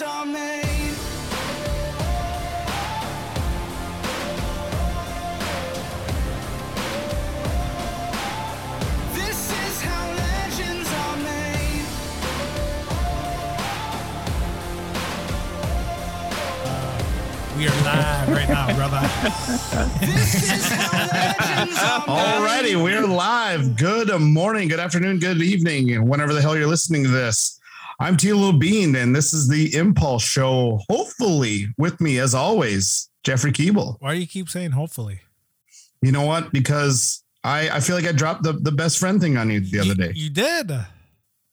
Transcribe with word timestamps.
legends 0.00 0.02
are 0.02 0.26
made. 0.26 0.96
This 9.14 9.50
is 9.50 9.82
how 9.82 10.08
legends 10.14 10.90
are 10.92 11.16
made. 11.18 11.86
We 17.58 17.66
are 17.66 17.82
live 17.84 18.28
right 18.30 18.48
now, 18.48 18.74
brother. 18.74 19.00
This 20.00 20.50
is 20.50 20.72
how 20.72 21.06
legends 21.12 21.78
are 21.78 21.98
made. 22.06 22.74
Alrighty, 22.74 22.82
we're 22.82 23.06
live. 23.06 23.76
Good 23.76 24.18
morning, 24.20 24.68
good 24.68 24.80
afternoon, 24.80 25.18
good 25.18 25.42
evening, 25.42 26.08
whenever 26.08 26.32
the 26.32 26.40
hell 26.40 26.56
you're 26.56 26.66
listening 26.66 27.02
to 27.04 27.10
this. 27.10 27.59
I'm 28.00 28.16
Tito 28.16 28.50
Bean, 28.52 28.96
and 28.96 29.14
this 29.14 29.34
is 29.34 29.46
the 29.46 29.76
Impulse 29.76 30.24
Show. 30.24 30.80
Hopefully, 30.88 31.66
with 31.76 32.00
me 32.00 32.18
as 32.18 32.34
always, 32.34 33.10
Jeffrey 33.24 33.52
Keeble. 33.52 33.96
Why 34.00 34.14
do 34.14 34.20
you 34.20 34.26
keep 34.26 34.48
saying 34.48 34.70
hopefully? 34.70 35.20
You 36.00 36.10
know 36.10 36.24
what? 36.24 36.50
Because 36.50 37.22
I, 37.44 37.68
I 37.68 37.80
feel 37.80 37.96
like 37.96 38.06
I 38.06 38.12
dropped 38.12 38.42
the, 38.42 38.54
the 38.54 38.72
best 38.72 38.98
friend 38.98 39.20
thing 39.20 39.36
on 39.36 39.50
you 39.50 39.60
the 39.60 39.80
other 39.80 39.94
day. 39.94 40.12
You 40.14 40.30
did. 40.30 40.72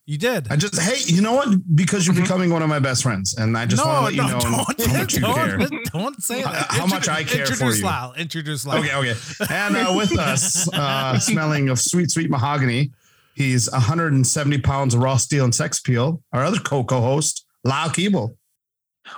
You 0.06 0.18
did. 0.18 0.48
I 0.50 0.56
just 0.56 0.80
hey, 0.80 1.02
you 1.14 1.22
know 1.22 1.34
what? 1.34 1.50
Because 1.76 2.08
you're 2.08 2.16
becoming 2.16 2.50
one 2.50 2.62
of 2.62 2.70
my 2.70 2.80
best 2.80 3.04
friends, 3.04 3.38
and 3.38 3.58
I 3.58 3.66
just 3.66 3.86
want 3.86 3.98
to 3.98 4.04
let 4.06 4.14
you 4.14 4.22
know 4.22 4.40
don't, 4.40 4.54
how 4.54 4.98
much 5.00 5.14
you 5.16 5.20
care. 5.26 5.58
don't, 5.58 5.84
don't 5.92 6.24
say 6.24 6.44
that. 6.44 6.68
How- 6.70 6.88
much 6.88 7.10
I 7.10 7.26
care 7.26 7.46
for 7.46 7.52
introduce 7.52 7.80
you. 7.80 7.86
Lyle. 7.86 8.14
Introduce 8.16 8.66
Lyle. 8.66 8.80
Okay, 8.80 8.96
okay. 8.96 9.20
And 9.50 9.76
uh, 9.76 9.94
with 9.98 10.18
us, 10.18 10.74
uh, 10.74 11.20
smelling 11.20 11.68
of 11.68 11.78
sweet, 11.78 12.10
sweet 12.10 12.30
mahogany, 12.30 12.94
he's 13.38 13.72
170 13.72 14.58
pounds 14.60 14.94
of 14.96 15.02
raw 15.02 15.16
steel 15.18 15.44
and 15.46 15.54
sex 15.54 15.80
appeal. 15.80 16.22
Our 16.34 16.44
other 16.44 16.60
co-co-host, 16.60 17.46
Lyle 17.64 17.90
Keeble. 17.90 18.36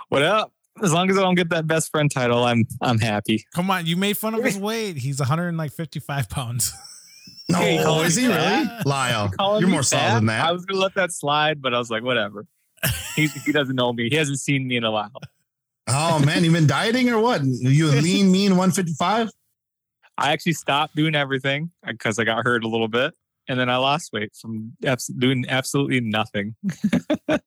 What 0.09 0.22
up? 0.23 0.52
As 0.84 0.94
long 0.94 1.09
as 1.09 1.17
I 1.17 1.22
don't 1.22 1.36
get 1.36 1.50
that 1.50 1.66
best 1.67 1.89
friend 1.92 2.09
title, 2.11 2.44
I'm 2.44 2.66
I'm 2.81 3.00
happy. 3.00 3.44
Come 3.56 3.70
on, 3.72 3.86
you 3.86 3.98
made 3.98 4.17
fun 4.17 4.34
of 4.36 4.44
his 4.44 4.58
weight. 4.70 4.98
He's 4.98 5.20
155 5.20 6.30
pounds. 6.30 6.73
No, 7.50 7.58
Hey, 7.58 7.80
you 7.81 8.02
is 8.02 8.16
he 8.16 8.28
fat? 8.28 8.59
really? 8.61 8.81
Lyle, 8.86 9.30
Calling 9.30 9.61
you're 9.61 9.67
me 9.70 9.73
more 9.73 9.84
solid 9.84 10.02
fat? 10.03 10.20
than 10.20 10.30
I 10.30 10.52
was 10.52 10.66
gonna 10.66 10.80
let 10.80 10.94
that 10.95 11.11
slide, 11.11 11.61
but 11.61 11.73
I 11.73 11.80
was 11.80 11.89
like, 11.89 12.04
whatever. 12.04 12.45
He 13.16 13.28
he 13.28 13.52
doesn't 13.52 13.76
know 13.76 13.92
me. 13.92 14.09
He 14.09 14.16
hasn't 14.16 14.39
seen 14.39 14.67
me 14.67 14.78
in 14.78 14.83
a 14.83 14.92
while. 14.92 15.11
Oh 15.88 16.20
man, 16.20 16.44
you 16.44 16.52
been 16.52 16.67
dieting 16.67 17.09
or 17.09 17.20
what? 17.20 17.42
You 17.44 17.89
a 17.89 17.92
lean, 18.02 18.31
mean 18.31 18.52
155? 18.52 19.30
I 20.17 20.31
actually 20.31 20.54
stopped 20.54 20.95
doing 20.95 21.16
everything 21.16 21.72
because 21.86 22.20
I 22.20 22.23
got 22.26 22.44
hurt 22.45 22.64
a 22.64 22.67
little 22.67 22.88
bit, 22.88 23.14
and 23.50 23.59
then 23.59 23.69
I 23.69 23.78
lost 23.78 24.14
weight 24.14 24.33
from 24.39 24.73
abs- 24.86 25.08
doing 25.08 25.45
absolutely 25.50 26.00
nothing. 26.00 26.55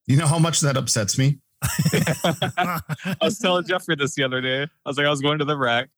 You 0.07 0.17
know 0.17 0.27
how 0.27 0.39
much 0.39 0.61
that 0.61 0.77
upsets 0.77 1.17
me? 1.17 1.39
I 1.63 2.81
was 3.23 3.39
telling 3.39 3.65
Jeffrey 3.65 3.95
this 3.95 4.15
the 4.15 4.25
other 4.25 4.41
day. 4.41 4.63
I 4.63 4.69
was 4.85 4.99
like, 4.99 5.07
I 5.07 5.11
was 5.11 5.21
going 5.21 5.39
to 5.39 5.45
the 5.45 5.57
rec, 5.57 5.89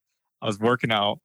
I 0.41 0.45
was 0.45 0.59
working 0.59 0.91
out, 0.91 1.19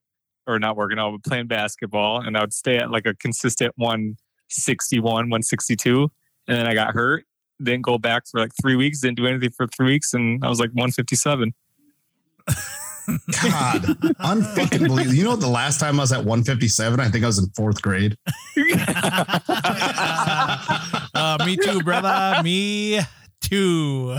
or 0.47 0.59
not 0.59 0.77
working 0.77 0.99
out, 0.99 1.13
but 1.13 1.23
playing 1.23 1.47
basketball, 1.47 2.21
and 2.21 2.37
I 2.37 2.41
would 2.41 2.53
stay 2.53 2.79
at 2.79 2.91
like 2.91 3.07
a 3.07 3.15
consistent 3.15 3.75
161, 3.77 5.05
162. 5.05 6.11
And 6.49 6.59
then 6.59 6.67
I 6.67 6.75
got 6.75 6.95
hurt, 6.95 7.25
didn't 7.63 7.83
go 7.83 7.99
back 7.99 8.25
for 8.27 8.41
like 8.41 8.53
three 8.61 8.77
weeks, 8.77 9.01
didn't 9.01 9.19
do 9.19 9.27
anything 9.27 9.51
for 9.51 9.67
three 9.67 9.87
weeks, 9.87 10.15
and 10.15 10.45
I 10.45 10.49
was 10.49 10.59
like 10.59 10.71
157. 10.71 11.55
God, 13.07 13.83
unfucking 14.21 14.87
believable. 14.89 15.15
You 15.15 15.25
know, 15.25 15.37
the 15.37 15.47
last 15.49 15.81
time 15.81 15.99
I 15.99 16.03
was 16.03 16.13
at 16.13 16.19
157, 16.25 17.01
I 17.01 17.09
think 17.09 17.25
I 17.25 17.27
was 17.27 17.39
in 17.39 17.49
fourth 17.57 17.81
grade. 17.83 18.17
uh, 21.15 21.39
me 21.45 21.57
too, 21.57 21.81
brother. 21.83 22.43
Me 22.43 23.01
too. 23.41 24.19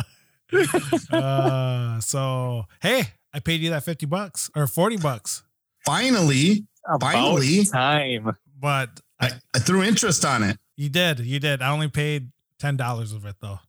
Uh, 1.11 1.99
so 2.01 2.65
hey, 2.81 3.03
I 3.33 3.39
paid 3.39 3.61
you 3.61 3.69
that 3.71 3.83
50 3.83 4.05
bucks 4.05 4.49
or 4.55 4.67
40 4.67 4.97
bucks, 4.97 5.43
Finally, 5.85 6.65
Finally. 6.99 7.65
Time. 7.65 8.35
but 8.59 8.99
I, 9.19 9.31
I 9.55 9.59
threw 9.59 9.81
interest 9.83 10.25
on 10.25 10.43
it. 10.43 10.57
you 10.75 10.89
did. 10.89 11.19
You 11.19 11.39
did. 11.39 11.61
I 11.61 11.69
only 11.71 11.87
paid 11.87 12.31
$10 12.61 13.15
of 13.15 13.25
it 13.25 13.35
though. 13.41 13.59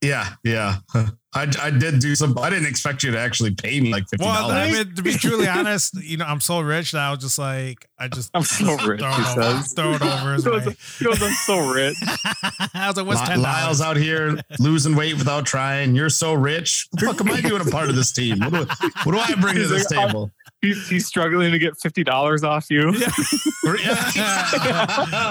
Yeah, 0.00 0.34
yeah. 0.42 0.78
I, 1.34 1.50
I 1.62 1.70
did 1.70 1.98
do 2.00 2.14
some. 2.14 2.36
I 2.38 2.50
didn't 2.50 2.66
expect 2.66 3.02
you 3.02 3.10
to 3.12 3.18
actually 3.18 3.54
pay 3.54 3.80
me 3.80 3.90
like 3.90 4.02
fifty 4.08 4.18
dollars. 4.24 4.42
Well, 4.42 4.50
I 4.50 4.70
dollars. 4.70 4.86
mean, 4.86 4.94
to 4.96 5.02
be 5.02 5.12
truly 5.14 5.48
honest, 5.48 5.94
you 6.02 6.18
know, 6.18 6.26
I'm 6.26 6.40
so 6.40 6.60
rich 6.60 6.92
that 6.92 7.00
I 7.00 7.10
was 7.10 7.20
just 7.20 7.38
like, 7.38 7.88
I 7.98 8.08
just 8.08 8.30
I'm 8.34 8.42
so 8.42 8.76
rich, 8.86 9.00
throw 9.00 9.10
he 9.12 9.22
it 9.22 9.38
over, 9.38 9.42
says. 9.42 9.72
throw 9.72 9.92
it 9.94 10.02
over 10.02 10.34
his 10.34 10.44
He 10.44 10.50
goes, 10.50 10.66
way. 10.66 10.76
he 10.98 11.04
goes, 11.06 11.22
I'm 11.22 11.32
so 11.32 11.72
rich. 11.72 11.96
I 12.74 12.86
was 12.88 12.96
like, 12.98 13.06
what's 13.06 13.22
ten 13.26 13.40
Lyle's 13.40 13.78
dollars? 13.78 13.80
out 13.80 13.96
here 13.96 14.38
losing 14.58 14.94
weight 14.94 15.16
without 15.16 15.46
trying. 15.46 15.94
You're 15.94 16.10
so 16.10 16.34
rich. 16.34 16.86
What 16.90 17.00
the 17.00 17.06
fuck 17.06 17.20
am 17.22 17.30
I 17.32 17.40
doing 17.48 17.66
a 17.66 17.70
part 17.70 17.88
of 17.88 17.96
this 17.96 18.12
team? 18.12 18.38
What 18.40 18.50
do, 18.52 18.66
what 19.04 19.12
do 19.12 19.18
I 19.18 19.34
bring 19.40 19.54
to 19.54 19.66
this 19.66 19.90
like, 19.90 20.06
table? 20.08 20.30
He's, 20.60 20.86
he's 20.88 21.06
struggling 21.06 21.50
to 21.50 21.58
get 21.58 21.72
Oh, 21.84 21.88
$50 21.88 22.44
off 22.44 22.66
you. 22.70 22.92
Yeah. 22.94 23.08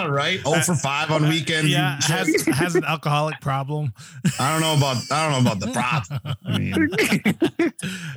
right. 0.10 0.40
Oh 0.46 0.60
for 0.62 0.76
five 0.76 1.12
on 1.12 1.26
uh, 1.26 1.30
weekend. 1.30 1.70
Yeah, 1.70 1.98
has, 2.02 2.46
has 2.48 2.76
an 2.76 2.84
alcoholic 2.84 3.40
problem. 3.42 3.94
I 4.40 4.52
don't 4.52 4.62
know 4.62 4.76
about. 4.76 4.98
I 5.12 5.24
don't 5.30 5.44
know 5.44 5.50
about 5.52 5.60
the 5.60 5.72
problem. 5.72 5.91
I 6.46 6.58
mean, 6.58 6.74
I 7.00 7.72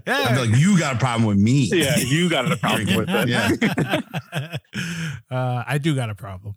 Yeah, 0.07 0.35
feel 0.35 0.47
like 0.47 0.59
you 0.61 0.79
got 0.79 0.97
a 0.97 0.99
problem 0.99 1.25
with 1.27 1.39
me. 1.39 1.69
Yeah, 1.73 1.97
you 1.99 2.29
got 2.31 2.51
a 2.51 2.57
problem 2.57 2.97
with 2.97 3.09
it. 3.09 3.29
Yeah. 3.29 4.57
uh, 5.31 5.65
I 5.67 5.79
do 5.79 5.95
got 5.95 6.11
a 6.11 6.15
problem. 6.15 6.55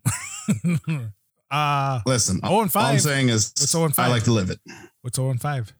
uh, 1.52 2.02
Listen. 2.06 2.40
Oh, 2.44 2.62
and 2.62 2.72
All 2.76 2.82
I'm 2.84 3.00
saying 3.00 3.30
is, 3.30 3.54
What's 3.58 3.74
oh 3.76 3.86
and 3.86 3.94
I 3.98 4.08
like 4.08 4.24
to 4.24 4.32
live 4.32 4.50
it. 4.50 4.60
what's 5.02 5.16
0 5.18 5.30
and 5.32 5.42
5? 5.42 5.74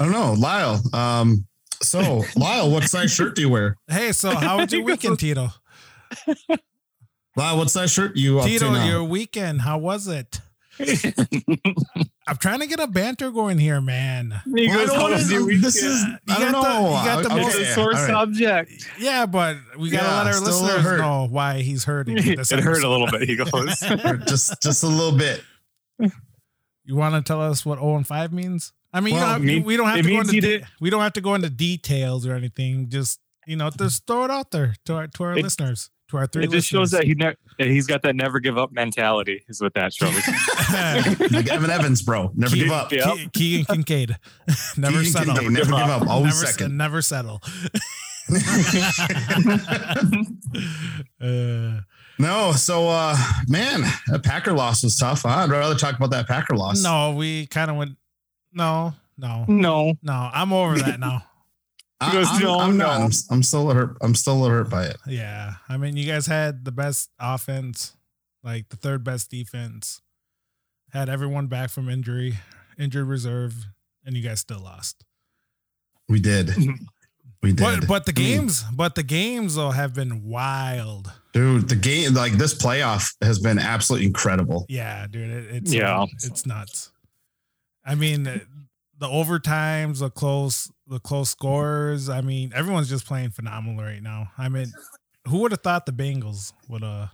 I 0.00 0.04
don't 0.04 0.12
know, 0.12 0.32
Lyle. 0.34 0.80
Um. 0.92 1.46
So, 1.82 2.24
Lyle, 2.36 2.70
what 2.72 2.84
size 2.84 3.12
shirt 3.12 3.36
do 3.36 3.42
you 3.42 3.48
wear? 3.50 3.76
Hey, 3.86 4.10
so 4.12 4.34
how 4.34 4.58
was 4.58 4.72
your 4.72 4.82
weekend, 4.82 5.18
Tito? 5.20 5.50
Lyle, 7.36 7.56
what 7.58 7.70
size 7.70 7.92
shirt 7.92 8.16
you 8.16 8.38
up 8.38 8.44
to 8.46 8.50
Tito, 8.50 8.72
now? 8.72 8.84
your 8.88 9.04
weekend, 9.04 9.60
how 9.60 9.78
was 9.78 10.08
it? 10.08 10.40
I'm 12.26 12.36
trying 12.36 12.60
to 12.60 12.66
get 12.66 12.80
a 12.80 12.86
banter 12.86 13.30
going 13.30 13.58
here, 13.58 13.80
man. 13.80 14.40
He 14.54 14.68
goes, 14.68 14.88
don't 14.88 14.96
"How 14.96 15.02
wanna- 15.02 15.14
was 15.16 15.30
your 15.32 15.46
this 15.58 15.76
is. 15.82 16.02
You 16.04 16.16
I 16.28 16.38
don't 16.40 16.52
got 16.52 16.62
the- 16.62 16.80
know. 16.80 16.88
you 16.88 17.04
got 17.04 17.22
the 17.24 17.30
I- 17.32 17.36
most 17.42 17.54
It's 17.58 17.70
a 17.70 17.74
sore 17.74 17.84
all 17.86 17.92
right. 17.92 18.06
subject. 18.06 18.88
Yeah, 18.98 19.26
but 19.26 19.56
we 19.78 19.90
gotta 19.90 20.04
Yeah, 20.06 20.22
let 20.22 20.34
our 20.34 20.40
listeners 20.40 20.82
hurt. 20.82 20.98
know 21.00 21.26
why 21.30 21.62
he's 21.62 21.84
hurting. 21.84 22.18
It 22.18 22.36
this 22.36 22.50
hurt 22.50 22.82
a 22.84 22.88
little 22.88 23.06
bit. 23.10 23.22
He 23.28 23.36
goes, 23.36 23.50
just 24.28 24.60
just 24.62 24.82
a 24.82 24.88
little 24.88 25.16
bit. 25.18 25.42
You 26.84 26.96
want 26.96 27.14
to 27.14 27.22
tell 27.22 27.40
us 27.42 27.64
what 27.66 27.78
0 27.78 27.96
and 27.96 28.06
5 28.06 28.32
means? 28.32 28.72
I 28.92 29.00
mean, 29.00 29.14
Well, 29.14 29.24
don't 29.24 29.32
have, 29.32 29.42
mean- 29.42 29.64
we 29.64 29.76
don't 29.76 29.86
have 29.88 30.02
to 30.02 30.10
go 30.10 30.20
into 30.20 30.40
de- 30.40 30.62
we 30.80 30.90
don't 30.90 31.02
have 31.02 31.12
to 31.14 31.20
go 31.20 31.34
into 31.34 31.50
details 31.50 32.26
or 32.26 32.34
anything. 32.34 32.88
Just 32.88 33.20
you 33.46 33.56
know, 33.56 33.70
just 33.70 34.06
throw 34.06 34.24
it 34.24 34.30
out 34.30 34.50
there 34.50 34.74
to 34.86 34.94
our 34.94 35.06
to 35.08 35.24
our 35.24 35.36
It- 35.38 35.42
listeners, 35.42 35.90
to 36.08 36.16
our 36.16 36.26
three. 36.26 36.44
it 36.44 36.50
just 36.50 36.68
shows 36.68 36.90
that 36.92 37.04
he 37.04 37.14
ne- 37.14 37.34
he's 37.58 37.86
got 37.86 38.02
that 38.02 38.16
never 38.16 38.40
give 38.40 38.56
up 38.58 38.72
mentality. 38.72 39.44
Is 39.48 39.60
what 39.60 39.74
that 39.74 39.92
shows. 39.92 40.14
Like 41.32 41.50
Evan 41.50 41.70
Evans, 41.70 42.02
bro. 42.02 42.30
Never 42.34 42.54
Keep- 42.54 42.64
give 42.64 42.72
up. 42.72 42.92
Yeah. 42.92 43.14
Ke- 43.26 43.32
Keegan 43.32 43.64
Kincaid, 43.76 44.16
never 44.76 44.98
Keegan 44.98 45.12
settle. 45.12 45.34
Kincaid, 45.34 45.52
never 45.52 45.70
give 45.72 45.80
up. 45.80 46.06
Always 46.08 46.34
never, 46.40 46.46
second. 46.52 46.76
never 46.76 47.00
settle. 47.02 47.42
uh, 51.20 51.80
No, 52.20 52.50
so 52.52 52.88
uh 52.88 53.16
man, 53.46 53.82
that 54.08 54.24
Packer 54.24 54.52
loss 54.52 54.82
was 54.82 54.96
tough. 54.96 55.22
Huh? 55.22 55.28
I'd 55.28 55.50
rather 55.50 55.76
talk 55.76 55.94
about 55.96 56.10
that 56.10 56.26
Packer 56.26 56.56
loss. 56.56 56.82
no, 56.82 57.12
we 57.14 57.46
kind 57.46 57.70
of 57.70 57.76
went. 57.76 57.96
No, 58.52 58.92
no, 59.16 59.44
no, 59.46 59.94
no. 60.02 60.30
I'm 60.32 60.52
over 60.52 60.78
that 60.78 60.98
now. 60.98 61.22
I, 62.00 62.10
He 62.10 62.16
goes, 62.16 62.28
am 62.28 62.42
"No, 62.42 62.58
I'm 62.60 62.76
no." 62.76 62.86
not. 62.86 63.00
I'm, 63.00 63.10
I'm 63.30 63.42
still 63.42 63.70
hurt. 63.70 63.96
I'm 64.00 64.14
still 64.14 64.44
hurt 64.44 64.70
by 64.70 64.84
it. 64.86 64.96
Yeah, 65.06 65.54
I 65.68 65.76
mean, 65.76 65.96
you 65.96 66.06
guys 66.06 66.26
had 66.26 66.64
the 66.64 66.72
best 66.72 67.10
offense, 67.18 67.96
like 68.44 68.68
the 68.68 68.76
third 68.76 69.02
best 69.04 69.30
defense. 69.30 70.00
Had 70.92 71.08
everyone 71.08 71.48
back 71.48 71.70
from 71.70 71.88
injury, 71.88 72.38
injured 72.78 73.06
reserve, 73.06 73.66
and 74.06 74.16
you 74.16 74.22
guys 74.22 74.40
still 74.40 74.60
lost. 74.60 75.04
We 76.08 76.20
did. 76.20 76.50
We 77.40 77.52
did. 77.52 77.62
But 77.62 77.86
but 77.86 78.04
the 78.04 78.12
I 78.16 78.18
mean, 78.20 78.36
games, 78.40 78.64
but 78.74 78.96
the 78.96 79.04
games 79.04 79.54
though 79.54 79.70
have 79.70 79.94
been 79.94 80.24
wild. 80.24 81.12
dude, 81.32 81.68
the 81.68 81.76
game 81.76 82.12
like 82.14 82.32
this 82.32 82.52
playoff 82.52 83.14
has 83.22 83.38
been 83.38 83.60
absolutely 83.60 84.08
incredible. 84.08 84.66
Yeah, 84.68 85.06
dude, 85.08 85.30
it, 85.30 85.54
it's 85.54 85.72
Yeah. 85.72 86.06
it's 86.14 86.44
nuts. 86.46 86.90
I 87.84 87.94
mean, 87.94 88.24
the 88.98 89.06
the 89.06 89.12
overtimes, 89.12 90.00
the 90.00 90.10
close, 90.10 90.70
the 90.86 90.98
close 91.00 91.30
scores. 91.30 92.08
I 92.08 92.20
mean, 92.20 92.52
everyone's 92.54 92.88
just 92.88 93.06
playing 93.06 93.30
phenomenal 93.30 93.82
right 93.84 94.02
now. 94.02 94.30
I 94.36 94.48
mean, 94.48 94.72
who 95.26 95.38
would 95.38 95.52
have 95.52 95.62
thought 95.62 95.86
the 95.86 95.92
Bengals 95.92 96.52
would 96.68 96.82
uh 96.82 97.06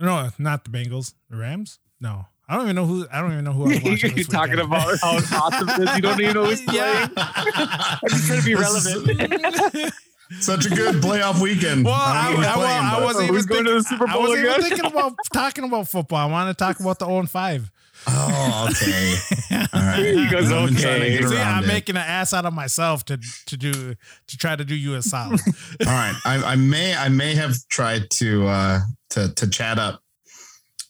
No, 0.00 0.30
not 0.38 0.64
the 0.64 0.70
Bengals. 0.70 1.14
The 1.30 1.36
Rams. 1.36 1.78
No, 2.00 2.26
I 2.48 2.54
don't 2.56 2.64
even 2.64 2.76
know 2.76 2.86
who. 2.86 3.06
I 3.12 3.20
don't 3.20 3.32
even 3.32 3.44
know 3.44 3.52
who. 3.52 3.64
I 3.64 3.68
was 3.68 3.74
watching 3.84 4.10
You're 4.10 4.16
this 4.16 4.28
talking 4.28 4.52
weekend. 4.56 4.68
about 4.72 4.98
how 5.00 5.16
awesome 5.46 5.68
it 5.68 5.88
is. 5.88 5.96
You 5.96 6.02
don't 6.02 6.20
even 6.20 6.34
know 6.34 6.44
who's 6.44 6.60
playing. 6.66 6.80
Yeah. 6.80 7.08
I'm 7.16 8.08
just 8.10 8.26
trying 8.26 8.40
to 8.40 8.44
be 8.44 8.54
relevant. 8.54 9.92
Such 10.40 10.66
a 10.66 10.70
good 10.70 10.96
playoff 11.02 11.40
weekend. 11.40 11.84
Well, 11.84 11.94
I 11.94 11.98
I, 11.98 12.28
I, 12.28 12.32
who's 12.34 12.46
wa- 12.46 12.54
playing, 12.54 12.84
I 12.84 13.04
wasn't 13.04 13.28
Who's 13.30 13.44
even 13.44 13.48
going 13.48 13.64
to 13.66 13.70
the 13.74 13.82
thinking- 13.82 13.98
Super 13.98 14.08
I 14.10 14.16
wasn't 14.18 14.38
even 14.46 14.62
thinking 14.62 14.86
about 14.86 15.12
talking 15.32 15.64
about 15.64 15.88
football. 15.88 16.18
I 16.18 16.24
want 16.26 16.48
to 16.56 16.64
talk 16.64 16.80
about 16.80 16.98
the 16.98 17.04
0 17.06 17.18
and 17.20 17.30
5. 17.30 17.70
Oh, 18.06 18.68
okay. 18.70 19.14
All 19.72 19.80
right. 19.82 20.04
He 20.14 20.28
goes, 20.30 20.50
I've 20.52 20.66
been 20.68 20.76
to 20.76 20.88
okay. 20.96 21.18
get 21.18 21.28
See, 21.28 21.38
I'm 21.38 21.64
it. 21.64 21.66
making 21.68 21.96
an 21.96 22.02
ass 22.02 22.32
out 22.34 22.44
of 22.44 22.52
myself 22.52 23.04
to 23.06 23.18
to 23.46 23.56
do 23.56 23.94
to 24.26 24.36
try 24.36 24.56
to 24.56 24.64
do 24.64 24.74
you 24.74 24.94
a 24.94 25.02
solid. 25.02 25.40
All 25.86 25.92
right. 25.92 26.14
I, 26.24 26.52
I 26.52 26.56
may 26.56 26.94
I 26.96 27.08
may 27.08 27.34
have 27.34 27.56
tried 27.68 28.10
to 28.12 28.46
uh 28.46 28.80
to 29.10 29.32
to 29.34 29.48
chat 29.48 29.78
up 29.78 30.00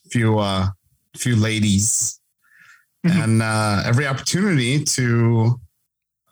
a 0.05 0.09
few 0.09 0.39
uh 0.39 0.67
few 1.17 1.35
ladies 1.35 2.19
Mhm. 3.05 3.23
and 3.23 3.41
uh 3.43 3.83
every 3.85 4.07
opportunity 4.07 4.83
to 4.83 5.59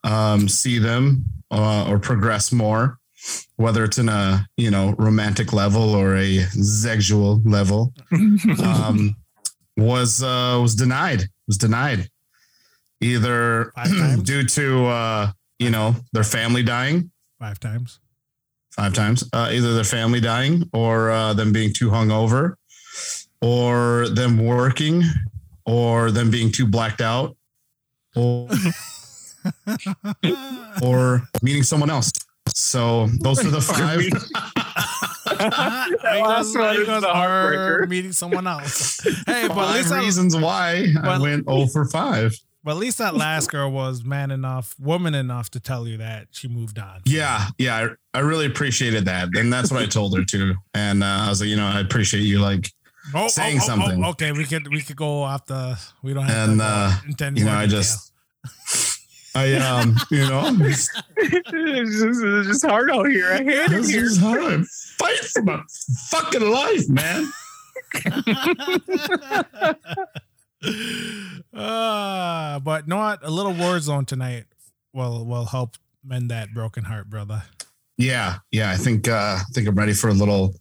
um 0.04 0.50
see 0.50 0.80
them 0.80 1.24
uh, 1.52 1.86
or 1.88 2.00
progress 2.00 2.52
more 2.52 2.98
whether 3.58 3.84
it's 3.84 4.00
in 4.00 4.10
a 4.10 4.46
you 4.58 4.72
know 4.72 4.96
romantic 4.98 5.54
level 5.54 5.94
or 5.96 6.18
a 6.18 6.40
sexual 6.50 7.42
level 7.46 7.94
um 8.64 9.16
was 9.78 10.22
uh 10.24 10.60
was 10.62 10.76
denied 10.76 11.28
was 11.48 11.58
denied 11.58 12.10
either 13.02 13.72
due 14.24 14.44
to 14.46 14.86
uh 14.86 15.32
you 15.60 15.70
know 15.70 15.96
their 16.14 16.24
family 16.24 16.64
dying 16.64 17.10
Five 17.40 17.60
times. 17.60 18.00
five 18.72 18.94
times. 18.94 19.28
Uh, 19.34 19.50
either 19.52 19.74
their 19.74 19.84
family 19.84 20.22
dying, 20.22 20.70
or 20.72 21.12
uh, 21.12 21.34
them 21.34 21.52
being 21.52 21.74
too 21.74 21.90
hungover, 21.90 22.54
or 23.42 24.08
them 24.08 24.38
working, 24.46 25.04
or 25.66 26.10
them 26.10 26.32
being 26.32 26.54
too 26.54 26.66
blacked 26.66 27.02
out, 27.02 27.36
or 28.16 28.48
or 30.82 31.24
meeting 31.42 31.64
someone 31.64 31.90
else. 31.90 32.12
So 32.48 33.08
those 33.20 33.46
are 33.46 33.50
the 33.50 33.60
five. 33.60 34.02
Last 36.04 36.56
one 36.58 36.76
the 37.02 37.08
heartbreaker. 37.08 37.90
meeting 37.90 38.12
someone 38.12 38.48
else. 38.48 39.00
Hey, 39.26 39.48
but 39.48 39.52
at 39.52 39.56
Five 39.56 39.76
least 39.76 39.94
reasons 39.94 40.36
why 40.36 40.88
I 41.02 41.18
went 41.20 41.46
0 41.48 41.68
for 41.68 41.86
5. 41.86 42.36
but 42.64 42.72
at 42.72 42.78
least 42.78 42.98
that 43.00 43.16
last 43.16 43.50
girl 43.52 43.72
was 43.72 44.04
man 44.04 44.32
enough, 44.32 44.76
woman 44.80 45.14
enough 45.16 45.50
to 45.52 45.60
tell 45.60 45.88
you 45.88 45.98
that 45.98 46.28
she 46.32 46.48
moved 46.48 46.80
on. 46.80 47.02
Yeah, 47.06 47.48
yeah, 47.58 47.88
I, 48.14 48.18
I 48.18 48.22
really 48.22 48.46
appreciated 48.46 49.06
that, 49.06 49.30
and 49.36 49.52
that's 49.52 49.72
what 49.72 49.82
I 49.82 49.86
told 49.86 50.18
her 50.18 50.24
too. 50.24 50.56
And 50.74 51.04
uh, 51.04 51.08
I 51.26 51.30
was 51.30 51.42
like, 51.42 51.50
you 51.50 51.56
know, 51.58 51.66
I 51.68 51.80
appreciate 51.80 52.22
you 52.22 52.40
like, 52.40 52.72
Oh, 53.14 53.28
saying 53.28 53.58
oh, 53.58 53.60
oh, 53.60 53.64
oh, 53.64 53.68
something. 53.68 54.06
okay, 54.06 54.32
we 54.32 54.46
could 54.46 54.66
we 54.70 54.82
could 54.82 54.96
go 54.96 55.24
off 55.24 55.46
the. 55.46 55.78
We 56.04 56.14
don't 56.14 56.24
have 56.26 56.50
and 56.52 56.60
to. 56.62 56.66
uh, 56.66 56.94
intend 57.06 57.38
you 57.38 57.44
know, 57.44 57.52
I 57.52 57.68
just, 57.68 58.14
I 59.36 59.54
um, 59.56 59.96
you 60.12 60.20
know, 60.20 60.44
it's, 60.60 60.90
just, 60.94 62.24
it's 62.24 62.48
just 62.48 62.66
hard 62.66 62.92
out 62.92 63.08
here. 63.10 63.32
I 63.32 63.38
hate 63.38 63.48
it 63.48 63.70
This 63.72 63.90
here. 63.90 64.04
is 64.04 64.18
how 64.20 64.34
I 64.40 64.62
fight 64.98 65.20
for 65.34 65.42
my 65.42 65.62
fucking 66.10 66.50
life, 66.50 66.88
man. 66.90 67.32
uh, 71.54 72.60
but 72.60 72.88
not? 72.88 73.20
A 73.24 73.30
little 73.32 73.54
war 73.54 73.80
zone 73.80 74.06
tonight 74.06 74.46
will 74.94 75.26
will 75.26 75.46
help 75.46 75.78
mend 76.04 76.30
that 76.32 76.54
broken 76.54 76.84
heart, 76.86 77.10
brother. 77.10 77.44
Yeah, 77.98 78.38
yeah. 78.52 78.72
I 78.72 78.76
think 78.78 79.08
uh 79.08 79.38
I 79.40 79.44
think 79.54 79.68
I'm 79.68 79.76
ready 79.76 79.94
for 79.94 80.10
a 80.10 80.14
little 80.14 80.56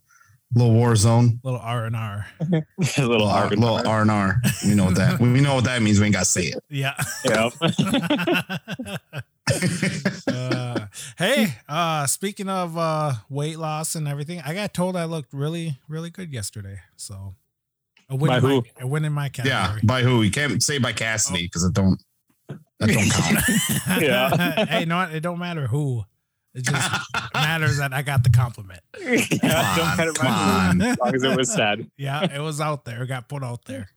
little 0.55 0.73
war 0.73 0.95
zone. 0.95 1.39
Little 1.43 1.59
R 1.59 1.85
and 1.85 1.95
R. 1.95 2.25
a 2.39 2.45
little 2.77 3.09
Little 3.09 3.27
R, 3.27 3.47
hard. 3.47 3.59
little 3.59 3.87
R 3.87 4.01
and 4.01 4.11
R. 4.11 4.41
We 4.65 4.75
know 4.75 4.85
what 4.85 4.95
that 4.95 5.19
we 5.19 5.41
know 5.41 5.55
what 5.55 5.63
that 5.65 5.81
means. 5.81 5.99
We 5.99 6.05
ain't 6.07 6.13
gotta 6.13 6.25
say 6.25 6.53
Yeah. 6.69 6.93
Yep. 7.25 7.53
it. 7.61 9.23
uh, 10.27 10.87
hey, 11.17 11.55
uh, 11.67 12.05
speaking 12.07 12.49
of 12.49 12.77
uh, 12.77 13.13
weight 13.29 13.59
loss 13.59 13.95
and 13.95 14.07
everything, 14.07 14.41
I 14.45 14.53
got 14.53 14.73
told 14.73 14.95
I 14.95 15.05
looked 15.05 15.33
really, 15.33 15.79
really 15.87 16.09
good 16.09 16.31
yesterday. 16.31 16.79
So 16.95 17.35
a 18.09 18.15
win, 18.15 18.29
By 18.29 18.37
in 18.37 18.43
my, 18.43 18.49
who? 18.49 18.63
a 18.81 18.87
win 18.87 19.05
in 19.05 19.13
my 19.13 19.29
category. 19.29 19.49
yeah. 19.53 19.77
By 19.83 20.01
who? 20.03 20.21
You 20.21 20.31
can't 20.31 20.61
say 20.63 20.77
by 20.77 20.93
Cassidy 20.93 21.43
because 21.43 21.63
it 21.63 21.73
don't 21.73 22.01
that 22.79 22.89
don't 22.89 23.09
count. 23.11 24.01
Yeah. 24.01 24.65
hey, 24.65 24.85
no. 24.85 25.01
It 25.01 25.21
don't 25.21 25.39
matter 25.39 25.67
who. 25.67 26.03
It 26.55 26.63
just 26.65 26.91
matters 27.33 27.77
that 27.77 27.93
I 27.93 28.01
got 28.03 28.23
the 28.23 28.29
compliment. 28.29 28.81
yeah, 28.99 29.95
don't 29.97 30.09
on, 30.09 30.13
come 30.13 30.27
on. 30.27 30.81
as 30.81 30.97
long 30.99 31.15
as 31.15 31.23
it 31.23 31.35
was 31.37 31.51
said. 31.51 31.89
Yeah, 31.97 32.23
it 32.35 32.39
was 32.41 32.61
out 32.61 32.85
there. 32.85 33.01
It 33.03 33.07
got 33.07 33.27
put 33.27 33.43
out 33.43 33.65
there. 33.65 33.89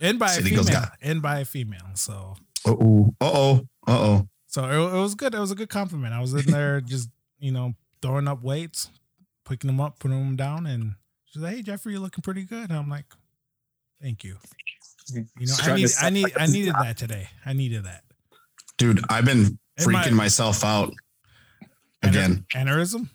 And 0.00 0.18
by 0.18 0.26
a 0.26 0.30
City 0.30 0.50
girls 0.54 0.68
female. 0.68 0.82
got- 0.82 0.92
And 1.00 1.22
by 1.22 1.40
a 1.40 1.44
female. 1.44 1.90
So 1.94 2.34
Uh 2.66 2.70
oh. 2.80 3.14
Uh 3.20 3.30
oh. 3.32 3.68
Uh 3.86 3.90
oh. 4.00 4.28
so 4.46 4.64
it, 4.64 4.96
it 4.96 5.00
was 5.00 5.14
good. 5.14 5.34
It 5.34 5.38
was 5.38 5.50
a 5.52 5.54
good 5.54 5.68
compliment. 5.68 6.12
I 6.14 6.20
was 6.20 6.34
in 6.34 6.50
there 6.50 6.80
just, 6.84 7.08
you 7.38 7.52
know, 7.52 7.74
throwing 8.00 8.26
up 8.28 8.42
weights, 8.42 8.90
picking 9.48 9.68
them 9.68 9.80
up, 9.80 9.98
putting 10.00 10.18
them 10.18 10.36
down, 10.36 10.66
and 10.66 10.94
she's 11.26 11.42
like, 11.42 11.54
Hey 11.56 11.62
Jeffrey, 11.62 11.92
you're 11.92 12.00
looking 12.00 12.22
pretty 12.22 12.44
good. 12.44 12.70
And 12.70 12.78
I'm 12.78 12.88
like, 12.88 13.06
Thank 14.00 14.24
you. 14.24 14.36
You 15.14 15.46
know, 15.46 15.54
I 15.62 15.74
need 15.76 15.88
I 16.00 16.10
need 16.10 16.32
I 16.36 16.46
needed 16.46 16.74
that 16.74 16.96
today. 16.96 17.28
I 17.46 17.52
needed 17.52 17.84
that. 17.84 18.02
Dude, 18.78 19.00
I've 19.08 19.24
been 19.24 19.58
freaking 19.78 20.10
my- 20.12 20.24
myself 20.24 20.64
out 20.64 20.92
again. 22.02 22.44
Aneurysm? 22.54 23.08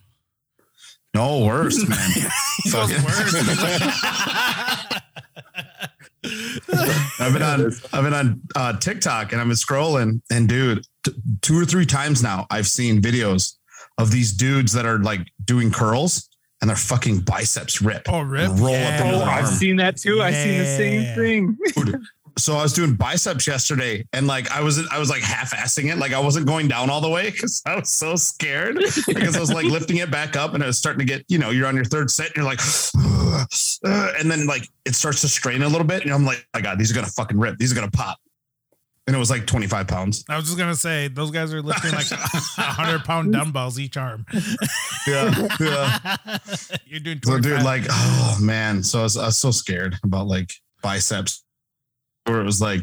No, 1.14 1.46
worse, 1.46 1.88
man. 1.88 2.10
He 2.64 2.70
Fucking- 2.72 3.04
worse. 3.04 3.34
I've 7.20 7.34
been 7.34 7.42
on 7.42 7.72
I've 7.94 8.04
been 8.04 8.14
on 8.14 8.42
uh, 8.56 8.78
TikTok 8.78 9.32
and 9.32 9.40
I've 9.42 9.48
been 9.48 9.56
scrolling 9.56 10.22
and 10.32 10.50
dude, 10.50 10.86
t- 11.06 11.14
two 11.42 11.58
or 11.60 11.66
three 11.66 11.86
times 11.86 12.22
now 12.22 12.46
I've 12.50 12.68
seen 12.68 13.02
videos 13.02 13.56
of 13.98 14.12
these 14.12 14.34
dudes 14.34 14.74
that 14.74 14.86
are 14.86 15.00
like 15.00 15.22
doing 15.46 15.72
curls 15.72 16.28
and 16.62 16.70
their 16.70 16.76
fucking 16.78 17.20
biceps 17.22 17.82
rip. 17.82 18.04
oh, 18.10 18.22
rip. 18.22 18.50
Roll 18.50 18.68
up 18.68 18.72
yeah. 18.72 19.04
into 19.06 19.16
Oh, 19.16 19.20
the 19.20 19.26
I've 19.26 19.48
seen 19.48 19.76
that 19.78 19.98
too. 19.98 20.22
I've 20.22 20.36
seen 20.36 20.58
the 20.58 20.66
same 20.66 21.02
Yeah. 21.04 21.16
thing. 21.16 21.58
So 22.38 22.56
I 22.56 22.62
was 22.62 22.74
doing 22.74 22.96
biceps 22.96 23.48
yesterday 23.48 24.06
and 24.14 24.28
like 24.28 24.50
I 24.52 24.62
was 24.62 24.80
I 24.92 25.00
was 25.00 25.10
like 25.10 25.22
half-assing 25.22 25.92
it. 25.92 25.98
Like 25.98 26.14
I 26.14 26.20
wasn't 26.20 26.46
going 26.46 26.68
down 26.68 26.90
all 26.90 27.02
the 27.02 27.10
way 27.10 27.32
because 27.32 27.62
I 27.66 27.76
was 27.76 27.90
so 27.90 28.16
scared 28.16 28.76
because 29.08 29.36
I 29.36 29.40
was 29.40 29.52
like 29.52 29.66
lifting 29.66 29.98
it 29.98 30.12
back 30.12 30.36
up 30.36 30.54
and 30.54 30.64
it 30.64 30.68
was 30.68 30.78
starting 30.78 31.00
to 31.00 31.06
get, 31.06 31.26
you 31.28 31.38
know, 31.40 31.50
you're 31.50 31.68
on 31.68 31.76
your 31.76 31.86
third 31.86 32.12
set 32.12 32.28
and 32.28 32.36
you're 32.38 32.46
like, 32.46 32.60
and 34.20 34.30
then 34.30 34.46
like 34.48 34.68
it 34.86 34.96
starts 34.96 35.22
to 35.22 35.28
strain 35.28 35.64
a 35.64 35.68
little 35.68 35.88
bit. 35.88 36.04
And 36.04 36.12
I'm 36.14 36.26
like, 36.26 36.40
oh 36.40 36.60
my 36.60 36.62
God, 36.62 36.78
these 36.80 36.92
are 36.92 36.96
gonna 36.96 37.08
fucking 37.08 37.40
rip. 37.40 37.58
These 37.58 37.72
are 37.72 37.76
gonna 37.76 37.92
pop. 37.92 38.18
And 39.08 39.16
it 39.16 39.20
was 39.20 39.30
like 39.30 39.48
25 39.48 39.88
pounds. 39.88 40.26
I 40.30 40.36
was 40.36 40.46
just 40.46 40.58
gonna 40.58 40.76
say 40.76 41.08
those 41.08 41.32
guys 41.32 41.54
are 41.54 41.62
lifting 41.62 41.92
like 41.94 42.08
hundred 42.12 43.06
pound 43.06 43.32
dumbbells 43.32 43.80
each 43.80 43.96
arm. 43.98 44.26
Yeah. 45.08 45.48
Yeah. 45.60 46.18
You're 46.86 47.00
doing 47.00 47.20
So, 47.24 47.40
dude, 47.40 47.64
like, 47.64 47.84
oh 47.90 48.38
man. 48.42 48.84
So 48.84 49.00
I 49.00 49.04
was, 49.04 49.18
I 49.18 49.26
was 49.28 49.38
so 49.38 49.52
scared 49.52 49.96
about 50.04 50.28
like 50.28 50.52
biceps, 50.82 51.44
where 52.28 52.42
it 52.42 52.46
was 52.46 52.62
like, 52.62 52.82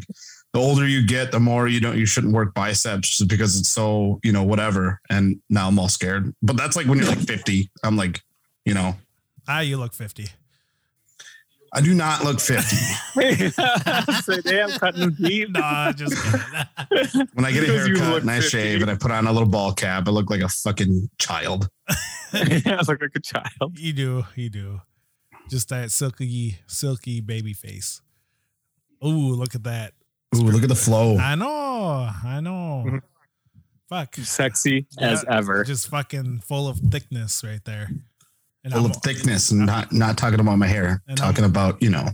the 0.53 0.61
older 0.61 0.87
you 0.87 1.05
get, 1.05 1.33
the 1.33 1.39
more 1.39 1.67
you 1.67 1.81
don't, 1.81 1.97
you 1.97 2.05
shouldn't 2.05 2.33
work 2.33 2.53
biceps 2.53 3.17
just 3.17 3.29
because 3.29 3.59
it's 3.59 3.67
so, 3.67 4.21
you 4.23 4.31
know, 4.31 4.43
whatever. 4.43 5.01
And 5.09 5.41
now 5.49 5.67
I'm 5.67 5.77
all 5.77 5.89
scared. 5.89 6.33
But 6.41 6.55
that's 6.55 6.77
like 6.77 6.87
when 6.87 6.97
you're 6.97 7.07
like 7.07 7.19
50. 7.27 7.69
I'm 7.83 7.97
like, 7.97 8.21
you 8.63 8.73
know, 8.73 8.95
ah, 9.47 9.59
you 9.59 9.77
look 9.77 9.93
fifty. 9.93 10.27
I 11.73 11.81
do 11.81 11.93
not 11.93 12.23
look 12.23 12.39
50. 12.39 12.75
so 14.21 14.41
damn 14.41 14.69
cutting 14.79 15.09
deep. 15.11 15.49
Nah, 15.49 15.91
just 15.91 16.15
kidding. 16.23 17.27
When 17.33 17.43
I 17.43 17.51
get 17.51 17.67
a 17.67 17.73
haircut 17.73 18.21
and 18.21 18.31
I 18.31 18.39
50. 18.39 18.49
shave 18.49 18.81
and 18.81 18.89
I 18.89 18.95
put 18.95 19.11
on 19.11 19.27
a 19.27 19.31
little 19.33 19.49
ball 19.49 19.73
cap, 19.73 20.07
I 20.07 20.11
look 20.11 20.29
like 20.29 20.39
a 20.39 20.47
fucking 20.47 21.09
child. 21.17 21.67
I 22.33 22.79
look 22.87 23.01
like 23.01 23.11
a 23.13 23.19
child. 23.19 23.77
you 23.77 23.91
do, 23.91 24.25
you 24.35 24.49
do. 24.49 24.79
Just 25.49 25.67
that 25.67 25.91
silky, 25.91 26.59
silky 26.65 27.19
baby 27.19 27.51
face. 27.51 28.01
Ooh, 29.05 29.33
look 29.35 29.55
at 29.55 29.63
that. 29.63 29.93
Ooh, 30.35 30.39
look 30.41 30.63
at 30.63 30.69
the 30.69 30.75
flow. 30.75 31.17
I 31.17 31.35
know, 31.35 32.09
I 32.25 32.39
know. 32.41 32.83
Mhm. 32.87 33.01
Fuck, 33.89 34.15
Sexy 34.15 34.87
as 34.99 35.23
ever. 35.29 35.63
just 35.63 35.87
fucking 35.89 36.41
full 36.41 36.67
of 36.67 36.79
thickness 36.79 37.43
right 37.43 37.63
there. 37.65 37.89
And 38.63 38.73
Full 38.73 38.81
I'm- 38.81 38.91
of 38.91 38.97
thickness 39.03 39.51
and 39.51 39.65
not 39.65 39.91
not 39.93 40.17
talking 40.17 40.39
about 40.39 40.57
my 40.57 40.65
hair. 40.67 41.03
And 41.07 41.15
talking 41.17 41.43
about, 41.45 41.81
you 41.83 41.91
know, 41.91 42.07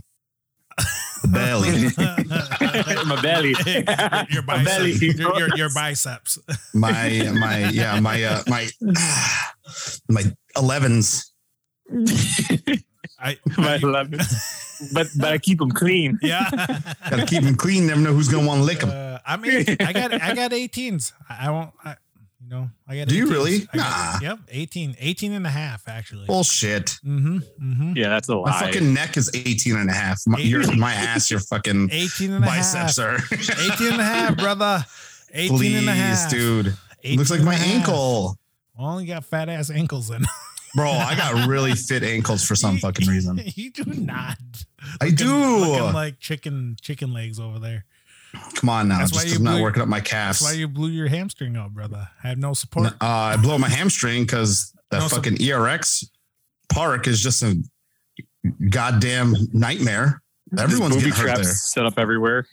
belly. 1.32 1.88
My 1.96 3.18
belly. 3.22 3.54
your, 3.66 3.84
your 4.30 4.42
My 4.46 4.62
belly. 4.62 4.92
biceps. 4.92 5.18
Your, 5.18 5.38
your, 5.38 5.56
your 5.56 5.68
biceps. 5.74 6.38
my 6.74 7.30
my 7.32 7.68
yeah 7.70 7.98
my 8.00 8.22
uh 8.22 8.42
my 8.48 8.68
my 10.10 10.24
11s 10.56 11.24
I, 13.22 13.38
love 13.82 14.12
it, 14.12 14.20
But 14.92 15.08
but 15.18 15.32
I 15.32 15.38
keep 15.38 15.58
them 15.58 15.70
clean. 15.70 16.18
yeah. 16.22 16.50
gotta 17.08 17.24
keep 17.26 17.44
them 17.44 17.54
clean 17.54 17.86
never 17.86 18.00
know 18.00 18.12
who's 18.12 18.28
gonna 18.28 18.46
want 18.46 18.58
to 18.60 18.64
lick 18.64 18.80
them 18.80 18.90
Uh, 18.90 19.18
I 19.24 19.36
mean, 19.36 19.64
I 19.80 19.92
got 19.92 20.12
I 20.20 20.34
got 20.34 20.50
18s. 20.50 21.12
I, 21.28 21.46
I 21.46 21.50
won't. 21.50 21.70
I, 21.84 21.94
you 22.42 22.48
know, 22.50 22.70
I 22.88 22.96
got. 22.98 23.06
Do 23.08 23.14
you 23.14 23.28
really? 23.30 23.68
I 23.72 23.76
got- 23.76 24.20
Nah. 24.22 24.28
Yep, 24.28 24.38
18, 24.50 24.96
18 24.98 25.32
and 25.32 25.46
a 25.46 25.50
half 25.50 25.86
actually. 25.88 26.26
bullshit 26.26 26.86
Mm-hmm. 27.06 27.38
Mm-hmm. 27.62 27.92
Yeah, 27.96 28.08
that's 28.08 28.28
a 28.28 28.36
lie. 28.36 28.50
my 28.50 28.60
fucking 28.60 28.92
neck 28.92 29.16
is 29.16 29.30
18 29.32 29.76
and 29.76 29.88
a 29.88 29.92
half 29.92 30.20
my, 30.26 30.38
your, 30.38 30.74
my 30.76 30.92
ass 30.92 31.30
your 31.30 31.38
fucking 31.40 31.88
18 31.92 32.32
and 32.32 32.44
a 32.44 32.48
half. 32.50 32.74
biceps 32.74 32.98
are 32.98 33.18
18 33.32 33.92
and 33.92 34.00
a 34.00 34.04
half, 34.04 34.36
brother. 34.36 34.84
18 35.32 35.76
and 35.76 35.88
a 35.88 35.92
half. 35.92 36.28
dude 36.30 36.76
looks 37.04 37.30
like 37.30 37.40
my 37.42 37.54
and 37.54 37.62
a 37.62 37.66
half. 37.66 37.76
ankle 37.88 38.36
Well, 38.76 39.00
you 39.00 39.06
got 39.06 39.24
fat 39.24 39.48
ass 39.48 39.70
ankles 39.70 40.08
then. 40.08 40.24
Bro, 40.74 40.90
I 40.90 41.14
got 41.16 41.46
really 41.48 41.72
fit 41.88 42.02
ankles 42.02 42.44
for 42.44 42.54
some 42.56 42.78
fucking 42.78 43.06
reason. 43.08 43.40
You 43.54 43.70
do 43.70 43.84
not. 43.84 44.38
I 45.00 45.06
Looking- 45.06 45.16
do. 45.16 45.56
Looking 45.56 45.92
like 45.92 46.18
chicken 46.18 46.76
chicken 46.80 47.12
legs 47.12 47.38
over 47.40 47.58
there. 47.58 47.84
Come 48.54 48.70
on 48.70 48.88
now, 48.88 48.98
That's 48.98 49.10
just 49.10 49.24
why 49.24 49.28
you 49.28 49.34
is 49.34 49.40
not 49.40 49.52
blew- 49.52 49.62
working 49.62 49.82
up 49.82 49.88
my 49.88 50.00
calves. 50.00 50.40
That's 50.40 50.52
why 50.54 50.58
you 50.58 50.66
blew 50.66 50.88
your 50.88 51.08
hamstring 51.08 51.54
out, 51.56 51.74
brother. 51.74 52.08
I 52.24 52.28
have 52.28 52.38
no 52.38 52.52
Uh, 52.52 52.54
support. 52.54 52.94
I 53.00 53.36
blow 53.36 53.58
my 53.58 53.68
hamstring 53.68 54.22
because 54.22 54.72
that 54.90 55.00
No, 55.00 55.08
so- 55.08 55.16
fucking 55.16 55.36
ERX 55.36 56.06
park 56.70 57.06
is 57.06 57.20
just 57.22 57.42
a 57.42 57.62
goddamn 58.70 59.34
nightmare. 59.52 60.22
Everyone's 60.58 60.94
booby 60.96 61.08
getting 61.10 61.18
hurt 61.20 61.24
traps 61.34 61.42
there. 61.42 61.52
set 61.54 61.86
up 61.86 61.98
everywhere. 61.98 62.46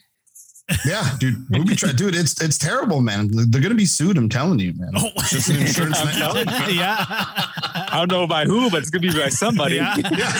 Yeah, 0.84 1.16
dude, 1.18 1.48
booby 1.48 1.74
trap, 1.76 1.96
dude. 1.96 2.14
It's 2.14 2.40
it's 2.40 2.58
terrible, 2.58 3.00
man. 3.00 3.28
They're 3.50 3.60
gonna 3.60 3.74
be 3.74 3.86
sued. 3.86 4.16
I'm 4.16 4.28
telling 4.28 4.58
you, 4.58 4.72
man. 4.76 4.92
Oh, 4.96 5.10
It's 5.16 5.30
just 5.30 5.48
an 5.48 5.56
insurance. 5.56 5.98
I'm 6.00 6.08
telling 6.08 6.46
yeah. 6.74 6.96
I 7.08 7.96
don't 7.98 8.10
know 8.10 8.26
by 8.26 8.44
who, 8.44 8.70
but 8.70 8.78
it's 8.80 8.90
gonna 8.90 9.02
be 9.02 9.12
by 9.12 9.28
somebody. 9.28 9.76
Yeah. 9.76 9.96
Yeah. 9.96 10.32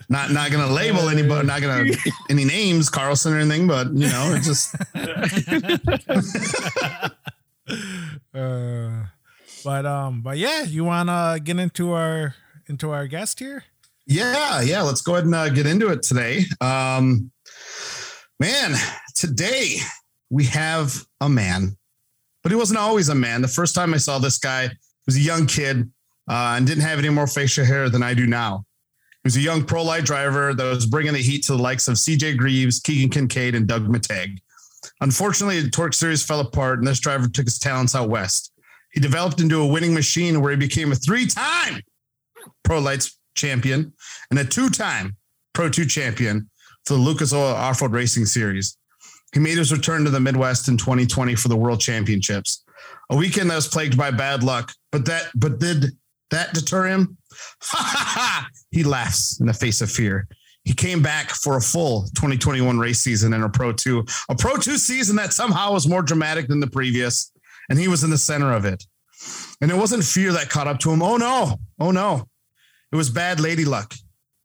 not 0.08 0.30
not 0.30 0.50
gonna 0.50 0.72
label 0.72 1.08
anybody, 1.08 1.46
not 1.46 1.60
gonna 1.60 1.90
any 2.30 2.44
names, 2.44 2.88
Carlson 2.88 3.32
or 3.34 3.38
anything, 3.38 3.66
but 3.66 3.88
you 3.92 4.08
know, 4.08 4.32
it's 4.34 4.46
just 4.46 4.74
uh, 8.34 9.04
but 9.64 9.86
um, 9.86 10.22
but 10.22 10.38
yeah, 10.38 10.62
you 10.62 10.84
wanna 10.84 11.38
get 11.42 11.58
into 11.58 11.92
our 11.92 12.34
into 12.66 12.90
our 12.90 13.06
guest 13.06 13.38
here? 13.38 13.64
yeah, 14.06 14.60
yeah. 14.60 14.82
Let's 14.82 15.02
go 15.02 15.14
ahead 15.14 15.24
and 15.24 15.34
uh, 15.34 15.48
get 15.50 15.66
into 15.66 15.88
it 15.88 16.02
today. 16.02 16.44
Um, 16.60 17.30
man, 18.40 18.74
today 19.14 19.76
we 20.30 20.44
have 20.46 21.04
a 21.20 21.28
man, 21.28 21.76
but 22.42 22.50
he 22.50 22.56
wasn't 22.56 22.80
always 22.80 23.10
a 23.10 23.14
man. 23.14 23.42
The 23.42 23.48
first 23.48 23.74
time 23.74 23.94
I 23.94 23.98
saw 23.98 24.18
this 24.18 24.38
guy 24.38 24.68
he 24.68 24.76
was 25.06 25.16
a 25.16 25.20
young 25.20 25.46
kid 25.46 25.90
uh, 26.28 26.54
and 26.56 26.66
didn't 26.66 26.82
have 26.82 26.98
any 26.98 27.10
more 27.10 27.26
facial 27.26 27.64
hair 27.64 27.90
than 27.90 28.02
I 28.02 28.14
do 28.14 28.26
now. 28.26 28.64
He 29.22 29.26
was 29.26 29.36
a 29.36 29.40
young 29.40 29.64
pro 29.64 29.82
light 29.82 30.04
driver 30.04 30.54
that 30.54 30.64
was 30.64 30.86
bringing 30.86 31.12
the 31.12 31.20
heat 31.20 31.44
to 31.44 31.52
the 31.52 31.62
likes 31.62 31.86
of 31.86 31.94
CJ 31.96 32.38
Greaves, 32.38 32.80
Keegan 32.80 33.10
Kincaid, 33.10 33.54
and 33.54 33.66
Doug 33.66 33.86
Mittag. 33.86 34.38
Unfortunately, 35.02 35.60
the 35.60 35.68
TORC 35.68 35.92
Series 35.92 36.24
fell 36.24 36.40
apart, 36.40 36.78
and 36.78 36.88
this 36.88 37.00
driver 37.00 37.28
took 37.28 37.44
his 37.44 37.58
talents 37.58 37.94
out 37.94 38.08
west. 38.08 38.52
He 38.92 39.00
developed 39.00 39.40
into 39.40 39.60
a 39.60 39.66
winning 39.66 39.92
machine 39.92 40.40
where 40.40 40.50
he 40.50 40.56
became 40.56 40.90
a 40.90 40.96
three-time 40.96 41.82
Pro 42.62 42.78
Lights 42.78 43.18
champion 43.34 43.92
and 44.30 44.38
a 44.38 44.44
two-time 44.44 45.16
Pro 45.52 45.68
2 45.68 45.84
champion 45.84 46.48
for 46.86 46.94
the 46.94 47.00
Lucas 47.00 47.32
Oil 47.32 47.54
Off-Road 47.54 47.92
Racing 47.92 48.26
Series. 48.26 48.76
He 49.32 49.40
made 49.40 49.58
his 49.58 49.72
return 49.72 50.04
to 50.04 50.10
the 50.10 50.20
Midwest 50.20 50.68
in 50.68 50.76
2020 50.76 51.34
for 51.36 51.48
the 51.48 51.56
World 51.56 51.80
Championships. 51.80 52.64
A 53.10 53.16
weekend 53.16 53.50
that 53.50 53.56
was 53.56 53.68
plagued 53.68 53.96
by 53.96 54.10
bad 54.10 54.42
luck, 54.42 54.72
but 54.90 55.04
that 55.06 55.26
but 55.34 55.58
did 55.58 55.92
that 56.30 56.52
deter 56.52 56.86
him? 56.86 57.16
Ha 57.62 57.78
ha 57.78 58.04
ha! 58.16 58.48
he 58.70 58.82
laughs 58.82 59.40
in 59.40 59.46
the 59.46 59.52
face 59.52 59.80
of 59.80 59.90
fear. 59.90 60.26
He 60.64 60.74
came 60.74 61.02
back 61.02 61.30
for 61.30 61.56
a 61.56 61.60
full 61.60 62.02
2021 62.14 62.78
race 62.78 63.00
season 63.00 63.32
in 63.32 63.42
a 63.42 63.48
Pro 63.48 63.72
2, 63.72 64.04
a 64.28 64.34
Pro 64.34 64.56
2 64.56 64.76
season 64.76 65.16
that 65.16 65.32
somehow 65.32 65.72
was 65.72 65.88
more 65.88 66.02
dramatic 66.02 66.48
than 66.48 66.60
the 66.60 66.66
previous, 66.66 67.32
and 67.68 67.78
he 67.78 67.88
was 67.88 68.04
in 68.04 68.10
the 68.10 68.18
center 68.18 68.52
of 68.52 68.64
it. 68.64 68.84
And 69.60 69.70
it 69.70 69.76
wasn't 69.76 70.04
fear 70.04 70.32
that 70.32 70.48
caught 70.48 70.66
up 70.66 70.78
to 70.80 70.90
him. 70.90 71.02
Oh 71.02 71.16
no, 71.16 71.58
oh 71.78 71.90
no. 71.90 72.26
It 72.92 72.96
was 72.96 73.10
bad 73.10 73.40
lady 73.40 73.64
luck. 73.64 73.94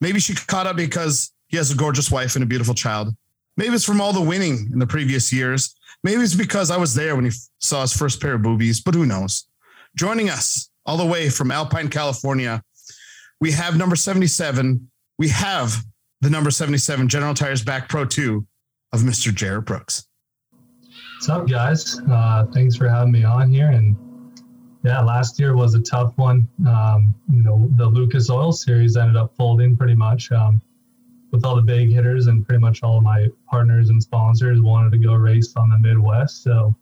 Maybe 0.02 0.20
she 0.20 0.36
caught 0.36 0.68
up 0.68 0.76
because 0.76 1.32
he 1.56 1.58
has 1.58 1.72
a 1.72 1.76
gorgeous 1.76 2.12
wife 2.12 2.36
and 2.36 2.44
a 2.44 2.46
beautiful 2.46 2.74
child. 2.74 3.16
Maybe 3.56 3.74
it's 3.76 3.86
from 3.86 4.02
all 4.02 4.12
the 4.12 4.20
winning 4.20 4.70
in 4.74 4.78
the 4.78 4.86
previous 4.86 5.32
years. 5.32 5.74
Maybe 6.04 6.22
it's 6.22 6.36
because 6.36 6.70
I 6.70 6.76
was 6.76 6.94
there 6.94 7.16
when 7.16 7.24
he 7.24 7.32
saw 7.60 7.80
his 7.80 7.94
first 7.94 8.22
pair 8.22 8.34
of 8.34 8.42
boobies, 8.42 8.82
but 8.82 8.94
who 8.94 9.06
knows? 9.06 9.48
Joining 9.96 10.30
us 10.30 10.70
all 10.86 10.98
the 10.98 11.06
way 11.06 11.30
from 11.30 11.52
Alpine, 11.52 11.88
California, 11.88 12.62
we 13.40 13.54
have 13.54 13.78
number 13.78 13.96
77. 13.96 14.92
We 15.18 15.30
have 15.30 15.82
the 16.20 16.30
number 16.30 16.52
77 16.52 17.08
General 17.08 17.34
Tires 17.34 17.64
Back 17.64 17.88
Pro 17.88 18.04
2 18.04 18.46
of 18.92 19.00
Mr. 19.00 19.34
Jerett 19.34 19.64
Brooks. 19.64 20.08
What's 21.16 21.30
up, 21.30 21.48
guys? 21.48 22.02
Uh, 22.12 22.48
thanks 22.54 22.76
for 22.76 22.90
having 22.90 23.14
me 23.14 23.24
on 23.24 23.50
here. 23.50 23.70
And 23.70 23.96
yeah, 24.84 25.00
last 25.00 25.40
year 25.40 25.56
was 25.56 25.74
a 25.74 25.80
tough 25.80 26.18
one. 26.18 26.50
Um, 26.68 27.16
you 27.34 27.44
know, 27.44 27.70
the 27.78 27.86
Lucas 27.86 28.30
Oil 28.30 28.52
Series 28.52 28.98
ended 28.98 29.16
up 29.16 29.34
folding 29.38 29.78
pretty 29.78 29.96
much 29.96 30.34
um, 30.34 30.62
with 31.36 31.46
all 31.46 31.56
the 31.56 31.62
big 31.62 31.92
hitters, 31.92 32.28
and 32.28 32.48
pretty 32.48 32.62
much 32.62 32.82
all 32.82 32.98
of 32.98 33.04
my 33.04 33.28
partners 33.50 33.90
and 33.90 34.02
sponsors 34.02 34.62
wanted 34.62 34.92
to 34.94 34.98
go 34.98 35.14
race 35.14 35.54
on 35.58 35.70
the 35.70 35.78
Midwest. 35.78 36.44
So, 36.44 36.76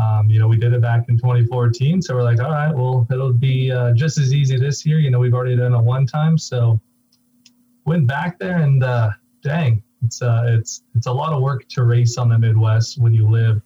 um, 0.00 0.28
you 0.28 0.40
know, 0.40 0.48
we 0.48 0.56
did 0.56 0.72
it 0.72 0.80
back 0.80 1.08
in 1.08 1.16
2014. 1.16 2.02
So 2.02 2.14
we're 2.14 2.24
like, 2.24 2.40
all 2.40 2.50
right, 2.50 2.74
well, 2.74 3.06
it'll 3.10 3.32
be 3.32 3.70
uh, 3.70 3.92
just 3.92 4.18
as 4.18 4.34
easy 4.34 4.58
this 4.58 4.84
year. 4.84 4.98
You 4.98 5.10
know, 5.10 5.20
we've 5.20 5.34
already 5.34 5.56
done 5.56 5.74
it 5.74 5.80
one 5.80 6.06
time. 6.06 6.36
So 6.36 6.80
went 7.84 8.06
back 8.06 8.38
there 8.38 8.58
and 8.58 8.82
uh, 8.82 9.10
dang, 9.42 9.82
it's 10.04 10.20
uh, 10.20 10.42
it's 10.46 10.82
it's 10.96 11.06
a 11.06 11.12
lot 11.12 11.32
of 11.32 11.40
work 11.40 11.68
to 11.68 11.84
race 11.84 12.18
on 12.18 12.28
the 12.28 12.38
Midwest 12.38 12.98
when 12.98 13.14
you 13.14 13.28
live 13.28 13.62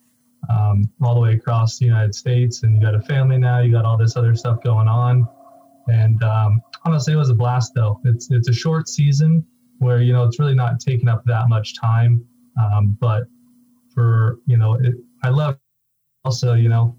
um, 0.51 0.91
all 1.03 1.15
the 1.15 1.21
way 1.21 1.35
across 1.35 1.79
the 1.79 1.87
United 1.87 2.15
States, 2.15 2.63
and 2.63 2.75
you 2.75 2.83
got 2.83 2.95
a 2.95 3.01
family 3.01 3.39
now. 3.39 3.61
You 3.61 3.73
got 3.73 3.87
all 3.87 3.97
this 3.97 4.17
other 4.17 4.35
stuff 4.35 4.63
going 4.63 4.89
on, 4.89 5.27
and 5.89 6.23
um, 6.23 6.61
honestly, 6.85 7.15
it 7.15 7.17
was 7.17 7.31
a 7.31 7.35
blast. 7.35 7.73
Though 7.75 7.99
it's 8.05 8.31
it's 8.31 8.49
a 8.49 8.53
short 8.53 8.89
season 8.89 9.47
where 9.79 10.01
you 10.01 10.13
know 10.13 10.25
it's 10.25 10.39
really 10.39 10.55
not 10.55 10.81
taking 10.81 11.09
up 11.09 11.25
that 11.25 11.49
much 11.49 11.79
time, 11.79 12.27
um, 12.61 12.97
but 13.01 13.25
for 13.95 14.39
you 14.47 14.57
know, 14.57 14.75
it, 14.75 14.95
I 15.23 15.31
love 15.31 15.59
also 16.25 16.55
you 16.55 16.69
know 16.69 16.97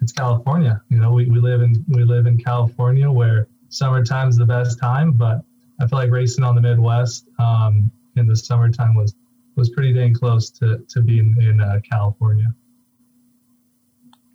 it's 0.00 0.12
California. 0.12 0.82
You 0.88 0.98
know, 0.98 1.12
we, 1.12 1.26
we 1.26 1.38
live 1.38 1.62
in 1.62 1.84
we 1.88 2.04
live 2.04 2.26
in 2.26 2.38
California 2.38 3.10
where 3.10 3.48
summertime's 3.68 4.36
the 4.36 4.46
best 4.46 4.78
time, 4.78 5.12
but 5.12 5.42
I 5.80 5.86
feel 5.86 5.98
like 5.98 6.10
racing 6.10 6.44
on 6.44 6.54
the 6.54 6.60
Midwest 6.60 7.26
um, 7.38 7.90
in 8.16 8.26
the 8.26 8.36
summertime 8.36 8.94
was 8.94 9.14
was 9.56 9.70
pretty 9.70 9.92
dang 9.92 10.14
close 10.14 10.50
to 10.50 10.84
to 10.88 11.00
being 11.00 11.36
in 11.40 11.60
uh, 11.60 11.80
California. 11.88 12.54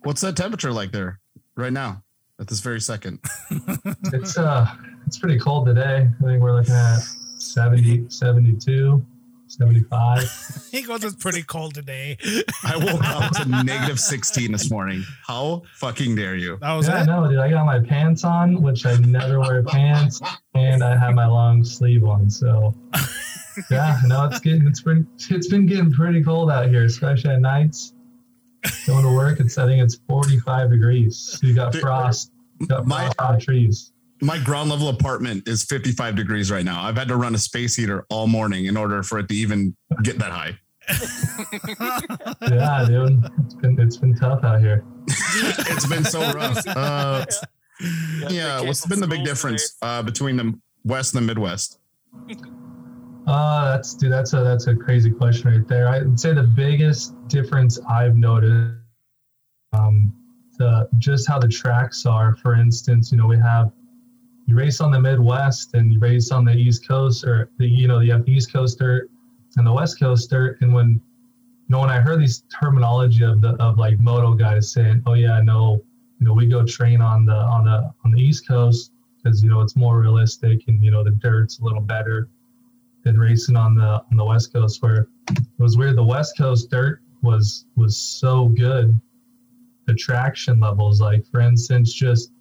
What's 0.02 0.20
that 0.20 0.36
temperature 0.36 0.72
like 0.72 0.92
there 0.92 1.18
right 1.56 1.72
now 1.72 2.04
at 2.38 2.46
this 2.46 2.60
very 2.60 2.80
second? 2.80 3.20
It's 4.12 4.38
uh 4.38 4.70
it's 5.06 5.18
pretty 5.18 5.38
cold 5.38 5.66
today. 5.66 6.08
I 6.08 6.24
think 6.24 6.42
we're 6.42 6.54
looking 6.54 6.74
at 6.74 7.00
70, 7.38 8.06
72, 8.08 9.04
75. 9.48 10.68
he 10.70 10.82
goes, 10.82 11.04
it's 11.04 11.14
pretty 11.14 11.42
cold 11.42 11.74
today. 11.74 12.16
I 12.64 12.76
woke 12.76 13.04
up 13.04 13.32
to 13.36 13.48
negative 13.64 14.00
16 14.00 14.52
this 14.52 14.70
morning. 14.70 15.04
How 15.26 15.62
fucking 15.76 16.16
dare 16.16 16.36
you? 16.36 16.58
That 16.60 16.74
was 16.74 16.88
yeah, 16.88 17.02
it. 17.02 17.06
no, 17.06 17.28
dude. 17.28 17.38
I 17.38 17.50
got 17.50 17.64
my 17.66 17.80
pants 17.80 18.24
on, 18.24 18.62
which 18.62 18.86
I 18.86 18.96
never 18.96 19.40
wear 19.40 19.62
pants, 19.62 20.20
and 20.54 20.82
I 20.82 20.96
have 20.96 21.14
my 21.14 21.26
long 21.26 21.64
sleeve 21.64 22.04
on. 22.04 22.28
So 22.28 22.74
yeah, 23.70 24.00
no, 24.06 24.24
it's 24.24 24.40
getting 24.40 24.66
it's 24.66 24.82
pretty 24.82 25.04
it's 25.30 25.48
been 25.48 25.66
getting 25.66 25.92
pretty 25.92 26.22
cold 26.22 26.50
out 26.50 26.68
here, 26.68 26.84
especially 26.84 27.30
at 27.30 27.40
nights. 27.40 27.92
Going 28.86 29.04
to 29.04 29.14
work, 29.14 29.38
it's 29.38 29.58
I 29.58 29.66
think 29.66 29.82
it's 29.82 30.00
45 30.08 30.70
degrees. 30.70 31.16
So 31.16 31.46
you 31.46 31.54
got 31.54 31.74
frost, 31.74 32.32
you 32.58 32.66
got 32.66 32.86
My- 32.86 33.04
frost 33.04 33.20
on 33.20 33.34
the 33.36 33.40
trees. 33.40 33.92
My 34.20 34.38
ground 34.38 34.70
level 34.70 34.88
apartment 34.88 35.46
is 35.46 35.64
55 35.64 36.16
degrees 36.16 36.50
right 36.50 36.64
now. 36.64 36.82
I've 36.82 36.96
had 36.96 37.08
to 37.08 37.16
run 37.16 37.34
a 37.34 37.38
space 37.38 37.76
heater 37.76 38.06
all 38.08 38.26
morning 38.26 38.66
in 38.66 38.76
order 38.76 39.02
for 39.02 39.18
it 39.18 39.28
to 39.28 39.34
even 39.34 39.76
get 40.02 40.18
that 40.18 40.32
high. 40.32 40.58
Yeah, 42.48 42.84
dude, 42.86 43.24
it's 43.44 43.54
been 43.54 43.78
it's 43.78 43.96
been 43.98 44.14
tough 44.14 44.42
out 44.44 44.60
here. 44.60 44.84
it's 45.08 45.86
been 45.86 46.04
so 46.04 46.20
rough. 46.32 46.64
Uh, 47.78 48.30
yeah, 48.30 48.60
they 48.60 48.66
what's 48.66 48.80
canceled 48.80 48.88
been 48.88 49.00
the 49.00 49.06
big 49.06 49.22
difference 49.22 49.76
uh, 49.82 50.02
between 50.02 50.36
the 50.36 50.58
West 50.84 51.14
and 51.14 51.22
the 51.22 51.26
Midwest? 51.26 51.78
Uh, 53.26 53.72
that's 53.72 53.94
dude, 53.94 54.10
that's 54.10 54.32
a 54.32 54.42
that's 54.42 54.66
a 54.68 54.74
crazy 54.74 55.10
question 55.10 55.50
right 55.50 55.68
there. 55.68 55.88
I'd 55.88 56.18
say 56.18 56.32
the 56.32 56.44
biggest 56.44 57.14
difference 57.28 57.78
I've 57.90 58.16
noticed, 58.16 58.76
um, 59.72 60.14
the 60.58 60.88
just 60.98 61.28
how 61.28 61.38
the 61.38 61.48
tracks 61.48 62.06
are. 62.06 62.36
For 62.36 62.54
instance, 62.54 63.12
you 63.12 63.18
know, 63.18 63.26
we 63.26 63.36
have 63.36 63.72
you 64.46 64.56
race 64.56 64.80
on 64.80 64.90
the 64.90 65.00
Midwest 65.00 65.74
and 65.74 65.92
you 65.92 65.98
race 65.98 66.30
on 66.30 66.44
the 66.44 66.52
East 66.52 66.86
Coast, 66.86 67.24
or 67.24 67.50
the 67.58 67.66
you 67.66 67.88
know 67.88 68.00
you 68.00 68.12
have 68.12 68.24
the 68.24 68.32
East 68.32 68.52
Coast 68.52 68.78
dirt 68.78 69.10
and 69.56 69.66
the 69.66 69.72
West 69.72 69.98
Coast 69.98 70.30
dirt. 70.30 70.60
And 70.60 70.72
when 70.72 70.90
you 70.90 71.00
know 71.68 71.80
when 71.80 71.90
I 71.90 72.00
heard 72.00 72.20
these 72.20 72.44
terminology 72.60 73.24
of 73.24 73.40
the 73.40 73.50
of 73.62 73.78
like 73.78 73.98
moto 73.98 74.34
guys 74.34 74.72
saying, 74.72 75.02
"Oh 75.06 75.14
yeah, 75.14 75.40
no, 75.40 75.82
you 76.20 76.26
know 76.26 76.32
we 76.32 76.46
go 76.46 76.64
train 76.64 77.00
on 77.00 77.26
the 77.26 77.36
on 77.36 77.64
the 77.64 77.92
on 78.04 78.12
the 78.12 78.20
East 78.20 78.46
Coast 78.46 78.92
because 79.22 79.42
you 79.42 79.50
know 79.50 79.60
it's 79.60 79.76
more 79.76 79.98
realistic 79.98 80.62
and 80.68 80.82
you 80.82 80.90
know 80.90 81.02
the 81.02 81.10
dirt's 81.10 81.58
a 81.58 81.64
little 81.64 81.82
better." 81.82 82.28
than 83.06 83.16
racing 83.16 83.56
on 83.56 83.76
the 83.76 84.02
on 84.10 84.16
the 84.16 84.24
West 84.24 84.52
Coast, 84.52 84.82
where 84.82 85.06
it 85.30 85.38
was 85.58 85.76
weird. 85.76 85.96
The 85.96 86.02
West 86.02 86.36
Coast 86.36 86.70
dirt 86.70 87.00
was 87.22 87.64
was 87.76 87.96
so 87.96 88.48
good. 88.48 89.00
The 89.86 89.94
traction 89.94 90.58
levels, 90.58 91.00
like 91.00 91.24
for 91.30 91.40
instance, 91.40 91.92
just 91.94 92.32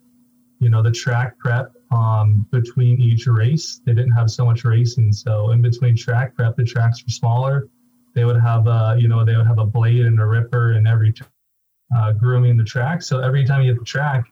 you 0.60 0.70
know 0.70 0.82
the 0.82 0.92
track 0.92 1.38
prep 1.38 1.72
um, 1.96 2.46
between 2.52 3.00
each 3.00 3.26
race, 3.28 3.82
they 3.86 3.94
didn't 3.94 4.12
have 4.12 4.30
so 4.30 4.46
much 4.46 4.66
racing. 4.66 5.14
So 5.14 5.52
in 5.52 5.62
between 5.62 5.96
track 5.96 6.36
prep, 6.36 6.56
the 6.56 6.66
tracks 6.66 7.04
were 7.04 7.10
smaller. 7.10 7.70
They 8.14 8.26
would 8.26 8.40
have 8.40 8.68
a 8.68 8.96
you 8.98 9.08
know 9.08 9.26
they 9.26 9.36
would 9.36 9.48
have 9.48 9.60
a 9.60 9.66
blade 9.66 10.06
and 10.06 10.20
a 10.20 10.26
ripper 10.26 10.74
and 10.74 10.88
every 10.88 11.14
uh, 11.96 12.12
grooming 12.14 12.58
the 12.58 12.64
track. 12.64 13.02
So 13.02 13.20
every 13.20 13.46
time 13.46 13.62
you 13.62 13.72
hit 13.72 13.80
the 13.80 13.86
track, 13.86 14.26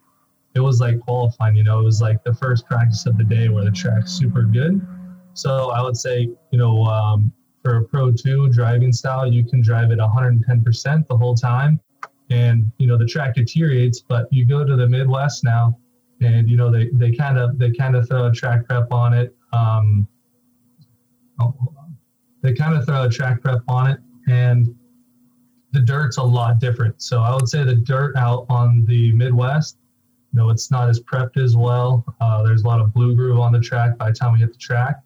it 0.56 0.60
was 0.60 0.80
like 0.80 1.00
qualifying. 1.00 1.56
You 1.56 1.64
know, 1.64 1.80
it 1.80 1.84
was 1.84 2.02
like 2.02 2.24
the 2.24 2.34
first 2.34 2.66
practice 2.66 3.06
of 3.06 3.18
the 3.18 3.24
day 3.24 3.50
where 3.50 3.64
the 3.64 3.72
track's 3.72 4.12
super 4.12 4.44
good. 4.44 4.86
So 5.34 5.72
I 5.72 5.82
would 5.82 5.98
say, 5.98 6.30
you 6.52 6.60
know, 6.60 6.84
um, 6.86 7.32
for 7.64 7.78
a 7.78 7.84
Pro 7.86 8.12
2 8.12 8.50
driving 8.50 8.92
style, 8.92 9.26
you 9.26 9.46
can 9.46 9.62
drive 9.62 9.92
it 9.92 10.00
110% 10.00 11.08
the 11.08 11.18
whole 11.18 11.34
time. 11.34 11.80
And, 12.30 12.72
you 12.78 12.88
know, 12.88 12.98
the 12.98 13.06
track 13.06 13.36
deteriorates, 13.36 14.02
but 14.02 14.28
you 14.32 14.46
go 14.46 14.64
to 14.64 14.76
the 14.76 14.88
Midwest 14.88 15.44
now 15.44 15.78
and, 16.24 16.50
you 16.50 16.58
know, 16.58 16.72
they, 16.72 16.90
they 16.94 17.12
kind 17.12 17.38
of, 17.38 17.58
they 17.58 17.72
kind 17.72 17.96
of 17.96 18.08
throw 18.08 18.28
a 18.28 18.32
track 18.32 18.68
prep 18.68 18.92
on 18.92 19.14
it. 19.14 19.36
Um, 19.52 20.08
oh, 21.40 21.56
on. 21.78 21.98
They 22.42 22.54
kind 22.54 22.76
of 22.76 22.86
throw 22.86 23.04
a 23.04 23.10
track 23.10 23.42
prep 23.42 23.62
on 23.68 23.88
it 23.90 24.00
and 24.28 24.76
the 25.72 25.80
dirt's 25.80 26.18
a 26.18 26.24
lot 26.24 26.60
different. 26.60 27.02
So 27.02 27.22
I 27.22 27.34
would 27.34 27.50
say 27.50 27.64
the 27.64 27.76
dirt 27.76 28.16
out 28.16 28.46
on 28.50 28.86
the 28.86 29.12
Midwest, 29.14 29.78
you 30.34 30.40
know, 30.40 30.50
it's 30.50 30.70
not 30.70 30.90
as 30.90 31.00
prepped 31.00 31.38
as 31.38 31.56
well. 31.56 32.06
Uh, 32.20 32.44
there's 32.44 32.64
a 32.64 32.68
lot 32.68 32.80
of 32.80 32.94
blue 32.94 33.16
groove 33.16 33.40
on 33.40 33.52
the 33.52 33.60
track 33.60 33.98
by 33.98 34.10
the 34.10 34.16
time 34.16 34.34
we 34.34 34.40
hit 34.40 34.52
the 34.52 34.60
track 34.60 34.98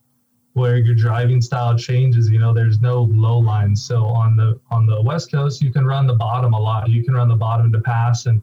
where 0.57 0.77
your 0.77 0.95
driving 0.95 1.39
style 1.39 1.77
changes 1.77 2.31
you 2.31 2.39
know 2.39 2.51
there's 2.51 2.81
no 2.81 3.03
low 3.11 3.37
lines 3.37 3.85
so 3.85 4.05
on 4.05 4.35
the 4.35 4.59
on 4.71 4.87
the 4.87 4.99
west 5.03 5.31
coast 5.31 5.61
you 5.61 5.71
can 5.71 5.85
run 5.85 6.07
the 6.07 6.15
bottom 6.15 6.53
a 6.53 6.59
lot 6.59 6.89
you 6.89 7.03
can 7.03 7.13
run 7.13 7.27
the 7.27 7.35
bottom 7.35 7.71
to 7.71 7.79
pass 7.79 8.25
and 8.25 8.41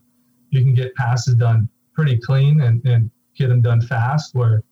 you 0.51 0.63
can 0.63 0.73
get 0.73 0.95
passes 0.95 1.35
done 1.35 1.69
pretty 1.95 2.19
clean 2.19 2.63
and, 2.63 2.85
and 2.85 3.11
get 3.37 3.49
them 3.49 3.61
done 3.61 3.81
fast 3.81 4.35
where 4.35 4.63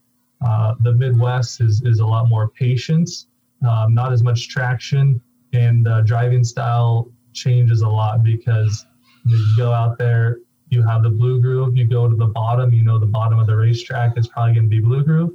uh, 0.47 0.75
the 0.81 0.93
midwest 0.93 1.61
is, 1.61 1.83
is 1.85 2.01
a 2.01 2.07
lot 2.07 2.29
more 2.29 2.49
patience 2.49 3.27
um, 3.69 3.95
not 3.95 4.13
as 4.13 4.23
much 4.23 4.49
traction 4.49 5.21
and 5.53 5.87
uh, 5.87 6.01
driving 6.03 6.45
style 6.45 7.11
changes 7.33 7.83
a 7.83 7.89
lot 7.89 8.23
because 8.23 8.87
you, 9.25 9.37
know, 9.37 9.43
you 9.43 9.57
go 9.57 9.73
out 9.73 9.99
there 9.99 10.39
you 10.69 10.83
have 10.83 11.03
the 11.03 11.11
blue 11.11 11.41
groove 11.41 11.77
you 11.77 11.87
go 11.87 12.09
to 12.09 12.17
the 12.17 12.27
bottom 12.27 12.73
you 12.73 12.83
know 12.83 12.99
the 12.99 13.07
bottom 13.07 13.39
of 13.39 13.47
the 13.47 13.55
racetrack 13.55 14.17
is 14.19 14.29
probably 14.29 14.55
going 14.55 14.65
to 14.65 14.71
be 14.71 14.81
blue 14.81 15.05
groove 15.05 15.33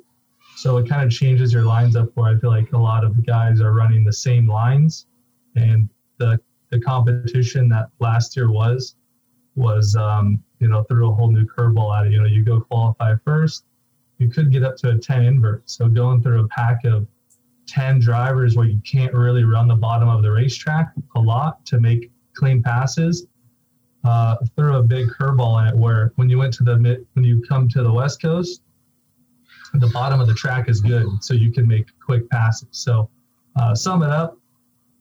so 0.58 0.78
it 0.78 0.90
kind 0.90 1.04
of 1.04 1.12
changes 1.12 1.54
your 1.54 1.62
lines 1.62 1.96
up 1.96 2.10
where 2.16 2.32
I 2.32 2.40
feel 2.40 2.50
like 2.50 2.74
a 2.74 2.78
lot 2.80 3.04
of 3.04 3.16
the 3.16 3.22
guys 3.22 3.62
are 3.62 3.74
running 3.74 4.04
the 4.04 4.12
same 4.12 4.48
lines. 4.48 5.06
And 5.56 5.88
the, 6.18 6.40
the 6.72 6.80
competition 6.80 7.70
that 7.70 7.92
last 8.00 8.36
year 8.36 8.50
was, 8.50 8.96
was, 9.54 9.96
um, 9.96 10.44
you 10.60 10.68
know, 10.68 10.84
threw 10.84 11.10
a 11.10 11.14
whole 11.14 11.32
new 11.32 11.46
curveball 11.46 11.98
at 11.98 12.08
it. 12.08 12.14
You 12.14 12.20
know, 12.20 12.28
you 12.28 12.44
go 12.44 12.62
qualify 12.62 13.16
first, 13.24 13.66
you 14.18 14.30
could 14.30 14.52
get 14.52 14.64
up 14.64 14.76
to 14.78 14.92
a 14.92 14.98
10 14.98 15.24
invert. 15.24 15.70
So 15.70 15.88
going 15.88 16.22
through 16.22 16.44
a 16.44 16.48
pack 16.48 16.84
of 16.86 17.08
10 17.68 18.00
drivers 18.00 18.56
where 18.56 18.66
you 18.66 18.82
can't 18.90 19.14
really 19.14 19.44
run 19.44 19.68
the 19.68 19.76
bottom 19.76 20.10
of 20.10 20.24
the 20.24 20.32
racetrack 20.32 20.94
a 21.16 21.20
lot 21.20 21.66
to 21.68 21.80
make 21.80 22.12
clean 22.34 22.64
passes, 22.64 23.28
uh, 24.04 24.38
threw 24.56 24.78
a 24.78 24.84
big 24.84 25.10
curveball 25.10 25.62
in 25.62 25.68
it 25.68 25.76
where 25.76 26.14
when 26.16 26.30
you 26.30 26.38
went 26.38 26.54
to 26.54 26.64
the 26.64 26.78
mid, 26.78 27.06
when 27.14 27.26
you 27.26 27.42
come 27.48 27.68
to 27.70 27.84
the 27.84 27.92
West 27.92 28.22
Coast, 28.22 28.62
the 29.74 29.88
bottom 29.88 30.22
of 30.22 30.28
the 30.28 30.34
track 30.34 30.70
is 30.70 30.80
good, 30.80 31.06
so 31.22 31.34
you 31.34 31.52
can 31.52 31.68
make 31.68 31.88
quick 32.00 32.30
passes. 32.30 32.70
So, 32.72 33.10
uh, 33.58 33.76
sum 33.76 34.02
it 34.02 34.10
up, 34.10 34.38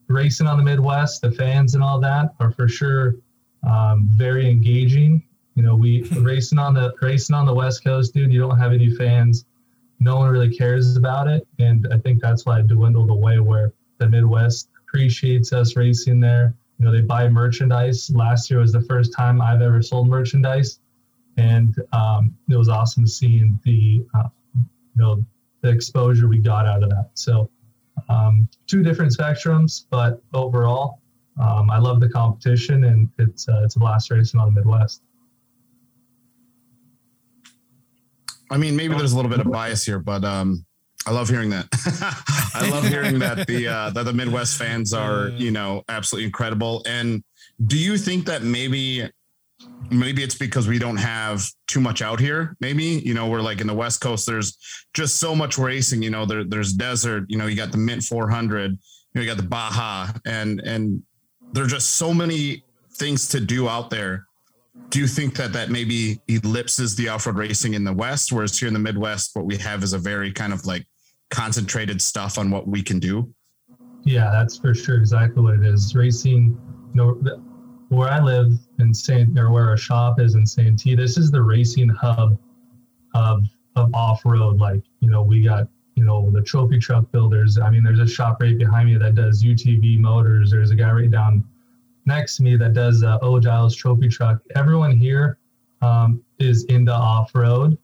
racing 0.09 0.47
on 0.47 0.57
the 0.57 0.65
Midwest, 0.65 1.23
the 1.23 1.31
fans 1.31 1.75
and 1.75 1.85
all 1.85 2.01
that 2.01 2.35
are 2.41 2.51
for 2.51 2.69
sure 2.69 3.17
um, 3.67 4.09
very 4.11 4.49
engaging. 4.51 5.23
You 5.57 5.63
know, 5.63 5.75
we 5.75 6.03
racing 6.21 6.59
on 6.59 6.75
the 6.75 6.95
racing 7.03 7.35
on 7.35 7.47
the 7.47 7.55
West 7.55 7.83
Coast, 7.83 8.15
dude. 8.15 8.33
You 8.33 8.41
don't 8.41 8.59
have 8.59 8.73
any 8.73 8.95
fans. 8.95 9.45
No 9.99 10.17
one 10.17 10.29
really 10.29 10.55
cares 10.55 10.97
about 10.97 11.27
it, 11.27 11.47
and 11.59 11.89
I 11.93 11.99
think 11.99 12.21
that's 12.21 12.47
why 12.47 12.61
it 12.61 12.69
dwindled 12.69 13.11
away. 13.11 13.41
Where 13.41 13.73
the 13.99 14.09
Midwest 14.09 14.69
appreciates 14.87 15.53
us 15.53 15.75
racing 15.75 16.21
there. 16.21 16.55
You 16.79 16.85
know, 16.85 16.93
they 16.93 17.01
buy 17.01 17.29
merchandise. 17.29 18.11
Last 18.11 18.51
year 18.51 18.61
was 18.61 18.73
the 18.73 18.83
first 18.83 19.15
time 19.15 19.41
I've 19.41 19.63
ever 19.63 19.83
sold 19.83 20.09
merchandise, 20.09 20.79
and 21.39 21.75
um, 21.93 22.37
it 22.51 22.57
was 22.57 22.69
awesome 22.69 23.07
seeing 23.07 23.59
the 23.65 24.05
uh, 24.15 24.29
you 24.55 25.03
know 25.03 25.25
the 25.63 25.71
exposure 25.71 26.29
we 26.29 26.39
got 26.39 26.67
out 26.67 26.83
of 26.83 26.91
that. 26.91 27.11
So 27.15 27.49
um, 28.09 28.49
two 28.67 28.83
different 28.83 29.13
spectrums, 29.13 29.87
but 29.91 30.23
overall, 30.35 31.01
um, 31.41 31.71
I 31.71 31.79
love 31.79 32.01
the 32.01 32.09
competition, 32.09 32.85
and 32.85 33.09
it's 33.19 33.49
uh, 33.49 33.63
it's 33.65 33.77
a 33.77 33.79
blast 33.79 34.11
racing 34.11 34.41
on 34.41 34.55
the 34.55 34.61
Midwest. 34.61 35.03
I 38.51 38.59
mean, 38.59 38.77
maybe 38.77 38.95
there's 38.95 39.13
a 39.13 39.17
little 39.17 39.31
bit 39.31 39.41
of 39.41 39.51
bias 39.53 39.85
here, 39.85 39.99
but 39.99 40.25
um, 40.25 40.65
I 41.07 41.13
love 41.13 41.29
hearing 41.29 41.51
that. 41.51 41.67
I 42.55 42.69
love 42.71 42.85
hearing 42.85 43.19
that 43.21 43.47
the 43.47 43.69
uh, 43.69 43.91
that 43.91 44.05
the 44.05 44.13
Midwest 44.13 44.57
fans 44.59 44.93
are, 44.93 45.29
you 45.29 45.51
know, 45.51 45.83
absolutely 45.89 46.27
incredible. 46.27 46.83
And 46.87 47.23
do 47.67 47.79
you 47.79 47.97
think 47.97 48.27
that 48.27 48.43
maybe 48.43 49.09
maybe 49.91 50.23
it's 50.23 50.35
because 50.35 50.69
we 50.69 50.79
don't 50.79 50.97
have 50.97 51.47
too 51.67 51.81
much 51.81 52.03
out 52.03 52.21
here 52.21 52.57
maybe 52.61 52.85
you 52.85 53.15
know 53.15 53.29
we're 53.29 53.41
like 53.41 53.61
in 53.61 53.67
the 53.67 53.75
west 53.75 54.01
coast 54.01 54.27
there's 54.27 54.57
just 54.95 55.17
so 55.17 55.35
much 55.35 55.59
racing 55.59 56.03
you 56.03 56.11
know 56.11 56.27
there, 56.27 56.45
there's 56.45 56.73
desert 56.73 57.25
you 57.29 57.39
know 57.39 57.47
you 57.47 57.57
got 57.57 57.73
the 57.73 57.79
mint 57.79 58.03
400 58.03 58.73
you, 58.73 58.79
know, 59.15 59.21
you 59.23 59.27
got 59.27 59.37
the 59.37 59.43
baja 59.43 60.09
and 60.27 60.61
and 60.61 61.03
there 61.53 61.65
are 61.65 61.69
just 61.69 61.95
so 61.95 62.13
many 62.13 62.63
things 62.95 63.29
to 63.29 63.41
do 63.41 63.69
out 63.69 63.91
there 63.91 64.27
do 64.91 65.01
you 65.01 65.07
think 65.07 65.35
that 65.35 65.53
that 65.53 65.71
maybe 65.71 66.21
ellipses 66.29 66.95
the 66.97 67.09
off-road 67.09 67.37
racing 67.37 67.75
in 67.75 67.85
the 67.85 67.93
west 67.93 68.33
whereas 68.33 68.59
here 68.59 68.69
in 68.69 68.75
the 68.75 68.81
midwest 68.81 69.31
what 69.35 69.45
we 69.45 69.57
have 69.57 69.83
is 69.83 69.93
a 69.93 69.99
very 69.99 70.33
kind 70.33 70.53
of 70.53 70.65
like 70.67 70.87
concentrated 71.31 72.01
stuff 72.01 72.39
on 72.39 72.51
what 72.51 72.69
we 72.69 72.83
can 72.83 72.99
do 72.99 73.33
yeah 74.05 74.31
that's 74.31 74.57
for 74.57 74.75
sure 74.75 74.97
exactly 74.97 75.43
what 75.43 75.55
it 75.55 75.65
is 75.65 75.95
racing 75.95 76.59
you 76.95 76.95
know 76.95 77.43
where 77.89 78.09
I 78.09 78.21
live 78.21 78.53
in 78.81 78.93
Saint 78.93 79.39
or 79.39 79.51
where 79.51 79.69
our 79.69 79.77
shop 79.77 80.21
is 80.21 80.35
in 80.35 80.47
Santee, 80.47 80.95
this 80.95 81.17
is 81.17 81.31
the 81.31 81.43
racing 81.43 81.89
hub 81.89 82.39
of 83.15 83.45
of 83.77 83.95
off 83.95 84.23
road. 84.25 84.59
Like 84.59 84.83
you 85.01 85.11
know, 85.11 85.23
we 85.23 85.43
got 85.43 85.69
you 85.95 86.05
know 86.05 86.31
the 86.31 86.43
trophy 86.43 86.79
truck 86.79 87.11
builders. 87.13 87.59
I 87.59 87.71
mean, 87.71 87.85
there's 87.85 88.01
a 88.01 88.07
shop 88.07 88.39
right 88.41 88.59
behind 88.59 88.89
me 88.89 88.97
that 88.97 89.15
does 89.15 89.45
UTV 89.45 89.99
motors. 89.99 90.51
There's 90.51 90.71
a 90.71 90.75
guy 90.75 90.91
right 90.91 91.11
down 91.11 91.45
next 92.07 92.37
to 92.37 92.43
me 92.43 92.57
that 92.57 92.73
does 92.73 93.03
uh, 93.03 93.19
O 93.23 93.39
Giles 93.41 93.75
trophy 93.75 94.09
truck. 94.09 94.41
Everyone 94.55 94.97
here 94.97 95.39
um, 95.83 96.23
is 96.39 96.65
into 96.65 96.93
off 96.93 97.35
road, 97.35 97.77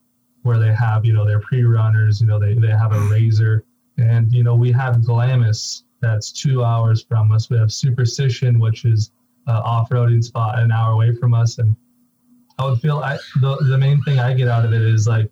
where 0.42 0.58
they 0.58 0.72
have 0.72 1.04
you 1.04 1.12
know 1.12 1.26
their 1.26 1.40
pre 1.40 1.64
runners. 1.64 2.20
You 2.20 2.26
know, 2.26 2.38
they 2.38 2.54
they 2.54 2.68
have 2.68 2.92
a 2.92 3.00
razor, 3.08 3.64
and 3.98 4.32
you 4.32 4.42
know 4.42 4.54
we 4.54 4.72
have 4.72 5.04
Glamis 5.04 5.84
that's 6.00 6.32
two 6.32 6.64
hours 6.64 7.04
from 7.04 7.30
us. 7.30 7.48
We 7.48 7.56
have 7.58 7.72
Superstition, 7.72 8.58
which 8.58 8.84
is 8.84 9.12
uh, 9.46 9.60
off-roading 9.64 10.22
spot 10.22 10.58
an 10.58 10.70
hour 10.70 10.92
away 10.92 11.14
from 11.14 11.34
us 11.34 11.58
and 11.58 11.74
i 12.58 12.64
would 12.64 12.80
feel 12.80 12.98
i 12.98 13.16
the, 13.40 13.56
the 13.68 13.78
main 13.78 14.00
thing 14.02 14.18
i 14.18 14.32
get 14.32 14.48
out 14.48 14.64
of 14.64 14.72
it 14.72 14.82
is 14.82 15.06
like 15.06 15.30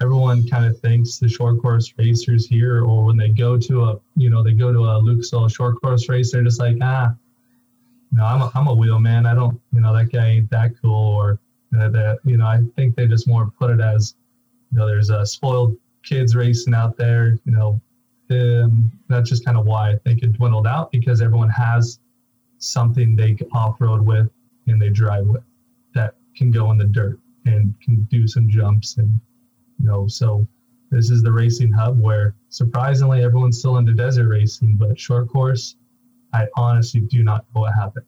everyone 0.00 0.46
kind 0.48 0.64
of 0.64 0.78
thinks 0.80 1.18
the 1.18 1.28
short 1.28 1.60
course 1.60 1.92
racers 1.98 2.46
here 2.46 2.84
or 2.84 3.04
when 3.04 3.16
they 3.16 3.28
go 3.28 3.58
to 3.58 3.84
a 3.84 4.00
you 4.16 4.30
know 4.30 4.42
they 4.42 4.52
go 4.52 4.72
to 4.72 4.80
a 4.80 4.98
Lucas 4.98 5.32
short 5.52 5.80
course 5.80 6.08
race 6.08 6.32
they're 6.32 6.42
just 6.42 6.60
like 6.60 6.76
ah 6.82 7.14
no 8.12 8.24
i'm 8.24 8.42
a, 8.42 8.52
I'm 8.54 8.68
a 8.68 8.74
wheel 8.74 9.00
man. 9.00 9.26
I 9.26 9.34
don't 9.34 9.60
you 9.72 9.80
know 9.80 9.94
that 9.94 10.12
guy 10.12 10.28
ain't 10.28 10.50
that 10.50 10.72
cool 10.80 11.14
or 11.14 11.40
uh, 11.78 11.88
that 11.88 12.18
you 12.24 12.36
know 12.36 12.46
i 12.46 12.60
think 12.76 12.94
they 12.94 13.06
just 13.06 13.26
more 13.26 13.50
put 13.58 13.70
it 13.70 13.80
as 13.80 14.14
you 14.70 14.78
know 14.78 14.86
there's 14.86 15.10
a 15.10 15.26
spoiled 15.26 15.76
kids 16.02 16.36
racing 16.36 16.74
out 16.74 16.96
there 16.96 17.38
you 17.44 17.52
know. 17.52 17.80
Um, 18.30 18.90
that's 19.08 19.28
just 19.28 19.44
kind 19.44 19.58
of 19.58 19.66
why 19.66 19.90
i 19.90 19.96
think 19.96 20.22
it 20.22 20.32
dwindled 20.32 20.66
out 20.66 20.90
because 20.90 21.20
everyone 21.20 21.50
has 21.50 21.98
something 22.56 23.14
they 23.14 23.36
off 23.52 23.78
road 23.78 24.00
with 24.00 24.30
and 24.68 24.80
they 24.80 24.88
drive 24.88 25.26
with 25.26 25.42
that 25.94 26.14
can 26.34 26.50
go 26.50 26.70
in 26.70 26.78
the 26.78 26.84
dirt 26.86 27.18
and 27.44 27.74
can 27.82 28.02
do 28.04 28.26
some 28.26 28.48
jumps 28.48 28.96
and 28.96 29.20
you 29.78 29.86
know 29.86 30.06
so 30.06 30.46
this 30.90 31.10
is 31.10 31.22
the 31.22 31.30
racing 31.30 31.72
hub 31.72 32.00
where 32.00 32.34
surprisingly 32.48 33.22
everyone's 33.22 33.58
still 33.58 33.76
into 33.78 33.92
desert 33.92 34.28
racing 34.28 34.76
but 34.76 34.98
short 34.98 35.28
course 35.28 35.76
i 36.32 36.46
honestly 36.56 37.00
do 37.00 37.22
not 37.22 37.44
know 37.54 37.62
what 37.62 37.74
happened 37.74 38.06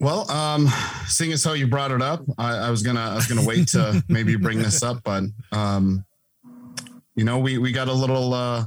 well 0.00 0.30
um 0.30 0.68
seeing 1.06 1.32
as 1.32 1.42
how 1.42 1.52
you 1.52 1.66
brought 1.66 1.90
it 1.90 2.02
up 2.02 2.22
i, 2.38 2.56
I 2.56 2.70
was 2.70 2.82
gonna 2.82 3.00
i 3.00 3.14
was 3.14 3.26
gonna 3.26 3.46
wait 3.46 3.68
to 3.68 4.02
maybe 4.08 4.36
bring 4.36 4.58
this 4.58 4.82
up 4.82 5.02
but 5.02 5.24
um 5.52 6.04
you 7.14 7.24
know 7.24 7.38
we 7.38 7.58
we 7.58 7.72
got 7.72 7.88
a 7.88 7.92
little 7.92 8.34
uh 8.34 8.64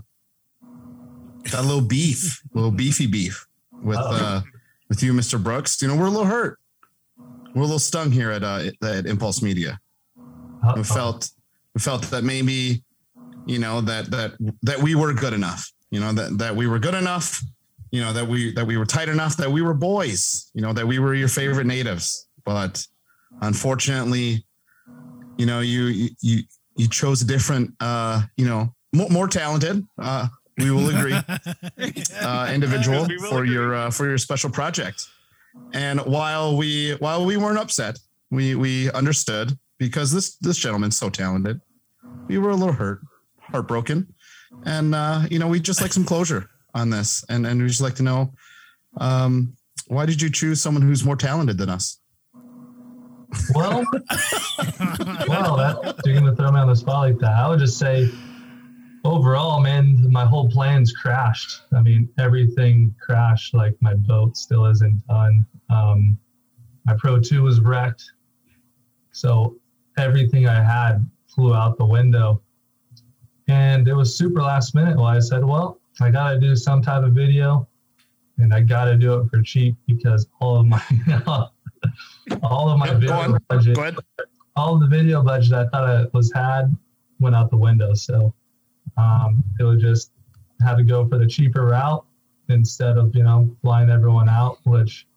Got 1.50 1.64
a 1.64 1.68
little 1.68 1.82
beef, 1.82 2.42
a 2.54 2.56
little 2.56 2.72
beefy 2.72 3.08
beef 3.08 3.48
with 3.82 3.98
uh 3.98 4.42
with 4.90 5.02
you, 5.02 5.12
Mr. 5.14 5.42
Brooks. 5.42 5.82
You 5.82 5.88
know, 5.88 5.96
we're 5.96 6.06
a 6.06 6.10
little 6.10 6.26
hurt. 6.26 6.60
We're 7.56 7.62
a 7.62 7.66
little 7.66 7.80
stung 7.80 8.12
here 8.12 8.32
at 8.32 8.44
uh 8.44 8.70
at 8.84 9.06
Impulse 9.06 9.42
Media. 9.42 9.80
We 10.76 10.84
felt 10.84 11.32
we 11.74 11.82
felt 11.82 12.04
that 12.04 12.24
maybe, 12.24 12.84
you 13.48 13.58
know, 13.58 13.82
that 13.82 14.12
that 14.12 14.34
that 14.62 14.80
we 14.80 14.94
were 14.94 15.14
good 15.14 15.34
enough. 15.34 15.72
You 15.92 16.00
know, 16.00 16.14
that 16.14 16.38
that 16.40 16.56
we 16.56 16.68
were 16.68 16.80
good 16.80 16.94
enough, 16.96 17.42
you 17.92 18.02
know, 18.02 18.14
that 18.14 18.28
we 18.28 18.54
that 18.54 18.66
we 18.66 18.78
were 18.78 18.86
tight 18.86 19.10
enough, 19.10 19.38
that 19.38 19.52
we 19.52 19.62
were 19.62 19.74
boys, 19.74 20.50
you 20.54 20.62
know, 20.62 20.74
that 20.74 20.88
we 20.88 21.00
were 21.00 21.14
your 21.14 21.28
favorite 21.28 21.68
natives. 21.68 22.28
But 22.46 22.86
unfortunately, 23.42 24.46
you 25.38 25.46
know, 25.46 25.60
you 25.60 26.10
you 26.22 26.44
you 26.78 26.88
chose 26.88 27.22
a 27.22 27.26
different 27.26 27.74
uh, 27.80 28.22
you 28.38 28.46
know, 28.46 28.74
more, 28.94 29.10
more 29.10 29.28
talented, 29.28 29.86
uh, 30.00 30.28
we 30.58 30.72
will 30.72 30.90
agree. 30.90 31.18
Uh, 32.22 32.52
individual 32.54 33.08
will 33.08 33.30
for 33.30 33.44
agree. 33.44 33.54
your 33.54 33.74
uh, 33.76 33.90
for 33.90 34.06
your 34.06 34.18
special 34.18 34.50
project. 34.50 35.08
And 35.74 36.00
while 36.02 36.56
we 36.56 36.92
while 37.00 37.26
we 37.26 37.36
weren't 37.38 37.58
upset, 37.58 37.98
we 38.30 38.56
we 38.56 38.92
understood 38.92 39.58
because 39.78 40.12
this 40.12 40.36
this 40.38 40.58
gentleman's 40.58 40.98
so 40.98 41.10
talented. 41.10 41.60
We 42.28 42.38
were 42.38 42.52
a 42.52 42.56
little 42.56 42.74
hurt, 42.74 43.02
heartbroken, 43.40 44.14
and 44.66 44.96
uh, 44.96 45.24
you 45.30 45.40
know 45.40 45.48
we 45.48 45.60
just 45.60 45.82
like 45.82 45.94
some 45.94 46.06
closure 46.06 46.50
on 46.74 46.90
this, 46.90 47.24
and 47.30 47.46
and 47.46 47.62
we 47.62 47.68
just 47.68 47.82
like 47.82 47.96
to 47.96 48.04
know 48.04 48.34
um, 48.98 49.56
why 49.88 50.06
did 50.06 50.22
you 50.22 50.30
choose 50.30 50.62
someone 50.62 50.82
who's 50.82 51.04
more 51.04 51.16
talented 51.16 51.58
than 51.58 51.70
us? 51.70 52.00
Well, 53.56 53.84
well, 55.28 55.56
that, 55.56 56.02
you're 56.06 56.16
gonna 56.20 56.36
throw 56.36 56.52
me 56.52 56.60
on 56.60 56.68
the 56.68 56.76
spot 56.76 57.10
like 57.10 57.20
that. 57.20 57.32
I 57.32 57.48
would 57.48 57.60
just 57.60 57.78
say, 57.78 58.10
overall, 59.06 59.62
man, 59.62 60.12
my 60.12 60.26
whole 60.26 60.50
plans 60.50 60.92
crashed. 60.92 61.62
I 61.74 61.82
mean, 61.82 62.10
everything 62.20 62.94
crashed. 63.02 63.54
Like 63.54 63.76
my 63.80 63.94
boat 63.94 64.36
still 64.36 64.66
isn't 64.66 65.08
done. 65.08 65.46
Um, 65.70 66.18
my 66.86 66.96
Pro 66.98 67.20
Two 67.20 67.44
was 67.44 67.62
wrecked, 67.62 68.04
so 69.12 69.56
everything 69.98 70.48
I 70.48 70.62
had 70.62 71.10
flew 71.28 71.56
out 71.56 71.78
the 71.78 71.86
window. 71.86 72.42
And 73.52 73.88
it 73.88 73.94
was 73.94 74.16
super 74.16 74.42
last 74.42 74.74
minute. 74.76 74.96
Well, 74.96 75.08
I 75.08 75.20
said, 75.20 75.44
well, 75.44 75.80
I 76.00 76.10
got 76.10 76.32
to 76.32 76.40
do 76.40 76.56
some 76.56 76.82
type 76.82 77.04
of 77.04 77.12
video 77.12 77.68
and 78.38 78.54
I 78.54 78.62
got 78.62 78.86
to 78.86 78.96
do 78.98 79.20
it 79.20 79.30
for 79.30 79.42
cheap 79.42 79.76
because 79.88 80.26
all 80.40 80.58
of 80.62 80.66
my, 80.66 80.82
all 82.44 82.70
of 82.70 82.80
my 82.80 82.88
Yep, 82.88 83.00
video 83.00 83.16
on. 83.16 83.38
budget, 83.50 83.78
all 84.56 84.76
of 84.76 84.80
the 84.82 84.88
video 84.88 85.22
budget 85.22 85.52
I 85.54 85.68
thought 85.68 85.84
I 85.84 86.06
was 86.14 86.32
had 86.34 86.74
went 87.20 87.36
out 87.36 87.50
the 87.50 87.58
window. 87.58 87.94
So 87.94 88.34
um, 88.96 89.44
it 89.60 89.64
was 89.64 89.82
just 89.82 90.12
had 90.66 90.78
to 90.78 90.84
go 90.84 91.06
for 91.08 91.18
the 91.18 91.28
cheaper 91.28 91.66
route 91.66 92.06
instead 92.48 92.98
of, 92.98 93.14
you 93.16 93.24
know, 93.24 93.54
flying 93.62 93.90
everyone 93.90 94.30
out, 94.30 94.60
which 94.64 95.08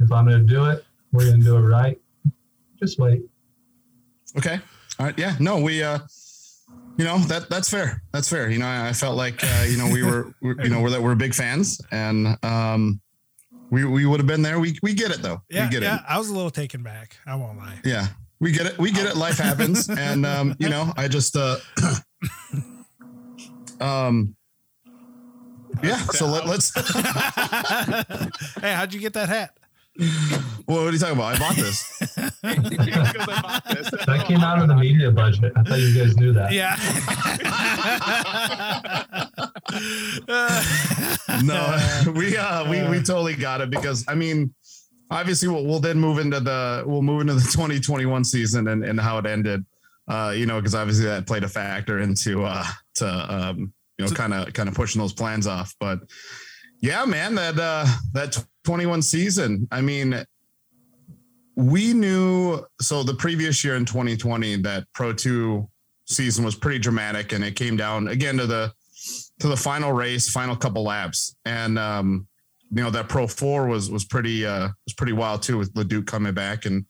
if 0.00 0.10
I'm 0.10 0.26
going 0.26 0.38
to 0.40 0.44
do 0.44 0.64
it, 0.66 0.84
we're 1.12 1.26
going 1.26 1.38
to 1.40 1.44
do 1.44 1.56
it 1.56 1.60
right. 1.60 2.00
Just 2.80 2.98
wait. 2.98 3.22
Okay. 4.36 4.58
All 4.98 5.06
right. 5.06 5.18
Yeah. 5.18 5.36
No, 5.38 5.60
we, 5.60 5.82
uh, 5.82 5.98
you 6.98 7.04
know, 7.04 7.18
that 7.20 7.48
that's 7.48 7.70
fair. 7.70 8.02
That's 8.12 8.28
fair. 8.28 8.50
You 8.50 8.58
know, 8.58 8.66
I, 8.66 8.88
I 8.88 8.92
felt 8.92 9.16
like, 9.16 9.42
uh, 9.42 9.64
you 9.68 9.78
know, 9.78 9.88
we 9.88 10.02
were, 10.02 10.34
we, 10.42 10.54
you 10.64 10.68
know, 10.68 10.82
we're 10.82 10.90
that 10.90 11.00
we're 11.00 11.14
big 11.14 11.32
fans 11.32 11.80
and, 11.92 12.36
um, 12.42 13.00
we, 13.70 13.84
we 13.84 14.04
would 14.04 14.18
have 14.18 14.26
been 14.26 14.42
there. 14.42 14.58
We, 14.58 14.78
we 14.82 14.94
get 14.94 15.10
it 15.12 15.22
though. 15.22 15.42
Yeah, 15.48 15.66
we 15.66 15.70
get 15.70 15.82
yeah. 15.82 15.96
it. 15.96 16.02
I 16.08 16.18
was 16.18 16.28
a 16.28 16.34
little 16.34 16.50
taken 16.50 16.82
back. 16.82 17.16
I 17.24 17.36
won't 17.36 17.56
lie. 17.56 17.78
Yeah. 17.84 18.08
We 18.40 18.50
get 18.50 18.66
it. 18.66 18.78
We 18.78 18.90
get 18.90 19.06
it. 19.06 19.16
Life 19.16 19.38
happens. 19.42 19.88
And, 19.88 20.26
um, 20.26 20.56
you 20.58 20.68
know, 20.68 20.92
I 20.96 21.06
just, 21.06 21.36
uh, 21.36 21.56
um, 23.80 24.34
yeah. 25.82 25.98
So 25.98 26.26
let, 26.26 26.46
let's, 26.46 26.72
hey, 28.60 28.72
how'd 28.72 28.92
you 28.92 29.00
get 29.00 29.12
that 29.12 29.28
hat? 29.28 29.57
Well, 29.98 30.84
what 30.84 30.88
are 30.88 30.92
you 30.92 30.98
talking 30.98 31.16
about? 31.16 31.34
I 31.34 31.38
bought 31.38 31.56
this. 31.56 31.84
That 34.06 34.24
came 34.26 34.40
out 34.40 34.60
of 34.60 34.68
the 34.68 34.76
media 34.76 35.10
budget. 35.10 35.52
I 35.56 35.62
thought 35.62 35.80
you 35.80 35.94
guys 35.94 36.16
knew 36.16 36.32
that. 36.32 36.52
Yeah. 36.52 36.76
no, 41.42 42.12
we 42.18 42.36
uh 42.36 42.70
we 42.70 42.88
we 42.88 43.02
totally 43.02 43.34
got 43.34 43.60
it 43.60 43.70
because 43.70 44.04
I 44.08 44.14
mean, 44.14 44.54
obviously 45.10 45.48
we'll, 45.48 45.64
we'll 45.64 45.80
then 45.80 45.98
move 45.98 46.18
into 46.18 46.40
the 46.40 46.84
we'll 46.86 47.02
move 47.02 47.22
into 47.22 47.34
the 47.34 47.40
2021 47.40 48.24
season 48.24 48.68
and, 48.68 48.84
and 48.84 49.00
how 49.00 49.18
it 49.18 49.26
ended. 49.26 49.64
Uh, 50.06 50.32
you 50.34 50.46
know, 50.46 50.58
because 50.58 50.74
obviously 50.74 51.04
that 51.04 51.26
played 51.26 51.44
a 51.44 51.48
factor 51.48 51.98
into 51.98 52.44
uh 52.44 52.64
to 52.94 53.06
um 53.06 53.72
you 53.98 54.06
know 54.06 54.10
kind 54.12 54.32
of 54.32 54.52
kind 54.54 54.68
of 54.68 54.74
pushing 54.74 55.00
those 55.00 55.12
plans 55.12 55.46
off. 55.46 55.74
But 55.80 56.00
yeah, 56.80 57.04
man, 57.04 57.34
that 57.34 57.58
uh 57.58 57.86
that 58.14 58.42
21 58.68 59.00
season. 59.00 59.66
I 59.72 59.80
mean, 59.80 60.22
we 61.56 61.94
knew 61.94 62.60
so 62.82 63.02
the 63.02 63.14
previous 63.14 63.64
year 63.64 63.76
in 63.76 63.86
2020 63.86 64.56
that 64.56 64.84
Pro 64.92 65.14
2 65.14 65.66
season 66.04 66.44
was 66.44 66.54
pretty 66.54 66.78
dramatic 66.78 67.32
and 67.32 67.42
it 67.42 67.56
came 67.56 67.78
down 67.78 68.08
again 68.08 68.36
to 68.36 68.46
the 68.46 68.70
to 69.38 69.48
the 69.48 69.56
final 69.56 69.94
race, 69.94 70.28
final 70.28 70.54
couple 70.54 70.82
laps, 70.82 71.34
and 71.46 71.78
um, 71.78 72.26
you 72.70 72.82
know 72.82 72.90
that 72.90 73.08
Pro 73.08 73.26
Four 73.26 73.68
was 73.68 73.90
was 73.90 74.04
pretty 74.04 74.44
uh, 74.44 74.68
was 74.84 74.92
pretty 74.98 75.14
wild 75.14 75.40
too 75.40 75.56
with 75.56 75.74
Leduc 75.74 76.04
coming 76.06 76.34
back, 76.34 76.66
and 76.66 76.84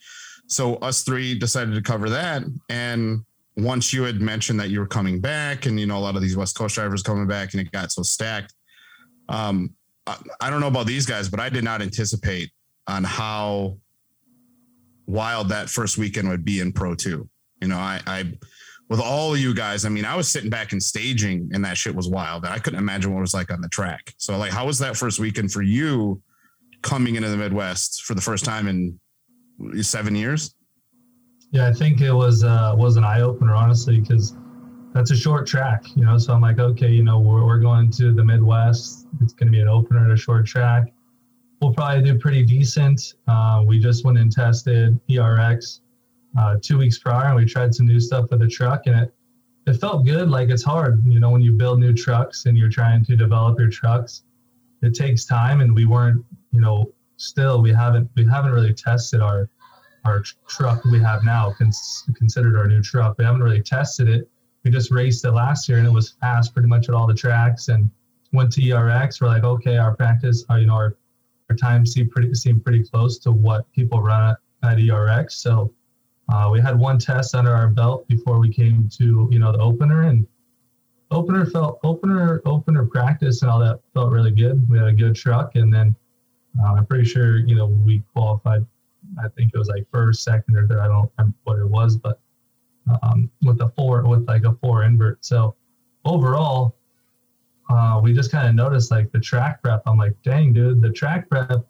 so 0.48 0.76
us 0.76 1.04
three 1.04 1.38
decided 1.38 1.76
to 1.76 1.82
cover 1.82 2.10
that. 2.10 2.42
And 2.70 3.20
once 3.56 3.92
you 3.92 4.02
had 4.02 4.20
mentioned 4.20 4.58
that 4.58 4.70
you 4.70 4.80
were 4.80 4.86
coming 4.88 5.20
back, 5.20 5.66
and 5.66 5.78
you 5.78 5.86
know 5.86 5.98
a 5.98 6.00
lot 6.00 6.16
of 6.16 6.22
these 6.22 6.36
West 6.36 6.58
Coast 6.58 6.74
drivers 6.74 7.04
coming 7.04 7.28
back, 7.28 7.54
and 7.54 7.60
it 7.60 7.70
got 7.70 7.92
so 7.92 8.02
stacked. 8.02 8.52
Um, 9.28 9.74
I, 10.40 10.50
don't 10.50 10.60
know 10.60 10.68
about 10.68 10.86
these 10.86 11.06
guys, 11.06 11.28
but 11.28 11.40
I 11.40 11.48
did 11.48 11.64
not 11.64 11.82
anticipate 11.82 12.50
on 12.86 13.04
how 13.04 13.78
wild 15.06 15.48
that 15.50 15.68
first 15.68 15.98
weekend 15.98 16.28
would 16.28 16.44
be 16.44 16.60
in 16.60 16.72
Pro 16.72 16.94
Two. 16.94 17.28
You 17.60 17.68
know, 17.68 17.76
I, 17.76 18.00
I 18.06 18.32
with 18.88 19.00
all 19.00 19.36
you 19.36 19.54
guys, 19.54 19.84
I 19.84 19.88
mean, 19.88 20.04
I 20.04 20.16
was 20.16 20.28
sitting 20.30 20.50
back 20.50 20.72
and 20.72 20.82
staging 20.82 21.50
and 21.52 21.64
that 21.64 21.76
shit 21.76 21.94
was 21.94 22.08
wild. 22.08 22.44
I 22.44 22.58
couldn't 22.58 22.78
imagine 22.78 23.12
what 23.12 23.18
it 23.18 23.22
was 23.22 23.34
like 23.34 23.52
on 23.52 23.60
the 23.60 23.68
track. 23.68 24.14
So 24.16 24.36
like, 24.38 24.50
how 24.50 24.66
was 24.66 24.78
that 24.78 24.96
first 24.96 25.18
weekend 25.18 25.52
for 25.52 25.62
you 25.62 26.22
coming 26.82 27.16
into 27.16 27.28
the 27.28 27.36
Midwest 27.36 28.02
for 28.04 28.14
the 28.14 28.20
first 28.20 28.44
time 28.44 28.66
in 28.68 28.98
seven 29.82 30.14
years? 30.14 30.54
Yeah, 31.50 31.66
I 31.66 31.72
think 31.72 32.00
it 32.00 32.12
was 32.12 32.44
uh, 32.44 32.74
was 32.76 32.96
an 32.96 33.04
eye 33.04 33.22
opener, 33.22 33.54
honestly, 33.54 34.00
because 34.00 34.36
that's 34.92 35.10
a 35.10 35.16
short 35.16 35.46
track, 35.46 35.84
you 35.94 36.04
know. 36.04 36.18
So 36.18 36.34
I'm 36.34 36.42
like, 36.42 36.58
okay, 36.58 36.90
you 36.90 37.02
know, 37.02 37.18
we're, 37.20 37.44
we're 37.44 37.58
going 37.58 37.90
to 37.92 38.12
the 38.12 38.24
Midwest. 38.24 38.97
It's 39.20 39.32
going 39.32 39.48
to 39.48 39.52
be 39.52 39.60
an 39.60 39.68
opener 39.68 40.04
at 40.04 40.10
a 40.10 40.16
short 40.16 40.46
track. 40.46 40.92
We'll 41.60 41.74
probably 41.74 42.02
do 42.04 42.18
pretty 42.18 42.44
decent. 42.44 43.14
Uh, 43.26 43.64
we 43.66 43.78
just 43.78 44.04
went 44.04 44.18
and 44.18 44.30
tested 44.30 44.98
ERX 45.08 45.80
uh, 46.38 46.56
two 46.62 46.78
weeks 46.78 46.98
prior, 46.98 47.26
and 47.26 47.36
we 47.36 47.44
tried 47.44 47.74
some 47.74 47.86
new 47.86 48.00
stuff 48.00 48.30
with 48.30 48.40
the 48.40 48.48
truck, 48.48 48.86
and 48.86 49.00
it 49.00 49.14
it 49.66 49.74
felt 49.74 50.06
good. 50.06 50.30
Like 50.30 50.48
it's 50.48 50.62
hard, 50.62 51.04
you 51.06 51.20
know, 51.20 51.30
when 51.30 51.42
you 51.42 51.52
build 51.52 51.78
new 51.78 51.92
trucks 51.92 52.46
and 52.46 52.56
you're 52.56 52.70
trying 52.70 53.04
to 53.04 53.16
develop 53.16 53.58
your 53.58 53.68
trucks. 53.68 54.22
It 54.80 54.94
takes 54.94 55.24
time, 55.24 55.60
and 55.60 55.74
we 55.74 55.84
weren't, 55.84 56.24
you 56.52 56.60
know, 56.60 56.92
still 57.18 57.60
we 57.60 57.72
haven't 57.72 58.08
we 58.16 58.24
haven't 58.24 58.52
really 58.52 58.72
tested 58.72 59.20
our 59.20 59.48
our 60.04 60.22
truck 60.48 60.84
we 60.84 60.98
have 61.00 61.24
now, 61.24 61.52
cons- 61.58 62.04
considered 62.14 62.56
our 62.56 62.66
new 62.66 62.82
truck. 62.82 63.18
We 63.18 63.24
haven't 63.24 63.42
really 63.42 63.62
tested 63.62 64.08
it. 64.08 64.28
We 64.64 64.70
just 64.70 64.90
raced 64.90 65.24
it 65.24 65.32
last 65.32 65.68
year 65.68 65.78
and 65.78 65.86
it 65.86 65.92
was 65.92 66.10
fast 66.20 66.54
pretty 66.54 66.68
much 66.68 66.88
at 66.88 66.94
all 66.94 67.06
the 67.06 67.14
tracks 67.14 67.68
and 67.68 67.90
went 68.32 68.52
to 68.52 68.60
ERX. 68.60 69.20
We're 69.20 69.28
like, 69.28 69.44
okay, 69.44 69.76
our 69.76 69.94
practice, 69.96 70.44
our, 70.48 70.58
you 70.58 70.66
know, 70.66 70.74
our, 70.74 70.96
our 71.50 71.56
time 71.56 71.86
seemed 71.86 72.10
pretty, 72.10 72.34
seemed 72.34 72.64
pretty 72.64 72.84
close 72.84 73.18
to 73.20 73.32
what 73.32 73.70
people 73.72 74.02
run 74.02 74.30
at, 74.62 74.70
at 74.70 74.78
ERX. 74.78 75.32
So 75.32 75.72
uh, 76.28 76.48
we 76.52 76.60
had 76.60 76.78
one 76.78 76.98
test 76.98 77.34
under 77.34 77.54
our 77.54 77.68
belt 77.68 78.06
before 78.08 78.38
we 78.38 78.52
came 78.52 78.88
to, 78.98 79.28
you 79.30 79.38
know, 79.38 79.52
the 79.52 79.58
opener 79.58 80.02
and 80.02 80.26
opener 81.10 81.46
felt 81.46 81.80
opener, 81.84 82.42
opener 82.44 82.84
practice 82.84 83.42
and 83.42 83.50
all 83.50 83.58
that 83.60 83.80
felt 83.94 84.12
really 84.12 84.30
good. 84.30 84.68
We 84.68 84.78
had 84.78 84.88
a 84.88 84.92
good 84.92 85.16
truck 85.16 85.54
and 85.54 85.72
then 85.72 85.94
uh, 86.62 86.74
I'm 86.74 86.86
pretty 86.86 87.04
sure, 87.04 87.38
you 87.38 87.54
know, 87.54 87.66
we 87.66 88.02
qualified 88.12 88.66
I 89.22 89.28
think 89.28 89.52
it 89.54 89.58
was 89.58 89.68
like 89.68 89.86
first, 89.90 90.22
second, 90.22 90.56
or 90.56 90.66
third. 90.66 90.80
I 90.80 90.88
don't 90.88 91.10
remember 91.18 91.36
what 91.44 91.58
it 91.58 91.68
was, 91.68 91.96
but 91.96 92.20
um, 93.02 93.30
with 93.42 93.60
a 93.60 93.68
four, 93.70 94.06
with 94.06 94.26
like 94.26 94.44
a 94.44 94.54
four 94.54 94.84
invert. 94.84 95.24
So 95.24 95.54
overall, 96.04 96.76
uh, 97.68 98.00
we 98.02 98.12
just 98.12 98.30
kind 98.30 98.48
of 98.48 98.54
noticed 98.54 98.90
like 98.90 99.12
the 99.12 99.20
track 99.20 99.62
prep. 99.62 99.82
I'm 99.86 99.98
like, 99.98 100.14
dang, 100.22 100.52
dude, 100.52 100.80
the 100.80 100.90
track 100.90 101.28
prep. 101.28 101.66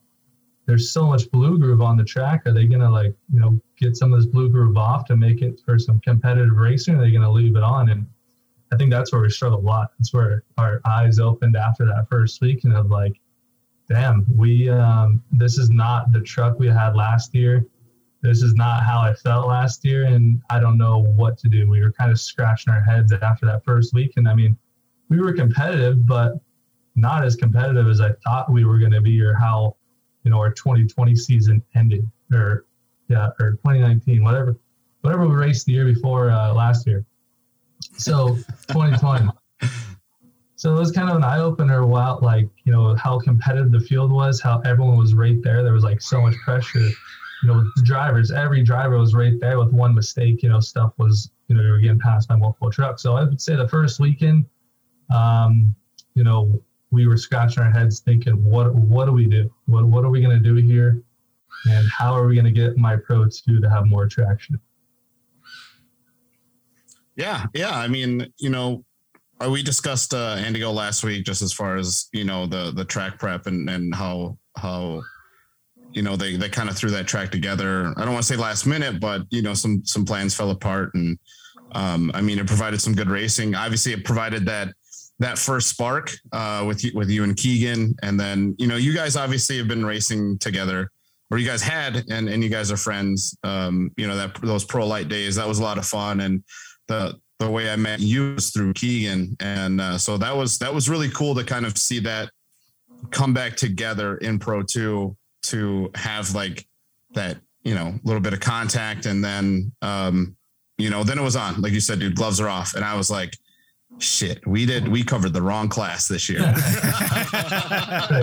There's 0.66 0.92
so 0.92 1.06
much 1.06 1.30
blue 1.30 1.58
groove 1.58 1.80
on 1.80 1.96
the 1.96 2.04
track. 2.04 2.46
Are 2.46 2.52
they 2.52 2.66
gonna 2.66 2.90
like, 2.90 3.14
you 3.32 3.40
know, 3.40 3.58
get 3.78 3.96
some 3.96 4.12
of 4.12 4.20
this 4.20 4.26
blue 4.26 4.48
groove 4.48 4.76
off 4.76 5.06
to 5.06 5.16
make 5.16 5.42
it 5.42 5.61
for 5.64 5.78
some 5.78 6.00
competitive 6.00 6.56
racing? 6.56 6.94
Or 6.94 6.98
are 6.98 7.04
they 7.04 7.11
gonna 7.11 7.30
leave 7.30 7.56
it 7.56 7.62
on? 7.62 7.88
And 7.88 8.06
I 8.70 8.76
think 8.76 8.90
that's 8.90 9.12
where 9.12 9.22
we 9.22 9.30
struggled 9.30 9.64
a 9.64 9.66
lot. 9.66 9.92
That's 9.98 10.12
where 10.12 10.44
our 10.58 10.80
eyes 10.84 11.18
opened 11.18 11.56
after 11.56 11.87
that 11.87 12.06
first 12.11 12.40
week, 12.40 12.64
and 12.64 12.74
of 12.74 12.90
like, 12.90 13.18
damn, 13.88 14.26
we 14.37 14.68
um, 14.68 15.22
this 15.32 15.58
is 15.58 15.70
not 15.70 16.12
the 16.12 16.20
truck 16.20 16.58
we 16.58 16.68
had 16.68 16.94
last 16.94 17.34
year. 17.34 17.64
This 18.20 18.42
is 18.42 18.54
not 18.54 18.82
how 18.82 19.00
I 19.00 19.14
felt 19.14 19.46
last 19.46 19.84
year, 19.84 20.04
and 20.04 20.42
I 20.50 20.61
don't 20.61 20.76
know 20.76 21.04
what 21.16 21.38
to 21.38 21.48
do. 21.48 21.68
We 21.68 21.80
were 21.80 21.92
kind 21.92 22.11
of 22.11 22.20
scratching 22.20 22.72
our 22.72 22.82
heads 22.82 23.12
after 23.12 23.46
that 23.46 23.64
first 23.64 23.94
week, 23.94 24.14
and 24.16 24.28
I 24.28 24.34
mean, 24.34 24.58
we 25.08 25.20
were 25.20 25.32
competitive, 25.32 26.06
but 26.06 26.34
not 26.96 27.24
as 27.24 27.36
competitive 27.36 27.88
as 27.88 28.00
I 28.00 28.10
thought 28.24 28.50
we 28.50 28.64
were 28.64 28.78
going 28.78 28.92
to 28.92 29.00
be, 29.00 29.20
or 29.22 29.34
how 29.34 29.76
you 30.24 30.30
know 30.30 30.38
our 30.38 30.52
2020 30.52 31.14
season 31.16 31.62
ended, 31.74 32.08
or 32.32 32.64
yeah, 33.08 33.30
or 33.40 33.52
2019, 33.52 34.22
whatever, 34.22 34.56
whatever 35.00 35.26
we 35.26 35.34
raced 35.34 35.66
the 35.66 35.72
year 35.72 35.84
before 35.84 36.30
uh, 36.30 36.52
last 36.52 36.86
year. 36.86 37.04
So 37.96 38.36
2020. 38.68 39.28
So 40.56 40.74
it 40.74 40.78
was 40.80 40.90
kind 40.90 41.08
of 41.08 41.16
an 41.16 41.22
eye 41.22 41.38
opener 41.38 41.82
about 41.82 42.20
like, 42.20 42.48
you 42.64 42.72
know, 42.72 42.96
how 42.96 43.20
competitive 43.20 43.70
the 43.70 43.78
field 43.78 44.10
was, 44.10 44.40
how 44.40 44.60
everyone 44.62 44.98
was 44.98 45.14
right 45.14 45.40
there. 45.40 45.62
There 45.62 45.72
was 45.72 45.84
like 45.84 46.02
so 46.02 46.20
much 46.20 46.34
pressure. 46.44 46.80
You 46.80 47.46
know, 47.46 47.54
with 47.58 47.72
the 47.76 47.82
drivers, 47.84 48.32
every 48.32 48.64
driver 48.64 48.98
was 48.98 49.14
right 49.14 49.38
there 49.38 49.60
with 49.60 49.72
one 49.72 49.94
mistake, 49.94 50.42
you 50.42 50.48
know, 50.48 50.58
stuff 50.58 50.94
was, 50.98 51.30
you 51.46 51.54
know, 51.54 51.62
you 51.62 51.70
were 51.70 51.78
getting 51.78 52.00
passed 52.00 52.28
by 52.28 52.34
multiple 52.34 52.72
trucks. 52.72 53.02
So 53.02 53.14
I 53.14 53.22
would 53.22 53.40
say 53.40 53.54
the 53.54 53.68
first 53.68 54.00
weekend, 54.00 54.46
um, 55.14 55.74
you 56.14 56.24
know, 56.24 56.60
we 56.90 57.06
were 57.06 57.16
scratching 57.16 57.62
our 57.62 57.70
heads 57.70 58.00
thinking, 58.00 58.42
what 58.44 58.74
what 58.74 59.06
do 59.06 59.12
we 59.12 59.26
do? 59.26 59.50
What 59.66 59.86
what 59.86 60.04
are 60.04 60.10
we 60.10 60.20
gonna 60.20 60.38
do 60.38 60.54
here? 60.54 61.02
and 61.66 61.88
how 61.88 62.12
are 62.12 62.26
we 62.26 62.34
going 62.34 62.44
to 62.44 62.52
get 62.52 62.76
my 62.76 62.96
Pro 62.96 63.26
2 63.26 63.60
to 63.60 63.70
have 63.70 63.86
more 63.86 64.06
traction? 64.06 64.60
Yeah, 67.16 67.46
yeah. 67.54 67.76
I 67.76 67.88
mean, 67.88 68.32
you 68.38 68.48
know, 68.48 68.84
uh, 69.44 69.50
we 69.50 69.62
discussed 69.62 70.14
uh, 70.14 70.36
Antigo 70.36 70.72
last 70.72 71.02
week, 71.02 71.24
just 71.24 71.42
as 71.42 71.52
far 71.52 71.76
as 71.76 72.08
you 72.12 72.24
know 72.24 72.46
the 72.46 72.72
the 72.72 72.84
track 72.84 73.18
prep 73.18 73.46
and 73.46 73.68
and 73.68 73.94
how 73.94 74.38
how 74.56 75.02
you 75.92 76.02
know 76.02 76.16
they 76.16 76.36
they 76.36 76.48
kind 76.48 76.68
of 76.68 76.76
threw 76.76 76.90
that 76.90 77.08
track 77.08 77.30
together. 77.30 77.92
I 77.96 78.04
don't 78.04 78.12
want 78.12 78.24
to 78.24 78.32
say 78.32 78.40
last 78.40 78.66
minute, 78.66 79.00
but 79.00 79.22
you 79.30 79.42
know 79.42 79.54
some 79.54 79.84
some 79.84 80.04
plans 80.04 80.34
fell 80.34 80.50
apart, 80.50 80.94
and 80.94 81.18
um, 81.72 82.10
I 82.14 82.20
mean 82.20 82.38
it 82.38 82.46
provided 82.46 82.80
some 82.80 82.94
good 82.94 83.08
racing. 83.08 83.56
Obviously, 83.56 83.92
it 83.92 84.04
provided 84.04 84.46
that 84.46 84.74
that 85.18 85.38
first 85.38 85.68
spark 85.68 86.12
uh, 86.33 86.64
with 86.66 86.85
you, 86.85 86.92
with 86.94 87.11
you 87.11 87.24
and 87.24 87.37
Keegan, 87.37 87.94
and 88.02 88.18
then 88.18 88.54
you 88.59 88.66
know 88.66 88.76
you 88.76 88.94
guys 88.94 89.16
obviously 89.16 89.59
have 89.59 89.68
been 89.68 89.85
racing 89.85 90.38
together, 90.38 90.90
or 91.31 91.38
you 91.38 91.46
guys 91.46 91.62
had, 91.62 92.04
and 92.11 92.28
and 92.28 92.42
you 92.42 92.48
guys 92.48 92.70
are 92.70 92.76
friends. 92.76 93.37
Um, 93.42 93.90
you 93.96 94.07
know 94.07 94.16
that 94.16 94.35
those 94.42 94.64
pro 94.64 94.87
light 94.87 95.09
days 95.09 95.37
that 95.37 95.48
was 95.48 95.59
a 95.59 95.62
lot 95.62 95.78
of 95.78 95.87
fun, 95.87 96.20
and 96.20 96.44
the 96.87 97.18
the 97.38 97.50
way 97.50 97.70
I 97.70 97.76
met 97.76 98.00
you 98.00 98.35
was 98.35 98.50
through 98.50 98.74
Keegan, 98.74 99.37
and 99.40 99.81
uh, 99.81 99.98
so 99.98 100.18
that 100.18 100.37
was 100.37 100.59
that 100.59 100.72
was 100.72 100.88
really 100.88 101.11
cool 101.11 101.35
to 101.35 101.44
kind 101.44 101.66
of 101.66 101.76
see 101.76 102.00
that 102.00 102.31
come 103.11 103.33
back 103.33 103.57
together 103.57 104.16
in 104.18 104.38
Pro 104.38 104.62
Two 104.62 105.16
to 105.44 105.90
have 105.94 106.35
like 106.35 106.66
that 107.14 107.38
you 107.64 107.74
know 107.74 107.94
little 108.04 108.20
bit 108.20 108.33
of 108.33 108.40
contact, 108.40 109.07
and 109.07 109.24
then 109.24 109.72
um, 109.83 110.37
you 110.78 110.90
know 110.90 111.02
then 111.02 111.18
it 111.18 111.22
was 111.22 111.37
on. 111.37 111.61
Like 111.61 111.72
you 111.72 111.81
said, 111.81 111.98
dude, 111.98 112.14
gloves 112.14 112.40
are 112.40 112.48
off, 112.48 112.74
and 112.74 112.85
I 112.85 112.96
was 112.96 113.11
like, 113.11 113.37
shit, 113.98 114.46
we 114.46 114.66
did 114.66 114.88
we 114.88 115.02
covered 115.02 115.32
the 115.32 115.42
wrong 115.42 115.68
class 115.68 116.08
this 116.08 116.28
year. 116.28 116.40
Right 116.40 116.54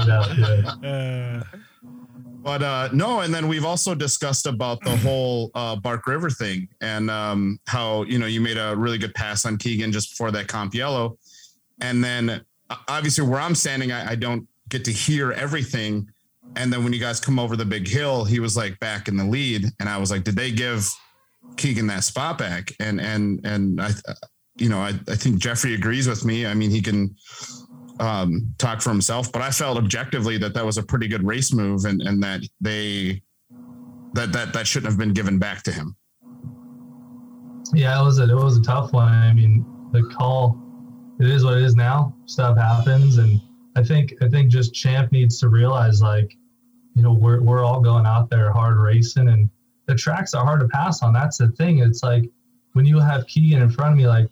now, 0.07 0.25
yeah. 0.33 1.41
Uh, 1.43 1.57
But 2.45 2.61
uh, 2.61 2.89
no, 2.93 3.21
and 3.21 3.33
then 3.33 3.47
we've 3.47 3.65
also 3.65 3.95
discussed 3.95 4.45
about 4.45 4.79
the 4.83 4.95
whole 4.97 5.49
uh, 5.55 5.75
Bark 5.77 6.05
River 6.05 6.29
thing 6.29 6.67
and 6.79 7.09
um, 7.09 7.59
how 7.65 8.03
you 8.03 8.19
know 8.19 8.27
you 8.27 8.39
made 8.39 8.57
a 8.57 8.75
really 8.75 8.99
good 8.99 9.15
pass 9.15 9.45
on 9.47 9.57
Keegan 9.57 9.91
just 9.91 10.11
before 10.11 10.29
that 10.29 10.47
comp 10.47 10.75
yellow, 10.75 11.17
and 11.81 12.03
then 12.03 12.45
obviously 12.87 13.27
where 13.27 13.39
I'm 13.39 13.55
standing, 13.55 13.91
I, 13.91 14.11
I 14.11 14.15
don't 14.15 14.47
get 14.69 14.85
to 14.85 14.91
hear 14.91 15.31
everything. 15.31 16.07
And 16.55 16.71
then 16.71 16.83
when 16.83 16.93
you 16.93 16.99
guys 16.99 17.19
come 17.19 17.39
over 17.39 17.55
the 17.55 17.65
big 17.65 17.87
hill, 17.87 18.25
he 18.25 18.39
was 18.39 18.55
like 18.55 18.79
back 18.79 19.07
in 19.07 19.17
the 19.17 19.25
lead, 19.25 19.65
and 19.79 19.89
I 19.89 19.97
was 19.97 20.11
like, 20.11 20.23
did 20.23 20.35
they 20.35 20.51
give 20.51 20.87
Keegan 21.57 21.87
that 21.87 22.03
spot 22.03 22.37
back? 22.37 22.71
And 22.79 23.01
and 23.01 23.41
and 23.43 23.81
I, 23.81 23.89
you 24.57 24.69
know, 24.69 24.79
I, 24.79 24.93
I 25.07 25.15
think 25.15 25.37
Jeffrey 25.37 25.73
agrees 25.73 26.07
with 26.07 26.25
me. 26.25 26.45
I 26.45 26.53
mean, 26.53 26.69
he 26.69 26.81
can 26.81 27.15
um, 27.99 28.53
talk 28.57 28.81
for 28.81 28.89
himself, 28.89 29.31
but 29.31 29.41
I 29.41 29.51
felt 29.51 29.77
objectively 29.77 30.37
that 30.37 30.53
that 30.53 30.65
was 30.65 30.77
a 30.77 30.83
pretty 30.83 31.07
good 31.07 31.23
race 31.23 31.53
move, 31.53 31.85
and 31.85 32.01
and 32.01 32.21
that 32.23 32.41
they 32.61 33.21
that 34.13 34.31
that 34.33 34.53
that 34.53 34.67
shouldn't 34.67 34.91
have 34.91 34.99
been 34.99 35.13
given 35.13 35.39
back 35.39 35.63
to 35.63 35.71
him. 35.71 35.95
Yeah, 37.73 37.99
it 37.99 38.03
was 38.03 38.19
a 38.19 38.23
it 38.23 38.35
was 38.35 38.57
a 38.57 38.63
tough 38.63 38.93
one. 38.93 39.11
I 39.11 39.33
mean, 39.33 39.65
the 39.91 40.03
call, 40.03 40.57
it 41.19 41.27
is 41.27 41.43
what 41.43 41.57
it 41.57 41.63
is 41.63 41.75
now. 41.75 42.15
Stuff 42.25 42.57
happens, 42.57 43.17
and 43.17 43.41
I 43.75 43.83
think 43.83 44.13
I 44.21 44.29
think 44.29 44.49
just 44.49 44.73
Champ 44.73 45.11
needs 45.11 45.39
to 45.39 45.49
realize 45.49 46.01
like, 46.01 46.37
you 46.95 47.01
know, 47.01 47.13
we're 47.13 47.41
we're 47.41 47.63
all 47.63 47.81
going 47.81 48.05
out 48.05 48.29
there 48.29 48.51
hard 48.51 48.77
racing, 48.77 49.27
and 49.27 49.49
the 49.87 49.95
tracks 49.95 50.33
are 50.33 50.45
hard 50.45 50.61
to 50.61 50.67
pass 50.67 51.03
on. 51.03 51.11
That's 51.11 51.37
the 51.37 51.49
thing. 51.49 51.79
It's 51.79 52.03
like 52.03 52.29
when 52.73 52.85
you 52.85 52.99
have 52.99 53.27
Keegan 53.27 53.61
in 53.61 53.69
front 53.69 53.93
of 53.93 53.97
me, 53.97 54.07
like 54.07 54.29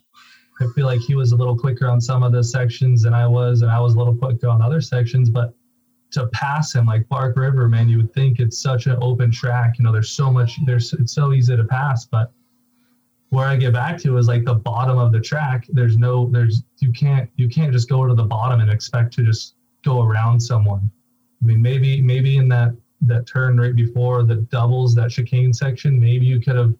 I 0.60 0.66
feel 0.74 0.86
like 0.86 1.00
he 1.00 1.14
was 1.14 1.32
a 1.32 1.36
little 1.36 1.58
quicker 1.58 1.88
on 1.88 2.00
some 2.00 2.22
of 2.22 2.32
the 2.32 2.44
sections 2.44 3.02
than 3.02 3.14
I 3.14 3.26
was, 3.26 3.62
and 3.62 3.70
I 3.70 3.80
was 3.80 3.94
a 3.94 3.98
little 3.98 4.14
quicker 4.14 4.48
on 4.48 4.62
other 4.62 4.80
sections, 4.80 5.28
but 5.28 5.54
to 6.12 6.28
pass 6.28 6.74
him 6.74 6.86
like 6.86 7.08
Bark 7.08 7.36
River, 7.36 7.68
man, 7.68 7.88
you 7.88 7.96
would 7.96 8.14
think 8.14 8.38
it's 8.38 8.58
such 8.58 8.86
an 8.86 8.96
open 9.02 9.32
track. 9.32 9.78
You 9.78 9.84
know, 9.84 9.92
there's 9.92 10.12
so 10.12 10.30
much, 10.30 10.58
there's 10.64 10.92
it's 10.92 11.12
so 11.12 11.32
easy 11.32 11.56
to 11.56 11.64
pass, 11.64 12.06
but 12.06 12.32
where 13.30 13.46
I 13.46 13.56
get 13.56 13.72
back 13.72 13.98
to 14.02 14.16
is 14.16 14.28
like 14.28 14.44
the 14.44 14.54
bottom 14.54 14.96
of 14.96 15.10
the 15.10 15.20
track. 15.20 15.66
There's 15.68 15.96
no, 15.96 16.30
there's 16.30 16.62
you 16.78 16.92
can't 16.92 17.28
you 17.34 17.48
can't 17.48 17.72
just 17.72 17.88
go 17.88 18.06
to 18.06 18.14
the 18.14 18.22
bottom 18.22 18.60
and 18.60 18.70
expect 18.70 19.12
to 19.14 19.24
just 19.24 19.56
go 19.84 20.02
around 20.02 20.40
someone. 20.40 20.88
I 21.42 21.46
mean, 21.46 21.60
maybe 21.60 22.00
maybe 22.00 22.36
in 22.36 22.48
that 22.50 22.76
that 23.02 23.26
turn 23.26 23.58
right 23.58 23.74
before 23.74 24.22
the 24.22 24.36
doubles, 24.36 24.94
that 24.94 25.10
chicane 25.10 25.52
section, 25.52 25.98
maybe 25.98 26.26
you 26.26 26.40
could 26.40 26.56
have 26.56 26.74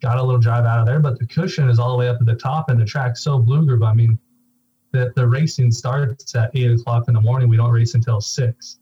got 0.00 0.18
a 0.18 0.22
little 0.22 0.40
drive 0.40 0.64
out 0.64 0.80
of 0.80 0.86
there, 0.86 1.00
but 1.00 1.18
the 1.18 1.26
cushion 1.26 1.68
is 1.68 1.78
all 1.78 1.90
the 1.90 1.96
way 1.96 2.08
up 2.08 2.18
at 2.20 2.26
the 2.26 2.34
top, 2.34 2.70
and 2.70 2.80
the 2.80 2.84
track's 2.84 3.22
so 3.22 3.38
blue 3.38 3.66
groove. 3.66 3.82
I 3.82 3.94
mean, 3.94 4.18
the 4.92 5.12
the 5.16 5.26
racing 5.26 5.70
starts 5.70 6.34
at 6.34 6.50
eight 6.54 6.70
o'clock 6.70 7.04
in 7.08 7.14
the 7.14 7.20
morning. 7.20 7.48
We 7.48 7.56
don't 7.56 7.70
race 7.70 7.94
until 7.94 8.20
six, 8.20 8.78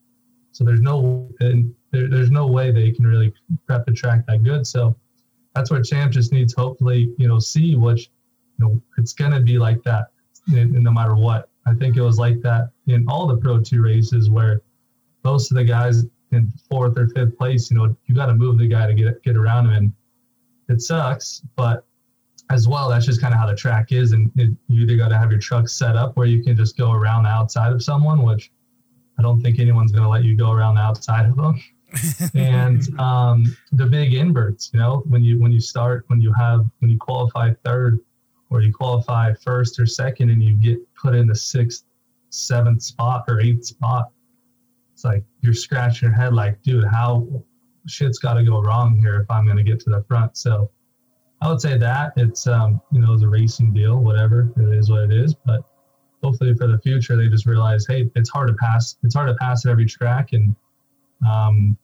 so 0.53 0.65
there's 0.65 0.81
no 0.81 1.29
and 1.41 1.75
there, 1.91 2.09
there's 2.09 2.31
no 2.31 2.47
way 2.47 2.71
they 2.71 2.91
can 2.93 3.07
really 3.07 3.33
prep 3.67 3.87
the 3.87 3.93
track 3.93 4.27
that 4.27 4.43
good. 4.43 4.67
So 4.67 4.97
that's 5.55 5.71
where 5.71 5.83
Champ 5.83 6.13
just 6.13 6.33
needs 6.33 6.55
hopefully 6.55 7.15
you 7.19 7.29
know 7.29 7.39
see 7.39 7.77
which 7.77 8.11
you 8.59 8.67
know 8.67 8.83
it's 8.99 9.13
gonna 9.13 9.41
be 9.41 9.59
like 9.59 9.83
that 9.85 10.09
in, 10.49 10.77
in 10.77 10.83
no 10.83 10.93
matter 10.93 11.15
what. 11.15 11.49
I 11.67 11.75
think 11.75 11.97
it 11.97 12.03
was 12.03 12.19
like 12.19 12.41
that 12.43 12.71
in 12.87 13.07
all 13.09 13.27
the 13.27 13.37
Pro 13.37 13.61
Two 13.61 13.83
races 13.83 14.31
where 14.31 14.63
most 15.25 15.51
of 15.51 15.57
the 15.57 15.65
guys 15.65 16.05
in 16.33 16.53
fourth 16.69 16.97
or 16.99 17.09
fifth 17.09 17.37
place, 17.37 17.71
you 17.71 17.77
know, 17.77 17.97
you 18.07 18.15
got 18.15 18.27
to 18.27 18.35
move 18.35 18.59
the 18.59 18.69
guy 18.69 18.87
to 18.87 18.95
get 18.95 19.23
get 19.23 19.37
around 19.37 19.67
him, 19.67 19.73
and 19.73 19.93
it 20.69 20.81
sucks. 20.81 21.43
But 21.57 21.87
as 22.51 22.69
well, 22.69 22.89
that's 22.89 23.07
just 23.07 23.21
kind 23.21 23.35
of 23.35 23.41
how 23.41 23.47
the 23.47 23.57
track 23.57 23.93
is, 23.93 24.13
and 24.13 24.31
it, 24.37 24.51
you 24.69 24.83
either 24.83 24.97
got 24.97 25.09
to 25.09 25.19
have 25.19 25.31
your 25.31 25.41
truck 25.41 25.69
set 25.69 25.97
up 25.97 26.17
where 26.17 26.27
you 26.27 26.43
can 26.43 26.57
just 26.57 26.77
go 26.77 26.93
around 26.93 27.25
the 27.25 27.29
outside 27.29 27.73
of 27.73 27.83
someone, 27.83 28.23
which 28.23 28.53
I 29.19 29.23
don't 29.23 29.41
think 29.41 29.59
anyone's 29.59 29.93
going 29.93 30.05
to 30.05 30.09
let 30.09 30.25
you 30.25 30.37
go 30.37 30.53
around 30.53 30.77
the 30.77 30.83
outside 30.83 31.29
of 31.29 31.37
them. 31.37 31.63
and 32.35 32.99
um, 33.01 33.57
the 33.73 33.87
big 33.87 34.15
inverts, 34.15 34.71
you 34.73 34.81
know, 34.81 35.03
when 35.09 35.23
you 35.25 35.41
when 35.41 35.53
you 35.53 35.61
start 35.61 36.05
when 36.09 36.21
you 36.21 36.33
have 36.33 36.67
when 36.81 36.91
you 36.91 36.99
qualify 36.99 37.53
third 37.65 38.01
or 38.51 38.61
you 38.61 38.73
qualify 38.73 39.33
first 39.35 39.79
or 39.79 39.87
second 39.87 40.31
and 40.31 40.43
you 40.43 40.55
get 40.55 40.79
put 40.95 41.15
in 41.15 41.27
the 41.27 41.35
sixth, 41.35 41.85
seventh 42.31 42.83
spot 42.83 43.25
or 43.29 43.41
eighth 43.41 43.65
spot, 43.65 44.11
it's 44.93 45.05
like 45.05 45.25
you're 45.41 45.55
scratching 45.55 46.09
your 46.09 46.17
head 46.17 46.33
like, 46.33 46.63
dude, 46.63 46.85
how 46.85 47.27
shit's 47.87 48.19
got 48.19 48.35
to 48.35 48.45
go 48.45 48.61
wrong 48.61 48.97
here 48.97 49.21
if 49.21 49.31
I'm 49.31 49.45
going 49.45 49.57
to 49.57 49.63
get 49.63 49.81
to 49.81 49.91
the 49.91 50.03
front. 50.09 50.37
So 50.37 50.71
I 51.41 51.49
would 51.49 51.61
say 51.61 51.77
that 51.79 52.13
it's 52.17 52.47
um, 52.47 52.81
you 52.93 53.01
know 53.01 53.13
it's 53.13 53.23
a 53.23 53.29
racing 53.29 53.73
deal, 53.73 53.99
whatever 53.99 54.53
it 54.57 54.75
is, 54.75 54.91
what 54.91 55.05
it 55.05 55.13
is. 55.13 55.35
But 55.35 55.63
hopefully 56.23 56.55
for 56.55 56.67
the 56.67 56.79
future, 56.79 57.17
they 57.17 57.29
just 57.29 57.47
realize, 57.47 57.87
hey, 57.87 58.11
it's 58.15 58.31
hard 58.31 58.49
to 58.49 58.55
pass. 58.55 58.97
It's 59.03 59.15
hard 59.15 59.29
to 59.29 59.35
pass 59.35 59.67
at 59.67 59.71
every 59.71 59.87
track, 59.87 60.33
and 60.33 60.55
um, 61.29 61.77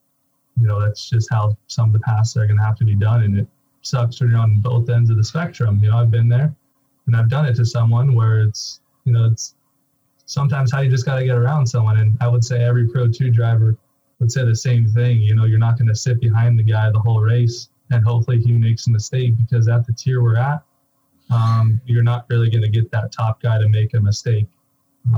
you 0.59 0.67
know 0.67 0.81
that's 0.81 1.09
just 1.09 1.29
how 1.31 1.57
some 1.67 1.89
of 1.89 1.93
the 1.93 2.01
passes 2.01 2.37
are 2.37 2.47
going 2.47 2.59
to 2.59 2.65
have 2.65 2.77
to 2.77 2.85
be 2.85 2.95
done. 2.95 3.23
And 3.23 3.39
it 3.39 3.49
sucks 3.83 4.21
when 4.21 4.31
you're 4.31 4.41
on 4.41 4.61
both 4.61 4.89
ends 4.89 5.11
of 5.11 5.17
the 5.17 5.25
spectrum. 5.25 5.81
You 5.83 5.91
know, 5.91 5.99
I've 5.99 6.11
been 6.11 6.29
there, 6.29 6.55
and 7.07 7.17
I've 7.17 7.29
done 7.29 7.47
it 7.47 7.55
to 7.57 7.65
someone 7.65 8.15
where 8.15 8.41
it's 8.41 8.81
you 9.05 9.13
know 9.13 9.27
it's 9.27 9.55
sometimes 10.25 10.73
how 10.73 10.81
you 10.81 10.89
just 10.89 11.05
got 11.05 11.19
to 11.19 11.27
get 11.27 11.37
around 11.37 11.67
someone. 11.67 11.99
And 11.99 12.17
I 12.23 12.29
would 12.29 12.43
say 12.43 12.65
every 12.65 12.89
Pro 12.89 13.09
Two 13.09 13.31
driver 13.31 13.77
would 14.23 14.33
say 14.33 14.45
the 14.45 14.55
same 14.55 14.87
thing. 14.87 15.21
You 15.21 15.35
know, 15.35 15.45
you're 15.45 15.59
not 15.59 15.77
going 15.77 15.89
to 15.89 15.97
sit 15.97 16.21
behind 16.21 16.59
the 16.59 16.63
guy 16.63 16.91
the 16.91 17.01
whole 17.01 17.21
race 17.21 17.69
and 17.91 18.05
hopefully 18.05 18.41
he 18.41 18.53
makes 18.53 18.87
a 18.87 18.91
mistake 18.91 19.35
because 19.37 19.69
at 19.69 19.85
the 19.85 19.93
tier 19.93 20.23
we're 20.23 20.37
at, 20.37 20.63
um, 21.31 21.81
you're 21.85 22.05
not 22.05 22.25
really 22.31 22.49
going 22.49 22.63
to 22.63 22.69
get 22.69 22.91
that 22.93 23.11
top 23.13 23.43
guy 23.43 23.59
to 23.59 23.69
make 23.69 23.95
a 23.95 24.01
mistake. 24.01 24.47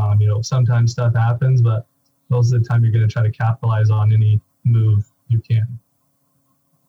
Um, 0.01 0.21
you 0.21 0.27
know, 0.27 0.41
sometimes 0.41 0.93
stuff 0.93 1.15
happens, 1.15 1.61
but 1.61 1.87
most 2.31 2.53
of 2.53 2.63
the 2.63 2.69
time 2.69 2.83
you're 2.83 2.93
going 2.93 3.07
to 3.07 3.13
try 3.13 3.23
to 3.23 3.31
capitalize 3.31 3.91
on 3.91 4.11
any 4.13 4.41
move 4.65 5.05
you 5.29 5.41
can. 5.41 5.79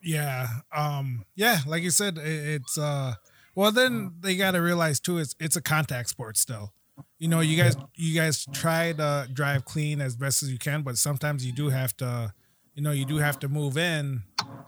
yeah. 0.02 0.48
Um. 0.74 1.26
Yeah. 1.36 1.60
Like 1.68 1.84
you 1.84 1.92
said, 1.92 2.18
it, 2.18 2.62
it's 2.62 2.78
uh. 2.78 3.16
Well, 3.56 3.72
then 3.72 4.14
they 4.22 4.36
got 4.38 4.52
to 4.52 4.60
realize 4.60 5.00
too, 5.00 5.18
it's 5.18 5.36
it's 5.40 5.56
a 5.56 5.62
contact 5.62 6.10
sport 6.10 6.38
still. 6.38 6.74
You 7.18 7.30
know, 7.30 7.40
you 7.40 7.56
guys 7.62 7.78
you 7.96 8.14
guys 8.20 8.46
try 8.52 8.92
to 8.94 9.28
drive 9.32 9.66
clean 9.66 10.02
as 10.02 10.16
best 10.16 10.44
as 10.44 10.52
you 10.52 10.58
can, 10.58 10.82
but 10.82 10.98
sometimes 10.98 11.46
you 11.46 11.54
do 11.54 11.70
have 11.70 11.96
to, 11.98 12.34
you 12.74 12.84
know, 12.84 12.92
you 12.92 13.06
do 13.06 13.18
have 13.18 13.40
to 13.40 13.48
move 13.48 13.78
in 13.78 14.24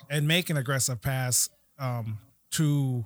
and 0.10 0.28
make 0.28 0.50
an 0.50 0.58
aggressive 0.58 1.02
pass 1.02 1.50
um 1.80 2.18
to 2.52 3.06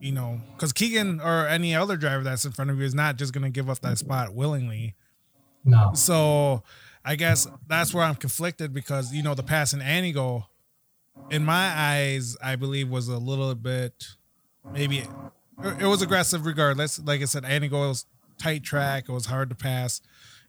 you 0.00 0.12
know 0.12 0.40
because 0.54 0.72
keegan 0.72 1.20
or 1.20 1.46
any 1.46 1.74
other 1.74 1.96
driver 1.96 2.22
that's 2.24 2.44
in 2.44 2.52
front 2.52 2.70
of 2.70 2.78
you 2.78 2.84
is 2.84 2.94
not 2.94 3.16
just 3.16 3.32
going 3.32 3.44
to 3.44 3.50
give 3.50 3.68
up 3.68 3.80
that 3.80 3.98
spot 3.98 4.34
willingly. 4.34 4.94
No, 5.64 5.90
so 5.94 6.62
i 7.04 7.16
guess 7.16 7.46
that's 7.66 7.92
where 7.92 8.04
i'm 8.04 8.14
conflicted 8.14 8.72
because 8.72 9.12
you 9.12 9.22
know 9.22 9.34
the 9.34 9.42
pass 9.42 9.72
in 9.72 9.80
Antigo 9.80 10.44
in 11.30 11.44
my 11.44 11.72
eyes 11.74 12.36
i 12.42 12.54
believe 12.56 12.88
was 12.88 13.08
a 13.08 13.18
little 13.18 13.54
bit 13.54 14.06
maybe 14.72 15.04
it 15.80 15.86
was 15.86 16.02
aggressive 16.02 16.46
regardless. 16.46 16.98
Like 17.00 17.20
i 17.20 17.24
said 17.24 17.42
Antigo 17.44 17.88
was 17.88 18.06
tight 18.38 18.62
track 18.62 19.08
it 19.08 19.12
was 19.12 19.26
hard 19.26 19.48
to 19.48 19.54
pass 19.54 20.00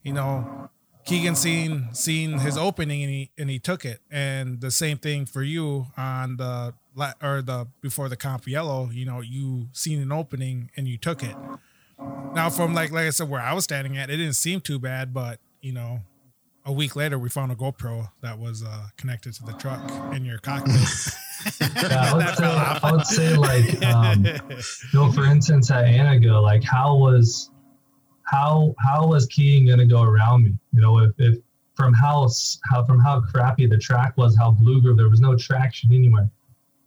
you 0.03 0.13
know 0.13 0.69
Keegan 1.07 1.35
seen 1.35 1.87
seen 1.93 2.39
his 2.39 2.57
opening 2.57 3.01
and 3.01 3.09
he 3.09 3.31
and 3.37 3.49
he 3.49 3.59
took 3.59 3.85
it, 3.85 4.01
and 4.11 4.59
the 4.59 4.69
same 4.69 4.97
thing 4.97 5.25
for 5.25 5.41
you 5.41 5.87
on 5.95 6.35
the 6.35 6.73
or 7.23 7.41
the 7.41 7.67
before 7.79 8.09
the 8.09 8.17
comp 8.17 8.45
yellow. 8.45 8.89
You 8.91 9.05
know, 9.05 9.21
you 9.21 9.69
seen 9.71 10.01
an 10.01 10.11
opening 10.11 10.69
and 10.75 10.85
you 10.85 10.97
took 10.97 11.23
it. 11.23 11.33
Now, 12.33 12.49
from 12.49 12.73
like 12.73 12.91
like 12.91 13.07
I 13.07 13.11
said, 13.11 13.29
where 13.29 13.39
I 13.39 13.53
was 13.53 13.63
standing 13.63 13.97
at, 13.97 14.09
it 14.09 14.17
didn't 14.17 14.33
seem 14.33 14.59
too 14.59 14.79
bad, 14.79 15.13
but 15.13 15.39
you 15.61 15.71
know, 15.71 16.01
a 16.65 16.73
week 16.73 16.97
later, 16.97 17.17
we 17.17 17.29
found 17.29 17.53
a 17.53 17.55
GoPro 17.55 18.09
that 18.21 18.37
was 18.37 18.61
uh, 18.61 18.87
connected 18.97 19.33
to 19.35 19.45
the 19.45 19.53
truck 19.53 19.89
in 20.13 20.25
your 20.25 20.39
cockpit. 20.39 20.75
Yeah, 21.61 22.11
I 22.11 22.15
would 22.15 22.35
say. 22.35 22.45
I 22.45 22.91
would 22.91 23.05
say 23.05 23.35
like, 23.37 23.85
um, 23.85 24.25
you 24.93 24.99
know, 24.99 25.11
for 25.11 25.23
instance, 25.25 25.69
at 25.69 25.85
Antigo, 25.85 26.41
like 26.41 26.63
how 26.63 26.97
was 26.97 27.51
how 28.27 28.75
how 28.79 29.07
was 29.07 29.25
Keegan 29.27 29.67
gonna 29.67 29.85
go 29.85 30.03
around 30.03 30.43
me? 30.43 30.53
You 30.73 30.81
know, 30.81 30.99
if, 30.99 31.11
if 31.17 31.39
from 31.75 31.93
how 31.93 32.29
how 32.69 32.83
from 32.83 32.99
how 32.99 33.21
crappy 33.21 33.67
the 33.67 33.77
track 33.77 34.17
was, 34.17 34.37
how 34.37 34.51
blue 34.51 34.81
there 34.95 35.09
was 35.09 35.19
no 35.19 35.35
traction 35.35 35.93
anywhere. 35.93 36.29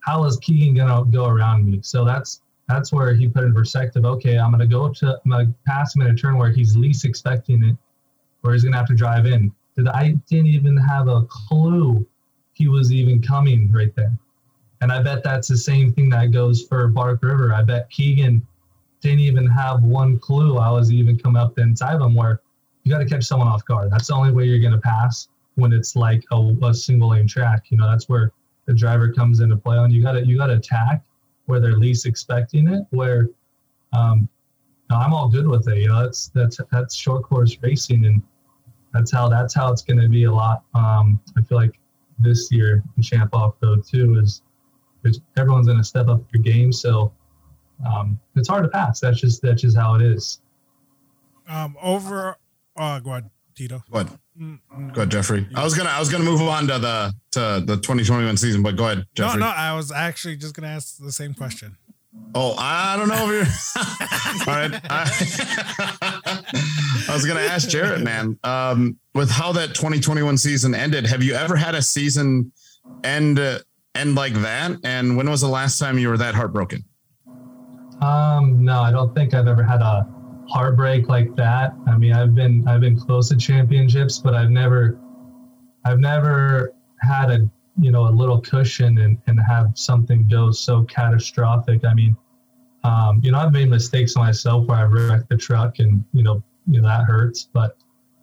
How 0.00 0.22
was 0.22 0.38
Keegan 0.38 0.74
gonna 0.74 1.04
go 1.10 1.26
around 1.26 1.70
me? 1.70 1.80
So 1.82 2.04
that's 2.04 2.42
that's 2.68 2.92
where 2.92 3.14
he 3.14 3.28
put 3.28 3.44
in 3.44 3.54
perspective. 3.54 4.04
Okay, 4.04 4.38
I'm 4.38 4.50
gonna 4.50 4.66
go 4.66 4.90
to 4.90 5.20
gonna 5.28 5.52
pass 5.66 5.94
him 5.94 6.02
in 6.02 6.08
a 6.08 6.14
turn 6.14 6.36
where 6.36 6.50
he's 6.50 6.76
least 6.76 7.04
expecting 7.04 7.64
it, 7.64 7.76
where 8.42 8.52
he's 8.52 8.64
gonna 8.64 8.76
have 8.76 8.88
to 8.88 8.94
drive 8.94 9.26
in. 9.26 9.52
Did 9.76 9.88
I 9.88 10.14
didn't 10.28 10.46
even 10.46 10.76
have 10.76 11.08
a 11.08 11.24
clue 11.24 12.06
he 12.60 12.68
was 12.68 12.92
even 12.92 13.22
coming 13.22 13.72
right 13.72 13.94
there. 13.96 14.12
And 14.82 14.92
I 14.92 15.02
bet 15.02 15.24
that's 15.24 15.48
the 15.48 15.56
same 15.56 15.94
thing 15.94 16.10
that 16.10 16.30
goes 16.30 16.64
for 16.64 16.88
Bark 16.88 17.22
River. 17.22 17.54
I 17.54 17.62
bet 17.62 17.88
Keegan 17.88 18.46
didn't 19.00 19.20
even 19.20 19.46
have 19.46 19.82
one 19.82 20.18
clue 20.18 20.58
I 20.58 20.70
was 20.70 20.92
even 20.92 21.18
coming 21.18 21.40
up 21.40 21.58
inside 21.58 21.94
of 21.94 22.02
him 22.02 22.14
where 22.14 22.40
you 22.82 22.92
got 22.92 22.98
to 22.98 23.06
catch 23.06 23.24
someone 23.24 23.48
off 23.48 23.64
guard. 23.64 23.90
That's 23.90 24.08
the 24.08 24.14
only 24.14 24.32
way 24.32 24.44
you're 24.44 24.58
going 24.58 24.72
to 24.72 24.80
pass 24.80 25.28
when 25.54 25.72
it's 25.72 25.96
like 25.96 26.24
a, 26.32 26.56
a 26.62 26.74
single 26.74 27.10
lane 27.10 27.26
track. 27.26 27.70
You 27.70 27.78
know, 27.78 27.88
that's 27.90 28.08
where 28.08 28.32
the 28.66 28.74
driver 28.74 29.12
comes 29.12 29.40
into 29.40 29.56
play 29.56 29.76
on. 29.76 29.90
You 29.90 30.02
got 30.02 30.12
to, 30.12 30.26
you 30.26 30.36
got 30.36 30.48
to 30.48 30.54
attack 30.54 31.02
where 31.46 31.60
they're 31.60 31.76
least 31.76 32.06
expecting 32.06 32.68
it, 32.68 32.84
where, 32.90 33.28
um, 33.92 34.28
no, 34.88 34.96
I'm 34.96 35.12
all 35.12 35.28
good 35.28 35.46
with 35.46 35.68
it. 35.68 35.78
You 35.78 35.88
know, 35.88 36.02
that's, 36.02 36.28
that's, 36.28 36.60
that's 36.70 36.94
short 36.94 37.24
course 37.24 37.56
racing. 37.62 38.04
And 38.04 38.22
that's 38.92 39.10
how, 39.10 39.28
that's 39.28 39.54
how 39.54 39.72
it's 39.72 39.82
going 39.82 40.00
to 40.00 40.08
be 40.08 40.24
a 40.24 40.32
lot. 40.32 40.62
Um, 40.74 41.20
I 41.36 41.42
feel 41.42 41.58
like 41.58 41.78
this 42.18 42.50
year 42.52 42.82
in 42.96 43.02
Champ 43.02 43.34
Off 43.34 43.54
Road 43.62 43.84
too 43.86 44.18
is, 44.18 44.42
everyone's 45.38 45.66
going 45.66 45.78
to 45.78 45.84
step 45.84 46.08
up 46.08 46.20
their 46.30 46.42
game. 46.42 46.70
So 46.72 47.10
um, 47.86 48.18
it's 48.36 48.48
hard 48.48 48.64
to 48.64 48.68
pass. 48.70 49.00
That's 49.00 49.20
just 49.20 49.42
that's 49.42 49.62
just 49.62 49.76
how 49.76 49.94
it 49.94 50.02
is. 50.02 50.40
um, 51.48 51.76
over. 51.82 52.36
Uh, 52.76 52.98
go 53.00 53.10
ahead, 53.10 53.30
Tito. 53.54 53.82
Go 53.90 53.98
ahead. 54.00 54.18
Mm, 54.40 54.58
mm. 54.74 54.94
Go 54.94 55.00
ahead, 55.02 55.10
Jeffrey. 55.10 55.46
I 55.54 55.64
was 55.64 55.74
gonna 55.74 55.90
I 55.90 55.98
was 55.98 56.08
gonna 56.08 56.24
move 56.24 56.40
on 56.42 56.66
to 56.68 56.78
the 56.78 57.12
to 57.32 57.62
the 57.66 57.76
2021 57.76 58.36
season, 58.36 58.62
but 58.62 58.76
go 58.76 58.84
ahead, 58.86 58.98
No, 58.98 59.04
Jeffrey. 59.14 59.40
no, 59.40 59.46
I 59.48 59.74
was 59.74 59.92
actually 59.92 60.36
just 60.36 60.54
gonna 60.54 60.68
ask 60.68 60.96
the 60.98 61.12
same 61.12 61.34
question. 61.34 61.76
Oh, 62.34 62.54
I 62.58 62.96
don't 62.96 63.08
know 63.08 63.30
if 63.30 63.46
you're 63.76 64.54
all 64.54 64.60
right. 64.60 64.80
I, 64.90 66.10
I 67.08 67.14
was 67.14 67.24
gonna 67.26 67.40
ask 67.40 67.68
Jerett, 67.68 68.02
man. 68.02 68.38
Um, 68.44 68.98
with 69.14 69.30
how 69.30 69.52
that 69.52 69.74
2021 69.74 70.38
season 70.38 70.74
ended, 70.74 71.06
have 71.06 71.22
you 71.22 71.34
ever 71.34 71.56
had 71.56 71.74
a 71.74 71.82
season 71.82 72.52
end 73.04 73.38
uh, 73.38 73.58
end 73.94 74.14
like 74.14 74.34
that? 74.34 74.72
And 74.84 75.16
when 75.16 75.28
was 75.30 75.40
the 75.40 75.48
last 75.48 75.78
time 75.78 75.98
you 75.98 76.08
were 76.08 76.18
that 76.18 76.34
heartbroken? 76.34 76.84
Um, 78.00 78.64
no, 78.64 78.80
I 78.80 78.90
don't 78.90 79.14
think 79.14 79.34
I've 79.34 79.46
ever 79.46 79.62
had 79.62 79.82
a 79.82 80.06
heartbreak 80.48 81.08
like 81.08 81.34
that. 81.36 81.74
I 81.86 81.96
mean, 81.96 82.12
I've 82.12 82.34
been 82.34 82.66
I've 82.66 82.80
been 82.80 82.98
close 82.98 83.28
to 83.28 83.36
championships, 83.36 84.18
but 84.18 84.34
I've 84.34 84.50
never 84.50 84.98
I've 85.84 86.00
never 86.00 86.74
had 87.00 87.30
a 87.30 87.50
you 87.78 87.90
know 87.90 88.08
a 88.08 88.10
little 88.10 88.40
cushion 88.40 88.98
and, 88.98 89.18
and 89.26 89.38
have 89.40 89.72
something 89.74 90.26
go 90.28 90.50
so 90.50 90.82
catastrophic. 90.84 91.84
I 91.84 91.94
mean, 91.94 92.16
um, 92.84 93.20
you 93.22 93.32
know, 93.32 93.38
I've 93.38 93.52
made 93.52 93.68
mistakes 93.68 94.16
myself 94.16 94.66
where 94.66 94.78
I've 94.78 94.92
wrecked 94.92 95.28
the 95.28 95.36
truck 95.36 95.78
and 95.78 96.04
you 96.12 96.22
know 96.22 96.42
you 96.66 96.80
know 96.80 96.88
that 96.88 97.04
hurts, 97.04 97.48
but 97.52 97.76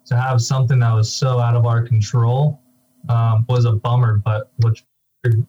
to 0.06 0.16
have 0.16 0.42
something 0.42 0.80
that 0.80 0.94
was 0.94 1.14
so 1.14 1.40
out 1.40 1.56
of 1.56 1.66
our 1.66 1.82
control 1.84 2.62
um, 3.10 3.46
was 3.48 3.66
a 3.66 3.74
bummer. 3.74 4.22
But 4.24 4.52
which 4.58 4.84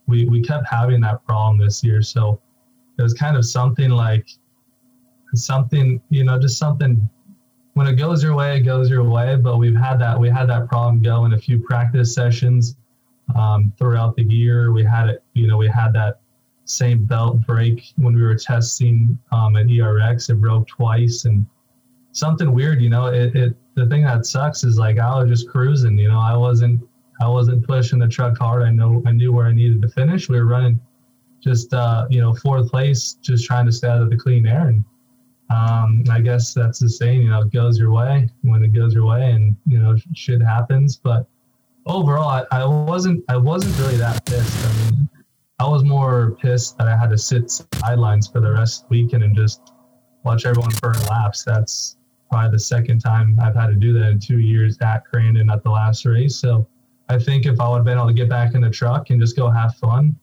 we 0.06 0.26
we 0.26 0.42
kept 0.42 0.66
having 0.68 1.00
that 1.00 1.24
problem 1.24 1.58
this 1.58 1.82
year, 1.82 2.02
so 2.02 2.40
it 2.98 3.02
was 3.02 3.14
kind 3.14 3.36
of 3.36 3.44
something 3.44 3.90
like 3.90 4.28
something 5.34 6.00
you 6.10 6.24
know 6.24 6.38
just 6.38 6.58
something 6.58 7.08
when 7.74 7.86
it 7.86 7.94
goes 7.94 8.22
your 8.22 8.34
way 8.34 8.56
it 8.56 8.60
goes 8.60 8.90
your 8.90 9.04
way 9.04 9.36
but 9.36 9.58
we've 9.58 9.76
had 9.76 9.98
that 9.98 10.18
we 10.18 10.28
had 10.28 10.48
that 10.48 10.68
problem 10.68 11.02
go 11.02 11.24
in 11.24 11.34
a 11.34 11.38
few 11.38 11.60
practice 11.60 12.14
sessions 12.14 12.76
um, 13.34 13.72
throughout 13.78 14.16
the 14.16 14.24
year. 14.24 14.72
We 14.72 14.84
had 14.84 15.08
it 15.08 15.22
you 15.34 15.46
know 15.46 15.56
we 15.56 15.68
had 15.68 15.92
that 15.94 16.20
same 16.64 17.04
belt 17.04 17.46
break 17.46 17.92
when 17.96 18.14
we 18.14 18.22
were 18.22 18.34
testing 18.34 19.18
um, 19.32 19.56
at 19.56 19.66
erx 19.66 20.28
it 20.28 20.34
broke 20.34 20.68
twice 20.68 21.24
and 21.24 21.46
something 22.12 22.52
weird 22.52 22.82
you 22.82 22.90
know 22.90 23.06
it, 23.06 23.34
it 23.34 23.56
the 23.74 23.86
thing 23.86 24.02
that 24.02 24.26
sucks 24.26 24.64
is 24.64 24.78
like 24.78 24.98
i 24.98 25.18
was 25.18 25.30
just 25.30 25.48
cruising 25.48 25.96
you 25.96 26.08
know 26.08 26.18
i 26.18 26.36
wasn't 26.36 26.78
i 27.22 27.28
wasn't 27.28 27.66
pushing 27.66 27.98
the 27.98 28.08
truck 28.08 28.36
hard. 28.36 28.62
I 28.62 28.70
know 28.70 29.02
i 29.06 29.12
knew 29.12 29.32
where 29.32 29.46
i 29.46 29.52
needed 29.52 29.80
to 29.82 29.88
finish. 29.88 30.28
We 30.28 30.38
were 30.38 30.46
running 30.46 30.80
just 31.48 31.72
uh, 31.72 32.06
you 32.10 32.20
know 32.20 32.34
fourth 32.34 32.70
place, 32.70 33.14
just 33.22 33.46
trying 33.46 33.66
to 33.66 33.72
stay 33.72 33.88
out 33.88 34.02
of 34.02 34.10
the 34.10 34.16
clean 34.16 34.46
air. 34.46 34.68
And 34.68 34.84
um, 35.50 36.04
I 36.10 36.20
guess 36.20 36.52
that's 36.52 36.78
the 36.78 36.90
saying, 36.90 37.22
you 37.22 37.30
know, 37.30 37.40
it 37.40 37.52
goes 37.52 37.78
your 37.78 37.90
way 37.90 38.28
when 38.42 38.62
it 38.62 38.74
goes 38.74 38.92
your 38.94 39.06
way, 39.06 39.30
and 39.30 39.56
you 39.66 39.78
know, 39.78 39.96
shit 40.14 40.42
happens. 40.42 40.96
But 40.96 41.26
overall, 41.86 42.28
I, 42.28 42.44
I 42.52 42.66
wasn't 42.66 43.24
I 43.28 43.36
wasn't 43.36 43.78
really 43.78 43.96
that 43.96 44.24
pissed. 44.26 44.66
I 44.66 44.90
mean, 44.90 45.08
I 45.58 45.66
was 45.66 45.84
more 45.84 46.36
pissed 46.40 46.76
that 46.78 46.86
I 46.86 46.96
had 46.96 47.10
to 47.10 47.18
sit 47.18 47.50
sidelines 47.50 48.28
for 48.28 48.40
the 48.40 48.52
rest 48.52 48.82
of 48.82 48.90
the 48.90 49.02
weekend 49.02 49.24
and 49.24 49.34
just 49.34 49.72
watch 50.24 50.44
everyone 50.44 50.70
burn 50.82 51.00
laps. 51.08 51.44
That's 51.44 51.96
probably 52.30 52.50
the 52.50 52.58
second 52.58 53.00
time 53.00 53.38
I've 53.40 53.56
had 53.56 53.68
to 53.68 53.74
do 53.74 53.94
that 53.94 54.08
in 54.10 54.20
two 54.20 54.38
years 54.38 54.76
at 54.82 55.02
Crandon 55.10 55.50
at 55.50 55.62
the 55.62 55.70
last 55.70 56.04
race. 56.04 56.36
So 56.36 56.68
I 57.08 57.18
think 57.18 57.46
if 57.46 57.58
I 57.58 57.68
would 57.68 57.78
have 57.78 57.84
been 57.86 57.96
able 57.96 58.08
to 58.08 58.12
get 58.12 58.28
back 58.28 58.54
in 58.54 58.60
the 58.60 58.70
truck 58.70 59.08
and 59.08 59.18
just 59.18 59.34
go 59.34 59.48
have 59.48 59.74
fun, 59.76 60.14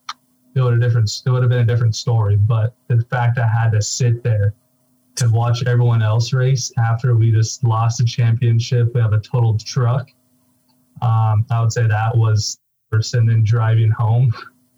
it 0.56 0.62
would 0.62 0.74
have 0.74 0.82
different 0.82 1.12
it 1.26 1.30
would 1.30 1.44
have 1.44 1.50
been 1.50 1.62
a 1.62 1.66
different 1.66 1.96
story. 1.96 2.38
But 2.38 2.74
the 2.88 3.02
fact 3.10 3.38
I 3.38 3.48
had 3.48 3.72
to 3.74 3.82
sit 3.82 4.24
there 4.24 4.54
and 5.22 5.32
watch 5.32 5.64
everyone 5.66 6.02
else 6.02 6.34
race 6.34 6.72
after 6.78 7.16
we 7.16 7.32
just 7.32 7.64
lost 7.64 8.00
the 8.00 8.06
championship, 8.06 8.94
we 8.94 9.02
have 9.02 9.14
a 9.14 9.20
total 9.20 9.58
truck. 9.58 10.10
Um, 11.02 11.46
I 11.52 11.62
would 11.62 11.72
say 11.72 11.88
that 11.88 12.16
was 12.16 12.58
and 13.14 13.30
then 13.30 13.44
driving 13.44 13.92
home, 13.92 14.34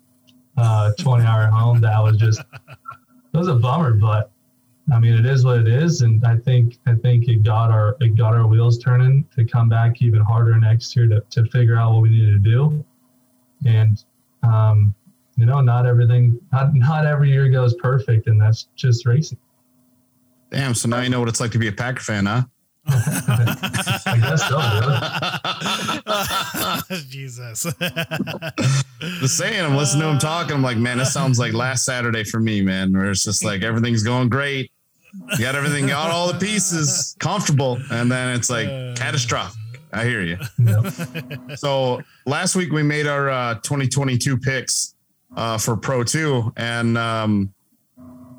uh, 0.58 0.92
20 0.98 1.24
hour 1.24 1.46
home. 1.46 1.80
That 1.80 2.02
was 2.02 2.18
just 2.18 2.42
it 2.42 3.38
was 3.38 3.48
a 3.48 3.56
bummer, 3.56 3.94
but 3.94 4.32
I 4.92 5.00
mean 5.00 5.14
it 5.14 5.26
is 5.28 5.46
what 5.46 5.60
it 5.60 5.68
is, 5.68 6.02
and 6.02 6.26
I 6.26 6.38
think 6.38 6.80
I 6.88 6.96
think 6.96 7.28
it 7.28 7.44
got 7.44 7.70
our 7.70 7.96
it 8.02 8.16
got 8.16 8.34
our 8.34 8.48
wheels 8.48 8.80
turning 8.80 9.28
to 9.36 9.46
come 9.46 9.70
back 9.70 10.02
even 10.02 10.22
harder 10.22 10.60
next 10.60 10.96
year 10.96 11.08
to, 11.08 11.22
to 11.30 11.46
figure 11.52 11.78
out 11.78 11.94
what 11.94 12.02
we 12.02 12.10
needed 12.10 12.44
to 12.44 12.50
do. 12.50 12.86
And 13.66 14.04
um, 14.42 14.96
you 15.38 15.46
know, 15.46 15.62
not 15.62 15.86
everything, 15.86 16.40
not 16.52 16.74
not 16.74 17.06
every 17.06 17.30
year 17.30 17.48
goes 17.48 17.76
perfect, 17.76 18.28
and 18.28 18.42
that's 18.42 18.68
just 18.76 19.06
racing. 19.06 19.38
Damn. 20.50 20.74
So 20.74 20.90
now 20.90 21.02
you 21.02 21.10
know 21.10 21.20
what 21.20 21.30
it's 21.30 21.40
like 21.40 21.52
to 21.52 21.60
be 21.60 21.68
a 21.68 21.72
Packer 21.72 22.02
fan, 22.02 22.26
huh? 22.26 22.44
I 22.90 24.18
guess 24.22 24.48
so. 24.48 24.58
Dude. 26.90 27.08
Jesus. 27.10 27.64
the 27.74 29.28
saying, 29.28 29.66
I'm 29.66 29.76
listening 29.76 30.04
to 30.04 30.10
him 30.10 30.20
talking. 30.20 30.56
I'm 30.56 30.64
like, 30.64 30.78
man, 30.78 30.98
this 30.98 31.14
sounds 31.14 31.38
like 31.38 31.54
last 31.54 31.84
Saturday 31.84 32.24
for 32.24 32.40
me, 32.40 32.62
man. 32.62 32.94
Where 32.94 33.12
it's 33.12 33.26
just 33.26 33.44
like 33.44 33.62
everything's 33.62 34.04
going 34.04 34.30
great. 34.30 34.72
You 35.32 35.40
got 35.40 35.56
everything, 35.56 35.88
got 35.88 36.12
all 36.12 36.32
the 36.32 36.40
pieces 36.40 37.16
comfortable, 37.20 37.78
and 37.92 38.10
then 38.12 38.36
it's 38.36 38.50
like 38.50 38.68
catastrophic. 38.96 39.60
I 39.92 40.06
hear 40.06 40.22
you. 40.22 40.38
Yep. 40.60 41.58
So 41.58 42.02
last 42.26 42.56
week 42.56 42.72
we 42.72 42.84
made 42.84 43.08
our 43.08 43.30
uh, 43.30 43.56
2022 43.56 44.38
picks 44.38 44.96
uh, 45.36 45.58
for 45.58 45.76
Pro 45.78 46.04
2, 46.04 46.54
and 46.58 46.98
um, 46.98 47.54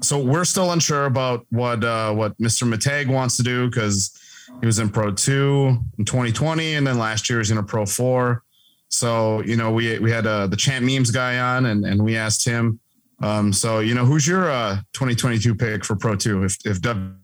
so 0.01 0.19
we're 0.19 0.45
still 0.45 0.73
unsure 0.73 1.07
about 1.07 1.47
what 1.51 1.83
uh, 1.85 2.13
what 2.13 2.39
Mr. 2.39 2.73
Mittag 2.73 3.09
wants 3.09 3.37
to 3.37 3.43
do 3.43 3.69
because 3.69 4.19
he 4.61 4.67
was 4.67 4.79
in 4.79 4.89
Pro 4.89 5.13
2 5.13 5.79
in 5.99 6.05
2020, 6.05 6.75
and 6.75 6.87
then 6.87 6.99
last 6.99 7.29
year 7.29 7.39
he 7.39 7.41
was 7.41 7.51
in 7.51 7.59
a 7.59 7.63
Pro 7.63 7.85
4. 7.85 8.43
So 8.89 9.43
you 9.43 9.57
know 9.57 9.71
we 9.73 9.99
we 9.99 10.11
had 10.11 10.27
uh, 10.27 10.47
the 10.47 10.57
Champ 10.57 10.85
Memes 10.85 11.11
guy 11.11 11.39
on, 11.39 11.67
and 11.67 11.85
and 11.85 12.03
we 12.03 12.17
asked 12.17 12.45
him. 12.45 12.81
Um, 13.21 13.53
so 13.53 13.81
you 13.81 13.95
know 13.95 14.05
who's 14.05 14.27
your 14.27 14.51
uh, 14.51 14.77
2022 14.93 15.55
pick 15.55 15.85
for 15.85 15.97
Pro 15.97 16.17
2 16.17 16.45
if 16.45 16.57
if 16.65 16.81
Doug 16.81 17.15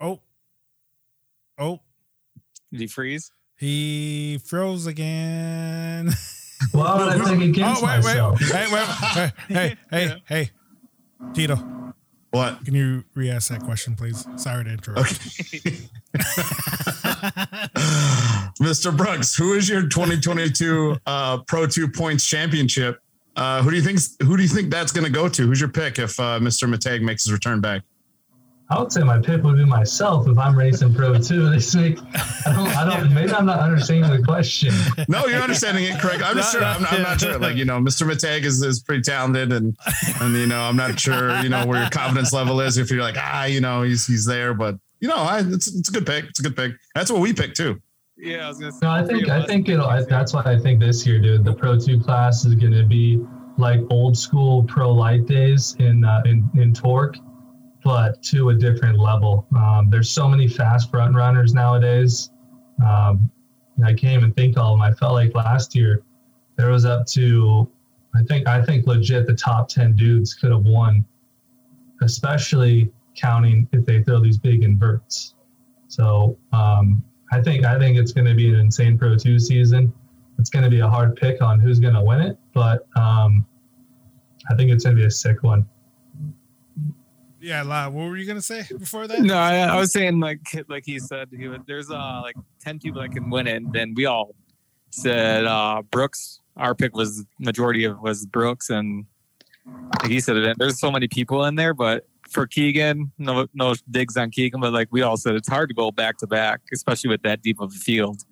oh. 0.00 0.20
Oh. 1.58 1.80
Did 2.72 2.80
he 2.80 2.86
freeze? 2.86 3.30
He 3.56 4.40
froze 4.44 4.86
again. 4.86 6.10
Why 6.72 6.98
would 6.98 7.08
I 7.08 7.24
think 7.24 7.42
against 7.42 7.82
oh, 7.82 7.86
wait, 7.86 7.96
wait. 7.96 8.04
myself? 8.04 8.40
Hey, 8.40 8.66
wait, 8.72 8.86
hey, 8.86 9.32
hey, 9.48 9.76
hey, 9.90 10.22
hey. 10.28 10.50
Tito, 11.32 11.56
what 12.30 12.64
can 12.64 12.74
you 12.74 13.04
re 13.14 13.30
ask 13.30 13.48
that 13.50 13.62
question, 13.62 13.94
please? 13.94 14.26
Sorry 14.36 14.64
to 14.64 14.70
interrupt. 14.70 15.10
Okay. 15.10 15.70
Mr. 18.60 18.96
Brooks, 18.96 19.34
who 19.36 19.54
is 19.54 19.68
your 19.68 19.82
2022 19.82 20.96
uh, 21.06 21.38
Pro 21.38 21.66
2 21.66 21.88
points 21.88 22.24
championship? 22.24 23.00
Uh, 23.36 23.62
who 23.62 23.70
do 23.70 23.76
you 23.76 23.82
think 23.82 24.00
who 24.22 24.36
do 24.36 24.42
you 24.42 24.48
think 24.48 24.70
that's 24.70 24.92
going 24.92 25.04
to 25.04 25.12
go 25.12 25.28
to? 25.28 25.46
Who's 25.46 25.60
your 25.60 25.68
pick 25.68 25.98
if 25.98 26.18
uh, 26.20 26.38
Mr. 26.40 26.72
Mittag 26.72 27.02
makes 27.02 27.24
his 27.24 27.32
return 27.32 27.60
back? 27.60 27.82
I 28.70 28.80
would 28.80 28.90
say 28.90 29.02
my 29.02 29.18
pick 29.18 29.42
would 29.42 29.56
be 29.56 29.64
myself 29.64 30.26
if 30.26 30.38
I'm 30.38 30.58
racing 30.58 30.94
Pro 30.94 31.18
2. 31.18 31.50
They 31.50 31.78
make, 31.78 31.98
I 32.46 32.52
don't, 32.54 32.68
I 32.76 32.84
don't, 32.98 33.12
maybe 33.12 33.30
I'm 33.32 33.44
not 33.44 33.60
understanding 33.60 34.10
the 34.10 34.22
question. 34.22 34.72
No, 35.06 35.26
you're 35.26 35.42
understanding 35.42 35.84
it 35.84 36.00
correct. 36.00 36.22
I'm 36.22 36.34
just 36.34 36.52
sure. 36.52 36.64
I'm, 36.64 36.84
I'm 36.86 37.02
not 37.02 37.20
sure. 37.20 37.38
Like 37.38 37.56
you 37.56 37.66
know, 37.66 37.78
Mr. 37.78 38.10
Mittag 38.10 38.44
is, 38.44 38.62
is 38.62 38.80
pretty 38.80 39.02
talented, 39.02 39.52
and 39.52 39.76
and 40.20 40.34
you 40.34 40.46
know, 40.46 40.62
I'm 40.62 40.76
not 40.76 40.98
sure. 40.98 41.38
You 41.40 41.50
know 41.50 41.66
where 41.66 41.80
your 41.80 41.90
confidence 41.90 42.32
level 42.32 42.60
is. 42.60 42.78
If 42.78 42.90
you're 42.90 43.02
like 43.02 43.16
ah, 43.18 43.44
you 43.44 43.60
know, 43.60 43.82
he's 43.82 44.06
he's 44.06 44.24
there, 44.24 44.54
but 44.54 44.76
you 45.00 45.08
know, 45.08 45.16
I, 45.16 45.40
it's 45.40 45.66
it's 45.74 45.90
a 45.90 45.92
good 45.92 46.06
pick. 46.06 46.24
It's 46.24 46.40
a 46.40 46.42
good 46.42 46.56
pick. 46.56 46.72
That's 46.94 47.10
what 47.10 47.20
we 47.20 47.34
pick 47.34 47.52
too. 47.52 47.80
Yeah, 48.16 48.46
I 48.46 48.48
was 48.48 48.58
gonna 48.58 48.72
say. 48.72 48.78
No, 48.82 48.90
I 48.90 49.04
think 49.04 49.28
I 49.28 49.44
think 49.44 49.68
it'll. 49.68 49.86
I, 49.86 50.02
that's 50.04 50.32
why 50.32 50.42
I 50.46 50.58
think 50.58 50.80
this 50.80 51.06
year, 51.06 51.20
dude, 51.20 51.44
the 51.44 51.52
Pro 51.52 51.78
Two 51.78 52.00
class 52.00 52.44
is 52.46 52.54
going 52.54 52.72
to 52.72 52.84
be 52.84 53.22
like 53.58 53.80
old 53.90 54.16
school 54.16 54.64
Pro 54.64 54.90
Lite 54.92 55.26
days 55.26 55.76
in 55.78 56.04
uh, 56.04 56.22
in 56.24 56.48
in 56.54 56.72
TORC, 56.72 57.16
but 57.84 58.22
to 58.22 58.48
a 58.48 58.54
different 58.54 58.98
level. 58.98 59.46
Um, 59.56 59.88
there's 59.90 60.10
so 60.10 60.26
many 60.26 60.48
fast 60.48 60.90
front 60.90 61.14
runners 61.14 61.52
nowadays. 61.52 62.30
Um, 62.84 63.30
I 63.84 63.92
can't 63.92 64.14
even 64.14 64.32
think 64.32 64.56
all 64.58 64.72
of 64.72 64.80
them. 64.80 64.82
I 64.82 64.92
felt 64.94 65.12
like 65.12 65.34
last 65.34 65.74
year 65.74 66.02
there 66.56 66.70
was 66.70 66.84
up 66.84 67.06
to, 67.08 67.70
I 68.14 68.22
think 68.22 68.48
I 68.48 68.64
think 68.64 68.86
legit 68.86 69.26
the 69.26 69.34
top 69.34 69.68
ten 69.68 69.94
dudes 69.94 70.34
could 70.34 70.50
have 70.50 70.64
won, 70.64 71.04
especially 72.02 72.90
counting 73.14 73.68
if 73.72 73.84
they 73.84 74.02
throw 74.02 74.20
these 74.20 74.38
big 74.38 74.64
inverts. 74.64 75.34
So 75.88 76.38
um, 76.52 77.04
I 77.32 77.42
think 77.42 77.66
I 77.66 77.78
think 77.78 77.98
it's 77.98 78.12
going 78.12 78.26
to 78.26 78.34
be 78.34 78.48
an 78.48 78.56
insane 78.56 78.96
Pro 78.96 79.16
Two 79.16 79.38
season. 79.38 79.92
It's 80.38 80.50
going 80.50 80.64
to 80.64 80.70
be 80.70 80.80
a 80.80 80.88
hard 80.88 81.16
pick 81.16 81.42
on 81.42 81.60
who's 81.60 81.78
going 81.78 81.94
to 81.94 82.02
win 82.02 82.20
it, 82.20 82.38
but 82.54 82.86
um, 82.96 83.46
I 84.50 84.54
think 84.56 84.70
it's 84.70 84.84
going 84.84 84.96
to 84.96 85.02
be 85.02 85.06
a 85.06 85.10
sick 85.10 85.42
one. 85.42 85.68
Yeah, 87.44 87.62
La, 87.62 87.90
what 87.90 88.08
were 88.08 88.16
you 88.16 88.26
gonna 88.26 88.40
say 88.40 88.64
before 88.78 89.06
that? 89.06 89.20
No, 89.20 89.36
I, 89.36 89.58
I 89.58 89.78
was 89.78 89.92
saying 89.92 90.18
like 90.18 90.40
like 90.68 90.84
he 90.86 90.98
said, 90.98 91.28
he 91.30 91.54
there's 91.66 91.90
uh 91.90 92.20
like 92.22 92.36
ten 92.60 92.78
people 92.78 93.02
that 93.02 93.12
can 93.12 93.28
win 93.28 93.46
it, 93.46 93.56
and 93.56 93.72
then 93.72 93.92
we 93.94 94.06
all 94.06 94.34
said 94.90 95.44
uh 95.44 95.82
Brooks. 95.90 96.40
Our 96.56 96.74
pick 96.74 96.96
was 96.96 97.24
majority 97.38 97.84
of 97.84 98.00
was 98.00 98.24
Brooks, 98.24 98.70
and 98.70 99.04
he 100.06 100.20
said 100.20 100.36
it. 100.36 100.56
There's 100.58 100.78
so 100.78 100.90
many 100.90 101.06
people 101.06 101.44
in 101.44 101.56
there, 101.56 101.74
but 101.74 102.06
for 102.30 102.46
Keegan, 102.46 103.12
no 103.18 103.46
no 103.52 103.74
digs 103.90 104.16
on 104.16 104.30
Keegan, 104.30 104.60
but 104.60 104.72
like 104.72 104.88
we 104.90 105.02
all 105.02 105.18
said, 105.18 105.34
it's 105.34 105.48
hard 105.48 105.68
to 105.68 105.74
go 105.74 105.90
back 105.90 106.16
to 106.18 106.26
back, 106.26 106.62
especially 106.72 107.10
with 107.10 107.22
that 107.22 107.42
deep 107.42 107.60
of 107.60 107.72
a 107.72 107.78
field. 107.78 108.22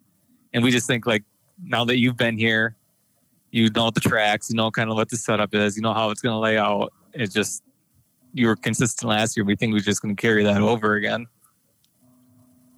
And 0.55 0.65
we 0.65 0.71
just 0.71 0.87
think 0.87 1.07
like 1.07 1.25
now 1.63 1.85
that 1.85 1.99
you've 1.99 2.17
been 2.17 2.39
here, 2.39 2.77
you 3.51 3.69
know 3.71 3.91
the 3.91 4.01
tracks, 4.01 4.49
you 4.49 4.57
know 4.57 4.71
kind 4.71 4.89
of 4.89 4.97
what 4.97 5.11
the 5.11 5.19
setup 5.19 5.55
is, 5.55 5.77
you 5.77 5.83
know 5.83 5.93
how 5.93 6.09
it's 6.11 6.23
to 6.23 6.35
lay 6.35 6.57
out. 6.57 6.93
It's 7.13 7.35
just 7.35 7.63
you 8.33 8.47
were 8.47 8.57
consistent 8.57 9.09
last 9.09 9.37
year. 9.37 9.45
We 9.45 9.57
think 9.57 9.73
we're 9.73 9.81
just 9.81 10.03
going 10.03 10.15
to 10.17 10.21
carry 10.21 10.45
that 10.45 10.61
over 10.61 10.95
again. 10.95 11.27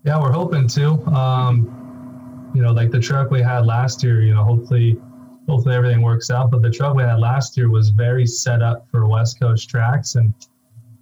Yeah, 0.05 0.20
we're 0.20 0.32
hoping 0.32 0.68
to. 0.68 0.92
Um, 1.07 2.52
you 2.55 2.62
know, 2.62 2.72
like 2.72 2.90
the 2.90 3.00
truck 3.00 3.30
we 3.30 3.40
had 3.40 3.66
last 3.66 4.02
year. 4.02 4.22
You 4.22 4.34
know, 4.34 4.44
hopefully, 4.44 4.96
hopefully 5.48 5.74
everything 5.74 6.02
works 6.02 6.30
out. 6.30 6.50
But 6.50 6.62
the 6.62 6.70
truck 6.70 6.94
we 6.94 7.02
had 7.02 7.18
last 7.18 7.57
year 7.57 7.70
was 7.70 7.90
very 7.90 8.26
set 8.26 8.62
up 8.62 8.86
for 8.90 9.07
West 9.09 9.40
Coast 9.40 9.68
tracks, 9.68 10.14
and 10.14 10.34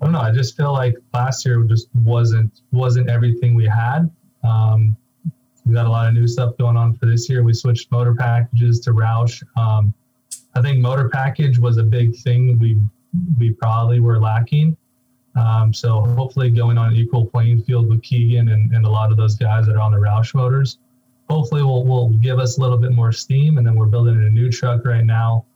I 0.00 0.04
don't 0.04 0.12
know. 0.12 0.20
I 0.20 0.32
just 0.32 0.56
feel 0.56 0.72
like 0.72 0.94
last 1.12 1.44
year 1.44 1.62
just 1.64 1.88
wasn't 1.94 2.60
wasn't 2.72 3.10
everything 3.10 3.54
we 3.54 3.66
had. 3.66 4.10
Um, 4.44 4.96
we 5.64 5.74
got 5.74 5.86
a 5.86 5.90
lot 5.90 6.08
of 6.08 6.14
new 6.14 6.26
stuff 6.26 6.56
going 6.58 6.76
on 6.76 6.94
for 6.94 7.06
this 7.06 7.28
year. 7.28 7.42
We 7.42 7.52
switched 7.54 7.90
motor 7.92 8.14
packages 8.14 8.80
to 8.80 8.92
Roush. 8.92 9.42
Um, 9.56 9.94
I 10.54 10.60
think 10.60 10.80
motor 10.80 11.08
package 11.08 11.58
was 11.58 11.78
a 11.78 11.82
big 11.82 12.16
thing 12.16 12.58
we 12.58 12.80
we 13.38 13.52
probably 13.52 14.00
were 14.00 14.18
lacking. 14.18 14.76
Um, 15.34 15.72
so 15.72 16.00
hopefully 16.00 16.50
going 16.50 16.76
on 16.76 16.90
an 16.90 16.96
equal 16.96 17.26
playing 17.26 17.62
field 17.62 17.88
with 17.88 18.02
Keegan 18.02 18.48
and, 18.48 18.72
and 18.72 18.84
a 18.84 18.90
lot 18.90 19.10
of 19.10 19.16
those 19.16 19.34
guys 19.34 19.66
that 19.66 19.76
are 19.76 19.80
on 19.80 19.92
the 19.92 19.98
Roush 19.98 20.34
motors, 20.34 20.78
hopefully 21.28 21.62
will 21.62 21.84
will 21.84 22.10
give 22.10 22.38
us 22.38 22.58
a 22.58 22.60
little 22.60 22.76
bit 22.76 22.92
more 22.92 23.12
steam. 23.12 23.56
And 23.56 23.66
then 23.66 23.74
we're 23.74 23.86
building 23.86 24.16
a 24.16 24.30
new 24.30 24.50
truck 24.50 24.84
right 24.84 25.04
now 25.04 25.46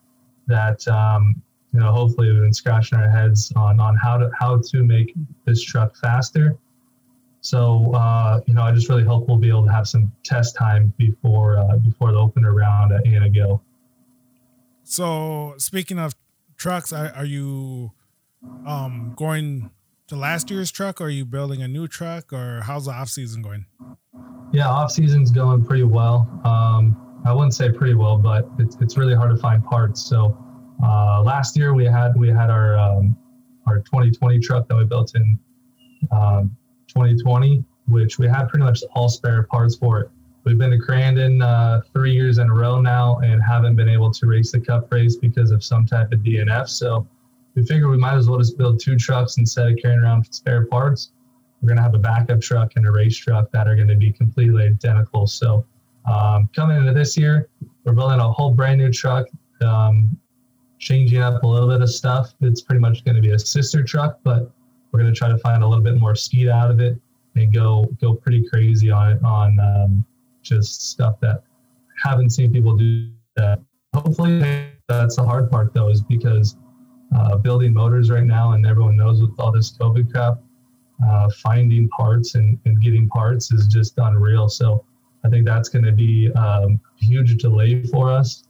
that 0.47 0.87
um, 0.89 1.41
you 1.73 1.81
know 1.81 1.93
hopefully 1.93 2.33
we've 2.33 2.41
been 2.41 2.55
scratching 2.55 2.99
our 2.99 3.11
heads 3.11 3.53
on 3.55 3.79
on 3.81 3.97
how 3.97 4.17
to 4.17 4.31
how 4.39 4.59
to 4.59 4.83
make 4.83 5.13
this 5.45 5.63
truck 5.63 5.95
faster. 5.97 6.57
So 7.43 7.93
uh, 7.95 8.41
you 8.47 8.55
know 8.55 8.63
I 8.63 8.73
just 8.73 8.89
really 8.89 9.05
hope 9.05 9.29
we'll 9.29 9.37
be 9.37 9.51
able 9.51 9.67
to 9.67 9.73
have 9.73 9.87
some 9.87 10.11
test 10.25 10.57
time 10.57 10.95
before 10.97 11.59
uh, 11.59 11.77
before 11.77 12.13
the 12.13 12.19
opener 12.19 12.55
round 12.55 12.93
at 12.93 13.05
Antigo. 13.05 13.61
So 14.85 15.55
speaking 15.59 15.99
of 15.99 16.15
trucks, 16.57 16.93
are, 16.93 17.13
are 17.15 17.25
you 17.25 17.93
um 18.65 19.13
going 19.17 19.71
to 20.09 20.17
last 20.17 20.51
year's 20.51 20.71
truck 20.71 21.01
or 21.01 21.05
are 21.05 21.11
you 21.11 21.25
building 21.25 21.63
a 21.63 21.69
new 21.69 21.89
truck 21.89 22.33
or 22.33 22.61
how's 22.63 22.85
the 22.87 22.93
off 22.93 23.09
season 23.09 23.43
going? 23.43 23.67
Yeah, 24.53 24.69
off 24.69 24.93
season's 24.93 25.31
going 25.31 25.65
pretty 25.65 25.83
well. 25.83 26.29
Um, 26.45 27.21
I 27.27 27.33
wouldn't 27.33 27.55
say 27.55 27.73
pretty 27.73 27.95
well, 27.95 28.19
but 28.19 28.49
it's, 28.59 28.77
it's 28.81 28.97
really 28.97 29.15
hard 29.15 29.31
to 29.31 29.37
find 29.37 29.65
parts. 29.65 30.01
So 30.07 30.39
uh, 30.85 31.23
last 31.23 31.57
year 31.57 31.75
we 31.75 31.85
had 31.85 32.17
we 32.17 32.29
had 32.29 32.51
our 32.51 32.79
um, 32.79 33.17
our 33.67 33.79
2020 33.79 34.39
truck 34.41 34.69
that 34.69 34.77
we 34.77 34.85
built 34.85 35.15
in 35.17 35.39
um, 36.13 36.57
2020, 36.89 37.65
which 37.89 38.19
we 38.19 38.29
had 38.29 38.49
pretty 38.49 38.65
much 38.65 38.83
all 38.95 39.09
spare 39.09 39.43
parts 39.45 39.77
for 39.77 40.01
it. 40.01 40.11
We've 40.47 40.57
been 40.57 40.71
to 40.71 40.79
Crandon 40.79 41.45
uh, 41.45 41.83
three 41.93 42.15
years 42.15 42.39
in 42.39 42.49
a 42.49 42.55
row 42.55 42.81
now 42.81 43.19
and 43.19 43.43
haven't 43.43 43.77
been 43.77 43.89
able 43.89 44.11
to 44.13 44.27
race 44.27 44.53
the 44.53 44.61
Cup 44.61 44.91
race 44.91 45.17
because 45.17 45.51
of 45.51 45.63
some 45.63 45.85
type 45.87 46.13
of 46.13 46.21
DNF. 46.21 46.71
So 46.71 47.07
we 47.55 47.67
figured 47.67 47.91
we 47.91 47.99
might 47.99 48.15
as 48.15 48.29
well 48.31 48.39
just 48.39 48.57
build 48.57 48.81
two 48.81 48.97
trucks 48.97 49.37
instead 49.37 49.71
of 49.71 49.77
carrying 49.83 50.01
around 50.01 50.25
spare 50.33 50.67
parts 50.67 51.11
we're 51.61 51.69
going 51.69 51.77
to 51.77 51.83
have 51.83 51.95
a 51.95 51.99
backup 51.99 52.41
truck 52.41 52.73
and 52.77 52.87
a 52.87 52.91
race 52.91 53.17
truck 53.17 53.51
that 53.51 53.67
are 53.67 53.75
going 53.75 53.89
to 53.89 53.97
be 53.97 54.13
completely 54.13 54.65
identical. 54.65 55.27
So 55.27 55.65
um, 56.05 56.49
coming 56.55 56.77
into 56.77 56.93
this 56.93 57.17
year, 57.17 57.49
we're 57.85 57.93
building 57.93 58.21
a 58.21 58.31
whole 58.31 58.53
brand 58.53 58.79
new 58.79 58.93
truck, 58.93 59.27
um, 59.63 60.17
changing 60.79 61.23
up 61.23 61.43
a 61.43 61.47
little 61.47 61.69
bit 61.69 61.83
of 61.83 61.91
stuff. 61.91 62.35
It's 62.41 62.61
pretty 62.61 62.81
much 62.81 63.05
going 63.05 63.17
to 63.17 63.23
be 63.23 63.33
a 63.33 63.39
sister 63.39 63.83
truck, 63.83 64.21
but 64.23 64.51
we're 64.93 65.01
going 65.01 65.13
to 65.13 65.19
try 65.19 65.29
to 65.29 65.39
find 65.39 65.63
a 65.63 65.67
little 65.67 65.83
bit 65.83 65.99
more 65.99 66.15
speed 66.15 66.49
out 66.49 66.71
of 66.71 66.81
it 66.81 67.01
and 67.35 67.53
go 67.53 67.87
go 68.01 68.15
pretty 68.15 68.47
crazy 68.49 68.91
on 68.91 69.23
on 69.25 69.59
um, 69.59 70.05
just 70.49 70.91
stuff 70.91 71.21
that 71.21 71.43
haven't 72.03 72.31
seen 72.31 72.53
people 72.53 72.77
do. 72.77 73.11
That 73.37 73.61
hopefully 73.95 74.71
that's 74.89 75.17
the 75.17 75.25
hard 75.25 75.51
part 75.51 75.75
though, 75.75 75.89
is 75.89 76.03
because 76.03 76.57
uh, 77.15 77.37
building 77.37 77.73
motors 77.75 78.11
right 78.11 78.25
now, 78.25 78.53
and 78.53 78.67
everyone 78.67 78.97
knows 78.97 79.21
with 79.21 79.39
all 79.39 79.53
this 79.53 79.77
COVID 79.77 80.11
crap, 80.11 80.39
uh, 81.07 81.29
finding 81.43 81.89
parts 81.91 82.35
and, 82.35 82.59
and 82.65 82.81
getting 82.81 83.09
parts 83.09 83.53
is 83.53 83.67
just 83.67 83.95
unreal. 83.99 84.49
So 84.49 84.85
I 85.25 85.29
think 85.29 85.45
that's 85.45 85.69
going 85.69 85.85
to 85.85 85.93
be 85.93 86.33
um, 86.33 86.81
a 87.01 87.05
huge 87.05 87.37
delay 87.37 87.83
for 87.85 88.11
us. 88.11 88.45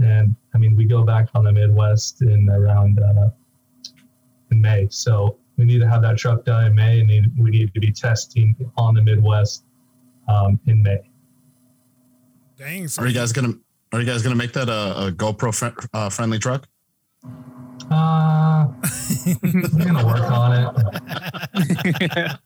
And 0.00 0.34
I 0.54 0.58
mean, 0.58 0.74
we 0.74 0.86
go 0.86 1.04
back 1.04 1.28
on 1.34 1.44
the 1.44 1.52
Midwest 1.52 2.22
in 2.22 2.48
around 2.50 3.00
uh, 3.00 3.30
in 4.50 4.60
May. 4.60 4.88
So 4.90 5.38
we 5.56 5.64
need 5.64 5.78
to 5.78 5.88
have 5.88 6.02
that 6.02 6.18
truck 6.18 6.44
done 6.44 6.66
in 6.66 6.74
May, 6.74 7.00
and 7.00 7.32
we 7.38 7.50
need 7.50 7.72
to 7.74 7.80
be 7.80 7.92
testing 7.92 8.56
on 8.76 8.94
the 8.94 9.02
Midwest 9.02 9.64
um, 10.26 10.58
in 10.66 10.82
May. 10.82 11.00
Dang, 12.56 12.86
so 12.86 13.02
Are 13.02 13.08
you 13.08 13.14
guys 13.14 13.32
gonna 13.32 13.54
Are 13.92 14.00
you 14.00 14.06
guys 14.06 14.22
gonna 14.22 14.36
make 14.36 14.52
that 14.52 14.68
a, 14.68 15.06
a 15.06 15.12
GoPro 15.12 15.54
fri 15.54 15.70
uh, 15.92 16.08
friendly 16.08 16.38
truck? 16.38 16.68
Uh, 17.90 18.68
we're 19.42 19.84
gonna 19.84 20.06
work 20.06 20.30
on 20.30 20.52
it. 20.52 22.32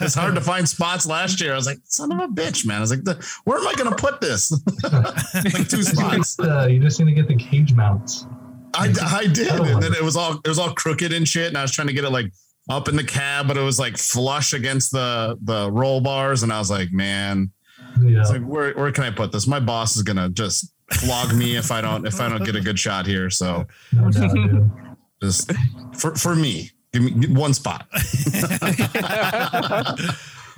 It's 0.00 0.14
hard 0.14 0.34
to 0.34 0.40
find 0.40 0.68
spots 0.68 1.06
last 1.06 1.40
year. 1.40 1.52
I 1.52 1.56
was 1.56 1.66
like, 1.66 1.78
son 1.84 2.10
of 2.10 2.18
a 2.18 2.26
bitch, 2.26 2.66
man. 2.66 2.78
I 2.78 2.80
was 2.80 2.90
like, 2.90 3.04
where 3.44 3.58
am 3.58 3.68
I 3.68 3.74
gonna 3.74 3.94
put 3.94 4.20
this? 4.20 4.50
like 4.82 5.68
two 5.68 5.82
spots. 5.82 6.38
Uh, 6.38 6.66
you 6.68 6.80
just 6.80 6.98
need 6.98 7.06
to 7.06 7.12
get 7.12 7.28
the 7.28 7.36
cage 7.36 7.74
mounts. 7.74 8.26
I, 8.74 8.92
I 9.02 9.26
did, 9.26 9.48
and 9.48 9.82
then 9.82 9.92
it 9.92 10.02
was 10.02 10.16
all 10.16 10.40
it 10.44 10.48
was 10.48 10.58
all 10.58 10.72
crooked 10.72 11.12
and 11.12 11.26
shit. 11.28 11.48
And 11.48 11.58
I 11.58 11.62
was 11.62 11.72
trying 11.72 11.88
to 11.88 11.92
get 11.92 12.04
it 12.04 12.10
like 12.10 12.32
up 12.70 12.88
in 12.88 12.96
the 12.96 13.04
cab, 13.04 13.46
but 13.48 13.56
it 13.56 13.62
was 13.62 13.78
like 13.78 13.96
flush 13.96 14.52
against 14.52 14.90
the 14.92 15.38
the 15.42 15.70
roll 15.70 16.00
bars, 16.00 16.42
and 16.42 16.52
I 16.52 16.58
was 16.58 16.70
like, 16.70 16.90
man, 16.92 17.52
Yeah. 18.02 18.20
it's 18.20 18.30
like 18.30 18.42
where 18.42 18.72
where 18.74 18.92
can 18.92 19.04
I 19.04 19.10
put 19.10 19.32
this? 19.32 19.46
My 19.46 19.60
boss 19.60 19.96
is 19.96 20.02
gonna 20.02 20.28
just 20.28 20.72
flog 20.92 21.34
me 21.34 21.56
if 21.56 21.70
I 21.70 21.80
don't 21.80 22.06
if 22.06 22.20
I 22.20 22.28
don't 22.28 22.44
get 22.44 22.56
a 22.56 22.60
good 22.60 22.78
shot 22.78 23.06
here. 23.06 23.30
So 23.30 23.66
No 23.92 24.10
doubt, 24.10 24.70
just 25.22 25.52
for 25.94 26.14
for 26.14 26.34
me, 26.34 26.70
give 26.92 27.02
me 27.02 27.28
one 27.28 27.54
spot. 27.54 27.86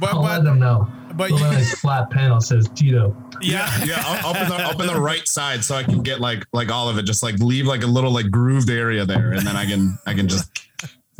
but 0.01 0.15
I'll 0.15 0.23
let 0.23 0.45
them 0.45 0.59
know. 0.59 0.89
but 1.15 1.31
Put 1.31 1.39
you, 1.39 1.47
on 1.47 1.55
nice 1.55 1.79
flat 1.81 2.11
panel 2.11 2.41
says 2.41 2.69
Tito. 2.75 3.17
yeah, 3.41 3.85
yeah, 3.85 4.03
up 4.07 4.25
up 4.25 4.37
in 4.37 4.49
the 4.49 4.55
up 4.55 4.81
in 4.81 4.87
the 4.87 5.01
right 5.01 5.27
side, 5.27 5.65
so 5.65 5.75
I 5.77 5.83
can 5.83 6.03
get 6.03 6.21
like 6.21 6.45
like 6.53 6.71
all 6.71 6.89
of 6.89 6.99
it. 6.99 7.03
Just 7.03 7.23
like 7.23 7.39
leave 7.39 7.67
like 7.67 7.83
a 7.83 7.87
little 7.87 8.11
like 8.11 8.31
grooved 8.31 8.71
area 8.71 9.05
there, 9.05 9.33
and 9.33 9.47
then 9.47 9.57
I 9.57 9.67
can 9.67 9.99
I 10.07 10.15
can 10.15 10.29
just 10.29 10.51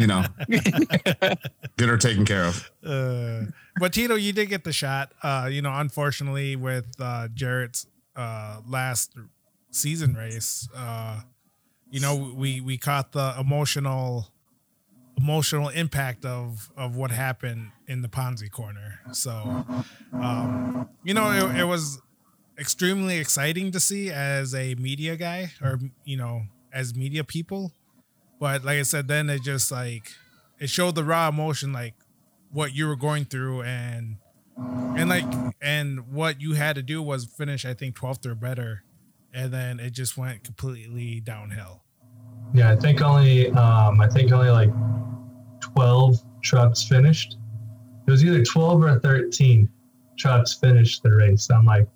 you 0.01 0.07
know 0.07 0.25
get 0.49 1.89
her 1.89 1.99
taken 1.99 2.25
care 2.25 2.45
of. 2.45 2.71
Uh, 2.85 3.43
but 3.79 3.93
Tito, 3.93 4.15
you 4.15 4.33
did 4.33 4.49
get 4.49 4.65
the 4.65 4.73
shot. 4.73 5.13
Uh, 5.23 5.49
you 5.51 5.61
know, 5.61 5.73
unfortunately, 5.75 6.57
with 6.57 6.87
uh, 6.99 7.29
Jarrett's 7.35 7.87
uh, 8.17 8.61
last 8.67 9.13
season 9.71 10.15
race, 10.15 10.69
uh, 10.75 11.21
you 11.91 12.01
know, 12.01 12.33
we 12.35 12.61
we 12.61 12.79
caught 12.79 13.13
the 13.13 13.35
emotional 13.39 14.29
emotional 15.19 15.69
impact 15.69 16.25
of 16.25 16.71
of 16.77 16.97
what 16.97 17.11
happened 17.11 17.71
in 17.87 18.01
the 18.01 18.09
Ponzi 18.09 18.51
corner. 18.51 19.01
So, 19.13 19.67
um, 20.15 20.89
you 21.05 21.13
know, 21.13 21.31
it, 21.31 21.61
it 21.61 21.65
was 21.65 22.01
extremely 22.59 23.19
exciting 23.19 23.71
to 23.73 23.81
see 23.81 24.11
as 24.11 24.55
a 24.55 24.75
media 24.77 25.17
guy 25.17 25.51
or 25.63 25.79
you 26.05 26.17
know 26.17 26.43
as 26.73 26.95
media 26.95 27.25
people 27.25 27.73
but 28.41 28.65
like 28.65 28.79
i 28.79 28.83
said 28.83 29.07
then 29.07 29.31
it 29.31 29.43
just 29.43 29.71
like 29.71 30.11
it 30.59 30.69
showed 30.69 30.97
the 30.97 31.05
raw 31.05 31.29
emotion 31.29 31.73
like 31.73 31.95
what 32.51 32.75
you 32.75 32.89
were 32.89 32.97
going 32.97 33.25
through 33.25 33.63
and 33.63 34.17
and 34.97 35.09
like 35.09 35.25
and 35.63 36.13
what 36.13 36.41
you 36.41 36.55
had 36.55 36.75
to 36.75 36.83
do 36.83 37.01
was 37.01 37.25
finish 37.25 37.65
i 37.65 37.73
think 37.73 37.95
12th 37.97 38.27
or 38.27 38.35
better 38.35 38.83
and 39.33 39.53
then 39.53 39.79
it 39.79 39.91
just 39.91 40.17
went 40.19 40.43
completely 40.43 41.21
downhill 41.21 41.83
Yeah, 42.53 42.73
I 42.73 42.77
think 42.77 43.01
only 43.01 43.51
um, 43.53 44.01
I 44.01 44.09
think 44.09 44.33
only 44.33 44.51
like 44.51 44.73
twelve 45.61 46.17
trucks 46.43 46.83
finished. 46.83 47.37
It 48.07 48.11
was 48.11 48.25
either 48.25 48.43
twelve 48.43 48.83
or 48.83 48.99
thirteen 48.99 49.69
trucks 50.19 50.55
finished 50.55 51.05
the 51.05 51.15
race. 51.15 51.49
I'm 51.49 51.65
like, 51.65 51.87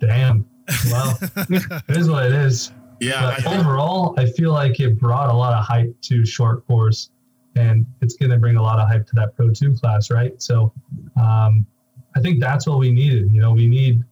damn. 0.00 0.44
Well, 0.90 1.16
it 1.48 1.96
is 1.96 2.10
what 2.10 2.26
it 2.26 2.32
is. 2.32 2.72
Yeah, 3.04 3.34
think 3.36 3.58
overall, 3.58 4.14
I 4.18 4.26
feel 4.26 4.52
like 4.52 4.80
it 4.80 4.98
brought 4.98 5.30
a 5.30 5.36
lot 5.36 5.52
of 5.52 5.64
hype 5.64 5.94
to 6.02 6.24
short 6.24 6.66
course, 6.66 7.10
and 7.56 7.86
it's 8.00 8.14
going 8.14 8.30
to 8.30 8.38
bring 8.38 8.56
a 8.56 8.62
lot 8.62 8.78
of 8.78 8.88
hype 8.88 9.06
to 9.08 9.14
that 9.16 9.36
Pro 9.36 9.50
Two 9.50 9.74
class, 9.74 10.10
right? 10.10 10.40
So, 10.40 10.72
um, 11.16 11.66
I 12.16 12.20
think 12.20 12.40
that's 12.40 12.66
what 12.66 12.78
we 12.78 12.92
needed. 12.92 13.32
You 13.32 13.40
know, 13.40 13.52
we 13.52 13.66
need 13.66 14.02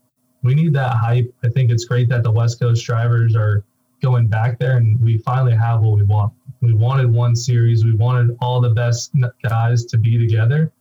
we 0.43 0.55
need 0.55 0.73
that 0.75 0.97
hype. 0.97 1.33
I 1.45 1.49
think 1.49 1.71
it's 1.71 1.85
great 1.85 2.09
that 2.09 2.23
the 2.23 2.31
West 2.31 2.61
Coast 2.61 2.85
drivers 2.85 3.37
are 3.37 3.65
going 4.03 4.27
back 4.27 4.59
there, 4.59 4.77
and 4.77 5.01
we 5.01 5.19
finally 5.19 5.55
have 5.55 5.81
what 5.81 5.97
we 5.97 6.03
want. 6.03 6.33
We 6.61 6.75
wanted 6.75 7.13
one 7.13 7.35
series. 7.35 7.85
We 7.85 7.95
wanted 7.95 8.37
all 8.41 8.61
the 8.61 8.71
best 8.71 9.13
guys 9.43 9.85
to 9.87 9.99
be 9.99 10.19
together. 10.19 10.73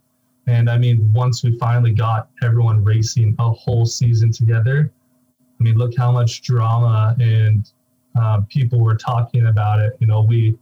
And 0.48 0.70
I 0.70 0.78
mean, 0.78 1.12
once 1.14 1.44
we 1.44 1.58
finally 1.58 1.92
got 1.92 2.30
everyone 2.44 2.84
racing 2.84 3.36
a 3.40 3.52
whole 3.52 3.86
season 3.86 4.32
together, 4.32 4.92
I 5.60 5.64
mean, 5.64 5.76
look 5.76 5.96
how 5.96 6.12
much 6.12 6.42
drama 6.42 7.16
and 7.20 7.72
um, 8.16 8.46
people 8.46 8.80
were 8.80 8.96
talking 8.96 9.48
about 9.48 9.80
it. 9.80 9.94
You 10.00 10.08
know, 10.08 10.22
we, 10.22 10.38
you 10.38 10.60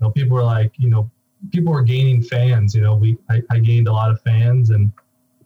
know, 0.00 0.10
people 0.10 0.36
were 0.36 0.44
like, 0.44 0.72
you 0.76 0.90
know, 0.90 1.10
people 1.52 1.72
were 1.72 1.82
gaining 1.82 2.22
fans. 2.22 2.74
You 2.74 2.82
know, 2.82 2.94
we, 2.94 3.16
I, 3.30 3.42
I 3.50 3.58
gained 3.58 3.88
a 3.88 3.92
lot 3.92 4.10
of 4.10 4.20
fans, 4.22 4.70
and 4.70 4.92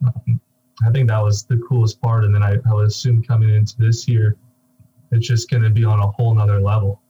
um, 0.07 0.41
I 0.85 0.91
think 0.91 1.09
that 1.09 1.23
was 1.23 1.45
the 1.45 1.57
coolest 1.69 2.01
part. 2.01 2.25
And 2.25 2.35
then 2.35 2.43
I, 2.43 2.57
I 2.69 2.75
would 2.75 2.87
assume 2.87 3.23
coming 3.23 3.55
into 3.55 3.77
this 3.79 4.07
year, 4.09 4.37
it's 5.13 5.27
just 5.27 5.51
going 5.51 5.63
to 5.63 5.71
be 5.71 5.85
on 5.85 6.01
a 6.01 6.07
whole 6.09 6.35
nother 6.35 6.61
level. 6.61 7.01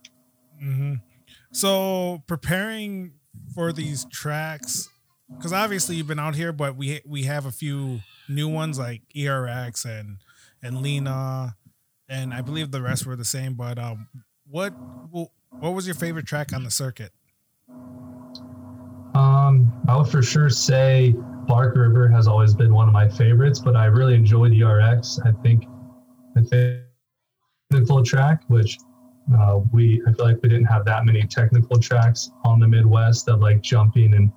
hmm 0.61 0.95
So 1.53 2.23
preparing 2.27 3.13
for 3.55 3.73
these 3.73 4.05
tracks, 4.07 4.89
because 5.37 5.53
obviously 5.53 5.97
you've 5.97 6.07
been 6.07 6.19
out 6.19 6.35
here, 6.35 6.53
but 6.53 6.77
we 6.77 7.01
we 7.07 7.25
have 7.25 7.47
a 7.47 7.53
few 7.53 8.01
new 8.29 8.49
ones 8.49 8.79
like 8.79 9.03
ERX 9.15 9.85
and 9.85 10.19
and 10.63 10.83
Lena, 10.83 11.57
and 12.09 12.33
I 12.33 12.41
believe 12.41 12.71
the 12.71 12.83
rest 12.83 13.07
were 13.07 13.17
the 13.17 13.25
same. 13.25 13.55
But 13.55 13.79
um, 13.79 14.09
what 14.47 14.71
what 15.11 15.75
was 15.75 15.87
your 15.87 15.95
favorite 15.95 16.27
track 16.27 16.53
on 16.53 16.65
the 16.65 16.71
circuit? 16.71 17.13
Um, 19.15 19.73
I 19.89 19.97
would 19.97 20.09
for 20.09 20.23
sure 20.23 20.51
say 20.51 21.15
Bark 21.47 21.77
River 21.77 22.09
has 22.09 22.29
always 22.29 22.55
been 22.55 22.73
one 22.73 22.89
of 22.89 22.95
my 22.95 23.09
favorites, 23.09 23.59
but 23.59 23.75
I 23.75 23.87
really 23.87 24.15
enjoyed 24.15 24.53
ERX. 24.53 25.19
I 25.27 25.33
think 25.43 25.65
I 26.37 26.43
think 26.43 26.83
technical 27.71 28.03
track, 28.05 28.43
which 28.49 28.79
uh, 29.39 29.61
we 29.73 30.03
I 30.07 30.13
feel 30.13 30.27
like 30.27 30.39
we 30.43 30.49
didn't 30.49 30.67
have 30.67 30.85
that 30.87 31.05
many 31.05 31.23
technical 31.27 31.79
tracks 31.79 32.31
on 32.45 32.61
the 32.61 32.69
Midwest 32.69 33.29
of 33.29 33.41
like 33.41 33.61
jumping 33.63 34.15
and 34.15 34.33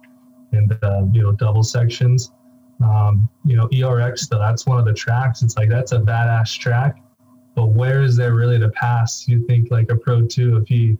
and 0.51 0.77
uh, 0.83 1.03
you 1.11 1.21
know 1.21 1.31
double 1.31 1.63
sections. 1.63 2.31
Um, 2.83 3.29
you 3.45 3.55
know 3.55 3.67
ERX 3.67 4.27
though 4.29 4.39
that's 4.39 4.65
one 4.65 4.79
of 4.79 4.85
the 4.85 4.93
tracks. 4.93 5.43
It's 5.43 5.57
like 5.57 5.69
that's 5.69 5.91
a 5.91 5.99
badass 5.99 6.57
track, 6.57 6.97
but 7.55 7.67
where 7.67 8.01
is 8.01 8.15
there 8.15 8.33
really 8.33 8.59
to 8.59 8.69
pass? 8.69 9.27
You 9.27 9.45
think 9.45 9.71
like 9.71 9.91
a 9.91 9.95
Pro 9.95 10.25
Two 10.25 10.57
if 10.57 10.67
he 10.67 10.97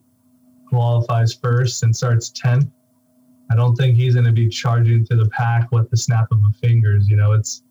qualifies 0.68 1.34
first 1.34 1.84
and 1.84 1.96
starts 1.96 2.32
10th 2.32 2.72
I 3.52 3.56
don't 3.56 3.76
think 3.76 3.98
he's 3.98 4.14
going 4.14 4.26
to 4.26 4.32
be 4.32 4.48
charging 4.48 5.06
to 5.08 5.16
the 5.18 5.28
pack 5.30 5.72
with 5.74 5.90
the 5.90 5.98
snap 5.98 6.32
of 6.32 6.42
the 6.42 6.54
fingers. 6.66 7.10
You 7.10 7.18
know, 7.18 7.34
it's 7.34 7.64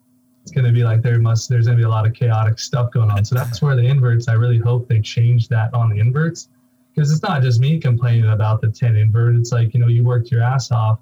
it's 0.43 0.51
going 0.51 0.65
to 0.65 0.71
be 0.71 0.83
like 0.83 1.01
there 1.01 1.19
must 1.19 1.49
there's 1.49 1.65
going 1.65 1.77
to 1.77 1.81
be 1.81 1.87
a 1.87 1.89
lot 1.89 2.05
of 2.05 2.13
chaotic 2.13 2.59
stuff 2.59 2.91
going 2.91 3.09
on. 3.09 3.25
So 3.25 3.33
that's 3.33 3.61
where 3.61 3.75
the 3.75 3.81
inverts. 3.81 4.27
I 4.27 4.33
really 4.33 4.59
hope 4.59 4.87
they 4.87 5.01
change 5.01 5.47
that 5.47 5.73
on 5.73 5.89
the 5.89 5.99
inverts 5.99 6.49
because 6.93 7.11
it's 7.11 7.23
not 7.23 7.41
just 7.41 7.59
me 7.59 7.79
complaining 7.79 8.29
about 8.29 8.61
the 8.61 8.69
10 8.69 8.95
invert. 8.95 9.35
It's 9.35 9.51
like 9.51 9.73
you 9.73 9.79
know 9.79 9.87
you 9.87 10.03
worked 10.03 10.29
your 10.29 10.43
ass 10.43 10.71
off 10.71 10.99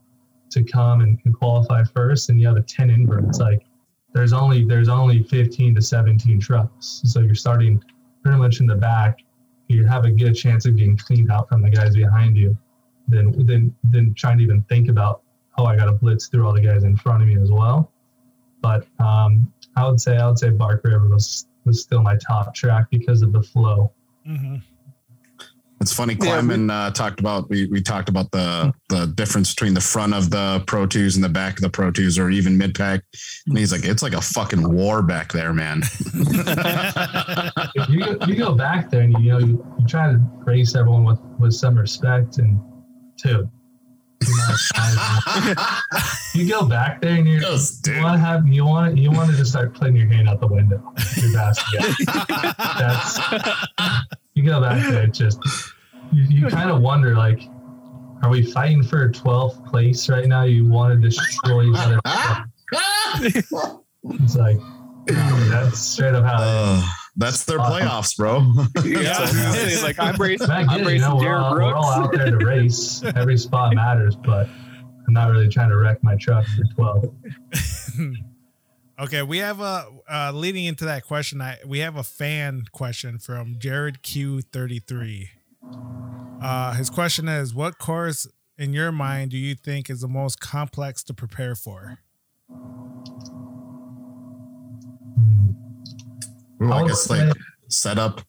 to 0.51 0.63
come 0.63 1.01
and, 1.01 1.19
and 1.25 1.35
qualify 1.35 1.83
first, 1.83 2.29
and 2.29 2.39
you 2.39 2.47
have 2.47 2.57
a 2.57 2.61
10 2.61 2.89
invert. 2.89 3.25
It's 3.25 3.39
like 3.39 3.65
there's 4.19 4.33
only 4.33 4.65
there's 4.65 4.89
only 4.89 5.23
15 5.23 5.75
to 5.75 5.81
17 5.81 6.41
trucks, 6.41 7.01
so 7.05 7.21
you're 7.21 7.35
starting 7.35 7.81
pretty 8.21 8.37
much 8.37 8.59
in 8.59 8.65
the 8.65 8.75
back. 8.75 9.19
You 9.69 9.85
have 9.85 10.03
a 10.03 10.11
good 10.11 10.33
chance 10.33 10.65
of 10.65 10.75
getting 10.75 10.97
cleaned 10.97 11.31
out 11.31 11.47
from 11.47 11.61
the 11.61 11.69
guys 11.69 11.95
behind 11.95 12.35
you 12.35 12.57
than 13.07 13.45
than 13.45 13.73
than 13.85 14.13
trying 14.15 14.39
to 14.39 14.43
even 14.43 14.61
think 14.63 14.89
about 14.89 15.21
oh 15.57 15.63
I 15.63 15.77
got 15.77 15.85
to 15.85 15.93
blitz 15.93 16.27
through 16.27 16.45
all 16.45 16.53
the 16.53 16.59
guys 16.59 16.83
in 16.83 16.97
front 16.97 17.23
of 17.23 17.29
me 17.29 17.41
as 17.41 17.49
well. 17.49 17.93
But 18.59 18.85
um, 18.99 19.53
I 19.77 19.87
would 19.87 20.01
say 20.01 20.17
I 20.17 20.27
would 20.27 20.37
say 20.37 20.49
Bark 20.49 20.83
River 20.83 21.07
was 21.07 21.47
was 21.63 21.81
still 21.81 22.01
my 22.01 22.17
top 22.17 22.53
track 22.53 22.89
because 22.91 23.21
of 23.21 23.31
the 23.31 23.41
flow. 23.41 23.93
Mm-hmm. 24.27 24.57
It's 25.81 25.93
funny. 25.93 26.17
Yeah, 26.21 26.39
uh, 26.39 26.91
talked 26.91 27.21
about 27.21 27.49
we 27.49 27.67
we 27.67 27.81
talked 27.81 28.09
about 28.09 28.31
the 28.31 28.73
the 28.89 29.07
difference 29.07 29.53
between 29.53 29.73
the 29.73 29.81
front 29.81 30.13
of 30.13 30.29
the 30.29 30.61
Pro 30.67 30.85
Twos 30.85 31.15
and 31.15 31.23
the 31.23 31.29
back 31.29 31.55
of 31.55 31.61
the 31.61 31.69
Pro 31.69 31.89
Twos, 31.89 32.19
or 32.19 32.29
even 32.29 32.57
mid 32.57 32.75
pack. 32.75 33.01
And 33.47 33.57
he's 33.57 33.71
like, 33.71 33.85
it's 33.85 34.03
like 34.03 34.13
a 34.13 34.21
fucking 34.21 34.69
war 34.69 35.01
back 35.01 35.31
there, 35.31 35.53
man. 35.53 35.81
You 37.89 37.99
go, 37.99 38.25
you 38.27 38.35
go 38.35 38.53
back 38.53 38.89
there 38.89 39.01
and 39.01 39.13
you 39.23 39.31
know 39.31 39.37
you, 39.39 39.65
you 39.79 39.87
try 39.87 40.11
to 40.11 40.19
race 40.43 40.75
everyone 40.75 41.05
with 41.05 41.19
with 41.39 41.53
some 41.53 41.77
respect 41.77 42.37
and 42.37 42.59
two. 43.17 43.49
You, 44.27 44.35
know, 44.35 45.55
you 46.35 46.49
go 46.49 46.65
back 46.65 47.01
there 47.01 47.15
and 47.15 47.27
you're, 47.27 47.41
Yes, 47.41 47.81
you 47.87 48.01
want 48.01 48.15
to 48.15 48.19
have 48.19 48.47
you 48.47 48.65
want 48.65 48.97
you 48.97 49.11
want 49.11 49.31
to 49.31 49.37
just 49.37 49.51
start 49.51 49.73
putting 49.73 49.95
your 49.95 50.07
hand 50.07 50.27
out 50.27 50.41
the 50.41 50.47
window. 50.47 50.83
Your 51.17 51.33
basket. 51.33 51.95
That's 52.57 53.19
you 54.39 54.49
go 54.49 54.61
back 54.61 54.81
there. 54.89 55.03
It's 55.03 55.17
just 55.17 55.39
you, 56.11 56.23
you 56.29 56.47
kind 56.47 56.69
of 56.69 56.81
wonder 56.81 57.15
like, 57.15 57.41
are 58.23 58.29
we 58.29 58.43
fighting 58.43 58.83
for 58.83 59.09
12th 59.09 59.69
place 59.69 60.09
right 60.09 60.27
now? 60.27 60.43
You 60.43 60.65
want 60.67 60.99
to 60.99 61.09
destroy 61.09 61.69
each 61.69 61.77
other. 61.77 61.99
It's 64.01 64.35
like 64.35 64.57
no, 65.09 65.49
that's 65.49 65.79
straight 65.79 66.15
up 66.15 66.23
how. 66.23 66.37
Uh, 66.39 66.87
that's 67.17 67.43
their 67.43 67.59
playoffs, 67.59 68.15
bro. 68.15 68.39
Yeah, 68.85 69.17
I 69.17 69.21
was 69.21 69.33
gonna 69.33 69.83
like 69.83 69.99
I'm 69.99 70.15
racing, 70.15 70.49
I 70.49 70.63
get 70.63 70.71
I'm 70.71 70.79
it, 70.79 70.81
you 70.83 70.87
racing 70.87 71.09
know, 71.09 71.15
we're 71.17 71.23
Jared 71.23 71.41
all, 71.41 71.53
we're 71.53 71.73
all 71.73 71.85
out 71.85 72.11
there 72.13 72.31
to 72.31 72.37
race. 72.45 73.03
Every 73.15 73.37
spot 73.37 73.75
matters, 73.75 74.15
but 74.15 74.47
I'm 74.47 75.13
not 75.13 75.31
really 75.31 75.49
trying 75.49 75.69
to 75.69 75.77
wreck 75.77 76.01
my 76.01 76.15
truck 76.15 76.45
for 76.45 76.63
12. 76.75 77.13
Okay, 78.99 79.21
we 79.21 79.37
have 79.37 79.61
a 79.61 79.85
uh, 80.11 80.31
leading 80.33 80.65
into 80.65 80.83
that 80.85 81.05
question. 81.05 81.41
I 81.41 81.57
we 81.65 81.79
have 81.79 81.95
a 81.95 82.03
fan 82.03 82.63
question 82.73 83.17
from 83.17 83.55
Jared 83.57 84.03
Q 84.03 84.41
thirty 84.41 84.79
three. 84.79 85.29
Uh, 86.41 86.73
his 86.73 86.89
question 86.89 87.29
is: 87.29 87.53
What 87.53 87.77
course 87.77 88.27
in 88.57 88.73
your 88.73 88.91
mind 88.91 89.31
do 89.31 89.37
you 89.37 89.55
think 89.55 89.89
is 89.89 90.01
the 90.01 90.09
most 90.09 90.41
complex 90.41 91.01
to 91.03 91.13
prepare 91.13 91.55
for? 91.55 91.99
Ooh, 96.61 96.73
I 96.73 96.81
would 96.81 96.89
guess 96.89 97.03
say- 97.03 97.27
like 97.27 97.37
setup. 97.69 98.21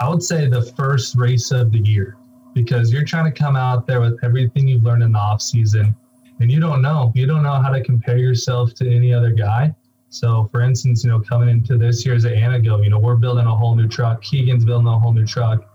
I 0.00 0.08
would 0.08 0.22
say 0.22 0.48
the 0.48 0.62
first 0.76 1.14
race 1.14 1.52
of 1.52 1.70
the 1.70 1.78
year 1.78 2.16
because 2.54 2.92
you're 2.92 3.04
trying 3.04 3.30
to 3.30 3.38
come 3.38 3.54
out 3.54 3.86
there 3.86 4.00
with 4.00 4.18
everything 4.24 4.66
you've 4.66 4.82
learned 4.82 5.02
in 5.04 5.12
the 5.12 5.18
off 5.18 5.40
season 5.42 5.94
and 6.40 6.50
you 6.50 6.60
don't 6.60 6.82
know. 6.82 7.12
You 7.14 7.26
don't 7.26 7.42
know 7.42 7.60
how 7.60 7.70
to 7.70 7.82
compare 7.82 8.18
yourself 8.18 8.74
to 8.74 8.90
any 8.90 9.12
other 9.12 9.30
guy. 9.30 9.74
So 10.08 10.48
for 10.50 10.62
instance 10.62 11.04
you 11.04 11.10
know 11.10 11.20
coming 11.20 11.48
into 11.48 11.78
this 11.78 12.04
year's 12.04 12.24
at 12.24 12.32
Antigo 12.32 12.82
you 12.82 12.90
know 12.90 12.98
we're 12.98 13.16
building 13.16 13.46
a 13.46 13.54
whole 13.54 13.74
new 13.74 13.86
truck. 13.86 14.22
Keegan's 14.22 14.64
building 14.64 14.88
a 14.88 14.98
whole 14.98 15.12
new 15.12 15.26
truck. 15.26 15.66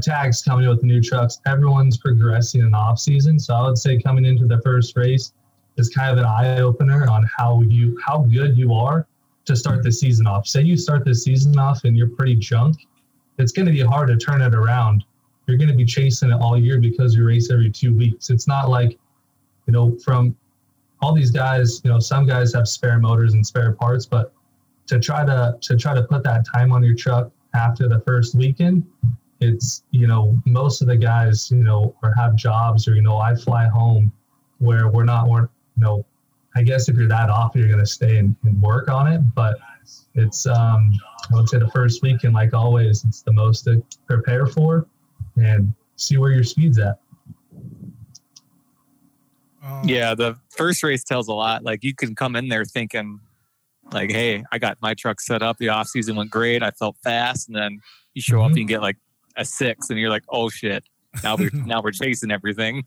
Tags 0.00 0.42
coming 0.42 0.64
in 0.64 0.70
with 0.70 0.80
the 0.80 0.86
new 0.86 1.02
trucks. 1.02 1.38
Everyone's 1.44 1.98
progressing 1.98 2.62
in 2.62 2.70
the 2.70 2.76
off 2.76 2.98
season 2.98 3.38
so 3.38 3.54
I 3.54 3.66
would 3.66 3.76
say 3.78 4.00
coming 4.00 4.24
into 4.24 4.46
the 4.46 4.60
first 4.62 4.96
race 4.96 5.32
is 5.76 5.88
kind 5.88 6.12
of 6.12 6.18
an 6.18 6.24
eye 6.24 6.60
opener 6.60 7.08
on 7.10 7.28
how 7.36 7.60
you 7.62 7.98
how 8.04 8.18
good 8.18 8.56
you 8.56 8.72
are 8.72 9.06
to 9.44 9.56
start 9.56 9.82
the 9.82 9.90
season 9.90 10.26
off. 10.26 10.46
Say 10.46 10.62
you 10.62 10.76
start 10.76 11.04
the 11.04 11.14
season 11.14 11.58
off 11.58 11.84
and 11.84 11.96
you're 11.96 12.10
pretty 12.10 12.36
junk 12.36 12.76
it's 13.38 13.52
going 13.52 13.66
to 13.66 13.72
be 13.72 13.80
hard 13.80 14.08
to 14.08 14.16
turn 14.16 14.42
it 14.42 14.54
around. 14.54 15.04
You're 15.46 15.56
going 15.56 15.70
to 15.70 15.76
be 15.76 15.84
chasing 15.84 16.30
it 16.30 16.40
all 16.40 16.58
year 16.58 16.80
because 16.80 17.14
you 17.14 17.26
race 17.26 17.50
every 17.50 17.70
two 17.70 17.94
weeks. 17.94 18.30
It's 18.30 18.46
not 18.46 18.68
like, 18.68 18.98
you 19.66 19.72
know, 19.72 19.96
from 20.04 20.36
all 21.00 21.12
these 21.12 21.30
guys, 21.30 21.80
you 21.84 21.90
know, 21.90 21.98
some 21.98 22.26
guys 22.26 22.54
have 22.54 22.68
spare 22.68 22.98
motors 22.98 23.34
and 23.34 23.46
spare 23.46 23.72
parts, 23.72 24.06
but 24.06 24.32
to 24.86 24.98
try 24.98 25.24
to 25.24 25.56
to 25.60 25.76
try 25.76 25.94
to 25.94 26.02
put 26.02 26.22
that 26.24 26.44
time 26.46 26.72
on 26.72 26.82
your 26.82 26.94
truck 26.94 27.30
after 27.54 27.88
the 27.88 28.00
first 28.00 28.34
weekend 28.34 28.84
it's 29.42 29.82
you 29.90 30.06
know 30.06 30.40
most 30.46 30.80
of 30.80 30.88
the 30.88 30.96
guys 30.96 31.50
you 31.50 31.64
know 31.64 31.94
or 32.02 32.14
have 32.14 32.36
jobs 32.36 32.86
or 32.86 32.94
you 32.94 33.02
know 33.02 33.18
I 33.18 33.34
fly 33.34 33.66
home 33.66 34.12
where 34.58 34.88
we're 34.88 35.04
not 35.04 35.28
we're 35.28 35.42
you 35.42 35.82
know 35.84 36.06
I 36.54 36.62
guess 36.62 36.88
if 36.88 36.96
you're 36.96 37.08
that 37.08 37.28
off 37.28 37.52
you're 37.54 37.68
gonna 37.68 37.84
stay 37.84 38.18
and, 38.18 38.36
and 38.44 38.60
work 38.62 38.88
on 38.88 39.08
it 39.08 39.20
but 39.34 39.58
it's 40.14 40.46
um 40.46 40.92
I 41.30 41.34
would 41.34 41.48
say 41.48 41.58
the 41.58 41.70
first 41.70 42.02
weekend 42.02 42.34
like 42.34 42.54
always 42.54 43.04
it's 43.04 43.22
the 43.22 43.32
most 43.32 43.62
to 43.64 43.82
prepare 44.06 44.46
for 44.46 44.86
and 45.36 45.72
see 45.96 46.18
where 46.18 46.30
your 46.30 46.44
speed's 46.44 46.78
at. 46.78 46.98
Um, 49.62 49.82
Yeah, 49.88 50.14
the 50.14 50.36
first 50.56 50.82
race 50.82 51.04
tells 51.04 51.28
a 51.28 51.32
lot. 51.34 51.62
Like 51.62 51.84
you 51.84 51.94
can 51.94 52.14
come 52.14 52.36
in 52.36 52.48
there 52.48 52.64
thinking, 52.64 53.20
like, 53.92 54.10
hey, 54.10 54.44
I 54.52 54.58
got 54.58 54.78
my 54.80 54.94
truck 54.94 55.20
set 55.20 55.42
up. 55.42 55.58
The 55.58 55.68
off 55.68 55.88
season 55.88 56.16
went 56.16 56.30
great. 56.30 56.62
I 56.62 56.70
felt 56.70 56.96
fast, 57.02 57.48
and 57.48 57.56
then 57.56 57.80
you 58.14 58.22
show 58.22 58.40
up 58.40 58.46
Mhm. 58.48 58.50
and 58.50 58.58
you 58.58 58.64
get 58.66 58.80
like 58.82 58.96
a 59.36 59.44
six, 59.44 59.90
and 59.90 59.98
you're 59.98 60.10
like, 60.10 60.24
oh 60.28 60.48
shit. 60.48 60.84
Now 61.22 61.36
we're 61.36 61.50
now 61.66 61.82
we're 61.82 61.90
chasing 61.92 62.30
everything. 62.30 62.84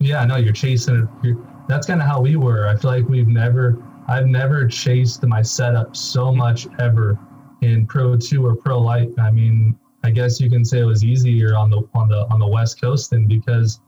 Yeah, 0.00 0.24
no, 0.24 0.36
you're 0.36 0.52
chasing. 0.52 1.08
You're, 1.22 1.36
that's 1.68 1.86
kind 1.86 2.00
of 2.00 2.06
how 2.06 2.20
we 2.20 2.36
were. 2.36 2.68
I 2.68 2.76
feel 2.76 2.90
like 2.90 3.08
we've 3.08 3.28
never, 3.28 3.82
I've 4.08 4.26
never 4.26 4.66
chased 4.66 5.24
my 5.24 5.40
setup 5.42 5.96
so 5.96 6.32
much 6.32 6.66
ever 6.78 7.18
in 7.62 7.86
Pro 7.86 8.16
Two 8.16 8.44
or 8.46 8.54
Pro 8.56 8.80
Lite. 8.80 9.10
I 9.18 9.30
mean, 9.30 9.78
I 10.02 10.10
guess 10.10 10.40
you 10.40 10.50
can 10.50 10.64
say 10.64 10.80
it 10.80 10.84
was 10.84 11.04
easier 11.04 11.56
on 11.56 11.70
the 11.70 11.82
on 11.94 12.08
the 12.08 12.26
on 12.30 12.38
the 12.38 12.46
West 12.46 12.80
Coast 12.80 13.10
then 13.10 13.26
because 13.26 13.80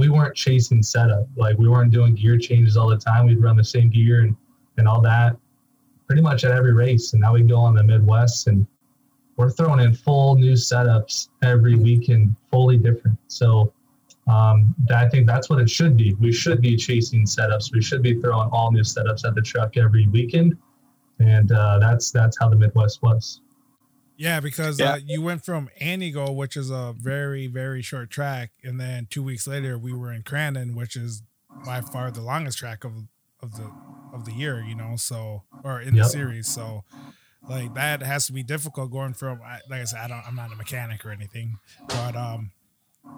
we 0.00 0.08
weren't 0.08 0.34
chasing 0.34 0.82
setup. 0.82 1.26
Like 1.36 1.58
we 1.58 1.68
weren't 1.68 1.92
doing 1.92 2.14
gear 2.14 2.38
changes 2.38 2.76
all 2.76 2.88
the 2.88 2.98
time. 2.98 3.26
We'd 3.26 3.42
run 3.42 3.56
the 3.56 3.64
same 3.64 3.90
gear 3.90 4.22
and 4.22 4.36
and 4.78 4.88
all 4.88 5.00
that 5.02 5.36
pretty 6.10 6.22
much 6.22 6.42
at 6.42 6.50
every 6.50 6.72
race. 6.72 7.12
And 7.12 7.22
now 7.22 7.34
we 7.34 7.42
go 7.42 7.60
on 7.60 7.72
the 7.72 7.84
Midwest 7.84 8.48
and 8.48 8.66
we're 9.36 9.50
throwing 9.50 9.78
in 9.78 9.94
full 9.94 10.34
new 10.34 10.54
setups 10.54 11.28
every 11.42 11.76
weekend, 11.76 12.34
fully 12.50 12.76
different. 12.76 13.16
So 13.28 13.72
um, 14.26 14.74
I 14.92 15.08
think 15.08 15.28
that's 15.28 15.48
what 15.48 15.60
it 15.60 15.70
should 15.70 15.96
be. 15.96 16.14
We 16.14 16.32
should 16.32 16.60
be 16.60 16.76
chasing 16.76 17.26
setups. 17.26 17.72
We 17.72 17.80
should 17.80 18.02
be 18.02 18.20
throwing 18.20 18.48
all 18.50 18.72
new 18.72 18.82
setups 18.82 19.24
at 19.24 19.36
the 19.36 19.40
truck 19.40 19.76
every 19.76 20.08
weekend, 20.08 20.56
and 21.20 21.52
uh, 21.52 21.78
that's 21.78 22.10
that's 22.10 22.36
how 22.40 22.48
the 22.48 22.56
Midwest 22.56 23.02
was. 23.02 23.40
Yeah, 24.20 24.40
because 24.40 24.78
Yeah. 24.78 24.92
Uh, 24.92 25.00
you 25.02 25.22
went 25.22 25.46
from 25.46 25.70
Antigo, 25.80 26.36
which 26.36 26.54
is 26.54 26.70
a 26.70 26.94
very, 26.94 27.46
very 27.46 27.80
short 27.80 28.10
track, 28.10 28.50
and 28.62 28.78
then 28.78 29.06
two 29.08 29.22
weeks 29.22 29.46
later 29.46 29.78
we 29.78 29.94
were 29.94 30.12
in 30.12 30.22
Crandon, 30.24 30.74
which 30.74 30.94
is 30.94 31.22
by 31.64 31.80
far 31.80 32.10
the 32.10 32.20
longest 32.20 32.58
track 32.58 32.84
of 32.84 32.92
of 33.40 33.56
the 33.56 33.72
of 34.12 34.26
the 34.26 34.32
year, 34.32 34.60
you 34.62 34.74
know, 34.74 34.96
so 34.96 35.44
or 35.64 35.80
in 35.80 35.94
the 35.96 36.04
series. 36.04 36.48
So 36.48 36.84
like 37.48 37.72
that 37.72 38.02
has 38.02 38.26
to 38.26 38.34
be 38.34 38.42
difficult 38.42 38.90
going 38.90 39.14
from 39.14 39.40
like 39.40 39.80
I 39.80 39.84
said, 39.84 40.00
I 40.00 40.08
don't 40.08 40.22
I'm 40.26 40.36
not 40.36 40.52
a 40.52 40.56
mechanic 40.56 41.06
or 41.06 41.12
anything, 41.12 41.58
but 41.88 42.14
um 42.14 42.50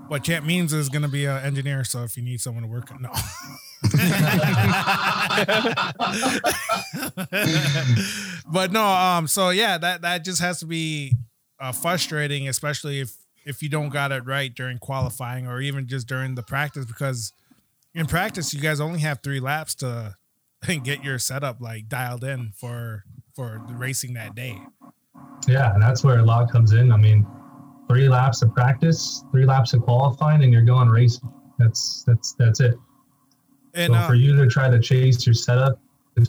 what 0.08 0.24
Champ 0.24 0.44
means 0.44 0.72
is 0.72 0.88
gonna 0.88 1.08
be 1.08 1.26
an 1.26 1.42
engineer, 1.42 1.84
so 1.84 2.02
if 2.02 2.16
you 2.16 2.22
need 2.22 2.40
someone 2.40 2.62
to 2.62 2.68
work 2.68 2.90
no. 3.00 3.10
but 8.52 8.72
no, 8.72 8.84
um, 8.84 9.26
so 9.26 9.50
yeah, 9.50 9.78
that 9.78 10.02
that 10.02 10.24
just 10.24 10.40
has 10.40 10.60
to 10.60 10.66
be 10.66 11.14
uh, 11.60 11.72
frustrating, 11.72 12.48
especially 12.48 13.00
if 13.00 13.14
if 13.44 13.62
you 13.62 13.68
don't 13.68 13.88
got 13.88 14.12
it 14.12 14.24
right 14.24 14.54
during 14.54 14.78
qualifying 14.78 15.46
or 15.46 15.60
even 15.60 15.88
just 15.88 16.06
during 16.06 16.34
the 16.34 16.42
practice, 16.42 16.84
because 16.84 17.32
in 17.94 18.06
practice 18.06 18.54
you 18.54 18.60
guys 18.60 18.80
only 18.80 19.00
have 19.00 19.20
three 19.22 19.40
laps 19.40 19.74
to 19.74 20.16
get 20.82 21.02
your 21.02 21.18
setup 21.18 21.60
like 21.60 21.88
dialed 21.88 22.24
in 22.24 22.52
for 22.54 23.04
for 23.34 23.62
the 23.66 23.74
racing 23.74 24.14
that 24.14 24.34
day. 24.34 24.58
Yeah, 25.48 25.74
and 25.74 25.82
that's 25.82 26.04
where 26.04 26.18
a 26.18 26.24
lot 26.24 26.50
comes 26.50 26.72
in. 26.72 26.92
I 26.92 26.96
mean, 26.96 27.26
three 27.92 28.08
laps 28.08 28.40
of 28.40 28.54
practice, 28.54 29.22
three 29.30 29.44
laps 29.44 29.74
of 29.74 29.82
qualifying, 29.82 30.42
and 30.42 30.50
you're 30.50 30.62
going 30.62 30.88
racing. 30.88 31.30
That's 31.58 32.04
that's 32.06 32.32
that's 32.38 32.60
it. 32.60 32.74
And 33.74 33.92
so 33.92 33.98
uh, 33.98 34.06
for 34.06 34.14
you 34.14 34.34
to 34.36 34.46
try 34.48 34.70
to 34.70 34.80
chase 34.80 35.26
your 35.26 35.34
setup 35.34 35.78
and 36.16 36.26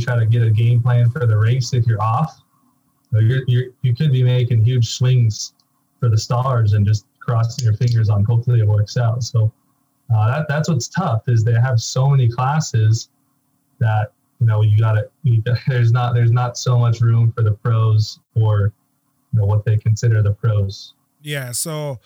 try 0.00 0.18
to 0.18 0.26
get 0.26 0.42
a 0.42 0.50
game 0.50 0.82
plan 0.82 1.10
for 1.10 1.26
the 1.26 1.36
race 1.36 1.74
if 1.74 1.86
you're 1.86 2.02
off, 2.02 2.40
you, 3.12 3.20
you're, 3.20 3.42
you're, 3.46 3.64
you 3.82 3.94
could 3.94 4.12
be 4.12 4.22
making 4.22 4.64
huge 4.64 4.94
swings 4.94 5.52
for 6.00 6.08
the 6.08 6.18
stars 6.18 6.72
and 6.72 6.86
just 6.86 7.06
crossing 7.20 7.64
your 7.64 7.74
fingers 7.74 8.08
on 8.08 8.24
hopefully 8.24 8.60
it 8.60 8.66
works 8.66 8.96
out. 8.96 9.22
So 9.22 9.52
uh, 10.14 10.28
that, 10.28 10.46
that's 10.48 10.68
what's 10.68 10.88
tough 10.88 11.22
is 11.26 11.44
they 11.44 11.52
have 11.52 11.80
so 11.80 12.08
many 12.08 12.28
classes 12.30 13.10
that 13.78 14.12
you 14.40 14.46
know 14.46 14.62
you 14.62 14.78
got 14.78 14.92
to 14.92 15.54
there's 15.68 15.92
not 15.92 16.14
there's 16.14 16.32
not 16.32 16.56
so 16.56 16.78
much 16.78 17.00
room 17.02 17.30
for 17.32 17.42
the 17.42 17.52
pros 17.52 18.20
or 18.34 18.72
you 19.36 19.42
know 19.42 19.46
what 19.46 19.64
they 19.64 19.76
consider 19.76 20.22
the 20.22 20.32
pros. 20.32 20.94
Yeah. 21.22 21.52
So 21.52 22.00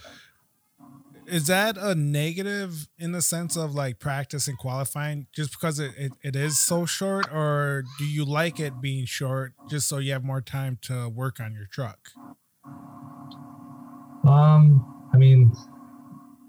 is 1.26 1.46
that 1.46 1.76
a 1.78 1.94
negative 1.94 2.88
in 2.98 3.12
the 3.12 3.22
sense 3.22 3.56
of 3.56 3.72
like 3.72 4.00
practice 4.00 4.48
and 4.48 4.58
qualifying 4.58 5.28
just 5.32 5.52
because 5.52 5.78
it, 5.78 5.92
it, 5.96 6.12
it 6.22 6.36
is 6.36 6.58
so 6.58 6.84
short 6.86 7.32
or 7.32 7.84
do 7.98 8.04
you 8.04 8.24
like 8.24 8.58
it 8.58 8.80
being 8.80 9.04
short 9.04 9.52
just 9.68 9.88
so 9.88 9.98
you 9.98 10.12
have 10.12 10.24
more 10.24 10.40
time 10.40 10.78
to 10.82 11.08
work 11.08 11.38
on 11.38 11.54
your 11.54 11.66
truck? 11.70 11.98
Um, 14.26 15.08
I 15.14 15.16
mean, 15.16 15.52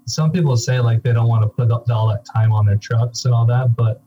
some 0.06 0.32
people 0.32 0.56
say 0.56 0.80
like 0.80 1.04
they 1.04 1.12
don't 1.12 1.28
want 1.28 1.42
to 1.42 1.48
put 1.48 1.70
all 1.90 2.08
that 2.08 2.24
time 2.24 2.52
on 2.52 2.66
their 2.66 2.76
trucks 2.76 3.24
and 3.24 3.32
all 3.32 3.46
that, 3.46 3.76
but 3.76 4.02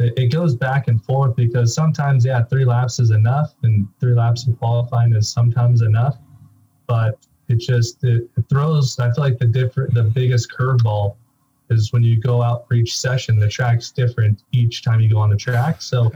it, 0.00 0.32
goes 0.32 0.54
back 0.54 0.88
and 0.88 1.02
forth 1.04 1.36
because 1.36 1.74
sometimes, 1.74 2.24
yeah, 2.24 2.42
three 2.44 2.64
laps 2.64 2.98
is 2.98 3.10
enough, 3.10 3.54
and 3.62 3.86
three 4.00 4.14
laps 4.14 4.46
of 4.46 4.58
qualifying 4.58 5.14
is 5.14 5.30
sometimes 5.30 5.82
enough, 5.82 6.18
but 6.86 7.18
it 7.48 7.56
just 7.56 8.02
it, 8.04 8.28
it 8.36 8.44
throws. 8.48 8.98
I 8.98 9.12
feel 9.12 9.24
like 9.24 9.38
the 9.38 9.46
different, 9.46 9.94
the 9.94 10.04
biggest 10.04 10.50
curveball 10.50 11.16
is 11.68 11.92
when 11.92 12.02
you 12.02 12.18
go 12.18 12.42
out 12.42 12.66
for 12.66 12.74
each 12.74 12.96
session. 12.96 13.38
The 13.38 13.48
track's 13.48 13.90
different 13.90 14.42
each 14.52 14.82
time 14.82 15.00
you 15.00 15.10
go 15.10 15.18
on 15.18 15.30
the 15.30 15.36
track, 15.36 15.82
so 15.82 16.10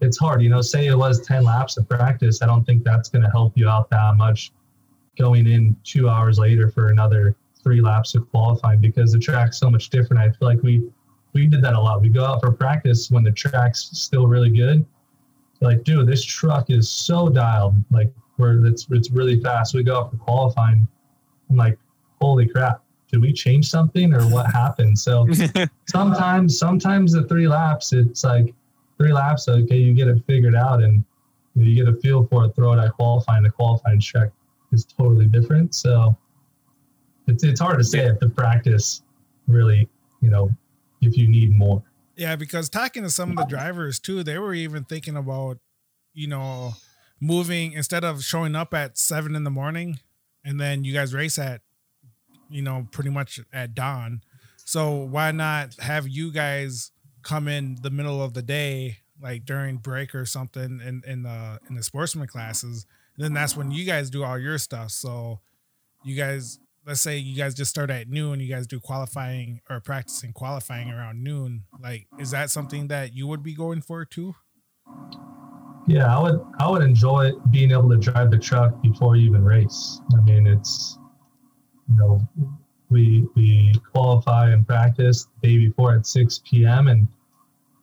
it's 0.00 0.18
hard. 0.18 0.42
You 0.42 0.50
know, 0.50 0.60
say 0.60 0.86
it 0.86 0.94
was 0.94 1.20
ten 1.20 1.44
laps 1.44 1.76
of 1.76 1.88
practice. 1.88 2.42
I 2.42 2.46
don't 2.46 2.64
think 2.64 2.84
that's 2.84 3.08
going 3.08 3.22
to 3.22 3.30
help 3.30 3.56
you 3.56 3.68
out 3.68 3.88
that 3.90 4.16
much 4.16 4.52
going 5.16 5.46
in 5.46 5.76
two 5.84 6.08
hours 6.08 6.38
later 6.38 6.70
for 6.70 6.88
another 6.88 7.36
three 7.62 7.80
laps 7.80 8.14
of 8.14 8.28
qualifying 8.30 8.80
because 8.80 9.12
the 9.12 9.18
track's 9.18 9.58
so 9.58 9.70
much 9.70 9.90
different. 9.90 10.20
I 10.20 10.30
feel 10.30 10.48
like 10.48 10.62
we 10.62 10.90
we 11.32 11.46
did 11.46 11.62
that 11.62 11.74
a 11.74 11.80
lot. 11.80 12.00
We 12.00 12.08
go 12.08 12.24
out 12.24 12.40
for 12.40 12.52
practice 12.52 13.10
when 13.10 13.24
the 13.24 13.32
track's 13.32 13.90
still 13.92 14.26
really 14.26 14.50
good. 14.50 14.84
Like, 15.60 15.84
dude, 15.84 16.06
this 16.06 16.24
truck 16.24 16.70
is 16.70 16.90
so 16.90 17.28
dialed. 17.28 17.74
Like, 17.90 18.12
where 18.36 18.64
it's 18.66 18.86
it's 18.90 19.10
really 19.10 19.40
fast. 19.40 19.74
We 19.74 19.82
go 19.82 19.98
out 19.98 20.10
for 20.10 20.16
qualifying. 20.16 20.86
I'm 21.48 21.56
like, 21.56 21.78
holy 22.20 22.48
crap! 22.48 22.82
Did 23.10 23.22
we 23.22 23.32
change 23.32 23.68
something 23.68 24.12
or 24.12 24.22
what 24.28 24.50
happened? 24.52 24.98
So 24.98 25.26
sometimes 25.88 26.58
sometimes 26.58 27.12
the 27.12 27.24
three 27.24 27.46
laps, 27.46 27.92
it's 27.92 28.24
like 28.24 28.54
three 28.98 29.12
laps. 29.12 29.48
Okay, 29.48 29.76
you 29.76 29.94
get 29.94 30.08
it 30.08 30.22
figured 30.26 30.54
out 30.54 30.82
and 30.82 31.04
you 31.54 31.74
get 31.74 31.92
a 31.92 31.96
feel 32.00 32.26
for 32.26 32.46
it. 32.46 32.54
Throw 32.56 32.72
it 32.72 32.84
at 32.84 32.92
qualifying. 32.94 33.42
The 33.42 33.50
qualifying 33.50 34.00
track 34.00 34.30
is 34.72 34.84
totally 34.84 35.26
different. 35.26 35.74
So 35.74 36.16
it's 37.26 37.44
it's 37.44 37.60
hard 37.60 37.78
to 37.78 37.84
say 37.84 38.06
if 38.06 38.18
the 38.18 38.28
practice 38.28 39.02
really, 39.46 39.88
you 40.20 40.30
know, 40.30 40.50
if 41.02 41.16
you 41.16 41.28
need 41.28 41.56
more. 41.56 41.82
Yeah, 42.16 42.36
because 42.36 42.68
talking 42.68 43.02
to 43.02 43.10
some 43.10 43.30
of 43.30 43.36
the 43.36 43.44
drivers 43.44 43.98
too, 43.98 44.22
they 44.22 44.38
were 44.38 44.54
even 44.54 44.84
thinking 44.84 45.16
about, 45.16 45.58
you 46.14 46.26
know, 46.26 46.74
moving 47.20 47.72
instead 47.72 48.04
of 48.04 48.22
showing 48.22 48.54
up 48.54 48.74
at 48.74 48.98
seven 48.98 49.34
in 49.34 49.44
the 49.44 49.50
morning 49.50 49.98
and 50.44 50.60
then 50.60 50.84
you 50.84 50.92
guys 50.92 51.14
race 51.14 51.38
at, 51.38 51.62
you 52.50 52.62
know, 52.62 52.86
pretty 52.90 53.10
much 53.10 53.40
at 53.52 53.74
dawn. 53.74 54.22
So 54.56 54.96
why 54.96 55.32
not 55.32 55.74
have 55.80 56.08
you 56.08 56.32
guys 56.32 56.92
come 57.22 57.48
in 57.48 57.78
the 57.82 57.90
middle 57.90 58.22
of 58.22 58.34
the 58.34 58.42
day, 58.42 58.98
like 59.20 59.44
during 59.44 59.76
break 59.76 60.14
or 60.14 60.24
something 60.24 60.80
in, 60.84 61.02
in 61.06 61.22
the 61.22 61.60
in 61.68 61.76
the 61.76 61.82
sportsman 61.82 62.26
classes? 62.26 62.86
then 63.18 63.32
that's 63.32 63.56
when 63.56 63.70
you 63.70 63.84
guys 63.84 64.10
do 64.10 64.24
all 64.24 64.38
your 64.38 64.58
stuff. 64.58 64.90
So 64.90 65.40
you 66.04 66.16
guys 66.16 66.58
let's 66.86 67.00
say 67.00 67.16
you 67.16 67.36
guys 67.36 67.54
just 67.54 67.70
start 67.70 67.90
at 67.90 68.08
noon 68.08 68.40
you 68.40 68.48
guys 68.48 68.66
do 68.66 68.80
qualifying 68.80 69.60
or 69.70 69.80
practicing 69.80 70.32
qualifying 70.32 70.90
around 70.90 71.22
noon 71.22 71.62
like 71.80 72.06
is 72.18 72.30
that 72.30 72.50
something 72.50 72.88
that 72.88 73.14
you 73.14 73.26
would 73.26 73.42
be 73.42 73.54
going 73.54 73.80
for 73.80 74.04
too 74.04 74.34
Yeah, 75.86 76.16
I 76.16 76.20
would 76.20 76.40
I 76.60 76.70
would 76.70 76.82
enjoy 76.82 77.32
being 77.50 77.72
able 77.72 77.90
to 77.90 77.96
drive 77.96 78.30
the 78.30 78.38
truck 78.38 78.80
before 78.82 79.16
you 79.16 79.26
even 79.26 79.44
race. 79.44 80.00
I 80.16 80.20
mean, 80.22 80.46
it's 80.46 80.98
you 81.88 81.96
know, 81.96 82.20
we 82.88 83.26
we 83.34 83.74
qualify 83.92 84.50
and 84.50 84.66
practice 84.66 85.26
the 85.40 85.48
day 85.48 85.58
before 85.58 85.96
at 85.96 86.06
6 86.06 86.42
p.m. 86.48 86.88
and 86.88 87.08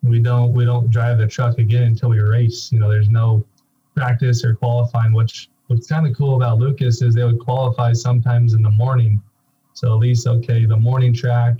we 0.01 0.19
don't 0.19 0.53
we 0.53 0.63
don't 0.63 0.89
drive 0.89 1.17
the 1.17 1.27
truck 1.27 1.57
again 1.57 1.83
until 1.83 2.09
we 2.09 2.19
race. 2.19 2.71
You 2.71 2.79
know, 2.79 2.89
there's 2.89 3.09
no 3.09 3.45
practice 3.95 4.45
or 4.45 4.55
qualifying. 4.55 5.13
Which 5.13 5.49
what's 5.69 5.87
kind 5.87 6.07
of 6.07 6.17
cool 6.17 6.35
about 6.35 6.57
Lucas 6.57 7.01
is 7.01 7.13
they 7.13 7.23
would 7.23 7.39
qualify 7.39 7.93
sometimes 7.93 8.53
in 8.53 8.61
the 8.61 8.71
morning. 8.71 9.21
So 9.73 9.93
at 9.93 9.99
least 9.99 10.27
okay, 10.27 10.65
the 10.65 10.75
morning 10.75 11.13
track, 11.13 11.59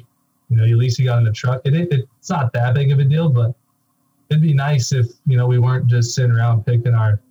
you 0.50 0.58
know, 0.58 0.64
at 0.64 0.70
least 0.72 0.98
you 0.98 1.06
got 1.06 1.20
in 1.20 1.26
the 1.26 1.32
truck. 1.32 1.62
It, 1.64 1.76
it 1.76 2.08
it's 2.18 2.30
not 2.30 2.52
that 2.54 2.74
big 2.74 2.92
of 2.92 3.00
a 3.00 3.04
deal, 3.04 3.30
but 3.30 3.54
it'd 4.30 4.42
be 4.42 4.54
nice 4.54 4.92
if 4.92 5.06
you 5.26 5.38
know 5.38 5.48
we 5.48 5.60
weren't 5.60 5.88
just 5.88 6.16
sitting 6.16 6.32
around 6.32 6.66
picking 6.66 6.96
our 6.96 7.22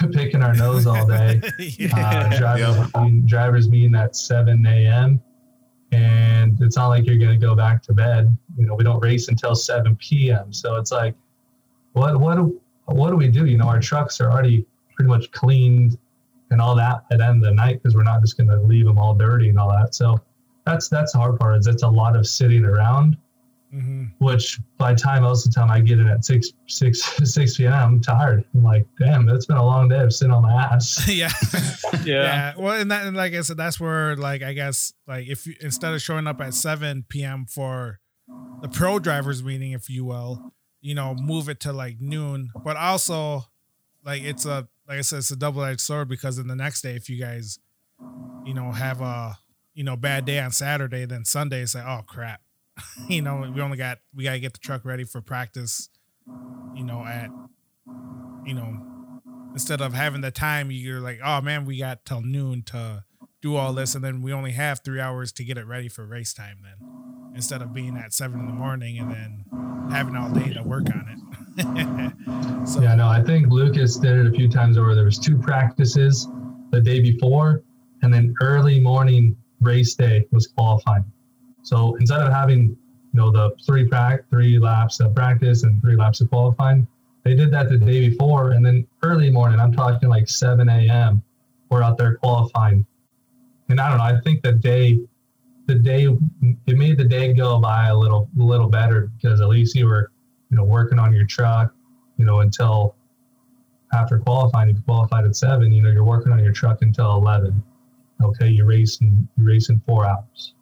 picking 0.12 0.42
our 0.42 0.54
nose 0.54 0.86
all 0.86 1.06
day. 1.06 1.40
yeah. 1.58 2.28
Uh, 2.30 2.38
drivers, 2.38 2.94
meeting, 2.94 3.26
drivers 3.26 3.68
meeting 3.68 3.94
at 3.94 4.14
7 4.14 4.64
a.m. 4.66 5.22
And 5.92 6.58
it's 6.62 6.76
not 6.76 6.88
like 6.88 7.06
you're 7.06 7.18
going 7.18 7.38
to 7.38 7.46
go 7.46 7.54
back 7.54 7.82
to 7.82 7.92
bed. 7.92 8.36
You 8.56 8.66
know, 8.66 8.74
we 8.74 8.84
don't 8.84 9.00
race 9.00 9.28
until 9.28 9.54
7 9.54 9.94
p.m. 9.96 10.50
So 10.50 10.76
it's 10.76 10.90
like, 10.90 11.14
what, 11.92 12.18
what, 12.18 12.36
do, 12.36 12.58
what 12.86 13.10
do 13.10 13.16
we 13.16 13.28
do? 13.28 13.44
You 13.44 13.58
know, 13.58 13.66
our 13.68 13.80
trucks 13.80 14.18
are 14.18 14.30
already 14.30 14.64
pretty 14.94 15.10
much 15.10 15.30
cleaned 15.32 15.98
and 16.52 16.60
all 16.60 16.74
that 16.76 17.04
at 17.10 17.18
the 17.18 17.26
end 17.26 17.44
of 17.44 17.50
the 17.50 17.54
night 17.54 17.82
because 17.82 17.94
we're 17.94 18.02
not 18.02 18.20
just 18.20 18.36
going 18.36 18.48
to 18.48 18.60
leave 18.60 18.84
them 18.84 18.98
all 18.98 19.14
dirty 19.14 19.48
and 19.48 19.58
all 19.58 19.70
that. 19.70 19.94
So 19.94 20.20
that's, 20.64 20.88
that's 20.88 21.12
the 21.12 21.18
hard 21.18 21.38
part 21.38 21.58
is 21.58 21.66
it's 21.66 21.82
a 21.82 21.88
lot 21.88 22.16
of 22.16 22.26
sitting 22.26 22.64
around 22.64 23.16
hmm 23.72 24.04
which 24.18 24.60
by 24.76 24.94
time 24.94 25.22
most 25.22 25.46
of 25.46 25.52
the 25.52 25.58
time 25.58 25.70
I 25.70 25.80
get 25.80 25.98
in 25.98 26.06
at 26.06 26.24
6, 26.24 26.52
6, 26.66 27.02
6 27.32 27.56
p.m., 27.56 27.72
I'm 27.72 28.00
tired. 28.00 28.44
I'm 28.54 28.62
like, 28.62 28.86
damn, 28.98 29.26
that's 29.26 29.46
been 29.46 29.56
a 29.56 29.64
long 29.64 29.88
day 29.88 30.00
of 30.00 30.12
sitting 30.12 30.32
on 30.32 30.42
my 30.42 30.52
ass. 30.52 31.08
yeah. 31.08 31.30
Yeah. 32.04 32.22
Yeah. 32.22 32.52
Well, 32.56 32.80
and 32.80 32.90
that, 32.90 33.06
and 33.06 33.16
like 33.16 33.34
I 33.34 33.42
said, 33.42 33.58
that's 33.58 33.78
where, 33.78 34.16
like, 34.16 34.42
I 34.42 34.54
guess, 34.54 34.92
like, 35.06 35.28
if 35.28 35.46
you 35.46 35.54
instead 35.60 35.92
of 35.92 36.00
showing 36.00 36.26
up 36.26 36.40
at 36.40 36.54
7 36.54 37.04
p.m. 37.08 37.44
for 37.44 38.00
the 38.62 38.68
pro 38.68 38.98
drivers 38.98 39.44
meeting, 39.44 39.72
if 39.72 39.90
you 39.90 40.04
will, 40.06 40.52
you 40.80 40.94
know, 40.94 41.14
move 41.14 41.48
it 41.48 41.60
to 41.60 41.72
like 41.72 42.00
noon. 42.00 42.48
But 42.64 42.76
also, 42.76 43.44
like, 44.04 44.22
it's 44.22 44.46
a, 44.46 44.68
like 44.88 44.98
I 44.98 45.02
said, 45.02 45.18
it's 45.18 45.30
a 45.30 45.36
double 45.36 45.62
edged 45.62 45.80
sword 45.80 46.08
because 46.08 46.36
then 46.36 46.48
the 46.48 46.56
next 46.56 46.82
day, 46.82 46.94
if 46.94 47.08
you 47.08 47.20
guys, 47.20 47.58
you 48.44 48.54
know, 48.54 48.72
have 48.72 49.00
a, 49.00 49.38
you 49.74 49.84
know, 49.84 49.96
bad 49.96 50.24
day 50.24 50.38
on 50.38 50.50
Saturday, 50.50 51.04
then 51.04 51.24
Sunday, 51.24 51.62
it's 51.62 51.74
like, 51.74 51.86
oh, 51.86 52.02
crap. 52.06 52.40
you 53.08 53.22
know, 53.22 53.50
we 53.54 53.60
only 53.60 53.76
got, 53.76 53.98
we 54.14 54.24
got 54.24 54.32
to 54.32 54.40
get 54.40 54.52
the 54.52 54.58
truck 54.58 54.84
ready 54.84 55.04
for 55.04 55.20
practice, 55.20 55.88
you 56.74 56.84
know, 56.84 57.04
at, 57.04 57.30
you 58.44 58.54
know, 58.54 58.92
instead 59.52 59.80
of 59.80 59.92
having 59.92 60.22
the 60.22 60.30
time 60.30 60.70
you're 60.70 61.00
like 61.00 61.20
oh 61.22 61.40
man 61.40 61.64
we 61.64 61.78
got 61.78 62.04
till 62.04 62.22
noon 62.22 62.62
to 62.62 63.04
do 63.40 63.56
all 63.56 63.72
this 63.72 63.94
and 63.94 64.02
then 64.02 64.22
we 64.22 64.32
only 64.32 64.52
have 64.52 64.80
three 64.80 65.00
hours 65.00 65.32
to 65.32 65.44
get 65.44 65.58
it 65.58 65.66
ready 65.66 65.88
for 65.88 66.06
race 66.06 66.32
time 66.32 66.58
then 66.62 66.88
instead 67.34 67.62
of 67.62 67.72
being 67.72 67.96
at 67.96 68.12
seven 68.12 68.40
in 68.40 68.46
the 68.46 68.52
morning 68.52 68.98
and 68.98 69.10
then 69.10 69.44
having 69.90 70.16
all 70.16 70.30
day 70.30 70.52
to 70.52 70.62
work 70.62 70.86
on 70.86 71.06
it 71.08 71.31
so 72.66 72.80
Yeah, 72.80 72.94
no, 72.94 73.08
I 73.08 73.22
think 73.24 73.48
Lucas 73.50 73.96
did 73.96 74.18
it 74.18 74.26
a 74.26 74.30
few 74.30 74.48
times 74.48 74.78
over. 74.78 74.94
There 74.94 75.04
was 75.04 75.18
two 75.18 75.38
practices 75.38 76.28
the 76.70 76.80
day 76.80 77.00
before, 77.00 77.62
and 78.02 78.12
then 78.12 78.34
early 78.40 78.80
morning 78.80 79.36
race 79.60 79.94
day 79.94 80.26
was 80.30 80.46
qualifying. 80.46 81.04
So 81.62 81.96
instead 81.96 82.20
of 82.20 82.32
having 82.32 82.76
you 83.12 83.20
know 83.20 83.30
the 83.30 83.50
three 83.64 83.86
prac 83.86 84.28
three 84.30 84.58
laps 84.58 85.00
of 85.00 85.14
practice 85.14 85.62
and 85.62 85.80
three 85.80 85.96
laps 85.96 86.20
of 86.20 86.30
qualifying, 86.30 86.86
they 87.24 87.34
did 87.34 87.52
that 87.52 87.68
the 87.68 87.78
day 87.78 88.08
before, 88.08 88.50
and 88.50 88.64
then 88.64 88.86
early 89.02 89.30
morning. 89.30 89.60
I'm 89.60 89.72
talking 89.72 90.08
like 90.08 90.28
7 90.28 90.68
a.m. 90.68 91.22
We're 91.70 91.82
out 91.82 91.96
there 91.96 92.16
qualifying, 92.16 92.84
and 93.68 93.80
I 93.80 93.88
don't 93.88 93.98
know. 93.98 94.04
I 94.04 94.20
think 94.20 94.42
the 94.42 94.52
day, 94.52 95.00
the 95.66 95.76
day, 95.76 96.08
it 96.66 96.76
made 96.76 96.98
the 96.98 97.04
day 97.04 97.32
go 97.32 97.58
by 97.58 97.88
a 97.88 97.96
little, 97.96 98.28
a 98.38 98.42
little 98.42 98.68
better 98.68 99.10
because 99.16 99.40
at 99.40 99.48
least 99.48 99.74
you 99.74 99.86
were, 99.86 100.11
you 100.52 100.56
know, 100.58 100.64
working 100.64 100.98
on 100.98 101.12
your 101.14 101.24
truck, 101.26 101.74
you 102.18 102.24
know, 102.26 102.40
until 102.40 102.94
after 103.94 104.18
qualifying. 104.18 104.68
If 104.70 104.76
you 104.76 104.82
qualified 104.82 105.24
at 105.24 105.34
seven, 105.34 105.72
you 105.72 105.82
know, 105.82 105.90
you're 105.90 106.04
working 106.04 106.30
on 106.30 106.44
your 106.44 106.52
truck 106.52 106.82
until 106.82 107.16
11. 107.16 107.62
Okay, 108.22 108.48
you're 108.48 108.66
racing, 108.66 109.26
you're 109.38 109.46
racing 109.48 109.80
four 109.86 110.06
hours. 110.06 110.52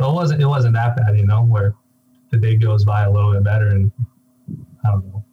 So 0.00 0.10
it 0.10 0.12
wasn't, 0.12 0.42
it 0.42 0.46
wasn't 0.46 0.74
that 0.74 0.96
bad, 0.96 1.16
you 1.16 1.24
know, 1.26 1.42
where 1.44 1.74
the 2.30 2.36
day 2.36 2.56
goes 2.56 2.84
by 2.84 3.04
a 3.04 3.10
little 3.10 3.32
bit 3.32 3.44
better, 3.44 3.68
and 3.68 3.90
I 4.84 4.90
don't 4.90 5.06
know. 5.06 5.24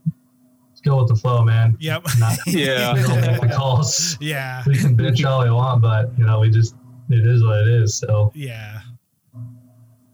Let's 0.69 0.81
go 0.81 0.99
with 0.99 1.07
the 1.09 1.15
flow, 1.15 1.43
man. 1.43 1.75
yep 1.79 2.03
Not, 2.19 2.37
Yeah. 2.47 2.93
we 2.93 3.01
don't 3.01 3.21
make 3.21 3.41
the 3.41 3.49
calls. 3.49 4.17
yeah 4.21 4.63
We 4.67 4.77
can 4.77 4.95
bitch 4.95 5.25
all 5.25 5.43
we 5.43 5.49
want, 5.51 5.81
but 5.81 6.11
you 6.17 6.25
know, 6.25 6.39
we 6.41 6.49
just 6.51 6.75
it 7.09 7.25
is 7.25 7.43
what 7.43 7.59
it 7.61 7.67
is. 7.67 7.97
So 7.97 8.31
yeah 8.35 8.81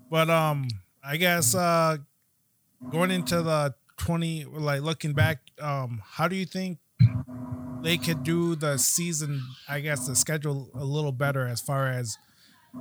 but 0.09 0.29
um 0.29 0.67
i 1.01 1.15
guess 1.15 1.55
uh 1.55 1.95
going 2.89 3.09
into 3.11 3.41
the 3.41 3.73
20 4.01 4.45
like 4.45 4.81
looking 4.81 5.13
back 5.13 5.39
um 5.61 6.01
how 6.03 6.27
do 6.27 6.35
you 6.35 6.45
think 6.45 6.79
they 7.83 7.97
could 7.97 8.23
do 8.23 8.55
the 8.55 8.77
season 8.77 9.41
i 9.69 9.79
guess 9.79 10.07
the 10.07 10.15
schedule 10.15 10.69
a 10.73 10.83
little 10.83 11.11
better 11.11 11.47
as 11.47 11.61
far 11.61 11.87
as 11.87 12.17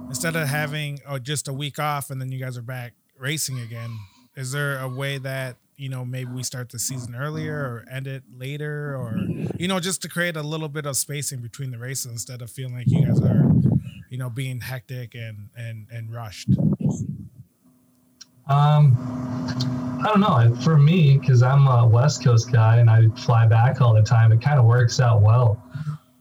instead 0.08 0.36
of 0.36 0.48
having 0.48 0.98
uh, 1.06 1.18
just 1.18 1.48
a 1.48 1.52
week 1.52 1.78
off 1.78 2.10
and 2.10 2.20
then 2.20 2.30
you 2.30 2.38
guys 2.38 2.56
are 2.56 2.62
back 2.62 2.92
racing 3.18 3.60
again? 3.60 3.98
Is 4.36 4.52
there 4.52 4.78
a 4.78 4.88
way 4.88 5.18
that 5.18 5.56
you 5.76 5.88
know 5.88 6.04
maybe 6.04 6.30
we 6.30 6.42
start 6.42 6.70
the 6.70 6.78
season 6.78 7.14
earlier 7.14 7.54
or 7.54 7.84
end 7.90 8.06
it 8.06 8.22
later 8.36 8.94
or 8.96 9.16
you 9.56 9.66
know 9.66 9.80
just 9.80 10.02
to 10.02 10.08
create 10.08 10.36
a 10.36 10.42
little 10.42 10.68
bit 10.68 10.84
of 10.86 10.96
spacing 10.96 11.40
between 11.40 11.70
the 11.70 11.78
races 11.78 12.06
instead 12.12 12.42
of 12.42 12.50
feeling 12.50 12.74
like 12.74 12.86
you 12.86 13.06
guys 13.06 13.18
are 13.22 13.50
you 14.10 14.18
know 14.18 14.28
being 14.28 14.60
hectic 14.60 15.14
and 15.14 15.48
and 15.56 15.86
and 15.90 16.12
rushed 16.12 16.50
um 18.50 18.96
I 20.02 20.04
don't 20.04 20.20
know. 20.20 20.54
For 20.62 20.78
me, 20.78 21.18
because 21.18 21.42
I'm 21.42 21.66
a 21.66 21.86
West 21.86 22.24
Coast 22.24 22.50
guy 22.50 22.78
and 22.78 22.88
I 22.88 23.08
fly 23.08 23.46
back 23.46 23.82
all 23.82 23.92
the 23.92 24.02
time, 24.02 24.32
it 24.32 24.40
kind 24.40 24.58
of 24.58 24.64
works 24.64 24.98
out 24.98 25.20
well. 25.20 25.62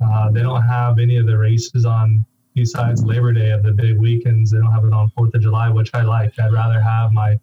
Uh, 0.06 0.30
they 0.32 0.42
don't 0.42 0.62
have 0.64 1.00
any 1.00 1.16
of 1.16 1.26
the 1.26 1.38
races 1.38 1.86
on 1.86 2.26
besides 2.56 3.06
Labor 3.06 3.32
Day 3.32 3.52
of 3.52 3.64
the 3.64 3.72
big 3.72 3.98
weekends. 3.98 4.52
They 4.52 4.58
don't 4.58 4.72
have 4.72 4.84
it 4.84 4.92
on 4.92 5.10
Fourth 5.12 5.34
of 5.34 5.42
July, 5.42 5.70
which 5.70 5.92
I 5.94 6.02
like. 6.02 6.38
I'd 6.40 6.52
rather 6.52 6.80
have 6.82 7.14
my 7.14 7.40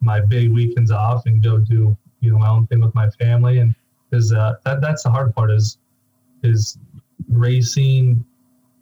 my 0.00 0.20
big 0.20 0.50
weekends 0.50 0.90
off 0.90 1.26
and 1.26 1.42
go 1.42 1.58
do 1.58 1.96
you 2.20 2.30
know 2.30 2.38
my 2.38 2.48
own 2.48 2.66
thing 2.68 2.80
with 2.80 2.94
my 2.94 3.10
family. 3.10 3.58
And 3.58 3.74
because 4.08 4.32
uh, 4.32 4.54
that 4.64 4.80
that's 4.80 5.02
the 5.02 5.10
hard 5.10 5.34
part 5.34 5.50
is 5.50 5.76
is 6.42 6.78
racing 7.28 8.24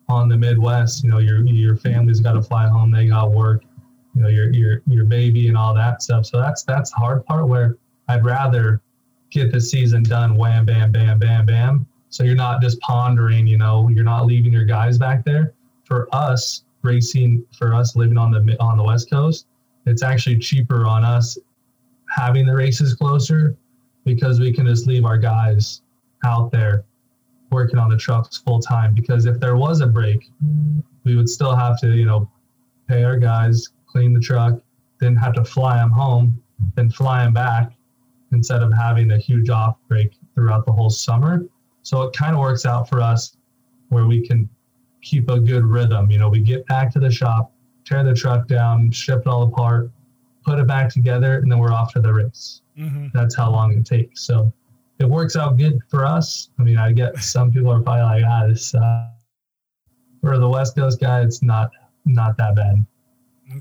on 0.08 0.28
the 0.28 0.36
Midwest. 0.36 1.02
You 1.02 1.10
know, 1.10 1.18
your 1.18 1.44
your 1.44 1.76
family's 1.76 2.20
got 2.20 2.34
to 2.34 2.42
fly 2.42 2.68
home. 2.68 2.92
They 2.92 3.08
got 3.08 3.32
work 3.32 3.64
you 4.14 4.22
know 4.22 4.28
your 4.28 4.52
your 4.52 4.82
your 4.86 5.04
baby 5.04 5.48
and 5.48 5.56
all 5.56 5.74
that 5.74 6.02
stuff. 6.02 6.26
So 6.26 6.40
that's 6.40 6.62
that's 6.64 6.90
the 6.90 6.96
hard 6.96 7.24
part 7.26 7.48
where 7.48 7.76
I'd 8.08 8.24
rather 8.24 8.80
get 9.30 9.52
the 9.52 9.60
season 9.60 10.02
done 10.02 10.36
wham 10.36 10.64
bam 10.64 10.92
bam 10.92 11.18
bam 11.18 11.46
bam. 11.46 11.86
So 12.10 12.22
you're 12.22 12.36
not 12.36 12.62
just 12.62 12.78
pondering, 12.80 13.46
you 13.46 13.58
know, 13.58 13.88
you're 13.88 14.04
not 14.04 14.26
leaving 14.26 14.52
your 14.52 14.64
guys 14.64 14.98
back 14.98 15.24
there. 15.24 15.54
For 15.84 16.08
us 16.12 16.64
racing, 16.82 17.44
for 17.58 17.74
us 17.74 17.96
living 17.96 18.16
on 18.16 18.30
the 18.30 18.56
on 18.60 18.76
the 18.76 18.84
West 18.84 19.10
Coast, 19.10 19.46
it's 19.86 20.02
actually 20.02 20.38
cheaper 20.38 20.86
on 20.86 21.04
us 21.04 21.36
having 22.08 22.46
the 22.46 22.54
races 22.54 22.94
closer 22.94 23.56
because 24.04 24.38
we 24.38 24.52
can 24.52 24.66
just 24.66 24.86
leave 24.86 25.04
our 25.04 25.18
guys 25.18 25.82
out 26.24 26.52
there 26.52 26.84
working 27.50 27.78
on 27.78 27.90
the 27.90 27.96
trucks 27.96 28.38
full 28.38 28.60
time. 28.60 28.94
Because 28.94 29.26
if 29.26 29.40
there 29.40 29.56
was 29.56 29.80
a 29.80 29.86
break, 29.86 30.30
we 31.04 31.16
would 31.16 31.28
still 31.28 31.54
have 31.54 31.78
to, 31.80 31.90
you 31.90 32.04
know, 32.04 32.30
pay 32.88 33.04
our 33.04 33.16
guys, 33.16 33.70
clean 33.94 34.12
the 34.12 34.20
truck, 34.20 34.60
then 34.98 35.14
have 35.14 35.34
to 35.34 35.44
fly 35.44 35.76
them 35.76 35.90
home, 35.90 36.42
then 36.74 36.90
fly 36.90 37.24
them 37.24 37.32
back 37.32 37.72
instead 38.32 38.60
of 38.62 38.72
having 38.72 39.12
a 39.12 39.18
huge 39.18 39.50
off 39.50 39.76
break 39.88 40.16
throughout 40.34 40.66
the 40.66 40.72
whole 40.72 40.90
summer. 40.90 41.44
So 41.82 42.02
it 42.02 42.16
kind 42.16 42.34
of 42.34 42.40
works 42.40 42.66
out 42.66 42.88
for 42.88 43.00
us 43.00 43.36
where 43.90 44.06
we 44.06 44.26
can 44.26 44.48
keep 45.00 45.30
a 45.30 45.38
good 45.38 45.64
rhythm. 45.64 46.10
You 46.10 46.18
know, 46.18 46.28
we 46.28 46.40
get 46.40 46.66
back 46.66 46.92
to 46.94 46.98
the 46.98 47.10
shop, 47.10 47.52
tear 47.84 48.02
the 48.02 48.14
truck 48.14 48.48
down, 48.48 48.90
ship 48.90 49.20
it 49.20 49.26
all 49.28 49.44
apart, 49.44 49.90
put 50.44 50.58
it 50.58 50.66
back 50.66 50.88
together, 50.88 51.38
and 51.38 51.50
then 51.50 51.58
we're 51.60 51.72
off 51.72 51.92
to 51.92 52.00
the 52.00 52.12
race. 52.12 52.62
mm-hmm. 52.76 53.08
That's 53.14 53.36
how 53.36 53.50
long 53.52 53.78
it 53.78 53.86
takes. 53.86 54.22
So 54.22 54.52
it 54.98 55.06
works 55.06 55.36
out 55.36 55.56
good 55.56 55.78
for 55.88 56.04
us. 56.04 56.50
I 56.58 56.62
mean, 56.62 56.78
I 56.78 56.90
get 56.90 57.16
some 57.22 57.52
people 57.52 57.70
are 57.70 57.80
probably 57.80 58.02
like, 58.02 58.24
ah, 58.26 58.46
this 58.48 58.74
uh, 58.74 59.08
for 60.20 60.38
the 60.38 60.48
West 60.48 60.74
Coast 60.74 61.00
guy, 61.00 61.20
it's 61.20 61.42
not 61.42 61.70
not 62.06 62.36
that 62.38 62.56
bad. 62.56 62.84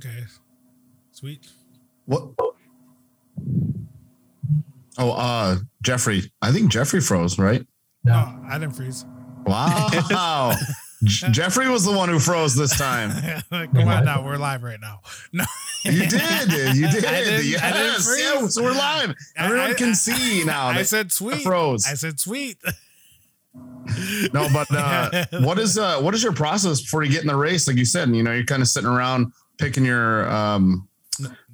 Okay 0.06 0.24
sweet 1.12 1.48
What? 2.06 2.30
Oh, 4.98 5.12
uh, 5.12 5.58
Jeffrey. 5.82 6.32
I 6.42 6.52
think 6.52 6.70
Jeffrey 6.72 7.02
froze, 7.02 7.40
right? 7.40 7.66
Yeah. 8.06 8.36
no 8.42 8.48
i 8.50 8.60
didn't 8.60 8.76
freeze 8.76 9.06
Wow. 9.46 10.54
J- 11.04 11.32
Jeffrey 11.32 11.68
was 11.68 11.84
the 11.84 11.92
one 11.92 12.08
who 12.08 12.18
froze 12.18 12.56
this 12.56 12.78
time. 12.78 13.12
come 13.50 13.88
on 13.90 14.06
now 14.06 14.24
we're 14.24 14.38
live 14.38 14.64
right 14.64 14.80
now 14.80 15.00
no 15.34 15.44
You 15.84 16.08
did. 16.08 16.52
You 16.78 16.90
did. 16.90 17.04
I 17.06 17.24
didn't- 17.24 17.64
I 17.64 17.72
didn't 17.72 17.86
yes. 17.92 18.06
freeze. 18.08 18.24
Yeah, 18.24 18.48
so 18.48 18.64
we're 18.64 18.72
live. 18.74 19.14
Everyone 19.36 19.72
I- 19.72 19.74
can 19.74 19.96
see 19.96 20.44
now. 20.46 20.68
i 20.68 20.78
that 20.78 20.88
said 20.88 21.08
I 21.08 21.10
sweet 21.10 21.42
froze. 21.44 21.86
i 21.88 21.94
said 21.96 22.20
sweet 22.20 22.58
No, 24.34 24.48
but 24.54 24.68
uh, 24.72 25.26
what 25.42 25.60
is 25.60 25.78
uh, 25.78 26.00
what 26.02 26.14
is 26.16 26.24
your 26.24 26.32
process 26.34 26.82
before 26.82 27.04
you 27.04 27.12
get 27.12 27.22
in 27.22 27.28
the 27.28 27.36
race? 27.36 27.68
Like 27.68 27.78
you 27.78 27.86
said, 27.86 28.10
you 28.16 28.24
know, 28.24 28.32
you're 28.32 28.46
kind 28.46 28.62
of 28.62 28.68
sitting 28.68 28.90
around 28.90 29.32
picking 29.58 29.86
your 29.86 30.30
um, 30.30 30.88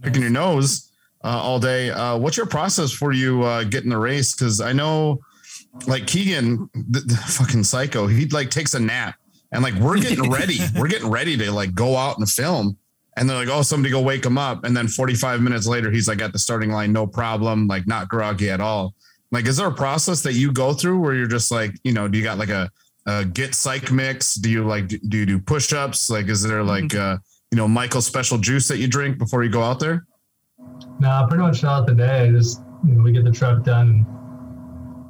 picking 0.01 0.21
your 0.21 0.31
nose 0.31 0.91
uh, 1.23 1.39
all 1.41 1.59
day. 1.59 1.89
Uh, 1.89 2.17
what's 2.17 2.37
your 2.37 2.45
process 2.45 2.91
for 2.91 3.11
you 3.11 3.43
uh, 3.43 3.63
get 3.63 3.83
in 3.83 3.89
the 3.89 3.97
race? 3.97 4.33
Because 4.33 4.61
I 4.61 4.73
know, 4.73 5.19
like 5.87 6.07
Keegan, 6.07 6.69
the, 6.73 7.01
the 7.01 7.15
fucking 7.15 7.63
psycho, 7.63 8.07
he 8.07 8.25
like 8.27 8.49
takes 8.49 8.73
a 8.73 8.79
nap, 8.79 9.15
and 9.51 9.63
like 9.63 9.75
we're 9.75 9.99
getting 9.99 10.29
ready, 10.31 10.59
we're 10.77 10.87
getting 10.87 11.09
ready 11.09 11.37
to 11.37 11.51
like 11.51 11.73
go 11.73 11.95
out 11.95 12.17
and 12.17 12.27
film. 12.27 12.77
And 13.17 13.29
they're 13.29 13.37
like, 13.37 13.49
oh, 13.49 13.63
somebody 13.63 13.91
go 13.91 14.01
wake 14.01 14.25
him 14.25 14.37
up. 14.37 14.63
And 14.63 14.77
then 14.77 14.87
45 14.87 15.41
minutes 15.41 15.67
later, 15.67 15.91
he's 15.91 16.07
like 16.07 16.21
at 16.21 16.31
the 16.31 16.39
starting 16.39 16.69
line, 16.69 16.93
no 16.93 17.05
problem, 17.05 17.67
like 17.67 17.85
not 17.85 18.07
groggy 18.07 18.49
at 18.49 18.61
all. 18.61 18.93
Like, 19.31 19.45
is 19.45 19.57
there 19.57 19.67
a 19.67 19.73
process 19.73 20.21
that 20.23 20.33
you 20.33 20.53
go 20.53 20.73
through 20.73 20.99
where 20.99 21.13
you're 21.13 21.27
just 21.27 21.51
like, 21.51 21.71
you 21.83 21.91
know, 21.91 22.07
do 22.07 22.17
you 22.17 22.23
got 22.23 22.37
like 22.37 22.49
a, 22.49 22.71
a 23.07 23.25
get 23.25 23.55
psych 23.55 23.91
mix? 23.91 24.35
Do 24.35 24.49
you 24.49 24.63
like, 24.63 24.87
do 24.87 25.17
you 25.17 25.25
do 25.25 25.37
push 25.37 25.73
ups? 25.73 26.09
Like, 26.09 26.29
is 26.29 26.43
there 26.43 26.63
like, 26.63 26.95
uh, 26.95 27.17
you 27.51 27.55
know, 27.55 27.67
Michael's 27.67 28.05
special 28.05 28.37
juice 28.37 28.67
that 28.67 28.77
you 28.77 28.87
drink 28.87 29.17
before 29.17 29.43
you 29.43 29.49
go 29.49 29.63
out 29.63 29.79
there? 29.79 30.05
No, 30.99 31.25
pretty 31.27 31.43
much 31.43 31.61
throughout 31.61 31.87
the 31.87 31.95
day. 31.95 32.29
Just 32.31 32.61
you 32.85 32.93
know, 32.93 33.03
we 33.03 33.11
get 33.11 33.23
the 33.23 33.31
truck 33.31 33.63
done. 33.63 34.05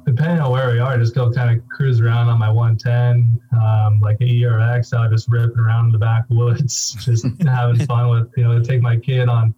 Depending 0.06 0.40
on 0.40 0.50
where 0.50 0.72
we 0.72 0.78
are, 0.78 0.94
I 0.94 0.96
just 0.96 1.14
go 1.14 1.30
kind 1.30 1.56
of 1.56 1.68
cruise 1.68 2.00
around 2.00 2.28
on 2.28 2.38
my 2.38 2.50
110, 2.50 3.38
um, 3.62 4.00
like 4.00 4.16
a 4.20 4.24
ERX. 4.24 4.96
I 4.96 5.08
just 5.08 5.28
ripping 5.28 5.58
around 5.58 5.86
in 5.86 5.92
the 5.92 5.98
backwoods, 5.98 6.96
just 7.04 7.26
having 7.42 7.86
fun 7.86 8.08
with 8.08 8.32
you 8.36 8.44
know. 8.44 8.62
Take 8.62 8.80
my 8.80 8.96
kid 8.96 9.28
on 9.28 9.54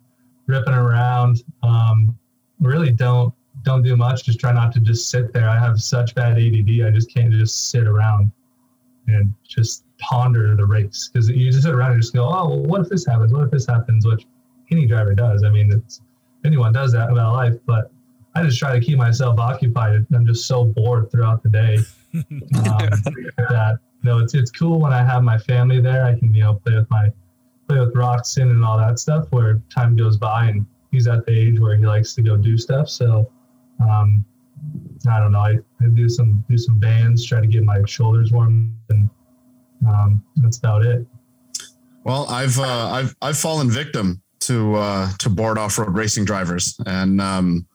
ripping 0.47 0.74
around. 0.74 1.45
Um, 1.62 2.18
really 2.61 2.91
don't 2.91 3.33
don't 3.62 3.83
do 3.83 3.97
much. 3.97 4.24
Just 4.24 4.41
try 4.41 4.53
not 4.53 4.72
to 4.72 4.80
just 4.80 5.09
sit 5.09 5.33
there. 5.33 5.49
I 5.49 5.59
have 5.59 5.80
such 5.80 6.14
bad 6.16 6.33
ADD. 6.33 6.85
I 6.85 6.91
just 6.91 7.14
can't 7.14 7.33
just 7.33 7.70
sit 7.70 7.87
around 7.87 8.33
and 9.07 9.33
just 9.47 9.85
ponder 10.03 10.55
the 10.57 10.66
race 10.66 11.11
because 11.12 11.28
you 11.28 11.50
just 11.50 11.64
sit 11.64 11.74
around 11.74 11.92
and 11.92 12.03
just 12.03 12.14
go, 12.14 12.24
oh, 12.24 12.48
well, 12.48 12.62
what 12.62 12.80
if 12.80 12.88
this 12.88 13.07
happens? 13.07 13.32
What 13.32 13.44
if 13.44 13.50
this 13.50 13.66
happens? 13.66 14.07
Which 14.07 14.26
any 14.70 14.86
driver 14.86 15.14
does. 15.14 15.44
I 15.44 15.50
mean, 15.50 15.72
it's 15.72 16.00
anyone 16.44 16.72
does 16.72 16.92
that 16.92 17.11
about 17.11 17.34
life, 17.34 17.55
but 17.66 17.90
I 18.34 18.42
just 18.42 18.59
try 18.59 18.78
to 18.78 18.84
keep 18.84 18.98
myself 18.98 19.38
occupied. 19.38 20.07
I'm 20.14 20.26
just 20.26 20.46
so 20.46 20.64
bored 20.64 21.11
throughout 21.11 21.42
the 21.42 21.48
day. 21.48 21.78
Um, 22.14 22.90
that 23.38 23.78
you 24.03 24.11
know, 24.11 24.18
it's 24.18 24.34
it's 24.34 24.50
cool 24.50 24.78
when 24.78 24.92
I 24.92 25.03
have 25.03 25.22
my 25.22 25.38
family 25.38 25.80
there. 25.80 26.05
I 26.05 26.18
can 26.18 26.34
you 26.34 26.42
know 26.42 26.55
play 26.57 26.74
with 26.74 26.90
my 26.90 27.11
play 27.66 27.80
with 27.80 27.94
Roxon 27.94 28.50
and 28.50 28.62
all 28.62 28.76
that 28.76 28.98
stuff. 28.98 29.28
Where 29.30 29.62
time 29.74 29.96
goes 29.96 30.18
by 30.18 30.48
and 30.48 30.66
he's 30.90 31.07
at 31.07 31.24
the 31.24 31.32
age 31.32 31.59
where 31.59 31.74
he 31.74 31.86
likes 31.86 32.12
to 32.16 32.22
go 32.22 32.36
do 32.36 32.59
stuff. 32.59 32.90
So 32.90 33.30
um, 33.80 34.26
I 35.11 35.18
don't 35.20 35.32
know. 35.32 35.40
I, 35.40 35.59
I 35.80 35.88
do 35.94 36.09
some 36.09 36.44
do 36.48 36.59
some 36.59 36.78
bands, 36.78 37.26
try 37.26 37.40
to 37.40 37.46
get 37.46 37.64
my 37.64 37.82
shoulders 37.86 38.30
warm, 38.30 38.76
and 38.90 39.09
um, 39.89 40.22
that's 40.37 40.59
about 40.59 40.85
it. 40.85 41.07
Well, 42.05 42.26
I've 42.28 42.59
uh, 42.59 42.89
I've 42.91 43.16
I've 43.22 43.39
fallen 43.39 43.70
victim 43.70 44.22
to 44.41 44.74
uh, 44.74 45.11
to 45.18 45.30
bored 45.30 45.59
off 45.59 45.78
road 45.78 45.95
racing 45.95 46.24
drivers, 46.24 46.76
and 46.87 47.20
um, 47.20 47.66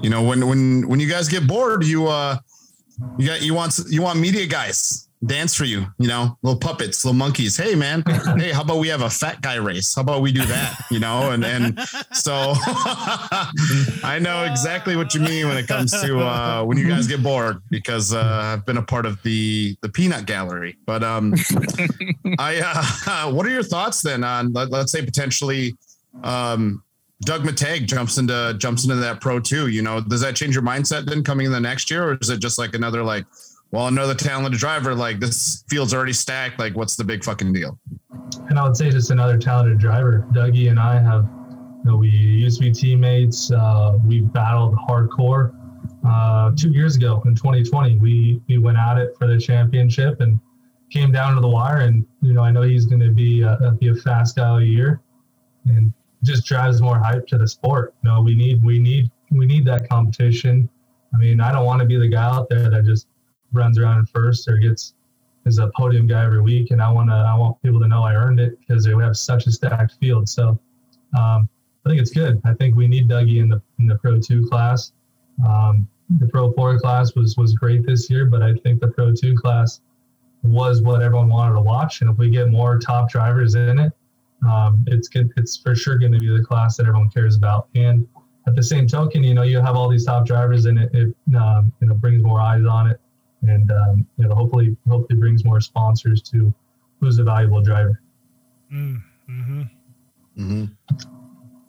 you 0.00 0.10
know 0.10 0.22
when 0.22 0.46
when 0.48 0.88
when 0.88 1.00
you 1.00 1.08
guys 1.08 1.28
get 1.28 1.46
bored, 1.46 1.84
you 1.84 2.08
uh, 2.08 2.38
you 3.16 3.26
got 3.26 3.42
you 3.42 3.54
want 3.54 3.78
you 3.88 4.02
want 4.02 4.18
media 4.18 4.46
guys 4.46 5.09
dance 5.24 5.54
for 5.54 5.64
you, 5.64 5.86
you 5.98 6.08
know, 6.08 6.38
little 6.42 6.58
puppets, 6.58 7.04
little 7.04 7.16
monkeys. 7.16 7.56
Hey 7.56 7.74
man, 7.74 8.02
hey, 8.38 8.52
how 8.52 8.62
about 8.62 8.78
we 8.78 8.88
have 8.88 9.02
a 9.02 9.10
fat 9.10 9.42
guy 9.42 9.56
race? 9.56 9.94
How 9.94 10.02
about 10.02 10.22
we 10.22 10.32
do 10.32 10.44
that? 10.46 10.84
You 10.90 10.98
know, 10.98 11.30
and 11.30 11.44
and 11.44 11.78
so 12.12 12.54
I 14.02 14.18
know 14.20 14.44
exactly 14.44 14.96
what 14.96 15.14
you 15.14 15.20
mean 15.20 15.48
when 15.48 15.58
it 15.58 15.66
comes 15.66 15.92
to 16.02 16.20
uh, 16.20 16.64
when 16.64 16.78
you 16.78 16.88
guys 16.88 17.06
get 17.06 17.22
bored 17.22 17.62
because 17.70 18.14
uh, 18.14 18.56
I've 18.56 18.64
been 18.64 18.78
a 18.78 18.82
part 18.82 19.04
of 19.04 19.22
the 19.22 19.76
the 19.82 19.88
peanut 19.88 20.26
gallery. 20.26 20.78
But 20.86 21.04
um, 21.04 21.34
I 22.38 22.60
uh, 23.06 23.30
what 23.32 23.44
are 23.46 23.50
your 23.50 23.62
thoughts 23.62 24.02
then 24.02 24.24
on 24.24 24.52
let, 24.52 24.72
us 24.72 24.92
say 24.92 25.04
potentially 25.04 25.74
um, 26.22 26.82
Doug 27.22 27.42
Mittag 27.42 27.86
jumps 27.86 28.16
into 28.16 28.54
jumps 28.56 28.84
into 28.84 28.96
that 28.96 29.20
pro 29.20 29.38
too? 29.38 29.68
You 29.68 29.82
know, 29.82 30.00
does 30.00 30.22
that 30.22 30.34
change 30.34 30.54
your 30.54 30.64
mindset 30.64 31.04
then 31.04 31.22
coming 31.22 31.44
in 31.44 31.52
the 31.52 31.60
next 31.60 31.90
year, 31.90 32.08
or 32.08 32.18
is 32.20 32.30
it 32.30 32.40
just 32.40 32.58
like 32.58 32.74
another 32.74 33.02
like 33.02 33.26
well, 33.72 33.86
another 33.86 34.14
talented 34.14 34.58
driver, 34.58 34.94
like 34.94 35.20
this 35.20 35.64
field's 35.68 35.94
already 35.94 36.12
stacked. 36.12 36.58
Like, 36.58 36.76
what's 36.76 36.96
the 36.96 37.04
big 37.04 37.22
fucking 37.22 37.52
deal? 37.52 37.78
And 38.48 38.58
I 38.58 38.64
would 38.64 38.76
say 38.76 38.90
just 38.90 39.10
another 39.10 39.38
talented 39.38 39.78
driver. 39.78 40.26
Dougie 40.32 40.70
and 40.70 40.78
I 40.78 40.98
have, 40.98 41.28
you 41.84 41.90
know, 41.90 41.96
we 41.96 42.08
used 42.08 42.60
to 42.60 42.66
be 42.66 42.72
teammates. 42.72 43.52
Uh, 43.52 43.96
we 44.04 44.20
battled 44.20 44.74
hardcore. 44.88 45.54
Uh, 46.06 46.50
two 46.56 46.70
years 46.70 46.96
ago 46.96 47.22
in 47.26 47.34
2020, 47.34 47.98
we 47.98 48.40
we 48.48 48.58
went 48.58 48.76
at 48.76 48.98
it 48.98 49.14
for 49.18 49.26
the 49.26 49.38
championship 49.38 50.20
and 50.20 50.40
came 50.90 51.12
down 51.12 51.34
to 51.36 51.40
the 51.40 51.48
wire. 51.48 51.78
And 51.78 52.04
you 52.22 52.32
know, 52.32 52.42
I 52.42 52.50
know 52.50 52.62
he's 52.62 52.86
going 52.86 53.00
to 53.00 53.10
be 53.10 53.42
a, 53.42 53.76
be 53.78 53.88
a 53.88 53.94
fast 53.94 54.36
guy 54.36 54.60
a 54.60 54.64
year, 54.64 55.00
and 55.66 55.92
just 56.24 56.44
drives 56.44 56.82
more 56.82 56.98
hype 56.98 57.26
to 57.28 57.38
the 57.38 57.46
sport. 57.46 57.94
You 58.02 58.10
know, 58.10 58.20
we 58.20 58.34
need 58.34 58.64
we 58.64 58.80
need 58.80 59.10
we 59.30 59.46
need 59.46 59.64
that 59.66 59.88
competition. 59.88 60.68
I 61.14 61.18
mean, 61.18 61.40
I 61.40 61.52
don't 61.52 61.66
want 61.66 61.80
to 61.80 61.86
be 61.86 61.98
the 61.98 62.08
guy 62.08 62.24
out 62.24 62.48
there 62.48 62.68
that 62.70 62.84
just 62.84 63.06
runs 63.52 63.78
around 63.78 63.98
in 63.98 64.06
first 64.06 64.48
or 64.48 64.58
gets 64.58 64.94
is 65.46 65.58
a 65.58 65.70
podium 65.76 66.06
guy 66.06 66.24
every 66.24 66.40
week, 66.42 66.70
and 66.70 66.82
I 66.82 66.90
want 66.90 67.08
to 67.10 67.14
I 67.14 67.36
want 67.36 67.60
people 67.62 67.80
to 67.80 67.88
know 67.88 68.02
I 68.02 68.14
earned 68.14 68.40
it 68.40 68.58
because 68.60 68.86
we 68.86 69.02
have 69.02 69.16
such 69.16 69.46
a 69.46 69.52
stacked 69.52 69.94
field. 70.00 70.28
So 70.28 70.60
um, 71.18 71.48
I 71.84 71.88
think 71.88 72.00
it's 72.00 72.10
good. 72.10 72.40
I 72.44 72.54
think 72.54 72.76
we 72.76 72.86
need 72.86 73.08
Dougie 73.08 73.40
in 73.40 73.48
the 73.48 73.60
in 73.78 73.86
the 73.86 73.96
Pro 73.96 74.20
Two 74.20 74.46
class. 74.48 74.92
Um, 75.46 75.88
the 76.18 76.26
Pro 76.26 76.52
Four 76.52 76.78
class 76.78 77.14
was 77.14 77.36
was 77.36 77.54
great 77.54 77.86
this 77.86 78.10
year, 78.10 78.26
but 78.26 78.42
I 78.42 78.54
think 78.54 78.80
the 78.80 78.88
Pro 78.88 79.14
Two 79.14 79.34
class 79.34 79.80
was 80.42 80.82
what 80.82 81.02
everyone 81.02 81.28
wanted 81.28 81.54
to 81.54 81.60
watch. 81.60 82.00
And 82.00 82.10
if 82.10 82.16
we 82.16 82.30
get 82.30 82.48
more 82.50 82.78
top 82.78 83.10
drivers 83.10 83.54
in 83.54 83.78
it, 83.78 83.92
um, 84.46 84.84
it's 84.86 85.08
good. 85.08 85.30
It's 85.36 85.56
for 85.56 85.74
sure 85.74 85.98
going 85.98 86.12
to 86.12 86.18
be 86.18 86.34
the 86.34 86.44
class 86.44 86.76
that 86.76 86.86
everyone 86.86 87.10
cares 87.10 87.36
about. 87.36 87.68
And 87.74 88.06
at 88.46 88.54
the 88.56 88.62
same 88.62 88.86
token, 88.86 89.22
you 89.22 89.34
know, 89.34 89.42
you 89.42 89.60
have 89.60 89.76
all 89.76 89.88
these 89.88 90.06
top 90.06 90.26
drivers, 90.26 90.64
and 90.66 90.78
it, 90.78 90.90
it 90.94 91.36
um, 91.36 91.72
you 91.80 91.88
know 91.88 91.94
brings 91.94 92.22
more 92.22 92.40
eyes 92.40 92.64
on 92.64 92.90
it 92.90 93.00
and 93.42 93.70
um, 93.70 94.06
you 94.16 94.26
know 94.26 94.34
hopefully 94.34 94.76
hopefully 94.88 95.18
brings 95.18 95.44
more 95.44 95.60
sponsors 95.60 96.22
to 96.22 96.52
who's 97.00 97.18
a 97.18 97.24
valuable 97.24 97.62
driver. 97.62 98.00
Mm, 98.72 99.02
hmm 99.26 99.62
mm-hmm. 100.38 100.64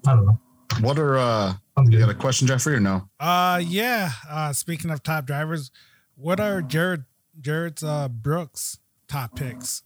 I 0.08 0.16
don't 0.16 0.26
know. 0.26 0.40
What 0.80 0.98
are 1.00 1.18
uh? 1.18 1.54
You 1.88 2.00
got 2.00 2.10
a 2.10 2.14
question, 2.14 2.48
Jeffrey, 2.48 2.76
or 2.76 2.80
no? 2.80 3.10
Uh, 3.20 3.62
yeah. 3.64 4.12
Uh, 4.30 4.54
speaking 4.54 4.92
of 4.92 5.02
top 5.04 5.26
drivers, 5.26 5.72
what 6.16 6.40
are 6.40 6.62
Jerett 6.62 7.02
Jerett's 7.40 7.84
uh 7.84 8.08
Brooks 8.08 8.80
top 9.08 9.36
picks 9.36 9.84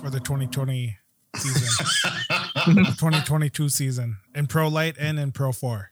for 0.00 0.10
the 0.10 0.20
2020 0.20 0.96
season, 1.36 1.86
2022 2.74 3.68
season 3.68 4.16
in 4.34 4.46
Pro 4.46 4.68
Lite 4.68 4.96
and 4.98 5.18
in 5.18 5.32
Pro 5.32 5.52
Four? 5.52 5.90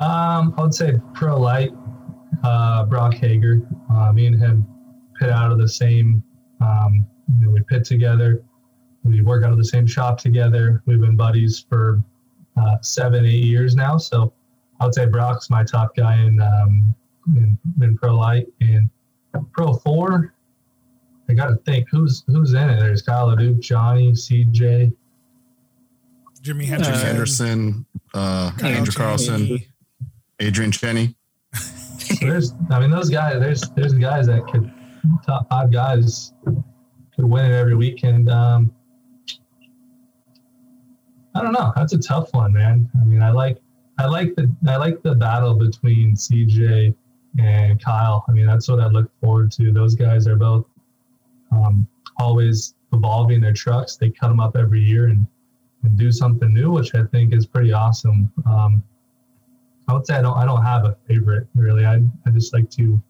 Um, 0.00 0.54
I 0.58 0.62
would 0.62 0.74
say 0.74 1.00
Pro 1.14 1.38
Lite 1.38 1.72
uh, 2.42 2.84
Brock 2.84 3.14
Heger. 3.14 3.62
Uh, 3.92 4.12
me 4.12 4.26
and 4.26 4.38
him 4.38 4.66
pit 5.18 5.30
out 5.30 5.52
of 5.52 5.58
the 5.58 5.68
same. 5.68 6.22
Um, 6.60 7.06
you 7.38 7.46
know, 7.46 7.52
we 7.52 7.62
pit 7.62 7.84
together. 7.84 8.42
We 9.04 9.20
work 9.20 9.44
out 9.44 9.52
of 9.52 9.58
the 9.58 9.64
same 9.64 9.86
shop 9.86 10.18
together. 10.18 10.82
We've 10.86 11.00
been 11.00 11.16
buddies 11.16 11.64
for 11.68 12.02
uh, 12.56 12.76
seven, 12.80 13.26
eight 13.26 13.44
years 13.44 13.74
now. 13.74 13.98
So 13.98 14.32
I 14.80 14.86
would 14.86 14.94
say 14.94 15.06
Brock's 15.06 15.50
my 15.50 15.64
top 15.64 15.94
guy 15.94 16.16
in 16.16 16.40
um, 16.40 16.94
in, 17.36 17.58
in 17.80 17.96
Pro 17.96 18.14
Lite 18.14 18.48
and 18.60 18.88
Pro 19.52 19.74
Four. 19.74 20.34
I 21.28 21.34
got 21.34 21.48
to 21.48 21.56
think 21.64 21.88
who's 21.90 22.24
who's 22.26 22.52
in 22.54 22.70
it. 22.70 22.80
There's 22.80 23.02
Kyle 23.02 23.28
LeDuc, 23.28 23.60
Johnny, 23.60 24.12
CJ, 24.12 24.94
Jimmy 26.40 26.66
Henderson, 26.66 27.06
Henderson, 27.06 27.86
uh, 28.12 28.52
Andrew 28.62 28.92
Carlson, 28.92 29.58
Adrian 30.40 30.72
Cheney 30.72 31.16
there's, 32.24 32.54
I 32.70 32.80
mean, 32.80 32.90
those 32.90 33.10
guys. 33.10 33.40
There's 33.40 33.62
there's 33.70 33.94
guys 33.94 34.26
that 34.26 34.46
could 34.46 34.72
top 35.26 35.48
five 35.48 35.70
guys 35.70 36.32
could 36.44 37.24
win 37.24 37.50
it 37.50 37.54
every 37.54 37.74
weekend. 37.74 38.30
Um, 38.30 38.72
I 41.34 41.42
don't 41.42 41.52
know. 41.52 41.72
That's 41.76 41.92
a 41.92 41.98
tough 41.98 42.32
one, 42.32 42.52
man. 42.52 42.88
I 43.00 43.04
mean, 43.04 43.22
I 43.22 43.30
like 43.30 43.58
I 43.98 44.06
like 44.06 44.34
the 44.36 44.54
I 44.68 44.76
like 44.76 45.02
the 45.02 45.14
battle 45.14 45.54
between 45.54 46.14
CJ 46.14 46.94
and 47.40 47.82
Kyle. 47.82 48.24
I 48.28 48.32
mean, 48.32 48.46
that's 48.46 48.68
what 48.68 48.80
I 48.80 48.86
look 48.86 49.10
forward 49.20 49.50
to. 49.52 49.72
Those 49.72 49.94
guys 49.94 50.26
are 50.26 50.36
both 50.36 50.66
um, 51.50 51.86
always 52.18 52.74
evolving 52.92 53.40
their 53.40 53.52
trucks. 53.52 53.96
They 53.96 54.10
cut 54.10 54.28
them 54.28 54.40
up 54.40 54.56
every 54.56 54.80
year 54.80 55.08
and, 55.08 55.26
and 55.82 55.96
do 55.96 56.12
something 56.12 56.52
new, 56.52 56.70
which 56.70 56.94
I 56.94 57.04
think 57.04 57.34
is 57.34 57.46
pretty 57.46 57.72
awesome. 57.72 58.32
Um, 58.46 58.82
I 59.88 59.92
would 59.92 60.06
say 60.06 60.14
I 60.14 60.22
don't 60.22 60.36
I 60.36 60.44
don't 60.44 60.62
have 60.62 60.84
a 60.84 60.96
favorite 61.06 61.46
really. 61.54 61.84
I 61.84 62.00
I 62.26 62.30
just 62.30 62.52
like 62.52 62.70
to 62.70 63.02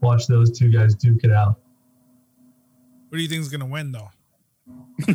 watch 0.00 0.26
those 0.26 0.56
two 0.56 0.70
guys 0.70 0.94
duke 0.94 1.24
it 1.24 1.32
out. 1.32 1.58
What 3.08 3.18
do 3.18 3.22
you 3.22 3.28
think 3.28 3.42
is 3.42 3.48
gonna 3.48 3.66
win 3.66 3.92
though? 3.92 4.10
Who, 5.06 5.14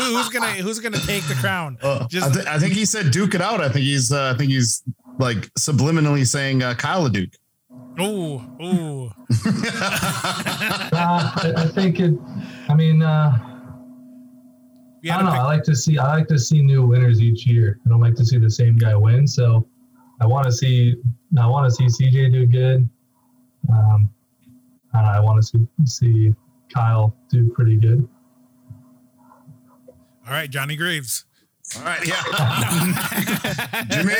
who's 0.00 0.28
gonna 0.28 0.52
Who's 0.62 0.80
gonna 0.80 0.98
take 0.98 1.22
the 1.24 1.36
crown? 1.40 1.78
Uh, 1.80 2.06
Just, 2.08 2.30
I, 2.30 2.34
th- 2.34 2.46
I, 2.46 2.58
think 2.58 2.72
he 2.74 2.84
said 2.84 3.12
Duke 3.12 3.34
it 3.34 3.40
out. 3.40 3.60
I 3.60 3.68
think 3.68 3.84
he's 3.84 4.10
uh, 4.10 4.32
I 4.34 4.38
think 4.38 4.50
he's 4.50 4.82
like 5.18 5.52
subliminally 5.54 6.26
saying 6.26 6.62
uh, 6.62 6.74
Kyle 6.74 7.08
Duke. 7.08 7.30
Oh, 7.98 8.44
oh. 8.60 9.12
I, 10.92 11.52
I, 11.56 11.66
think 11.66 12.00
it. 12.00 12.14
I 12.68 12.74
mean, 12.74 13.02
uh, 13.02 13.49
I 15.04 15.16
don't 15.16 15.24
know. 15.24 15.32
Pick- 15.32 15.40
I 15.40 15.44
like 15.44 15.64
to 15.64 15.74
see 15.74 15.98
I 15.98 16.16
like 16.16 16.28
to 16.28 16.38
see 16.38 16.62
new 16.62 16.86
winners 16.86 17.20
each 17.20 17.46
year. 17.46 17.78
I 17.84 17.88
don't 17.88 18.00
like 18.00 18.14
to 18.16 18.24
see 18.24 18.38
the 18.38 18.50
same 18.50 18.76
guy 18.76 18.94
win. 18.94 19.26
So 19.26 19.66
I 20.20 20.26
want 20.26 20.46
to 20.46 20.52
see 20.52 20.96
I 21.38 21.46
want 21.46 21.70
to 21.70 21.90
see 21.90 22.04
CJ 22.04 22.32
do 22.32 22.46
good. 22.46 22.88
Um, 23.72 24.10
and 24.92 25.06
I 25.06 25.20
want 25.20 25.42
to 25.42 25.46
see, 25.46 25.66
see 25.84 26.34
Kyle 26.72 27.14
do 27.28 27.50
pretty 27.50 27.76
good. 27.76 28.06
All 30.26 30.32
right, 30.32 30.50
Johnny 30.50 30.76
Greaves. 30.76 31.24
All 31.76 31.84
right, 31.84 32.04
yeah. 32.04 33.84
Jimmy, 33.90 34.14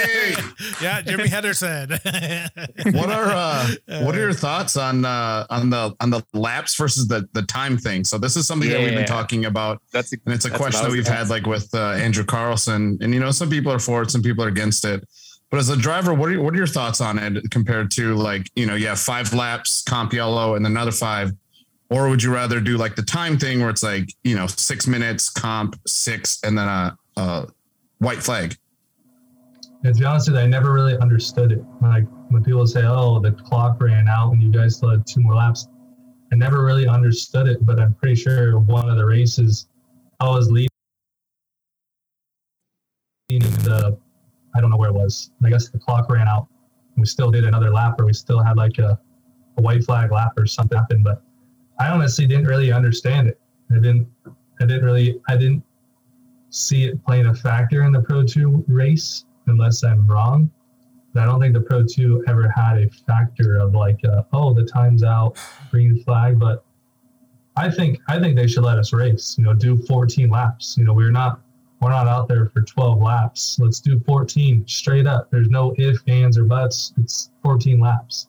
yeah, 0.80 1.02
Jimmy 1.02 1.28
Henderson. 1.28 1.90
what 2.92 3.10
are 3.10 3.26
uh, 3.26 3.74
what 4.04 4.14
are 4.14 4.20
your 4.20 4.32
thoughts 4.32 4.76
on 4.76 5.04
uh, 5.04 5.46
on 5.50 5.68
the 5.68 5.94
on 6.00 6.10
the 6.10 6.22
laps 6.32 6.76
versus 6.76 7.08
the 7.08 7.28
the 7.32 7.42
time 7.42 7.76
thing? 7.76 8.04
So 8.04 8.18
this 8.18 8.36
is 8.36 8.46
something 8.46 8.70
that 8.70 8.78
we've 8.78 8.94
been 8.94 9.06
talking 9.06 9.46
about, 9.46 9.82
That's 9.92 10.12
a, 10.12 10.16
and 10.26 10.34
it's 10.34 10.44
a 10.44 10.50
question 10.50 10.84
that 10.84 10.92
we've 10.92 11.06
had 11.06 11.28
like 11.28 11.46
with 11.46 11.74
uh, 11.74 11.90
Andrew 11.92 12.24
Carlson, 12.24 12.98
and 13.00 13.12
you 13.12 13.18
know 13.18 13.32
some 13.32 13.50
people 13.50 13.72
are 13.72 13.80
for 13.80 14.02
it, 14.02 14.12
some 14.12 14.22
people 14.22 14.44
are 14.44 14.48
against 14.48 14.84
it. 14.84 15.04
But 15.50 15.58
as 15.58 15.68
a 15.70 15.76
driver, 15.76 16.14
what 16.14 16.28
are 16.28 16.32
your, 16.32 16.42
what 16.42 16.54
are 16.54 16.58
your 16.58 16.68
thoughts 16.68 17.00
on 17.00 17.18
it 17.18 17.50
compared 17.50 17.90
to 17.92 18.14
like 18.14 18.48
you 18.54 18.66
know 18.66 18.76
you 18.76 18.86
have 18.86 19.00
five 19.00 19.34
laps 19.34 19.82
comp 19.82 20.12
yellow 20.12 20.54
and 20.54 20.64
another 20.66 20.92
five, 20.92 21.32
or 21.90 22.08
would 22.08 22.22
you 22.22 22.32
rather 22.32 22.60
do 22.60 22.76
like 22.76 22.94
the 22.94 23.02
time 23.02 23.38
thing 23.38 23.58
where 23.58 23.70
it's 23.70 23.82
like 23.82 24.14
you 24.22 24.36
know 24.36 24.46
six 24.46 24.86
minutes 24.86 25.28
comp 25.28 25.74
six 25.84 26.38
and 26.44 26.56
then 26.56 26.68
a, 26.68 26.96
a 27.20 27.48
white 27.98 28.22
flag? 28.22 28.56
And 29.84 29.94
to 29.94 30.00
be 30.00 30.04
honest 30.04 30.28
with 30.28 30.36
you, 30.36 30.42
I 30.42 30.46
never 30.46 30.72
really 30.72 30.96
understood 30.98 31.52
it. 31.52 31.64
Like 31.80 32.04
when 32.28 32.44
people 32.44 32.66
say, 32.66 32.84
"Oh, 32.84 33.18
the 33.18 33.32
clock 33.32 33.80
ran 33.80 34.08
out 34.08 34.32
and 34.32 34.42
you 34.42 34.50
guys 34.50 34.76
still 34.76 34.90
had 34.90 35.06
two 35.06 35.20
more 35.20 35.34
laps," 35.34 35.68
I 36.32 36.36
never 36.36 36.64
really 36.64 36.86
understood 36.86 37.48
it. 37.48 37.64
But 37.64 37.80
I'm 37.80 37.94
pretty 37.94 38.16
sure 38.16 38.58
one 38.58 38.90
of 38.90 38.96
the 38.96 39.06
races 39.06 39.68
I 40.20 40.28
was 40.28 40.50
leading 40.50 40.68
the, 43.28 43.96
I 44.54 44.60
don't 44.60 44.70
know 44.70 44.76
where 44.76 44.90
it 44.90 44.94
was. 44.94 45.30
I 45.44 45.48
guess 45.48 45.68
the 45.70 45.78
clock 45.78 46.10
ran 46.10 46.28
out. 46.28 46.48
We 46.96 47.06
still 47.06 47.30
did 47.30 47.44
another 47.44 47.70
lap, 47.70 47.98
or 47.98 48.04
we 48.04 48.12
still 48.12 48.42
had 48.42 48.56
like 48.56 48.78
a, 48.78 49.00
a 49.56 49.62
white 49.62 49.84
flag 49.84 50.12
lap 50.12 50.32
or 50.36 50.46
something 50.46 50.76
happened. 50.76 51.04
But 51.04 51.22
I 51.78 51.88
honestly 51.88 52.26
didn't 52.26 52.46
really 52.46 52.72
understand 52.72 53.28
it. 53.28 53.40
I 53.70 53.76
didn't. 53.76 54.08
I 54.60 54.66
didn't 54.66 54.84
really. 54.84 55.20
I 55.28 55.36
didn't 55.36 55.64
see 56.50 56.84
it 56.84 57.02
playing 57.04 57.26
a 57.26 57.34
factor 57.34 57.82
in 57.82 57.92
the 57.92 58.00
Pro 58.00 58.24
2 58.24 58.64
race, 58.68 59.24
unless 59.46 59.82
I'm 59.82 60.06
wrong. 60.06 60.50
But 61.12 61.24
I 61.24 61.26
don't 61.26 61.40
think 61.40 61.54
the 61.54 61.60
Pro 61.60 61.84
2 61.84 62.24
ever 62.28 62.48
had 62.48 62.78
a 62.78 62.88
factor 63.06 63.56
of 63.58 63.74
like, 63.74 64.04
uh, 64.04 64.22
oh, 64.32 64.54
the 64.54 64.64
time's 64.64 65.02
out, 65.02 65.38
green 65.70 66.02
flag. 66.04 66.38
But 66.38 66.64
I 67.56 67.70
think 67.70 68.00
I 68.08 68.18
think 68.20 68.36
they 68.36 68.46
should 68.46 68.64
let 68.64 68.78
us 68.78 68.92
race. 68.92 69.36
You 69.38 69.44
know, 69.44 69.54
do 69.54 69.76
14 69.76 70.30
laps. 70.30 70.76
You 70.78 70.84
know, 70.84 70.92
we're 70.92 71.10
not 71.10 71.40
we're 71.80 71.90
not 71.90 72.06
out 72.06 72.28
there 72.28 72.46
for 72.50 72.62
12 72.62 73.00
laps. 73.00 73.58
Let's 73.58 73.80
do 73.80 73.98
14 74.00 74.64
straight 74.68 75.06
up. 75.06 75.30
There's 75.30 75.48
no 75.48 75.74
if, 75.78 75.98
ands, 76.06 76.38
or 76.38 76.44
buts. 76.44 76.92
It's 76.98 77.30
14 77.42 77.80
laps. 77.80 78.28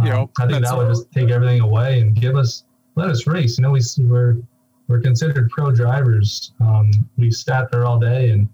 Um, 0.00 0.06
I 0.38 0.46
think 0.46 0.64
that 0.64 0.76
would 0.76 0.88
just 0.88 1.10
take 1.12 1.30
everything 1.30 1.60
away 1.60 2.00
and 2.00 2.14
give 2.14 2.36
us 2.36 2.64
let 2.96 3.08
us 3.08 3.26
race. 3.26 3.58
You 3.58 3.62
know, 3.62 3.70
we 3.70 3.80
we're 3.98 4.36
we're 4.88 5.00
considered 5.00 5.50
pro 5.50 5.72
drivers. 5.72 6.52
Um, 6.60 6.90
we 7.16 7.30
sat 7.30 7.70
there 7.70 7.84
all 7.84 7.98
day, 7.98 8.30
and 8.30 8.48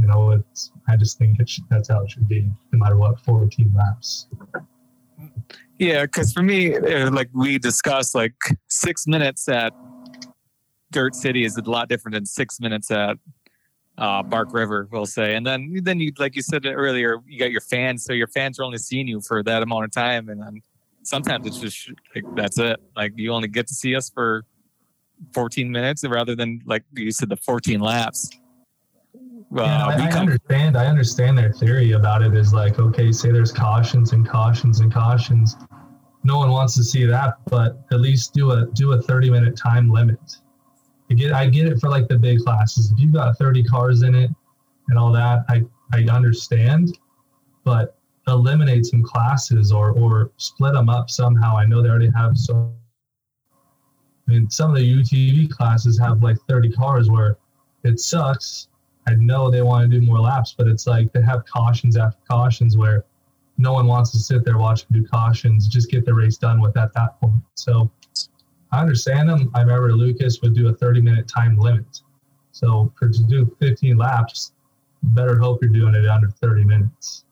you 0.00 0.06
know, 0.06 0.30
it's. 0.32 0.70
I 0.88 0.96
just 0.96 1.18
think 1.18 1.36
should, 1.48 1.64
that's 1.68 1.88
how 1.88 2.02
it 2.02 2.10
should 2.10 2.28
be, 2.28 2.48
no 2.72 2.78
matter 2.78 2.96
what. 2.96 3.20
14 3.20 3.72
laps. 3.76 4.26
Yeah, 5.78 6.02
because 6.02 6.32
for 6.32 6.42
me, 6.42 6.76
uh, 6.76 7.10
like 7.10 7.28
we 7.32 7.58
discussed, 7.58 8.14
like 8.14 8.34
six 8.68 9.06
minutes 9.06 9.48
at 9.48 9.72
Dirt 10.90 11.14
City 11.14 11.44
is 11.44 11.56
a 11.56 11.62
lot 11.62 11.88
different 11.88 12.14
than 12.14 12.26
six 12.26 12.60
minutes 12.60 12.90
at 12.90 13.16
uh, 13.98 14.22
Bark 14.22 14.52
River, 14.52 14.88
we'll 14.90 15.06
say. 15.06 15.34
And 15.34 15.46
then, 15.46 15.74
then 15.82 16.00
you, 16.00 16.12
like 16.18 16.36
you 16.36 16.42
said 16.42 16.64
earlier, 16.66 17.18
you 17.26 17.38
got 17.38 17.50
your 17.50 17.60
fans, 17.60 18.04
so 18.04 18.12
your 18.12 18.28
fans 18.28 18.58
are 18.58 18.64
only 18.64 18.78
seeing 18.78 19.08
you 19.08 19.20
for 19.20 19.42
that 19.42 19.62
amount 19.62 19.84
of 19.84 19.90
time, 19.90 20.28
and 20.28 20.40
then 20.40 20.62
sometimes 21.02 21.46
it's 21.46 21.58
just 21.58 21.90
like 22.14 22.24
that's 22.34 22.58
it. 22.58 22.80
Like 22.96 23.12
you 23.16 23.32
only 23.32 23.48
get 23.48 23.66
to 23.68 23.74
see 23.74 23.96
us 23.96 24.08
for 24.10 24.44
14 25.32 25.70
minutes 25.70 26.04
rather 26.06 26.34
than 26.34 26.62
like 26.66 26.84
you 26.94 27.10
said, 27.10 27.28
the 27.28 27.36
14 27.36 27.80
laps. 27.80 28.30
Uh, 29.56 29.62
yeah, 29.62 29.86
I, 29.86 30.08
I 30.08 30.12
understand. 30.12 30.76
I 30.76 30.86
understand 30.86 31.38
their 31.38 31.52
theory 31.52 31.92
about 31.92 32.22
it 32.22 32.34
is 32.34 32.52
like, 32.52 32.78
okay, 32.78 33.10
say 33.12 33.30
there's 33.30 33.52
cautions 33.52 34.12
and 34.12 34.28
cautions 34.28 34.80
and 34.80 34.92
cautions. 34.92 35.56
No 36.22 36.38
one 36.38 36.50
wants 36.50 36.74
to 36.76 36.84
see 36.84 37.06
that, 37.06 37.34
but 37.46 37.78
at 37.90 38.00
least 38.00 38.34
do 38.34 38.50
a 38.50 38.66
do 38.74 38.92
a 38.92 39.00
30 39.00 39.30
minute 39.30 39.56
time 39.56 39.90
limit. 39.90 40.18
I 41.10 41.14
get 41.14 41.32
I 41.32 41.46
get 41.46 41.66
it 41.66 41.80
for 41.80 41.88
like 41.88 42.08
the 42.08 42.18
big 42.18 42.40
classes. 42.40 42.92
If 42.92 42.98
you've 42.98 43.12
got 43.12 43.38
30 43.38 43.64
cars 43.64 44.02
in 44.02 44.14
it 44.14 44.30
and 44.88 44.98
all 44.98 45.12
that, 45.12 45.44
I 45.48 45.64
I 45.92 46.04
understand, 46.14 46.98
but 47.64 47.96
eliminate 48.26 48.84
some 48.84 49.02
classes 49.02 49.72
or 49.72 49.92
or 49.92 50.30
split 50.36 50.74
them 50.74 50.88
up 50.88 51.08
somehow. 51.08 51.56
I 51.56 51.64
know 51.64 51.82
they 51.82 51.88
already 51.88 52.10
have 52.14 52.36
so. 52.36 52.74
I 54.28 54.32
mean, 54.32 54.50
some 54.50 54.70
of 54.70 54.76
the 54.76 54.94
UTV 54.94 55.50
classes 55.50 55.98
have 55.98 56.22
like 56.22 56.36
30 56.48 56.72
cars 56.72 57.08
where 57.08 57.38
it 57.82 57.98
sucks. 57.98 58.68
I 59.06 59.14
know 59.14 59.50
they 59.50 59.62
want 59.62 59.90
to 59.90 60.00
do 60.00 60.04
more 60.04 60.20
laps, 60.20 60.54
but 60.56 60.68
it's 60.68 60.86
like 60.86 61.12
they 61.12 61.22
have 61.22 61.46
cautions 61.46 61.96
after 61.96 62.18
cautions 62.30 62.76
where 62.76 63.04
no 63.56 63.72
one 63.72 63.86
wants 63.86 64.10
to 64.12 64.18
sit 64.18 64.44
there 64.44 64.58
watching 64.58 64.86
do 64.92 65.06
cautions. 65.06 65.66
Just 65.66 65.90
get 65.90 66.04
the 66.04 66.12
race 66.12 66.36
done 66.36 66.60
with 66.60 66.76
at 66.76 66.92
that 66.92 67.18
point. 67.20 67.42
So 67.54 67.90
I 68.70 68.80
understand 68.80 69.30
them. 69.30 69.50
I 69.54 69.62
remember 69.62 69.92
Lucas 69.92 70.40
would 70.42 70.54
do 70.54 70.68
a 70.68 70.74
30 70.74 71.00
minute 71.00 71.26
time 71.26 71.56
limit. 71.56 72.02
So 72.52 72.92
for 72.98 73.08
to 73.08 73.22
do 73.24 73.56
15 73.60 73.96
laps, 73.96 74.52
better 75.02 75.38
hope 75.38 75.62
you're 75.62 75.72
doing 75.72 75.94
it 75.94 76.06
under 76.06 76.28
30 76.28 76.64
minutes. 76.64 77.24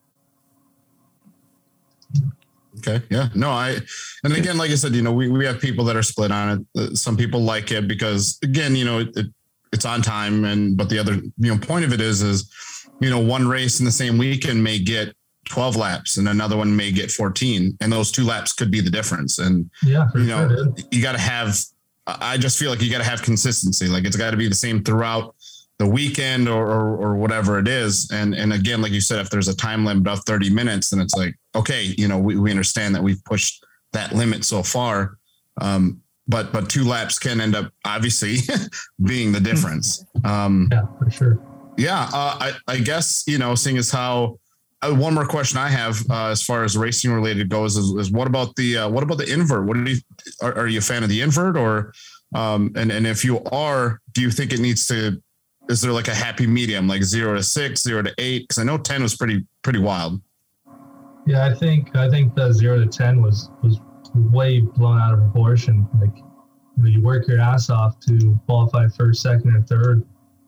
Okay. 2.79 3.03
Yeah. 3.11 3.29
No, 3.35 3.51
I, 3.51 3.79
and 4.25 4.33
again, 4.35 4.57
like 4.59 4.71
I 4.71 4.75
said, 4.75 4.95
you 4.95 5.03
know, 5.03 5.13
we, 5.13 5.29
we 5.29 5.45
have 5.47 5.61
people 5.61 5.85
that 5.87 5.97
are 5.97 6.03
split 6.03 6.31
on 6.31 6.67
it. 6.77 6.81
Uh, 6.81 6.95
Some 6.95 7.17
people 7.17 7.41
like 7.41 7.73
it 7.73 7.89
because 7.89 8.39
again, 8.43 8.77
you 8.77 8.85
know, 8.85 9.01
it, 9.01 9.17
it, 9.17 9.27
it's 9.73 9.85
on 9.85 10.03
time 10.03 10.45
and, 10.45 10.77
but 10.77 10.89
the 10.89 10.99
other, 10.99 11.15
you 11.15 11.55
know, 11.55 11.59
point 11.59 11.85
of 11.85 11.93
it 11.93 12.01
is, 12.01 12.23
is, 12.23 12.51
you 13.01 13.11
know, 13.11 13.19
one 13.21 13.47
race 13.49 13.79
in 13.81 13.85
the 13.87 13.93
same 13.93 14.17
weekend 14.19 14.63
may 14.63 14.79
get 14.79 15.15
12 15.49 15.77
laps 15.77 16.17
and 16.17 16.29
another 16.29 16.57
one 16.57 16.75
may 16.75 16.91
get 16.91 17.11
14 17.11 17.77
and 17.81 17.93
those 17.93 18.11
two 18.11 18.25
laps 18.25 18.53
could 18.53 18.71
be 18.71 18.81
the 18.81 18.91
difference. 18.91 19.39
And, 19.39 19.71
Yeah, 19.83 20.09
you 20.15 20.25
know, 20.25 20.49
dude. 20.49 20.85
you 20.93 21.03
got 21.03 21.13
to 21.13 21.19
have, 21.21 21.57
I 22.07 22.35
I 22.35 22.37
just 22.39 22.59
feel 22.59 22.71
like 22.71 22.81
you 22.83 22.91
got 22.91 22.99
to 22.99 23.05
have 23.05 23.23
consistency. 23.23 23.87
Like 23.89 24.05
it's 24.05 24.17
got 24.17 24.31
to 24.31 24.37
be 24.37 24.49
the 24.49 24.55
same 24.55 24.83
throughout 24.83 25.35
the 25.79 25.87
weekend 25.87 26.49
or, 26.49 26.67
or, 26.67 26.97
or 26.97 27.17
whatever 27.17 27.59
it 27.59 27.69
is. 27.69 28.11
And, 28.11 28.35
and 28.35 28.53
again, 28.53 28.81
like 28.81 28.93
you 28.93 29.01
said, 29.01 29.19
if 29.19 29.29
there's 29.29 29.49
a 29.49 29.57
time 29.57 29.85
limit 29.85 30.07
of 30.07 30.21
30 30.25 30.51
minutes, 30.51 30.91
then 30.91 31.01
it's 31.01 31.15
like, 31.15 31.35
okay, 31.55 31.95
you 31.99 32.09
know, 32.09 32.19
we, 32.19 32.39
we 32.39 32.51
understand 32.51 32.95
that 32.95 33.03
we've 33.03 33.23
pushed 33.25 33.65
that 33.93 34.13
limit 34.13 34.45
so 34.45 34.63
far. 34.63 35.19
Um, 35.61 36.01
but, 36.29 36.53
but 36.53 36.71
two 36.71 36.85
laps 36.85 37.19
can 37.19 37.41
end 37.41 37.55
up 37.55 37.73
obviously 37.85 38.39
being 39.05 39.33
the 39.33 39.41
difference. 39.41 40.05
Um, 40.25 40.69
Yeah, 40.73 40.87
for 40.99 41.11
sure. 41.11 41.39
yeah, 41.77 42.09
uh, 42.13 42.37
I, 42.41 42.53
I 42.67 42.79
guess 42.79 43.25
you 43.27 43.39
know, 43.39 43.55
seeing 43.55 43.77
as 43.77 43.91
how 43.91 44.39
uh, 44.83 44.95
one 44.95 45.15
more 45.15 45.27
question 45.27 45.59
I 45.59 45.69
have 45.69 45.99
uh, 46.11 46.27
as 46.29 46.43
far 46.43 46.65
as 46.65 46.77
racing 46.77 47.13
related 47.13 47.49
goes 47.49 47.77
is, 47.77 47.91
is 47.93 48.11
what 48.11 48.27
about 48.27 48.57
the 48.57 48.79
uh, 48.79 48.89
what 48.89 49.03
about 49.03 49.19
the 49.19 49.33
invert? 49.33 49.67
What 49.67 49.83
do 49.83 49.91
you 49.91 49.99
are, 50.43 50.55
are 50.59 50.67
you 50.67 50.79
a 50.79 50.83
fan 50.83 51.03
of 51.03 51.09
the 51.09 51.23
invert 51.23 51.57
or 51.57 51.93
um, 52.35 52.73
and 52.77 52.93
and 52.93 53.07
if 53.07 53.25
you 53.25 53.43
are, 53.45 54.01
do 54.13 54.21
you 54.21 54.31
think 54.31 54.53
it 54.53 54.61
needs 54.61 54.87
to? 54.89 55.23
Is 55.69 55.81
there 55.81 55.93
like 55.93 56.09
a 56.09 56.15
happy 56.15 56.47
medium, 56.47 56.87
like 56.87 57.03
zero 57.03 57.35
to 57.35 57.43
six, 57.43 57.83
zero 57.83 58.03
to 58.03 58.15
eight? 58.19 58.45
Because 58.45 58.59
I 58.59 58.65
know 58.65 58.79
ten 58.79 59.03
was 59.03 59.17
pretty 59.17 59.45
pretty 59.63 59.81
wild. 59.81 60.21
Yeah, 61.27 61.45
I 61.45 61.55
think 61.55 61.97
I 61.97 62.09
think 62.09 62.35
the 62.35 62.53
zero 62.53 62.79
to 62.79 62.87
ten 62.87 63.21
was 63.21 63.51
was 63.63 63.81
way 64.15 64.61
blown 64.61 65.01
out 65.01 65.13
of 65.13 65.19
proportion. 65.21 65.89
Like 66.01 66.15
you, 66.83 67.03
work 67.03 67.27
your 67.27 67.41
ass 67.41 67.71
off 67.71 67.99
to 68.01 68.39
qualify 68.47 68.89
first, 68.89 69.23
second, 69.23 69.57
or 69.57 69.63
third. 69.63 70.05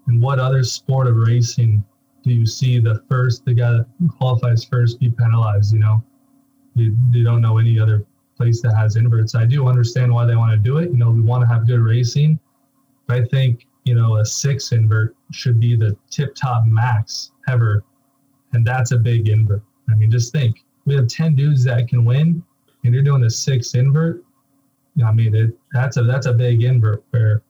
And 0.07 0.23
what 0.23 0.39
other 0.39 0.63
sport 0.63 1.07
of 1.07 1.17
racing 1.17 1.85
do 2.23 2.33
you 2.33 2.47
see 2.47 2.79
the 2.79 3.03
first 3.09 3.45
the 3.45 3.55
guy 3.55 3.73
that 3.73 3.87
qualifies 4.19 4.65
first 4.65 5.01
be 5.01 5.11
penalized? 5.11 5.73
You 5.73 5.81
know, 5.81 6.05
you, 6.75 6.97
you 7.11 7.25
don't 7.25 7.43
know 7.43 7.59
any 7.59 7.79
other 7.81 8.07
place 8.37 8.63
that 8.63 8.75
has 8.77 8.97
inverts. 8.97 9.35
I 9.35 9.47
do 9.47 9.67
understand 9.67 10.13
why 10.13 10.25
they 10.27 10.37
want 10.37 10.53
to 10.53 10.59
do 10.59 10.79
it. 10.79 10.91
You 10.91 10.97
know, 10.97 11.11
we 11.11 11.21
want 11.21 11.43
to 11.43 11.49
have 11.49 11.67
good 11.67 11.81
racing. 11.81 12.39
But 13.07 13.23
I 13.23 13.25
think 13.27 13.67
you 13.89 13.95
know 13.95 14.17
a 14.17 14.25
six 14.25 14.73
invert 14.73 15.17
should 15.33 15.59
be 15.59 15.75
the 15.75 15.97
tip 16.11 16.35
top 16.35 16.65
max 16.67 17.33
ever, 17.49 17.85
and 18.53 18.67
that's 18.67 18.93
a 18.93 18.99
big 18.99 19.29
invert. 19.29 19.63
I 19.91 19.95
mean, 19.95 20.11
just 20.11 20.33
think 20.33 20.65
we 20.85 20.95
have 20.95 21.07
10 21.07 21.35
dudes 21.35 21.65
that 21.65 21.89
can 21.89 22.05
win 22.05 22.43
and 22.85 22.95
you're 22.95 23.03
doing 23.03 23.25
a 23.25 23.31
six 23.31 23.75
invert. 23.75 24.25
I 25.05 25.13
mean 25.13 25.35
it, 25.35 25.57
that's 25.73 25.97
a 25.97 26.03
that's 26.03 26.27
a 26.27 26.33
big 26.33 26.65
invert 26.65 27.05
where 27.11 27.43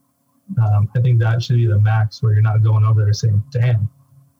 um, 0.62 0.91
i 0.95 1.01
think 1.01 1.18
that 1.18 1.43
should 1.43 1.57
be 1.57 1.66
the 1.66 1.78
max 1.78 2.22
where 2.22 2.32
you're 2.32 2.43
not 2.43 2.62
going 2.62 2.84
over 2.84 3.03
there 3.03 3.14
saying 3.14 3.43
damn 3.51 3.89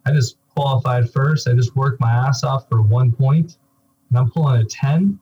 i 0.05 0.13
just 0.13 0.37
qualified 0.55 1.11
first. 1.11 1.49
I 1.49 1.55
just 1.55 1.77
worked 1.77 2.01
my 2.01 2.11
ass 2.11 2.43
off 2.45 2.69
for 2.69 2.83
one 2.83 3.13
point 3.13 3.57
and 4.11 4.19
i'm 4.19 4.31
pulling 4.31 4.61
a 4.61 4.65
10 4.65 5.19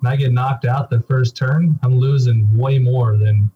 and 0.00 0.08
i 0.08 0.16
get 0.16 0.32
knocked 0.32 0.64
out 0.64 0.90
the 0.90 1.00
first 1.00 1.36
turn. 1.36 1.78
I'm 1.84 1.96
losing 1.96 2.48
way 2.56 2.78
more 2.78 3.16
than 3.16 3.50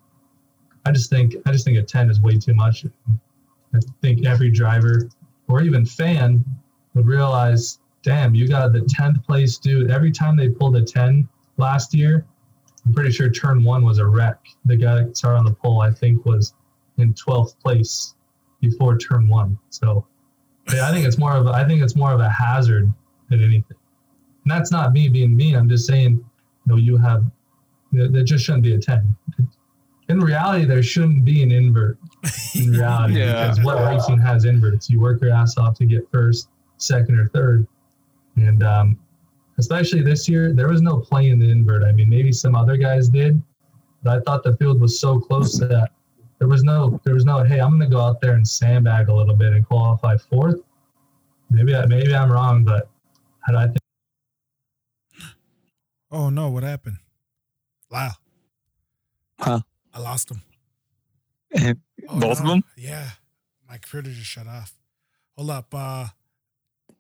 i 0.87 0.93
just 0.93 1.11
think 1.11 1.35
i 1.47 1.53
just 1.53 1.65
think 1.65 1.77
a 1.77 1.83
10 1.83 2.11
is 2.11 2.21
way 2.21 2.39
too 2.39 2.55
much 2.55 2.87
i 3.75 3.79
think 4.01 4.27
every 4.27 4.51
driver 4.51 5.09
or 5.49 5.63
even 5.63 5.85
fan 5.85 6.45
would 6.95 7.07
realize 7.07 7.79
damn, 8.07 8.37
you 8.37 8.47
got 8.47 8.73
the 8.73 8.83
10th 8.83 9.25
place 9.25 9.59
dude. 9.59 9.91
Every 9.91 10.13
time 10.13 10.37
they 10.37 10.49
pulled 10.49 10.77
a 10.77 10.83
10 10.83 11.29
last 11.57 11.93
year, 11.93 12.25
I'm 12.87 12.95
pretty 12.95 13.11
sure 13.11 13.29
turn 13.29 13.65
one 13.65 13.85
was 13.85 13.99
a 13.99 14.07
wreck. 14.07 14.39
The 14.65 14.77
guy 14.77 15.03
that 15.03 15.17
started 15.17 15.39
on 15.39 15.45
the 15.45 15.53
pole, 15.53 15.81
I 15.81 15.91
think, 15.91 16.25
was 16.25 16.55
in 16.99 17.15
12th 17.15 17.59
place 17.59 18.15
before 18.61 18.97
turn 18.97 19.29
one. 19.29 19.59
So 19.71 20.07
Yeah, 20.73 20.89
I 20.89 20.93
think 20.93 21.05
it's 21.05 21.19
more 21.19 21.33
of 21.33 21.49
a, 21.49 21.51
I 21.51 21.67
think 21.67 21.83
it's 21.83 21.97
more 21.97 22.13
of 22.13 22.21
a 22.21 22.31
hazard 22.31 22.93
than 23.29 23.43
anything. 23.43 23.77
And 24.45 24.53
that's 24.53 24.71
not 24.71 24.93
me 24.93 25.09
being 25.09 25.35
mean. 25.35 25.57
I'm 25.57 25.69
just 25.69 25.89
saying, 25.89 26.13
you 26.13 26.23
know, 26.67 26.77
you 26.77 26.97
have 26.99 27.25
there 27.91 28.23
just 28.23 28.45
shouldn't 28.45 28.63
be 28.63 28.75
a 28.75 28.79
10. 28.79 29.17
In 30.09 30.21
reality, 30.21 30.65
there 30.65 30.83
shouldn't 30.83 31.25
be 31.25 31.43
an 31.43 31.51
invert. 31.51 31.99
In 32.55 32.71
reality, 32.73 33.19
Yeah. 33.19 33.49
because 33.49 33.65
what 33.65 33.85
racing 33.85 34.19
has 34.19 34.45
inverts? 34.45 34.89
You 34.89 35.01
work 35.01 35.21
your 35.21 35.33
ass 35.33 35.57
off 35.59 35.75
to 35.79 35.85
get 35.87 36.09
first, 36.13 36.49
second, 36.77 37.19
or 37.19 37.27
third, 37.29 37.67
and 38.37 38.63
um, 38.63 38.99
especially 39.59 40.03
this 40.03 40.29
year, 40.29 40.53
there 40.53 40.69
was 40.69 40.81
no 40.83 40.99
play 41.01 41.31
in 41.31 41.39
the 41.41 41.51
invert. 41.51 41.83
I 41.83 41.91
mean, 41.93 42.09
maybe 42.09 42.31
some 42.33 42.55
other 42.55 42.77
guys 42.77 43.09
did, 43.09 43.43
but 44.05 44.19
I 44.19 44.21
thought 44.21 44.45
the 44.45 44.57
field 44.59 44.81
was 44.81 45.01
so 45.01 45.19
close 45.19 45.59
that 45.59 45.91
there 46.39 46.47
was 46.49 46.63
no, 46.63 47.01
there 47.05 47.15
was 47.15 47.25
no. 47.25 47.43
Hey, 47.43 47.61
I'm 47.61 47.71
going 47.71 47.81
to 47.91 47.95
go 47.95 48.01
out 48.01 48.21
there 48.21 48.35
and 48.35 48.47
sandbag 48.47 49.09
a 49.09 49.15
little 49.15 49.35
bit 49.35 49.55
and 49.55 49.67
qualify 49.67 50.17
fourth. 50.19 50.61
Maybe, 51.51 51.75
I, 51.75 51.87
maybe 51.87 52.15
I'm 52.15 52.31
wrong, 52.31 52.63
but 52.65 52.89
I, 53.49 53.55
I 53.57 53.67
think. 53.67 53.79
Oh 56.13 56.29
no, 56.31 56.51
what 56.51 56.63
happened? 56.63 56.99
Wow. 57.91 58.13
Huh. 59.41 59.61
I 59.97 60.01
lost 60.01 60.29
them. 60.29 60.43
Oh, 62.09 62.21
Both 62.21 62.39
of 62.39 62.47
them? 62.47 62.63
Yeah. 62.77 63.09
My 63.69 63.79
computer 63.79 64.11
just 64.11 64.27
shut 64.31 64.47
off. 64.47 64.73
Hold 65.37 65.51
up. 65.51 65.67
Uh 65.75 66.07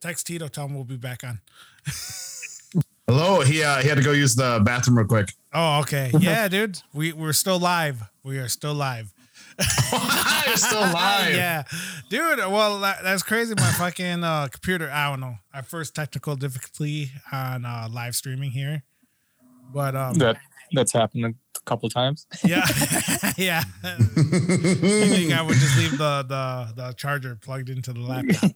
text 0.01 0.27
Tito, 0.27 0.49
tell 0.49 0.65
him 0.67 0.75
we'll 0.75 0.83
be 0.83 0.97
back 0.97 1.23
on. 1.23 1.41
Hello. 3.07 3.43
He 3.43 3.63
uh, 3.63 3.81
he 3.83 3.89
had 3.89 3.99
to 3.99 4.03
go 4.03 4.11
use 4.11 4.35
the 4.35 4.61
bathroom 4.65 4.99
real 4.99 5.07
quick. 5.07 5.33
Oh, 5.53 5.81
okay. 5.81 6.11
Yeah, 6.19 6.49
dude. 6.49 6.81
We 6.93 7.13
we're 7.13 7.35
still 7.35 7.61
live. 7.61 8.03
We 8.25 8.39
are 8.39 8.49
still 8.49 8.75
live. 8.75 9.13
You're 9.59 10.57
still 10.57 10.81
live. 10.81 11.35
yeah. 11.35 11.63
Dude, 12.11 12.39
well 12.39 12.81
that, 12.81 13.05
that's 13.05 13.23
crazy. 13.23 13.55
My 13.57 13.71
fucking 13.73 14.25
uh 14.25 14.49
computer, 14.51 14.91
I 14.91 15.09
don't 15.11 15.21
know. 15.21 15.37
Our 15.55 15.63
first 15.63 15.95
technical 15.95 16.35
difficulty 16.35 17.11
on 17.31 17.65
uh 17.65 17.89
live 17.93 18.17
streaming 18.17 18.51
here. 18.51 18.83
But 19.73 19.95
um 19.95 20.15
That 20.15 20.39
that's 20.73 20.93
happened 20.93 21.27
a 21.27 21.35
couple 21.67 21.89
times. 21.91 22.27
yeah. 22.45 22.65
yeah. 23.37 23.63
You 23.85 23.99
think 24.01 25.33
I 25.33 25.43
would 25.43 25.57
just 25.57 25.77
leave 25.77 25.99
the, 25.99 26.25
the 26.27 26.73
the 26.75 26.93
charger 26.95 27.37
plugged 27.37 27.69
into 27.69 27.93
the 27.93 28.01
laptop? 28.01 28.53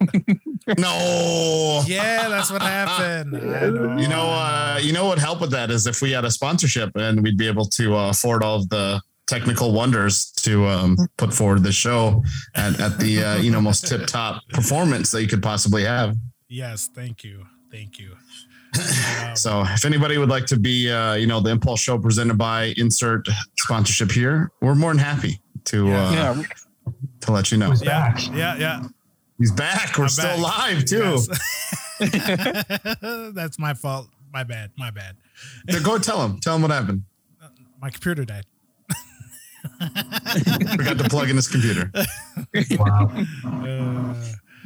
no. 0.78 1.82
Yeah, 1.86 2.28
that's 2.28 2.50
what 2.50 2.62
happened. 2.62 3.32
Know. 3.32 3.98
You 3.98 4.08
know, 4.08 4.26
uh, 4.26 4.78
you 4.80 4.92
know 4.92 5.06
what 5.06 5.18
help 5.18 5.40
with 5.40 5.50
that 5.50 5.70
is 5.70 5.86
if 5.86 6.00
we 6.00 6.12
had 6.12 6.24
a 6.24 6.30
sponsorship 6.30 6.92
and 6.94 7.22
we'd 7.22 7.36
be 7.36 7.46
able 7.48 7.66
to 7.66 7.96
uh, 7.96 8.10
afford 8.10 8.42
all 8.42 8.56
of 8.56 8.68
the 8.70 9.02
technical 9.26 9.72
wonders 9.72 10.32
to 10.32 10.66
um, 10.66 10.96
put 11.16 11.32
forward 11.32 11.62
the 11.62 11.72
show 11.72 12.22
at, 12.54 12.80
at 12.80 12.98
the 12.98 13.22
uh, 13.22 13.36
you 13.36 13.50
know 13.50 13.60
most 13.60 13.86
tip 13.86 14.06
top 14.06 14.42
performance 14.50 15.10
that 15.10 15.22
you 15.22 15.28
could 15.28 15.42
possibly 15.42 15.84
have. 15.84 16.16
Yes, 16.48 16.88
thank 16.94 17.22
you, 17.22 17.46
thank 17.70 17.98
you. 17.98 18.16
Um, 19.30 19.36
So 19.36 19.62
if 19.66 19.84
anybody 19.84 20.18
would 20.18 20.28
like 20.28 20.46
to 20.46 20.58
be, 20.58 20.90
uh, 20.90 21.14
you 21.14 21.26
know, 21.26 21.40
the 21.40 21.50
Impulse 21.50 21.80
Show 21.80 21.98
presented 21.98 22.36
by 22.38 22.74
insert 22.76 23.26
sponsorship 23.58 24.10
here, 24.10 24.50
we're 24.60 24.74
more 24.74 24.90
than 24.92 24.98
happy 24.98 25.40
to 25.66 25.86
Yeah. 25.88 26.08
uh, 26.08 26.12
yeah, 26.12 26.42
to 27.22 27.32
let 27.32 27.50
you 27.52 27.58
know. 27.58 27.70
Who's 27.70 27.82
yeah, 27.82 28.12
back? 28.12 28.26
yeah, 28.34 28.56
yeah. 28.56 28.82
He's 29.38 29.52
back. 29.52 29.96
We're 29.96 30.04
I'm 30.04 30.10
still 30.10 30.42
back. 30.42 30.58
live 30.58 30.84
too. 30.84 31.18
Yes. 32.00 32.96
That's 33.34 33.58
my 33.58 33.74
fault. 33.74 34.08
My 34.32 34.44
bad. 34.44 34.70
My 34.78 34.90
bad. 34.90 35.16
Yeah, 35.68 35.80
Go 35.82 35.98
tell 35.98 36.22
him. 36.24 36.38
Tell 36.40 36.56
him 36.56 36.62
what 36.62 36.70
happened. 36.70 37.04
My 37.80 37.90
computer 37.90 38.24
died. 38.24 38.44
Forgot 40.76 40.98
to 40.98 41.06
plug 41.08 41.30
in 41.30 41.36
his 41.36 41.48
computer. 41.48 41.90
Wow. 42.78 43.10
Uh, 43.44 44.14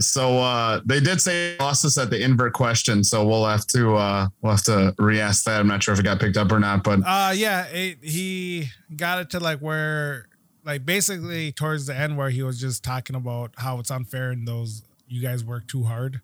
So 0.00 0.38
uh, 0.38 0.80
they 0.84 1.00
did 1.00 1.20
say 1.20 1.56
lost 1.58 1.84
us 1.84 1.96
at 1.98 2.10
the 2.10 2.22
invert 2.22 2.52
question, 2.52 3.04
so 3.04 3.26
we'll 3.26 3.46
have 3.46 3.66
to 3.68 3.94
uh, 3.94 4.28
we'll 4.42 4.52
have 4.52 4.64
to 4.64 4.94
re-ask 4.98 5.44
that. 5.44 5.60
I'm 5.60 5.68
not 5.68 5.82
sure 5.82 5.94
if 5.94 6.00
it 6.00 6.04
got 6.04 6.20
picked 6.20 6.36
up 6.36 6.50
or 6.50 6.58
not, 6.58 6.82
but 6.82 7.00
uh 7.06 7.32
yeah, 7.34 7.66
it, 7.66 7.98
he 8.02 8.68
got 8.96 9.20
it 9.20 9.30
to 9.30 9.40
like 9.40 9.60
where, 9.60 10.26
like 10.64 10.84
basically 10.84 11.52
towards 11.52 11.86
the 11.86 11.96
end 11.96 12.16
where 12.16 12.30
he 12.30 12.42
was 12.42 12.60
just 12.60 12.82
talking 12.82 13.14
about 13.14 13.52
how 13.56 13.78
it's 13.78 13.90
unfair 13.90 14.30
and 14.30 14.48
those 14.48 14.82
you 15.06 15.22
guys 15.22 15.44
work 15.44 15.66
too 15.68 15.84
hard, 15.84 16.20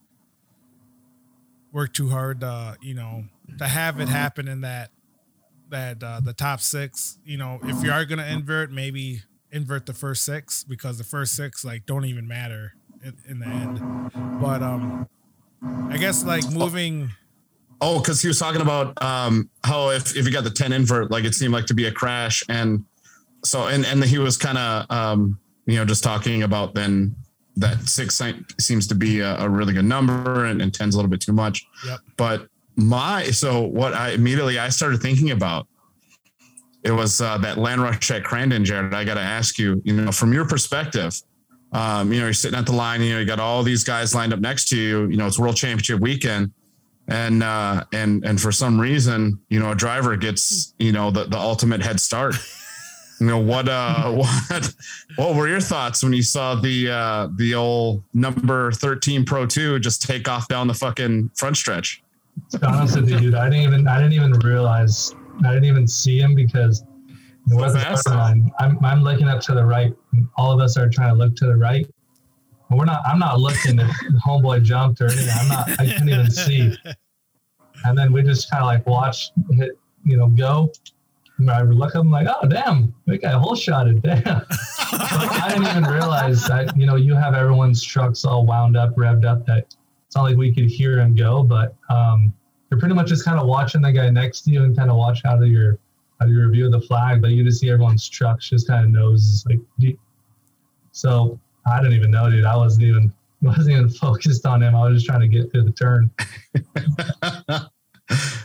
work 1.73 1.93
too 1.93 2.09
hard. 2.09 2.43
Uh, 2.43 2.75
you 2.81 2.95
know, 2.95 3.25
to 3.59 3.66
have 3.66 4.01
it 4.01 4.09
happen 4.09 4.49
in 4.49 4.62
that 4.62 4.91
that 5.68 6.03
uh, 6.03 6.21
the 6.21 6.33
top 6.33 6.61
six. 6.61 7.18
You 7.25 7.39
know, 7.39 7.61
if 7.62 7.85
you 7.85 7.93
are 7.93 8.05
gonna 8.05 8.27
invert, 8.27 8.73
maybe 8.73 9.23
invert 9.53 9.87
the 9.87 9.95
first 9.95 10.25
six 10.25 10.64
because 10.64 10.99
the 10.99 11.05
first 11.05 11.35
six 11.35 11.64
like 11.64 11.87
don't 11.87 12.05
even 12.05 12.27
matter 12.27 12.75
in, 13.03 13.16
in 13.28 13.38
the 13.38 13.46
end. 13.46 13.80
But 14.40 14.62
um, 14.62 15.09
I 15.88 15.96
guess 15.96 16.24
like 16.24 16.51
moving. 16.51 17.11
oh, 17.80 17.98
because 18.01 18.20
he 18.20 18.28
was 18.28 18.38
talking 18.38 18.61
about 18.61 19.01
um, 19.03 19.51
how 19.64 19.90
if 19.90 20.16
if 20.16 20.26
you 20.26 20.32
got 20.32 20.44
the 20.44 20.51
10 20.51 20.72
invert, 20.72 21.11
like 21.11 21.24
it 21.24 21.34
seemed 21.34 21.53
like 21.53 21.66
to 21.66 21.74
be 21.74 21.86
a 21.86 21.92
crash, 21.92 22.42
and 22.48 22.84
so 23.44 23.66
and 23.66 23.84
and 23.84 24.03
he 24.05 24.18
was 24.18 24.36
kind 24.36 24.59
of 24.59 24.86
um, 24.90 25.38
you 25.66 25.76
know 25.76 25.84
just 25.84 26.05
talking 26.05 26.42
about 26.42 26.74
then 26.74 27.14
that 27.57 27.80
six 27.82 28.22
seems 28.59 28.86
to 28.86 28.94
be 28.94 29.20
a, 29.20 29.38
a 29.38 29.48
really 29.48 29.72
good 29.72 29.84
number, 29.84 30.46
and, 30.46 30.62
and 30.62 30.72
10's 30.72 30.94
a 30.94 30.98
little 30.98 31.11
bit 31.11 31.20
too 31.20 31.32
much. 31.32 31.66
Yep. 31.86 32.01
But 32.16 32.46
my 32.76 33.24
so 33.24 33.62
what 33.62 33.94
I 33.94 34.11
immediately 34.11 34.59
I 34.59 34.68
started 34.68 35.03
thinking 35.03 35.30
about 35.30 35.66
it 36.82 36.92
was 36.92 37.20
uh, 37.20 37.36
that 37.38 37.59
land 37.59 37.82
rush 37.82 38.11
at 38.11 38.22
Crandon, 38.22 38.64
Jerett. 38.64 38.94
I 38.94 39.05
got 39.05 39.14
to 39.14 39.20
ask 39.20 39.59
you, 39.59 39.82
you 39.84 39.94
know, 39.94 40.12
from 40.12 40.32
your 40.32 40.46
perspective, 40.46 41.14
um, 41.73 42.12
you 42.12 42.18
know, 42.18 42.27
you're 42.27 42.35
sitting 42.35 42.59
at 42.59 42.66
the 42.66 42.73
line, 42.73 43.01
you 43.03 43.12
know, 43.12 43.21
you 43.21 43.27
got 43.27 43.39
all 43.39 43.62
these 43.62 43.85
guys 43.85 44.14
lined 44.14 44.33
up 44.33 44.41
next 44.41 44.68
to 44.71 44.77
you. 44.77 45.07
You 45.07 45.16
know, 45.16 45.27
it's 45.27 45.39
World 45.39 45.57
Championship 45.57 46.01
weekend, 46.01 46.53
and 47.09 47.43
uh, 47.43 47.85
and 47.93 48.25
and 48.25 48.41
for 48.41 48.51
some 48.51 48.81
reason, 48.81 49.41
you 49.49 49.61
know, 49.61 49.71
a 49.71 49.75
driver 49.75 50.16
gets 50.16 50.75
you 50.79 50.93
know 50.93 51.11
the 51.11 51.25
the 51.25 51.39
ultimate 51.39 51.81
head 51.81 52.01
start. 52.01 52.35
You 53.21 53.27
know 53.27 53.39
what? 53.39 53.68
Uh, 53.68 54.11
what? 54.49 54.75
What 55.16 55.35
were 55.37 55.47
your 55.47 55.61
thoughts 55.61 56.03
when 56.03 56.12
you 56.12 56.23
saw 56.23 56.57
the 56.57 56.91
uh, 56.91 57.29
the 57.37 57.55
old 57.55 58.03
number 58.14 58.73
thirteen 58.73 59.25
Pro 59.25 59.47
Two 59.47 59.79
just 59.79 60.03
take 60.03 60.29
off 60.29 60.49
down 60.49 60.66
the 60.66 60.75
fucking 60.75 61.31
front 61.37 61.57
stretch? 61.57 62.03
To 62.51 62.59
be 62.59 62.66
honest 62.66 62.97
with 62.97 63.11
you, 63.11 63.18
dude, 63.18 63.35
I 63.35 63.49
didn't 63.49 63.64
even 63.64 63.87
I 63.87 63.99
didn't 63.99 64.14
even 64.14 64.33
realize 64.33 65.14
I 65.45 65.53
didn't 65.53 65.66
even 65.66 65.87
see 65.87 66.18
him 66.18 66.35
because 66.35 66.85
the 67.51 67.57
So 67.57 68.11
weather 68.11 68.18
line. 68.18 68.51
I'm 68.59 68.84
I'm 68.84 69.03
looking 69.03 69.28
up 69.28 69.40
to 69.42 69.55
the 69.55 69.64
right. 69.64 69.94
All 70.36 70.53
of 70.53 70.61
us 70.61 70.76
are 70.76 70.88
trying 70.88 71.11
to 71.11 71.18
look 71.18 71.36
to 71.36 71.46
the 71.46 71.57
right. 71.57 71.86
But 72.68 72.78
we're 72.78 72.84
not. 72.84 73.03
I'm 73.07 73.18
not 73.18 73.40
looking 73.40 73.78
if 73.78 73.88
the 73.88 74.20
homeboy 74.26 74.62
jumped 74.62 75.01
or 75.01 75.07
anything. 75.07 75.28
I'm 75.38 75.48
not. 75.48 75.70
I 75.80 75.86
couldn't 75.86 76.09
even 76.09 76.30
see. 76.30 76.76
And 77.84 77.96
then 77.96 78.12
we 78.12 78.22
just 78.22 78.51
kind 78.51 78.62
of 78.62 78.66
like 78.66 78.86
watch 78.86 79.30
hit, 79.53 79.70
you 80.05 80.16
know, 80.16 80.28
go. 80.28 80.70
And 81.38 81.51
I 81.51 81.62
look 81.62 81.94
up, 81.94 82.02
I'm 82.02 82.10
like, 82.10 82.27
oh 82.28 82.47
damn, 82.47 82.94
we 83.06 83.16
got 83.16 83.40
whole 83.40 83.55
shotted. 83.55 84.02
Damn. 84.02 84.22
I 84.93 85.47
didn't 85.48 85.66
even 85.66 85.85
realize 85.85 86.44
that. 86.44 86.77
You 86.77 86.85
know, 86.85 86.97
you 86.97 87.14
have 87.14 87.35
everyone's 87.35 87.82
trucks 87.82 88.27
all 88.27 88.44
wound 88.44 88.77
up, 88.77 88.94
revved 88.97 89.24
up. 89.24 89.47
That 89.47 89.74
it's 90.06 90.14
not 90.14 90.24
like 90.24 90.36
we 90.36 90.55
could 90.55 90.66
hear 90.66 91.01
him 91.01 91.14
go, 91.14 91.43
but 91.43 91.74
um, 91.89 92.35
you're 92.70 92.78
pretty 92.78 92.94
much 92.94 93.09
just 93.09 93.24
kind 93.24 93.39
of 93.39 93.47
watching 93.47 93.81
the 93.81 93.93
guy 93.93 94.10
next 94.10 94.43
to 94.43 94.51
you 94.51 94.64
and 94.64 94.77
kind 94.77 94.90
of 94.90 94.97
watch 94.97 95.24
out 95.24 95.43
of 95.43 95.48
your 95.48 95.78
out 96.20 96.28
of 96.28 96.34
your 96.34 96.51
view 96.51 96.66
of 96.66 96.72
the 96.72 96.80
flag, 96.80 97.22
but 97.22 97.30
you 97.30 97.44
just 97.44 97.60
see 97.60 97.70
everyone's 97.70 98.09
trucks 98.09 98.48
just 98.48 98.66
kind 98.66 98.84
of 98.84 98.90
noses 98.90 99.44
like 99.48 99.59
deep. 99.78 99.98
So 100.92 101.38
I 101.66 101.78
didn't 101.78 101.94
even 101.94 102.10
know, 102.10 102.30
dude. 102.30 102.44
I 102.44 102.56
wasn't 102.56 102.84
even 102.84 103.12
wasn't 103.42 103.70
even 103.70 103.88
focused 103.88 104.47
on 104.47 104.62
him. 104.62 104.74
I 104.74 104.88
was 104.88 105.02
just 105.02 105.06
trying 105.06 105.20
to 105.20 105.28
get 105.28 105.51
through 105.51 105.64
the 105.64 105.72
turn. 105.72 106.10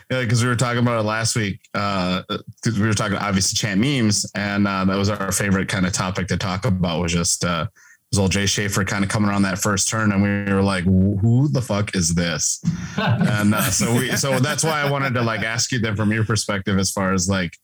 yeah, 0.10 0.22
because 0.22 0.42
we 0.42 0.48
were 0.48 0.56
talking 0.56 0.80
about 0.80 1.00
it 1.00 1.04
last 1.04 1.36
week. 1.36 1.60
Because 1.74 2.80
we 2.80 2.88
were 2.88 2.94
talking 2.94 3.18
obviously 3.18 3.56
chant 3.56 3.82
memes, 3.82 4.30
and 4.36 4.68
uh, 4.68 4.86
that 4.86 4.96
was 4.96 5.10
our 5.10 5.32
favorite 5.32 5.68
kind 5.68 5.86
of 5.86 5.94
topic 5.94 6.28
to 6.28 6.38
talk 6.38 6.66
about. 6.66 7.02
Was 7.02 7.12
just 7.12 7.44
uh, 7.44 7.68
was 8.12 8.20
old 8.20 8.32
Jay 8.32 8.46
Schaefer 8.46 8.86
kind 8.86 9.04
of 9.04 9.10
coming 9.10 9.30
around 9.30 9.42
that 9.42 9.60
first 9.60 9.90
turn, 9.90 10.12
and 10.12 10.22
we 10.22 10.54
were 10.54 10.62
like, 10.62 10.86
"Who 10.86 11.50
the 11.50 11.62
fuck 11.62 11.96
is 11.96 12.16
this?" 12.16 12.64
and 12.98 13.54
uh, 13.54 13.70
so 13.70 13.94
we 13.96 14.16
so 14.16 14.40
that's 14.40 14.64
why 14.64 14.82
I 14.82 14.90
wanted 14.90 15.14
to 15.16 15.22
like 15.22 15.42
ask 15.42 15.72
you 15.72 15.80
then 15.80 15.96
from 15.96 16.12
your 16.12 16.24
perspective 16.24 16.78
as 16.78 16.92
far 16.92 17.14
as 17.14 17.28
like 17.28 17.58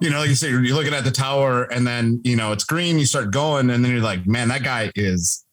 you 0.00 0.10
know 0.10 0.18
like 0.18 0.28
you 0.28 0.34
say 0.34 0.48
you're 0.50 0.60
looking 0.74 0.94
at 0.94 1.04
the 1.04 1.10
tower 1.10 1.64
and 1.64 1.86
then 1.86 2.20
you 2.24 2.36
know 2.36 2.52
it's 2.52 2.64
green 2.64 2.98
you 2.98 3.06
start 3.06 3.30
going 3.30 3.70
and 3.70 3.84
then 3.84 3.92
you're 3.92 4.00
like 4.00 4.26
man 4.26 4.48
that 4.48 4.62
guy 4.62 4.90
is 4.94 5.44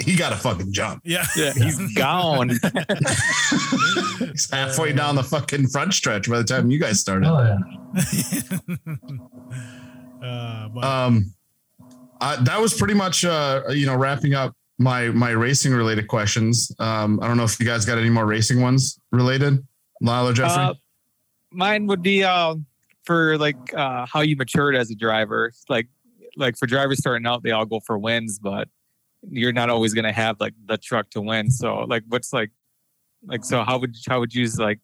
he 0.00 0.16
got 0.16 0.30
to 0.30 0.36
fucking 0.36 0.72
jump 0.72 1.00
yeah. 1.04 1.24
yeah, 1.36 1.52
he's 1.52 1.94
gone. 1.96 2.48
he's 4.18 4.50
halfway 4.50 4.92
down 4.92 5.14
the 5.16 5.22
fucking 5.22 5.66
front 5.68 5.92
stretch 5.94 6.28
by 6.30 6.38
the 6.38 6.44
time 6.44 6.70
you 6.70 6.78
guys 6.78 7.00
started 7.00 7.26
oh 7.28 7.42
yeah. 7.42 8.96
uh, 10.22 10.68
but 10.68 10.84
um 10.84 11.32
uh, 12.20 12.42
that 12.44 12.60
was 12.60 12.74
pretty 12.74 12.94
much 12.94 13.24
uh 13.24 13.62
you 13.70 13.86
know 13.86 13.96
wrapping 13.96 14.34
up 14.34 14.54
my 14.78 15.08
my 15.08 15.30
racing 15.30 15.72
related 15.72 16.06
questions 16.08 16.72
um 16.78 17.18
i 17.22 17.28
don't 17.28 17.36
know 17.36 17.44
if 17.44 17.58
you 17.60 17.66
guys 17.66 17.84
got 17.84 17.98
any 17.98 18.10
more 18.10 18.26
racing 18.26 18.60
ones 18.60 18.98
related 19.12 19.64
lyle 20.00 20.28
or 20.28 20.32
jeffrey 20.32 20.62
Uh, 20.62 20.74
mine 21.52 21.86
would 21.86 22.02
be 22.02 22.22
uh, 22.24 22.54
for 23.10 23.36
like 23.38 23.74
uh, 23.74 24.06
how 24.06 24.20
you 24.20 24.36
matured 24.36 24.76
as 24.76 24.88
a 24.88 24.94
driver. 24.94 25.50
Like 25.68 25.88
like 26.36 26.56
for 26.56 26.66
drivers 26.66 26.98
starting 26.98 27.26
out, 27.26 27.42
they 27.42 27.50
all 27.50 27.66
go 27.66 27.80
for 27.80 27.98
wins, 27.98 28.38
but 28.38 28.68
you're 29.28 29.52
not 29.52 29.68
always 29.68 29.94
gonna 29.94 30.12
have 30.12 30.36
like 30.38 30.54
the 30.66 30.78
truck 30.78 31.10
to 31.10 31.20
win. 31.20 31.50
So 31.50 31.80
like, 31.88 32.04
what's 32.06 32.32
like, 32.32 32.52
like 33.26 33.44
so 33.44 33.64
how 33.64 33.78
would 33.78 33.96
how 34.08 34.20
would 34.20 34.32
you 34.32 34.46
like 34.58 34.78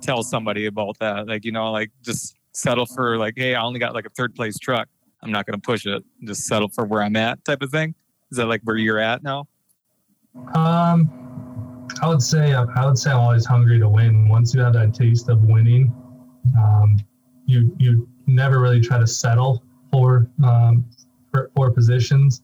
tell 0.00 0.22
somebody 0.22 0.64
about 0.64 0.98
that? 1.00 1.28
Like 1.28 1.44
you 1.44 1.52
know, 1.52 1.72
like 1.72 1.90
just 2.02 2.36
settle 2.52 2.86
for 2.86 3.18
like, 3.18 3.34
hey, 3.36 3.54
I 3.54 3.62
only 3.62 3.80
got 3.80 3.92
like 3.92 4.06
a 4.06 4.10
third 4.16 4.34
place 4.34 4.58
truck. 4.58 4.88
I'm 5.22 5.30
not 5.30 5.44
gonna 5.44 5.58
push 5.58 5.84
it. 5.84 6.02
Just 6.24 6.46
settle 6.46 6.70
for 6.70 6.86
where 6.86 7.02
I'm 7.02 7.16
at, 7.16 7.44
type 7.44 7.60
of 7.60 7.70
thing. 7.70 7.94
Is 8.30 8.38
that 8.38 8.46
like 8.46 8.62
where 8.64 8.76
you're 8.76 8.98
at 8.98 9.22
now? 9.22 9.46
Um, 10.54 11.86
I 12.00 12.08
would 12.08 12.22
say 12.22 12.54
I 12.54 12.86
would 12.86 12.96
say 12.96 13.10
I'm 13.10 13.20
always 13.20 13.44
hungry 13.44 13.78
to 13.78 13.90
win. 13.90 14.26
Once 14.26 14.54
you 14.54 14.62
have 14.62 14.72
that 14.72 14.94
taste 14.94 15.28
of 15.28 15.42
winning, 15.44 15.92
um, 16.58 16.96
you 17.46 17.74
you 17.78 18.08
never 18.26 18.60
really 18.60 18.80
try 18.80 18.98
to 18.98 19.06
settle 19.06 19.62
for 19.90 20.28
um, 20.44 20.84
for, 21.32 21.50
for 21.54 21.70
positions. 21.70 22.42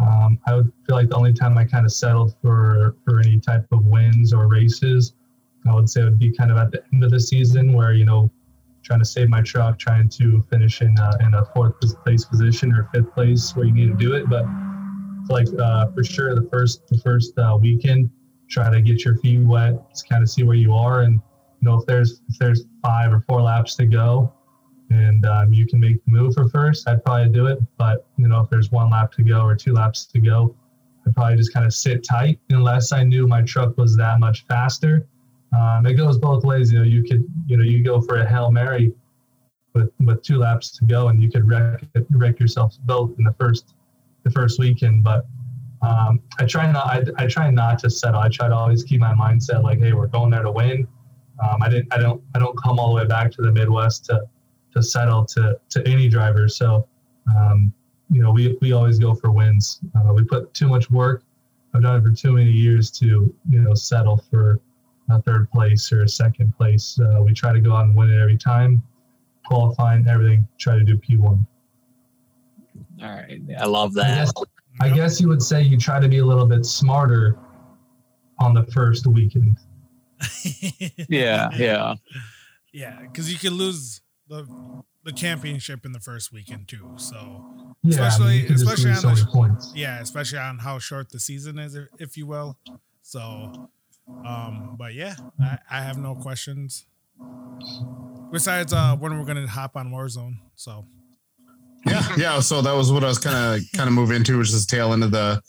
Um, 0.00 0.40
I 0.46 0.56
would 0.56 0.72
feel 0.86 0.96
like 0.96 1.08
the 1.08 1.16
only 1.16 1.32
time 1.32 1.56
I 1.56 1.64
kind 1.64 1.86
of 1.86 1.92
settled 1.92 2.34
for 2.42 2.96
for 3.04 3.20
any 3.20 3.38
type 3.38 3.66
of 3.70 3.86
wins 3.86 4.32
or 4.32 4.48
races, 4.48 5.14
I 5.68 5.74
would 5.74 5.88
say 5.88 6.00
it 6.00 6.04
would 6.04 6.18
be 6.18 6.32
kind 6.32 6.50
of 6.50 6.56
at 6.58 6.72
the 6.72 6.82
end 6.92 7.04
of 7.04 7.10
the 7.10 7.20
season 7.20 7.72
where 7.72 7.92
you 7.92 8.04
know 8.04 8.30
trying 8.82 8.98
to 8.98 9.04
save 9.04 9.28
my 9.28 9.40
truck, 9.40 9.78
trying 9.78 10.08
to 10.10 10.42
finish 10.50 10.82
in 10.82 10.94
a, 10.98 11.24
in 11.24 11.34
a 11.34 11.44
fourth 11.54 11.80
place 12.04 12.24
position 12.24 12.70
or 12.72 12.88
fifth 12.92 13.12
place 13.14 13.56
where 13.56 13.64
you 13.64 13.72
need 13.72 13.86
to 13.88 13.96
do 13.96 14.12
it. 14.12 14.28
But 14.28 14.44
like 15.28 15.48
uh, 15.58 15.86
for 15.92 16.04
sure, 16.04 16.34
the 16.34 16.48
first 16.50 16.86
the 16.88 16.98
first 16.98 17.38
uh, 17.38 17.56
weekend, 17.60 18.10
try 18.48 18.70
to 18.70 18.80
get 18.80 19.04
your 19.04 19.16
feet 19.18 19.40
wet, 19.40 19.74
just 19.90 20.08
kind 20.08 20.22
of 20.22 20.30
see 20.30 20.42
where 20.42 20.56
you 20.56 20.74
are, 20.74 21.02
and 21.02 21.20
you 21.64 21.70
know 21.70 21.78
if 21.78 21.86
there's 21.86 22.20
if 22.28 22.38
there's 22.38 22.64
five 22.82 23.10
or 23.10 23.20
four 23.20 23.40
laps 23.40 23.74
to 23.76 23.86
go, 23.86 24.30
and 24.90 25.24
um, 25.24 25.54
you 25.54 25.66
can 25.66 25.80
make 25.80 26.04
the 26.04 26.10
move 26.10 26.34
for 26.34 26.46
first, 26.50 26.86
I'd 26.86 27.02
probably 27.02 27.30
do 27.30 27.46
it. 27.46 27.58
But 27.78 28.06
you 28.18 28.28
know 28.28 28.42
if 28.42 28.50
there's 28.50 28.70
one 28.70 28.90
lap 28.90 29.12
to 29.12 29.22
go 29.22 29.40
or 29.40 29.56
two 29.56 29.72
laps 29.72 30.04
to 30.06 30.20
go, 30.20 30.54
I'd 31.06 31.14
probably 31.14 31.36
just 31.36 31.54
kind 31.54 31.64
of 31.64 31.72
sit 31.72 32.04
tight 32.04 32.38
unless 32.50 32.92
I 32.92 33.02
knew 33.02 33.26
my 33.26 33.40
truck 33.40 33.78
was 33.78 33.96
that 33.96 34.20
much 34.20 34.44
faster. 34.46 35.06
Um, 35.58 35.86
it 35.86 35.94
goes 35.94 36.18
both 36.18 36.44
ways. 36.44 36.70
You 36.70 36.80
know, 36.80 36.84
you 36.84 37.02
could 37.02 37.24
you 37.46 37.56
know 37.56 37.64
you 37.64 37.82
go 37.82 38.02
for 38.02 38.16
a 38.16 38.28
hail 38.28 38.50
mary 38.50 38.92
with 39.72 39.90
with 40.00 40.22
two 40.22 40.36
laps 40.36 40.76
to 40.76 40.84
go, 40.84 41.08
and 41.08 41.22
you 41.22 41.30
could 41.30 41.48
wreck 41.48 41.82
wreck 42.10 42.38
yourself 42.38 42.76
both 42.84 43.12
in 43.16 43.24
the 43.24 43.32
first 43.40 43.74
the 44.22 44.30
first 44.30 44.58
weekend. 44.58 45.02
But 45.02 45.24
um, 45.80 46.20
I 46.38 46.44
try 46.44 46.70
not 46.70 46.86
I, 46.86 47.04
I 47.16 47.26
try 47.26 47.50
not 47.50 47.78
to 47.78 47.88
settle. 47.88 48.20
I 48.20 48.28
try 48.28 48.48
to 48.48 48.54
always 48.54 48.82
keep 48.82 49.00
my 49.00 49.14
mindset 49.14 49.62
like, 49.62 49.78
hey, 49.78 49.94
we're 49.94 50.08
going 50.08 50.30
there 50.30 50.42
to 50.42 50.52
win. 50.52 50.86
Um, 51.42 51.62
I 51.62 51.68
didn't 51.68 51.92
I 51.92 51.98
don't 51.98 52.22
I 52.34 52.38
don't 52.38 52.56
come 52.62 52.78
all 52.78 52.90
the 52.90 52.94
way 52.94 53.06
back 53.06 53.30
to 53.32 53.42
the 53.42 53.52
Midwest 53.52 54.04
to 54.06 54.22
to 54.74 54.82
settle 54.82 55.24
to 55.26 55.58
to 55.70 55.88
any 55.88 56.08
driver. 56.08 56.48
So 56.48 56.86
um, 57.34 57.72
you 58.10 58.22
know 58.22 58.30
we 58.30 58.56
we 58.60 58.72
always 58.72 58.98
go 58.98 59.14
for 59.14 59.30
wins. 59.30 59.80
Uh, 59.96 60.12
we 60.12 60.24
put 60.24 60.52
too 60.54 60.68
much 60.68 60.90
work. 60.90 61.22
I've 61.74 61.82
done 61.82 61.98
it 61.98 62.02
for 62.08 62.14
too 62.14 62.32
many 62.32 62.50
years 62.50 62.90
to 62.92 63.34
you 63.48 63.60
know 63.60 63.74
settle 63.74 64.18
for 64.30 64.60
a 65.10 65.20
third 65.22 65.50
place 65.50 65.92
or 65.92 66.02
a 66.02 66.08
second 66.08 66.56
place. 66.56 66.98
Uh, 66.98 67.22
we 67.22 67.32
try 67.32 67.52
to 67.52 67.60
go 67.60 67.74
out 67.74 67.86
and 67.86 67.96
win 67.96 68.10
it 68.10 68.20
every 68.20 68.38
time, 68.38 68.82
qualifying 69.46 70.06
everything. 70.08 70.46
Try 70.58 70.78
to 70.78 70.84
do 70.84 70.96
P1. 70.96 71.46
All 73.02 73.08
right, 73.08 73.40
I 73.58 73.66
love 73.66 73.96
I 73.98 74.02
that. 74.02 74.16
guess, 74.16 74.32
I 74.80 74.88
guess 74.88 75.20
you 75.20 75.28
would 75.28 75.42
say 75.42 75.62
you 75.62 75.78
try 75.78 76.00
to 76.00 76.08
be 76.08 76.18
a 76.18 76.24
little 76.24 76.46
bit 76.46 76.64
smarter 76.64 77.36
on 78.38 78.54
the 78.54 78.64
first 78.66 79.06
weekend. 79.06 79.58
Yeah, 81.08 81.50
yeah. 81.56 81.94
yeah, 82.72 83.00
because 83.02 83.32
you 83.32 83.38
could 83.38 83.52
lose 83.52 84.00
the 84.28 84.46
the 85.04 85.12
championship 85.12 85.84
in 85.84 85.92
the 85.92 86.00
first 86.00 86.32
weekend 86.32 86.66
too. 86.68 86.92
So 86.96 87.16
Yeah, 87.16 87.20
I 87.20 87.84
mean, 87.84 87.92
Especially- 87.92 88.36
you 88.38 88.46
can 88.46 88.56
just 88.56 88.62
especially 88.64 88.90
on 89.08 89.16
so 89.16 89.24
the 89.24 89.30
points. 89.30 89.72
yeah, 89.74 90.00
especially 90.00 90.38
on 90.38 90.58
how 90.58 90.78
short 90.78 91.10
the 91.10 91.20
season 91.20 91.58
is, 91.58 91.74
if- 91.74 91.88
if 91.98 92.16
you 92.16 92.26
will. 92.26 92.56
So, 93.02 93.68
um, 94.24 94.76
but 94.78 94.94
yeah, 94.94 95.14
I, 95.40 95.58
I 95.70 95.80
have 95.82 95.98
no 95.98 96.14
questions. 96.14 96.86
Besides, 98.32 98.72
uh, 98.72 98.96
when 98.96 99.18
we're 99.18 99.24
gonna 99.26 99.46
hop 99.46 99.76
on 99.76 99.90
Warzone. 99.90 100.38
So 100.56 100.86
yeah, 101.86 102.16
yeah. 102.16 102.40
So 102.40 102.62
that 102.62 102.72
was 102.74 102.90
what 102.90 103.04
I 103.04 103.08
was 103.08 103.18
kind 103.18 103.36
of 103.36 103.62
kind 103.76 103.88
of 103.88 103.94
move 103.94 104.10
into, 104.10 104.38
which 104.38 104.48
is 104.48 104.64
tail 104.66 104.92
end 104.94 105.04
of 105.04 105.10
the 105.10 105.40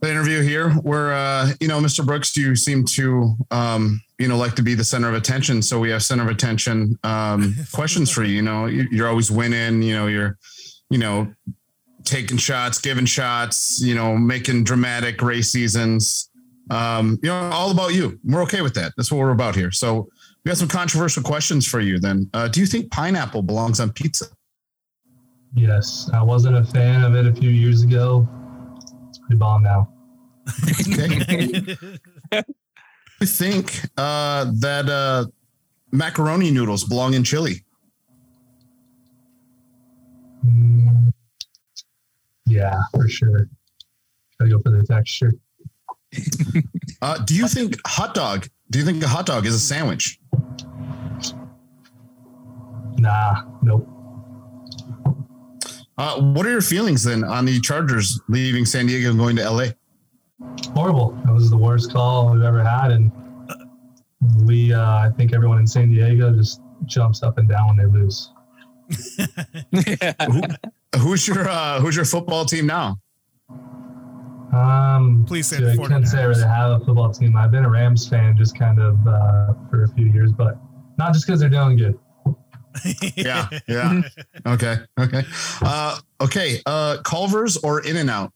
the 0.00 0.10
interview 0.10 0.40
here, 0.42 0.70
where 0.70 1.12
uh, 1.12 1.52
you 1.60 1.68
know, 1.68 1.78
Mr. 1.80 2.04
Brooks, 2.04 2.36
you 2.36 2.56
seem 2.56 2.84
to 2.96 3.34
um, 3.50 4.00
you 4.18 4.28
know 4.28 4.36
like 4.36 4.54
to 4.56 4.62
be 4.62 4.74
the 4.74 4.84
center 4.84 5.08
of 5.08 5.14
attention. 5.14 5.62
So 5.62 5.78
we 5.78 5.90
have 5.90 6.02
center 6.02 6.22
of 6.22 6.28
attention 6.28 6.98
um, 7.04 7.54
questions 7.72 8.10
for 8.10 8.22
you. 8.24 8.36
You 8.36 8.42
know, 8.42 8.66
you- 8.66 8.88
you're 8.90 9.08
always 9.08 9.30
winning. 9.30 9.82
You 9.82 9.94
know, 9.94 10.06
you're 10.06 10.38
you 10.88 10.98
know 10.98 11.32
taking 12.04 12.36
shots, 12.38 12.80
giving 12.80 13.04
shots. 13.06 13.80
You 13.82 13.94
know, 13.94 14.16
making 14.16 14.64
dramatic 14.64 15.20
race 15.22 15.52
seasons. 15.52 16.28
Um, 16.70 17.18
you 17.22 17.28
know, 17.28 17.34
all 17.52 17.70
about 17.72 17.94
you. 17.94 18.18
We're 18.24 18.42
okay 18.42 18.60
with 18.62 18.74
that. 18.74 18.92
That's 18.96 19.10
what 19.10 19.18
we're 19.18 19.30
about 19.32 19.56
here. 19.56 19.72
So 19.72 20.08
we 20.44 20.48
got 20.50 20.56
some 20.56 20.68
controversial 20.68 21.22
questions 21.22 21.66
for 21.66 21.80
you. 21.80 21.98
Then, 21.98 22.30
uh, 22.32 22.46
do 22.48 22.60
you 22.60 22.66
think 22.66 22.90
pineapple 22.92 23.42
belongs 23.42 23.80
on 23.80 23.90
pizza? 23.92 24.26
Yes, 25.54 26.08
I 26.14 26.22
wasn't 26.22 26.56
a 26.56 26.64
fan 26.64 27.02
of 27.02 27.16
it 27.16 27.26
a 27.26 27.34
few 27.34 27.50
years 27.50 27.82
ago. 27.82 28.28
Pretty 29.30 29.38
bomb 29.38 29.62
now. 29.62 29.88
I 30.48 30.52
think 33.24 33.80
uh, 33.96 34.50
that 34.58 34.88
uh, 34.88 35.26
macaroni 35.92 36.50
noodles 36.50 36.82
belong 36.82 37.14
in 37.14 37.22
chili. 37.22 37.64
Mm, 40.44 41.12
yeah, 42.44 42.76
for 42.92 43.08
sure. 43.08 43.48
Gotta 44.40 44.50
go 44.50 44.60
for 44.62 44.70
the 44.70 44.84
texture. 44.84 45.32
Uh, 47.02 47.16
do 47.24 47.34
you 47.34 47.48
think 47.48 47.76
hot 47.86 48.12
dog? 48.12 48.46
Do 48.68 48.78
you 48.78 48.84
think 48.84 49.02
a 49.02 49.08
hot 49.08 49.24
dog 49.24 49.46
is 49.46 49.54
a 49.54 49.58
sandwich? 49.58 50.20
Nah, 52.98 53.44
nope. 53.62 53.88
Uh, 56.00 56.18
what 56.18 56.46
are 56.46 56.50
your 56.50 56.62
feelings 56.62 57.04
then 57.04 57.22
on 57.22 57.44
the 57.44 57.60
Chargers 57.60 58.18
leaving 58.26 58.64
San 58.64 58.86
Diego 58.86 59.10
and 59.10 59.18
going 59.18 59.36
to 59.36 59.50
LA? 59.50 59.66
Horrible. 60.72 61.10
That 61.26 61.34
was 61.34 61.50
the 61.50 61.58
worst 61.58 61.92
call 61.92 62.32
we've 62.32 62.42
ever 62.42 62.64
had, 62.64 62.90
and 62.90 63.12
we, 64.46 64.72
uh, 64.72 64.80
I 64.80 65.10
think 65.14 65.34
everyone 65.34 65.58
in 65.58 65.66
San 65.66 65.90
Diego 65.90 66.32
just 66.32 66.62
jumps 66.86 67.22
up 67.22 67.36
and 67.36 67.46
down 67.46 67.68
when 67.68 67.76
they 67.76 67.84
lose. 67.84 68.32
Who's 70.96 71.28
your 71.28 71.46
uh, 71.46 71.80
Who's 71.80 71.96
your 71.96 72.06
football 72.06 72.46
team 72.46 72.66
now? 72.66 72.98
Um, 74.54 75.26
Please 75.28 75.48
say 75.48 75.58
dude, 75.58 75.76
the 75.76 75.82
I 75.82 75.86
can't 75.86 76.08
say 76.08 76.22
I 76.22 76.24
really 76.24 76.42
have 76.44 76.80
a 76.80 76.84
football 76.84 77.12
team. 77.12 77.36
I've 77.36 77.50
been 77.50 77.66
a 77.66 77.70
Rams 77.70 78.08
fan 78.08 78.38
just 78.38 78.58
kind 78.58 78.80
of 78.80 79.06
uh, 79.06 79.52
for 79.68 79.84
a 79.84 79.88
few 79.88 80.06
years, 80.06 80.32
but 80.32 80.56
not 80.96 81.12
just 81.12 81.26
because 81.26 81.40
they're 81.40 81.50
doing 81.50 81.76
good. 81.76 81.98
Yeah, 83.16 83.48
yeah. 83.68 84.02
Okay, 84.46 84.76
okay, 84.98 85.22
uh, 85.62 85.98
okay. 86.20 86.60
Uh, 86.64 86.98
Culver's 87.04 87.56
or 87.58 87.80
In 87.80 87.96
and 87.96 88.08
Out? 88.10 88.32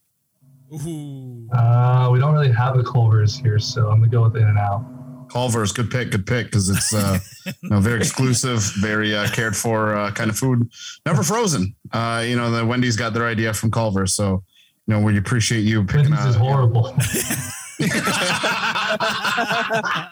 Ooh. 0.73 1.49
Uh, 1.53 2.09
we 2.12 2.19
don't 2.19 2.35
really 2.35 2.53
have 2.53 2.77
a 2.79 2.83
Culver's 2.83 3.37
here, 3.39 3.59
so 3.59 3.91
I'm 3.91 3.99
gonna 3.99 4.09
go 4.11 4.23
with 4.25 4.37
In 4.37 4.47
and 4.47 4.59
Out. 4.59 4.85
Culver's, 5.31 5.73
good 5.73 5.91
pick, 5.91 6.11
good 6.11 6.27
pick, 6.27 6.47
because 6.47 6.69
it's 6.69 6.93
uh, 6.95 7.19
you 7.62 7.71
know, 7.71 7.81
very 7.81 7.99
exclusive, 7.99 8.61
very 8.81 9.16
uh, 9.16 9.29
cared 9.31 9.57
for 9.57 9.95
uh, 9.97 10.11
kind 10.12 10.31
of 10.31 10.39
food. 10.39 10.71
Never 11.07 11.23
frozen. 11.23 11.75
Uh, 11.93 12.25
you 12.27 12.37
know, 12.37 12.51
the 12.51 12.65
Wendy's 12.65 12.97
got 12.97 13.15
their 13.15 13.27
idea 13.27 13.53
from 13.55 13.71
Culver's, 13.71 14.12
so 14.15 14.43
you 14.87 14.95
know 14.95 15.01
we 15.01 15.16
appreciate 15.19 15.61
you 15.61 15.85
picking. 15.85 16.11
Wendy's 16.11 16.27
is 16.27 16.37
horrible. 16.37 16.95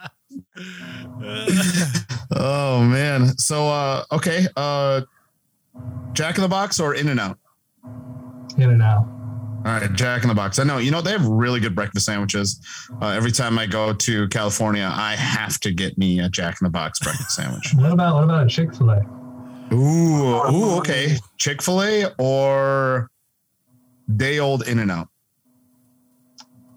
oh 2.36 2.82
man. 2.82 3.36
So 3.38 3.68
uh, 3.68 4.04
okay, 4.12 4.46
uh, 4.56 5.02
Jack 6.12 6.36
in 6.36 6.42
the 6.42 6.48
Box 6.48 6.78
or 6.80 6.94
In 6.94 7.08
and 7.08 7.18
Out? 7.18 7.38
In 8.58 8.70
and 8.70 8.82
Out. 8.82 9.06
All 9.64 9.70
right, 9.70 9.92
Jack 9.92 10.22
in 10.22 10.28
the 10.28 10.34
Box. 10.34 10.58
I 10.58 10.64
know, 10.64 10.78
you 10.78 10.90
know, 10.90 11.00
they 11.00 11.12
have 11.12 11.24
really 11.24 11.60
good 11.60 11.76
breakfast 11.76 12.06
sandwiches. 12.06 12.60
Uh, 13.00 13.10
every 13.10 13.30
time 13.30 13.58
I 13.60 13.66
go 13.66 13.92
to 13.92 14.26
California, 14.28 14.90
I 14.92 15.14
have 15.14 15.60
to 15.60 15.70
get 15.70 15.96
me 15.96 16.18
a 16.18 16.28
Jack 16.28 16.56
in 16.60 16.64
the 16.64 16.70
Box 16.70 16.98
breakfast 16.98 17.36
sandwich. 17.36 17.72
What 17.76 17.92
about 17.92 18.16
what 18.16 18.24
about 18.24 18.44
a 18.44 18.48
Chick 18.48 18.74
Fil 18.74 18.90
A? 18.90 19.06
Ooh, 19.72 20.42
ooh, 20.50 20.78
okay. 20.78 21.16
Chick 21.38 21.62
fil 21.62 21.82
A 21.82 22.12
or 22.18 23.08
day 24.16 24.38
old 24.38 24.66
In 24.66 24.78
and 24.78 24.90
Out? 24.90 25.08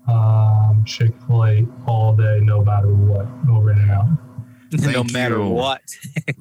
Um, 0.08 0.84
Chick 0.86 1.14
Fil 1.28 1.46
A 1.46 1.66
all 1.88 2.16
day, 2.16 2.40
no 2.42 2.64
matter 2.64 2.94
what. 2.94 3.26
No 3.46 3.68
In 3.68 3.78
and 3.80 3.92
Out. 3.92 4.08
no 4.72 5.04
matter 5.06 5.38
you. 5.38 5.50
what. 5.50 5.82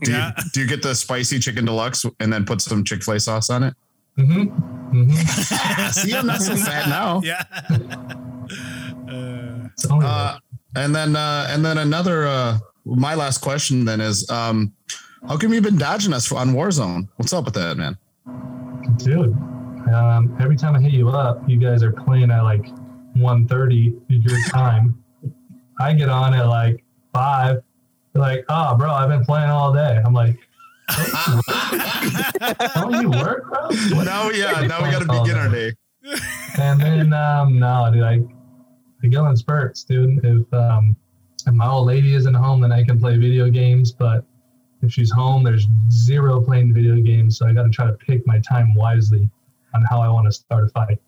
Do, 0.02 0.12
you, 0.12 0.22
do 0.52 0.60
you 0.60 0.66
get 0.66 0.82
the 0.82 0.94
spicy 0.94 1.38
chicken 1.38 1.64
deluxe 1.64 2.04
and 2.20 2.32
then 2.32 2.44
put 2.44 2.60
some 2.60 2.84
Chick 2.84 3.02
fil 3.02 3.14
A 3.14 3.20
sauce 3.20 3.48
on 3.50 3.62
it? 3.62 3.74
Mm-hmm. 4.18 5.02
Mm-hmm. 5.02 5.90
See, 5.92 6.14
I'm 6.14 6.26
not 6.26 6.40
so 6.42 6.56
fat 6.56 6.88
now. 6.88 7.20
yeah. 7.24 7.44
Uh, 9.10 9.68
Uh, 9.90 10.38
and 10.76 10.94
then, 10.94 11.16
uh, 11.16 11.46
and 11.50 11.64
then 11.64 11.78
another, 11.78 12.26
uh, 12.26 12.58
my 12.84 13.14
last 13.14 13.38
question 13.38 13.84
then 13.84 14.00
is, 14.00 14.28
um, 14.30 14.72
how 15.28 15.36
come 15.36 15.52
you've 15.54 15.64
been 15.64 15.78
dodging 15.78 16.12
us 16.12 16.30
on 16.32 16.50
Warzone? 16.50 17.08
What's 17.16 17.32
up 17.32 17.44
with 17.46 17.54
that, 17.54 17.76
man? 17.76 17.96
dude. 18.98 19.32
Um, 19.92 20.36
every 20.40 20.56
time 20.56 20.76
I 20.76 20.80
hit 20.80 20.92
you 20.92 21.08
up, 21.10 21.42
you 21.48 21.56
guys 21.58 21.82
are 21.82 21.92
playing 21.92 22.30
at 22.30 22.42
like 22.42 22.66
1.30 23.16 24.00
your 24.08 24.38
time. 24.48 25.02
I 25.78 25.92
get 25.92 26.08
on 26.08 26.34
at 26.34 26.46
like 26.48 26.84
five. 27.12 27.62
They're 28.12 28.22
like, 28.22 28.44
oh, 28.48 28.76
bro, 28.76 28.92
I've 28.92 29.08
been 29.08 29.24
playing 29.24 29.50
all 29.50 29.72
day. 29.72 30.00
I'm 30.04 30.12
like, 30.14 30.36
don't 32.74 33.00
you 33.02 33.10
work, 33.10 33.48
bro? 33.48 33.68
What- 33.96 34.04
now, 34.04 34.30
yeah, 34.30 34.66
now 34.66 34.84
we 34.84 34.90
got 34.90 35.00
to 35.02 35.06
begin 35.06 35.36
our 35.36 35.48
day. 35.48 35.72
And 36.58 36.80
then, 36.80 37.12
um, 37.12 37.58
no, 37.58 37.90
dude, 37.92 38.02
I, 38.02 38.20
I 39.02 39.06
go 39.08 39.26
in 39.26 39.36
spurts, 39.36 39.82
dude. 39.84 40.24
If, 40.24 40.52
um, 40.54 40.96
if 41.46 41.52
my 41.54 41.66
old 41.68 41.86
lady 41.86 42.14
isn't 42.14 42.34
home, 42.34 42.60
then 42.60 42.70
I 42.72 42.84
can 42.84 43.00
play 43.00 43.16
video 43.16 43.50
games. 43.50 43.90
But 43.90 44.24
if 44.82 44.92
she's 44.92 45.10
home, 45.10 45.42
there's 45.42 45.66
zero 45.90 46.40
playing 46.40 46.72
video 46.72 46.96
games. 46.96 47.38
So 47.38 47.46
I 47.46 47.52
got 47.52 47.64
to 47.64 47.70
try 47.70 47.86
to 47.86 47.94
pick 47.94 48.24
my 48.26 48.38
time 48.40 48.74
wisely 48.74 49.28
on 49.74 49.82
how 49.88 50.00
I 50.00 50.08
want 50.08 50.26
to 50.26 50.32
start 50.32 50.64
a 50.64 50.68
fight. 50.68 50.98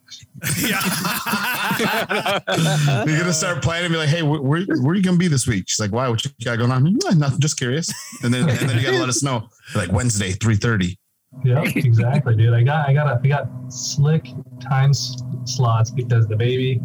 You're 3.06 3.18
gonna 3.18 3.32
start 3.32 3.62
planning 3.62 3.86
and 3.86 3.92
be 3.94 3.98
like, 3.98 4.08
"Hey, 4.08 4.22
where, 4.22 4.40
where, 4.40 4.62
where 4.66 4.92
are 4.92 4.94
you 4.94 5.02
gonna 5.02 5.16
be 5.16 5.28
this 5.28 5.46
week?" 5.46 5.64
She's 5.68 5.80
like, 5.80 5.92
"Why? 5.92 6.08
What 6.08 6.24
you 6.24 6.30
got 6.44 6.58
going 6.58 6.70
on?" 6.70 6.84
"Mm, 6.84 7.16
Nothing, 7.18 7.40
just 7.40 7.58
curious. 7.58 7.92
And 8.22 8.32
then 8.32 8.48
and 8.48 8.58
then 8.58 8.76
you 8.78 8.84
gotta 8.84 8.98
let 8.98 9.08
us 9.08 9.22
know. 9.22 9.48
Like 9.74 9.92
Wednesday, 9.92 10.32
three 10.32 10.56
thirty. 10.56 10.98
Yeah, 11.44 11.62
exactly, 11.64 12.34
dude. 12.34 12.54
I 12.54 12.62
got, 12.62 12.88
I 12.88 12.94
got, 12.94 13.20
I 13.22 13.28
got 13.28 13.48
slick 13.68 14.28
time 14.62 14.90
s- 14.90 15.22
slots 15.44 15.90
because 15.90 16.26
the 16.26 16.36
baby. 16.36 16.80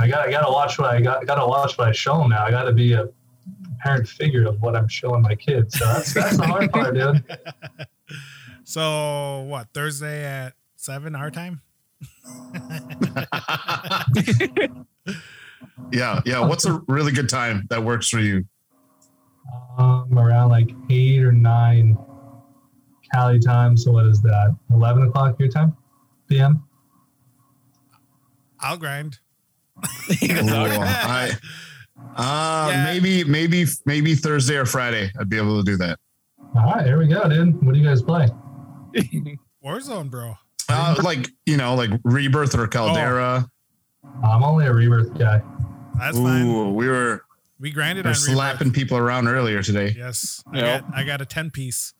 I 0.00 0.08
got, 0.08 0.26
I 0.26 0.30
got 0.30 0.44
to 0.46 0.50
watch 0.52 0.78
what 0.78 0.90
I 0.92 1.00
got. 1.00 1.24
Got 1.26 1.36
to 1.36 1.46
watch 1.46 1.76
what 1.78 1.88
I 1.88 1.92
show 1.92 2.18
them 2.18 2.30
now. 2.30 2.44
I 2.44 2.50
got 2.50 2.64
to 2.64 2.72
be 2.72 2.92
a 2.94 3.08
parent 3.80 4.08
figure 4.08 4.46
of 4.46 4.60
what 4.60 4.74
I'm 4.76 4.88
showing 4.88 5.22
my 5.22 5.34
kids. 5.34 5.78
So 5.78 5.84
that's 5.84 6.14
that's 6.14 6.36
the 6.36 6.46
hard 6.46 6.72
part, 6.72 6.94
dude. 6.94 7.24
so 8.64 9.44
what? 9.48 9.68
Thursday 9.74 10.24
at 10.24 10.54
seven 10.88 11.14
our 11.14 11.30
time. 11.30 11.60
yeah, 15.92 16.22
yeah. 16.24 16.40
What's 16.40 16.64
a 16.64 16.80
really 16.88 17.12
good 17.12 17.28
time 17.28 17.66
that 17.68 17.84
works 17.84 18.08
for 18.08 18.20
you? 18.20 18.46
Um, 19.76 20.18
around 20.18 20.48
like 20.48 20.70
eight 20.88 21.22
or 21.22 21.30
nine 21.32 21.98
Cali 23.12 23.38
time. 23.38 23.76
So 23.76 23.92
what 23.92 24.06
is 24.06 24.22
that? 24.22 24.56
Eleven 24.72 25.02
o'clock 25.02 25.36
your 25.38 25.50
time, 25.50 25.76
PM. 26.26 26.64
I'll 28.60 28.78
grind. 28.78 29.18
Ooh, 29.78 29.84
I, 30.22 31.32
uh, 32.16 32.68
Yeah. 32.70 32.84
maybe, 32.84 33.24
maybe, 33.24 33.66
maybe 33.84 34.14
Thursday 34.14 34.56
or 34.56 34.64
Friday. 34.64 35.12
I'd 35.20 35.28
be 35.28 35.36
able 35.36 35.62
to 35.62 35.64
do 35.70 35.76
that. 35.76 35.98
All 36.56 36.62
right, 36.64 36.84
here 36.86 36.98
we 36.98 37.06
go, 37.08 37.28
dude. 37.28 37.62
What 37.62 37.74
do 37.74 37.78
you 37.78 37.86
guys 37.86 38.02
play? 38.02 38.26
Warzone, 39.64 40.10
bro. 40.10 40.34
Uh, 40.68 40.96
like 41.02 41.28
you 41.46 41.56
know, 41.56 41.74
like 41.74 41.90
Rebirth 42.04 42.54
or 42.54 42.66
Caldera. 42.68 43.48
I'm 44.24 44.42
only 44.42 44.66
a 44.66 44.72
rebirth 44.72 45.16
guy. 45.18 45.40
That's 45.98 46.16
fine. 46.18 46.74
We 46.74 46.88
were, 46.88 47.22
We 47.60 47.70
grinded 47.70 48.04
we 48.04 48.08
on 48.10 48.12
were 48.12 48.16
slapping 48.16 48.72
people 48.72 48.98
around 48.98 49.28
earlier 49.28 49.62
today. 49.62 49.94
Yes, 49.96 50.42
I 50.52 50.58
Yeah. 50.58 50.80
got 50.80 50.94
I 50.94 51.04
got 51.04 51.20
a 51.20 51.26
ten 51.26 51.50
piece. 51.50 51.94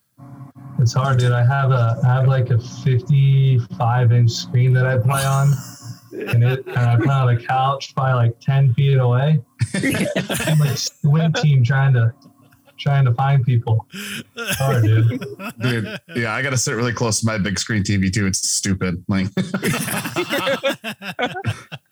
It's 0.80 0.92
hard, 0.92 1.18
dude. 1.18 1.32
I 1.32 1.44
have 1.44 1.70
a 1.70 1.98
I 2.04 2.06
have 2.14 2.26
like 2.28 2.50
a 2.50 2.58
55 2.58 4.12
inch 4.12 4.30
screen 4.30 4.72
that 4.74 4.86
I 4.86 4.98
play 4.98 5.24
on, 5.24 5.52
and 6.12 6.44
it 6.44 6.66
and 6.66 6.76
I 6.78 6.96
play 6.96 7.14
on 7.14 7.28
a 7.30 7.40
couch 7.40 7.94
by 7.94 8.12
like 8.12 8.38
10 8.40 8.74
feet 8.74 8.96
away. 8.98 9.40
I'm 9.74 10.58
like 10.58 10.76
swim 10.78 11.32
team 11.32 11.64
trying 11.64 11.94
to 11.94 12.12
trying 12.78 13.05
to 13.05 13.14
find 13.14 13.44
people. 13.44 13.86
It's 13.92 14.56
hard, 14.56 14.84
dude. 14.84 15.24
Dude, 15.60 15.98
yeah, 16.14 16.34
I 16.34 16.42
got 16.42 16.50
to 16.50 16.56
sit 16.56 16.74
really 16.74 16.92
close 16.92 17.20
to 17.20 17.26
my 17.26 17.38
big 17.38 17.59
screen 17.59 17.82
TV 17.82 18.12
too. 18.12 18.26
It's 18.26 18.48
stupid. 18.48 19.05
Like, 19.09 19.26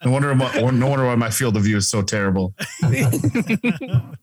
no 0.05 0.11
wonder, 0.11 0.33
what, 0.35 0.55
no 0.73 0.87
wonder 0.87 1.05
why 1.05 1.15
my 1.15 1.29
field 1.29 1.57
of 1.57 1.63
view 1.63 1.77
is 1.77 1.89
so 1.89 2.01
terrible. 2.01 2.53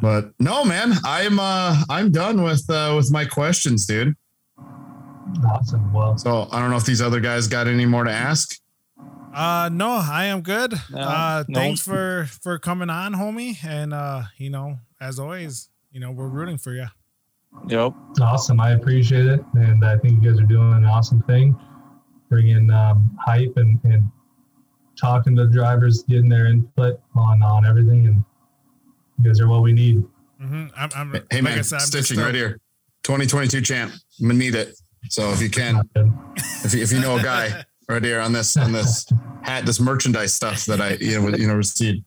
But 0.00 0.32
no, 0.38 0.64
man, 0.64 0.92
I'm 1.04 1.40
uh, 1.40 1.82
I'm 1.88 2.12
done 2.12 2.42
with 2.42 2.68
uh, 2.68 2.92
with 2.96 3.10
my 3.10 3.24
questions, 3.24 3.86
dude. 3.86 4.14
Awesome. 5.46 5.92
Well, 5.92 6.16
So 6.18 6.48
I 6.52 6.60
don't 6.60 6.70
know 6.70 6.76
if 6.76 6.84
these 6.84 7.00
other 7.02 7.20
guys 7.20 7.48
got 7.48 7.66
any 7.66 7.86
more 7.86 8.04
to 8.04 8.10
ask. 8.12 8.56
Uh 9.34 9.68
no, 9.72 10.00
I 10.02 10.26
am 10.26 10.42
good. 10.42 10.74
No, 10.90 10.98
uh 10.98 11.44
no. 11.48 11.58
thanks 11.58 11.80
for 11.80 12.28
for 12.42 12.58
coming 12.58 12.90
on, 12.90 13.14
homie. 13.14 13.56
And 13.64 13.92
uh, 13.92 14.22
you 14.36 14.50
know, 14.50 14.78
as 15.00 15.18
always, 15.18 15.68
you 15.92 16.00
know, 16.00 16.10
we're 16.10 16.28
rooting 16.28 16.58
for 16.58 16.72
you. 16.72 16.86
Yep. 17.66 17.94
awesome. 18.20 18.60
I 18.60 18.72
appreciate 18.72 19.26
it, 19.26 19.40
and 19.54 19.84
I 19.84 19.96
think 19.98 20.22
you 20.22 20.30
guys 20.30 20.40
are 20.40 20.44
doing 20.46 20.72
an 20.74 20.84
awesome 20.84 21.22
thing, 21.22 21.58
bringing 22.28 22.70
um, 22.70 23.16
hype 23.24 23.56
and 23.56 23.80
and 23.84 24.04
talking 25.00 25.36
to 25.36 25.46
the 25.46 25.52
drivers, 25.52 26.02
getting 26.02 26.28
their 26.28 26.46
input 26.46 27.00
on 27.14 27.42
on 27.42 27.66
everything, 27.66 28.06
and 28.06 28.24
you 29.18 29.30
guys 29.30 29.40
are 29.40 29.48
what 29.48 29.62
we 29.62 29.72
need. 29.72 30.04
Mm-hmm. 30.40 30.66
I'm, 30.76 30.90
I'm 30.94 31.12
Hey 31.12 31.20
like 31.30 31.42
man, 31.42 31.58
I 31.58 31.62
said, 31.62 31.76
I'm 31.76 31.86
stitching 31.86 32.20
right 32.20 32.34
here, 32.34 32.58
2022 33.04 33.60
champ. 33.62 33.92
I'm 34.20 34.28
gonna 34.28 34.38
need 34.38 34.54
it. 34.54 34.78
So 35.08 35.30
if 35.30 35.40
you 35.40 35.50
can, 35.50 35.88
if 36.64 36.74
you, 36.74 36.82
if 36.82 36.92
you 36.92 37.00
know 37.00 37.16
a 37.16 37.22
guy 37.22 37.64
right 37.88 38.04
here 38.04 38.20
on 38.20 38.32
this 38.32 38.56
on 38.56 38.72
this 38.72 39.06
hat, 39.42 39.64
this 39.66 39.80
merchandise 39.80 40.34
stuff 40.34 40.64
that 40.66 40.80
I 40.80 40.94
you 41.00 41.20
know 41.20 41.28
you 41.36 41.46
know 41.46 41.54
received 41.54 42.04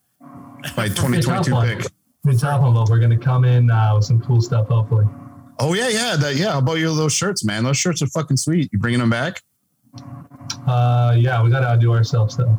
my 0.78 0.88
2022 0.88 1.52
pick. 1.62 1.86
We 2.24 2.36
talking 2.38 2.68
about 2.68 2.90
we're 2.90 2.99
gonna 2.99 3.18
come 3.18 3.45
in 3.45 3.72
uh, 3.72 3.94
with 3.95 4.06
some 4.06 4.22
cool 4.22 4.41
stuff, 4.41 4.68
hopefully. 4.68 5.06
Oh 5.60 5.74
yeah, 5.74 5.90
yeah, 5.90 6.16
that 6.18 6.36
yeah. 6.36 6.52
How 6.53 6.60
about 6.60 6.76
your 6.78 6.94
those 6.95 7.14
shirts, 7.14 7.44
man? 7.44 7.64
Those 7.64 7.78
shirts 7.78 8.02
are 8.02 8.08
fucking 8.08 8.38
sweet. 8.38 8.70
You 8.72 8.80
bringing 8.80 8.99
them 8.99 9.10
back? 9.10 9.41
Uh, 10.68 11.16
yeah, 11.18 11.41
we 11.41 11.49
gotta 11.49 11.68
outdo 11.68 11.94
ourselves 11.94 12.38
though. 12.38 12.58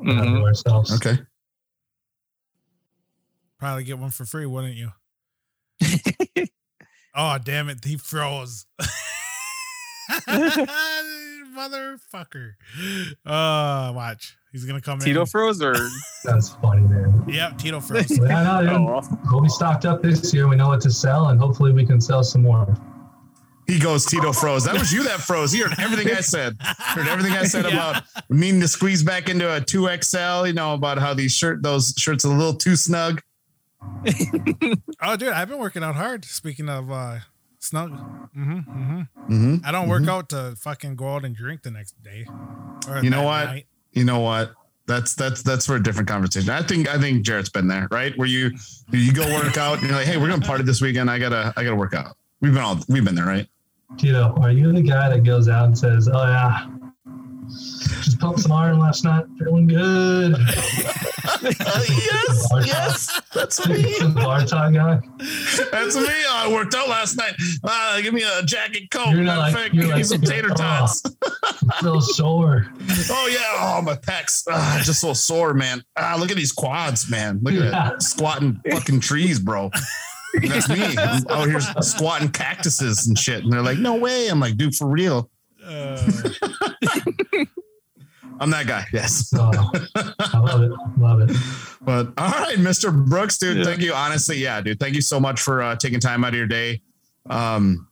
We 0.00 0.06
gotta 0.14 0.20
Mhm. 0.26 0.34
outdo 0.36 0.44
ourselves. 0.46 0.92
Okay. 0.94 1.18
Probably 3.58 3.82
get 3.82 3.98
one 3.98 4.10
for 4.10 4.24
free, 4.24 4.46
wouldn't 4.46 4.76
you? 4.76 4.92
oh 7.16 7.38
damn 7.42 7.68
it, 7.68 7.84
he 7.84 7.96
froze. 7.96 8.66
Motherfucker. 11.58 12.52
Uh 13.26 13.92
watch. 13.94 14.36
He's 14.52 14.64
gonna 14.64 14.80
come 14.80 14.98
Tito 15.00 15.10
in. 15.10 15.14
Tito 15.14 15.26
froze 15.26 15.60
or 15.62 15.74
That's 16.24 16.50
funny, 16.50 16.82
man. 16.82 17.24
Yep, 17.26 17.58
Tito 17.58 17.80
froze. 17.86 18.16
Yeah, 18.16 18.42
no, 18.44 18.60
dude. 18.62 18.70
oh, 18.70 19.18
We'll 19.32 19.40
be 19.42 19.48
stocked 19.48 19.84
up 19.84 20.02
this 20.02 20.32
year. 20.32 20.48
We 20.48 20.56
know 20.56 20.68
what 20.68 20.80
to 20.82 20.90
sell, 20.90 21.28
and 21.28 21.38
hopefully 21.40 21.72
we 21.72 21.84
can 21.84 22.00
sell 22.00 22.22
some 22.22 22.42
more. 22.42 22.74
He 23.66 23.78
goes, 23.78 24.06
Tito 24.06 24.32
froze. 24.32 24.64
That 24.64 24.74
was 24.78 24.90
you 24.92 25.02
that 25.04 25.20
froze. 25.20 25.52
He 25.52 25.60
heard 25.60 25.74
everything 25.78 26.10
I 26.10 26.20
said. 26.20 26.56
Heard 26.62 27.06
everything 27.06 27.32
I 27.34 27.42
said 27.44 27.64
Yeah. 27.68 27.90
about 27.90 28.02
needing 28.30 28.60
to 28.60 28.68
squeeze 28.68 29.02
back 29.02 29.28
into 29.28 29.46
a 29.54 29.60
2XL, 29.60 30.46
you 30.46 30.54
know, 30.54 30.72
about 30.72 30.96
how 30.98 31.12
these 31.12 31.32
shirt 31.32 31.62
those 31.62 31.92
shirts 31.98 32.24
are 32.24 32.28
a 32.32 32.34
little 32.34 32.54
too 32.54 32.76
snug. 32.76 33.20
Oh 35.02 35.16
dude, 35.16 35.28
I've 35.34 35.48
been 35.48 35.58
working 35.58 35.82
out 35.84 35.96
hard. 35.96 36.24
Speaking 36.24 36.68
of 36.70 36.90
uh 36.90 37.18
snug. 37.58 37.90
Mm-hmm, 38.36 38.58
mm-hmm. 38.58 39.00
hmm 39.26 39.56
I 39.64 39.72
don't 39.72 39.88
work 39.88 40.06
out 40.08 40.28
to 40.30 40.54
fucking 40.56 40.96
go 40.96 41.14
out 41.14 41.24
and 41.24 41.34
drink 41.34 41.62
the 41.62 41.70
next 41.70 42.00
day. 42.02 42.26
Or 42.88 43.02
You 43.02 43.10
know 43.10 43.22
what? 43.22 43.44
night. 43.46 43.66
You 43.92 44.04
know 44.04 44.20
what? 44.20 44.52
That's 44.86 45.14
that's 45.14 45.42
that's 45.42 45.66
for 45.66 45.76
a 45.76 45.82
different 45.82 46.08
conversation. 46.08 46.48
I 46.50 46.62
think 46.62 46.88
I 46.88 46.98
think 46.98 47.22
Jerett's 47.22 47.50
been 47.50 47.68
there, 47.68 47.88
right? 47.90 48.16
Where 48.16 48.26
you 48.28 48.52
you 48.90 49.12
go 49.12 49.22
work 49.34 49.58
out 49.58 49.80
and 49.80 49.88
you're 49.88 49.98
like, 49.98 50.06
hey, 50.06 50.16
we're 50.16 50.28
gonna 50.28 50.44
party 50.44 50.64
this 50.64 50.80
weekend. 50.80 51.10
I 51.10 51.18
gotta 51.18 51.52
I 51.56 51.62
gotta 51.64 51.76
work 51.76 51.92
out. 51.92 52.16
We've 52.40 52.54
been 52.54 52.62
all 52.62 52.78
we've 52.88 53.04
been 53.04 53.14
there, 53.14 53.26
right? 53.26 53.46
Tito, 53.98 54.34
are 54.40 54.50
you 54.50 54.72
the 54.72 54.80
guy 54.82 55.10
that 55.10 55.24
goes 55.24 55.48
out 55.48 55.66
and 55.66 55.76
says, 55.76 56.08
"Oh 56.12 56.22
yeah, 56.24 56.66
just 58.02 58.18
pumped 58.18 58.40
some 58.40 58.52
iron 58.52 58.78
last 58.78 59.04
night, 59.04 59.24
feeling 59.38 59.66
good"? 59.66 60.36
yes, 61.42 62.48
yes, 62.66 63.20
that's 63.34 63.66
me. 63.68 63.94
bar 64.14 64.44
talk 64.44 64.72
guy. 64.72 65.00
That's 65.70 65.96
me. 65.96 66.06
I 66.30 66.50
worked 66.52 66.74
out 66.74 66.88
last 66.88 67.16
night. 67.16 67.34
Uh, 67.64 68.00
give 68.00 68.14
me 68.14 68.22
a 68.22 68.42
jacket 68.44 68.90
coat. 68.90 69.10
You're 69.10 69.22
not 69.24 69.52
Matter 69.52 69.64
like- 69.64 69.72
you're 69.72 69.82
give 69.84 69.90
me 69.90 69.96
like- 69.96 70.04
some 70.04 70.20
tater 70.22 70.48
oh. 70.50 70.54
tots. 70.54 71.02
I'm 71.82 72.00
sore. 72.00 72.66
Oh 73.10 73.28
yeah. 73.30 73.76
Oh 73.78 73.82
my 73.82 73.94
pecs. 73.94 74.44
Ah, 74.50 74.80
just 74.84 75.00
so 75.00 75.12
sore, 75.12 75.54
man. 75.54 75.82
Ah, 75.96 76.16
look 76.18 76.30
at 76.30 76.36
these 76.36 76.52
quads, 76.52 77.10
man. 77.10 77.40
Look 77.42 77.54
at 77.54 77.60
Yeah. 77.64 77.70
that 77.70 78.02
squatting 78.02 78.60
fucking 78.70 79.00
trees, 79.00 79.38
bro. 79.38 79.70
That's 80.42 80.68
me. 80.68 80.82
I'm 80.96 81.26
out 81.28 81.48
here 81.48 81.60
squatting 81.82 82.28
cactuses 82.30 83.06
and 83.06 83.18
shit. 83.18 83.42
And 83.44 83.52
they're 83.52 83.62
like, 83.62 83.78
no 83.78 83.96
way. 83.96 84.28
I'm 84.28 84.40
like, 84.40 84.56
dude, 84.56 84.74
for 84.74 84.86
real. 84.88 85.30
Uh, 85.64 85.96
I'm 88.40 88.50
that 88.50 88.66
guy. 88.66 88.84
Yes. 88.92 89.32
So 89.38 89.50
I 90.34 90.38
love 90.38 90.62
it. 90.62 90.72
Love 90.98 91.20
it. 91.20 91.36
But 91.80 92.12
all 92.18 92.30
right, 92.30 92.58
Mr. 92.58 92.92
Brooks, 93.08 93.38
dude. 93.38 93.58
Yeah. 93.58 93.64
Thank 93.64 93.80
you. 93.80 93.92
Honestly, 93.94 94.36
yeah, 94.36 94.60
dude. 94.60 94.78
Thank 94.78 94.94
you 94.94 95.00
so 95.00 95.18
much 95.18 95.40
for 95.40 95.62
uh, 95.62 95.76
taking 95.76 96.00
time 96.00 96.24
out 96.24 96.28
of 96.28 96.34
your 96.34 96.46
day 96.46 96.82
um, 97.30 97.88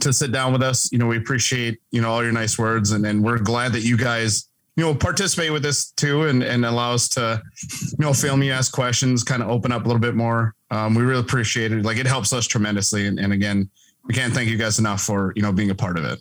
to 0.00 0.12
sit 0.12 0.32
down 0.32 0.52
with 0.52 0.62
us. 0.62 0.90
You 0.92 0.98
know, 0.98 1.06
we 1.06 1.16
appreciate 1.16 1.78
you 1.90 2.00
know 2.00 2.10
all 2.10 2.22
your 2.22 2.32
nice 2.32 2.58
words, 2.58 2.92
and 2.92 3.04
and 3.06 3.22
we're 3.22 3.38
glad 3.38 3.72
that 3.72 3.80
you 3.80 3.96
guys 3.96 4.48
you 4.76 4.84
know 4.84 4.94
participate 4.94 5.52
with 5.52 5.62
this 5.62 5.90
too, 5.92 6.24
and 6.24 6.42
and 6.42 6.64
allow 6.64 6.94
us 6.94 7.08
to 7.10 7.42
you 7.82 8.04
know 8.04 8.12
film 8.12 8.42
you, 8.42 8.52
ask 8.52 8.72
questions, 8.72 9.24
kind 9.24 9.42
of 9.42 9.48
open 9.48 9.72
up 9.72 9.84
a 9.84 9.88
little 9.88 10.00
bit 10.00 10.14
more. 10.14 10.54
Um, 10.70 10.94
we 10.94 11.02
really 11.02 11.20
appreciate 11.20 11.72
it. 11.72 11.84
Like 11.84 11.98
it 11.98 12.06
helps 12.06 12.32
us 12.32 12.46
tremendously, 12.46 13.06
and, 13.06 13.18
and 13.18 13.32
again, 13.32 13.68
we 14.04 14.14
can't 14.14 14.32
thank 14.32 14.48
you 14.48 14.56
guys 14.56 14.78
enough 14.78 15.02
for 15.02 15.32
you 15.36 15.42
know 15.42 15.52
being 15.52 15.70
a 15.70 15.74
part 15.74 15.98
of 15.98 16.04
it. 16.04 16.20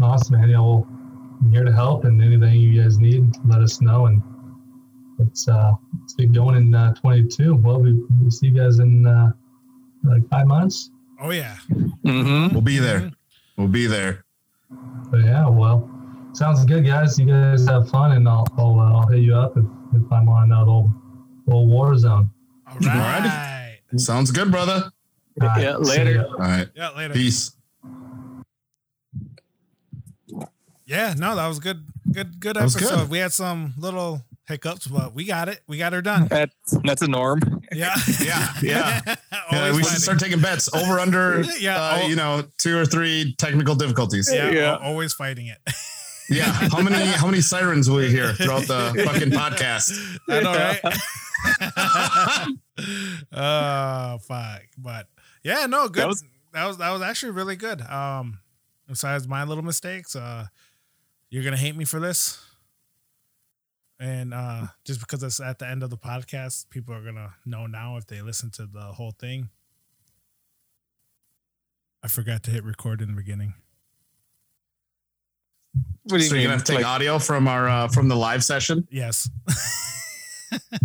Awesome, 0.00 0.38
man. 0.38 0.48
Yeah, 0.48 0.60
well, 0.60 0.86
I'm 1.42 1.52
here 1.52 1.64
to 1.64 1.72
help, 1.72 2.04
and 2.04 2.22
anything 2.22 2.54
you 2.60 2.80
guys 2.82 2.98
need, 2.98 3.34
let 3.46 3.60
us 3.60 3.80
know, 3.80 4.06
and 4.06 4.22
let's 5.18 5.48
uh, 5.48 5.72
let's 6.00 6.14
get 6.14 6.32
going 6.32 6.56
in 6.56 6.74
uh, 6.74 6.94
22. 6.94 7.56
Well, 7.56 7.80
we 7.80 7.94
we'll 8.20 8.30
see 8.30 8.46
you 8.48 8.52
guys 8.54 8.78
in 8.78 9.06
uh, 9.06 9.32
like 10.04 10.28
five 10.28 10.46
months. 10.46 10.90
Oh 11.20 11.30
yeah. 11.30 11.56
Mm-hmm. 11.70 12.52
We'll 12.52 12.62
be 12.62 12.78
there. 12.78 13.10
We'll 13.56 13.68
be 13.68 13.86
there. 13.86 14.24
But 15.10 15.24
yeah, 15.24 15.48
well, 15.48 15.90
sounds 16.32 16.64
good, 16.64 16.86
guys. 16.86 17.18
You 17.18 17.26
guys 17.26 17.66
have 17.66 17.88
fun, 17.90 18.12
and 18.12 18.28
I'll 18.28 18.46
I'll, 18.56 18.78
uh, 18.80 19.00
I'll 19.00 19.06
hit 19.08 19.20
you 19.20 19.34
up 19.34 19.56
if, 19.56 19.64
if 19.94 20.12
I'm 20.12 20.28
on 20.28 20.48
that 20.50 20.64
old 20.66 20.90
little 21.46 21.66
war 21.66 21.96
zone. 21.98 22.30
All 22.68 22.78
right. 22.80 23.78
Sounds 23.96 24.30
good, 24.30 24.50
brother. 24.50 24.90
All 25.40 25.48
right, 25.48 25.62
Yeah, 25.62 25.76
later. 25.76 26.26
All 26.26 26.38
right. 26.38 26.68
Yeah, 26.74 26.90
later. 26.90 27.14
Peace. 27.14 27.56
Yeah, 30.92 31.14
no, 31.16 31.34
that 31.36 31.48
was 31.48 31.58
good. 31.58 31.86
Good, 32.12 32.38
good 32.38 32.56
That 32.56 32.64
episode. 32.64 32.80
good. 32.96 33.08
We 33.10 33.16
had 33.18 33.32
some 33.32 33.72
little 33.78 34.20
hiccups, 34.46 34.86
but 34.86 35.14
we 35.14 35.24
got 35.24 35.48
it. 35.48 35.62
We 35.66 35.78
got 35.78 35.94
her 35.94 36.02
done. 36.02 36.26
That's 36.28 36.54
that's 36.84 37.00
a 37.02 37.08
norm. 37.08 37.40
Yeah, 37.72 37.94
Yeah, 38.22 38.48
yeah. 38.62 39.00
Yeah, 39.32 39.58
Always 39.60 39.76
we 39.76 39.82
should 39.84 40.02
start 40.02 40.18
taking 40.18 40.40
bets 40.40 40.68
over 40.74 41.00
under. 41.00 41.40
Yeah, 41.58 41.80
uh, 41.80 42.00
oh. 42.02 42.06
you 42.08 42.16
know, 42.16 42.44
two 42.58 42.76
or 42.76 42.84
three 42.84 43.34
technical 43.38 43.74
difficulties. 43.74 44.30
Yeah, 44.30 44.50
Yeah. 44.50 44.76
always 44.76 45.14
fighting 45.14 45.46
it. 45.46 45.56
Yeah. 46.28 46.44
How 46.52 46.82
many 46.82 46.96
how 47.12 47.26
many 47.26 47.40
sirens 47.40 47.88
will 47.88 48.02
you 48.02 48.10
hear 48.10 48.34
throughout 48.34 48.66
the 48.66 48.92
fucking 49.06 49.30
podcast? 49.30 49.90
I 50.28 50.40
know, 50.40 50.52
right? 50.52 50.80
oh 53.32 54.18
fuck! 54.26 54.62
But 54.78 55.06
yeah, 55.42 55.64
no, 55.66 55.88
good. 55.88 55.94
That 55.94 56.00
That 56.02 56.06
was, 56.08 56.22
was- 56.22 56.30
that 56.52 56.66
was 56.66 56.76
that 56.78 56.90
was 56.90 57.02
actually 57.02 57.32
really 57.32 57.56
good. 57.56 57.80
Um, 57.82 58.38
besides 58.86 59.26
my 59.26 59.44
little 59.44 59.64
mistakes, 59.64 60.14
uh, 60.14 60.46
you're 61.32 61.42
gonna 61.44 61.56
hate 61.56 61.74
me 61.76 61.84
for 61.86 61.98
this, 61.98 62.44
and 63.98 64.32
uh, 64.34 64.66
just 64.84 65.00
because 65.00 65.22
it's 65.22 65.40
at 65.40 65.58
the 65.58 65.66
end 65.66 65.82
of 65.82 65.88
the 65.90 65.96
podcast, 65.96 66.68
people 66.70 66.94
are 66.94 67.02
gonna 67.02 67.32
know 67.46 67.66
now 67.66 67.96
if 67.96 68.06
they 68.06 68.20
listen 68.20 68.50
to 68.52 68.66
the 68.66 68.80
whole 68.82 69.12
thing. 69.18 69.48
I 72.04 72.08
forgot 72.08 72.42
to 72.44 72.50
hit 72.50 72.64
record 72.64 73.00
in 73.00 73.08
the 73.08 73.14
beginning. 73.16 73.54
What 76.04 76.18
do 76.18 76.22
you 76.24 76.28
So 76.28 76.34
mean? 76.34 76.42
you're 76.42 76.48
gonna 76.48 76.58
have 76.58 76.64
to 76.66 76.72
take 76.72 76.82
like, 76.82 76.86
audio 76.86 77.18
from 77.18 77.48
our 77.48 77.68
uh, 77.68 77.88
from 77.88 78.08
the 78.08 78.16
live 78.16 78.44
session. 78.44 78.86
Yes. 78.90 79.28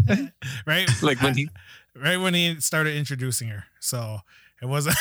right. 0.66 0.88
like 1.02 1.22
when 1.22 1.36
he 1.36 1.50
right 1.96 2.18
when 2.18 2.34
he 2.34 2.60
started 2.62 2.96
introducing 2.96 3.50
her. 3.50 3.66
So 3.80 4.20
it 4.62 4.66
wasn't. 4.68 4.96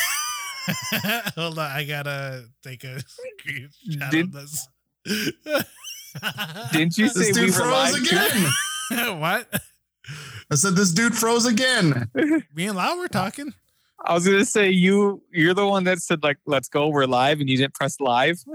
Hold 1.36 1.58
on, 1.60 1.70
I 1.70 1.84
gotta 1.84 2.46
take 2.64 2.82
a 2.84 2.96
screenshot 3.46 4.10
Did- 4.10 4.24
of 4.24 4.32
this. 4.32 4.66
Didn't 6.72 6.98
you 6.98 7.08
say 7.08 7.20
This 7.20 7.26
we 7.28 7.32
dude 7.32 7.46
were 7.46 7.52
froze 7.52 7.92
live 7.92 8.02
again. 8.02 8.46
what? 9.20 9.62
I 10.50 10.54
said 10.54 10.76
this 10.76 10.92
dude 10.92 11.14
froze 11.16 11.46
again. 11.46 12.08
Me 12.54 12.66
and 12.66 12.76
Lau 12.76 12.96
were 12.98 13.08
talking. 13.08 13.52
I 14.04 14.14
was 14.14 14.26
gonna 14.26 14.44
say 14.44 14.70
you 14.70 15.22
you're 15.32 15.54
the 15.54 15.66
one 15.66 15.84
that 15.84 15.98
said 15.98 16.22
like 16.22 16.38
let's 16.46 16.68
go 16.68 16.88
we're 16.88 17.06
live 17.06 17.40
and 17.40 17.48
you 17.48 17.56
didn't 17.56 17.74
press 17.74 18.00
live. 18.00 18.38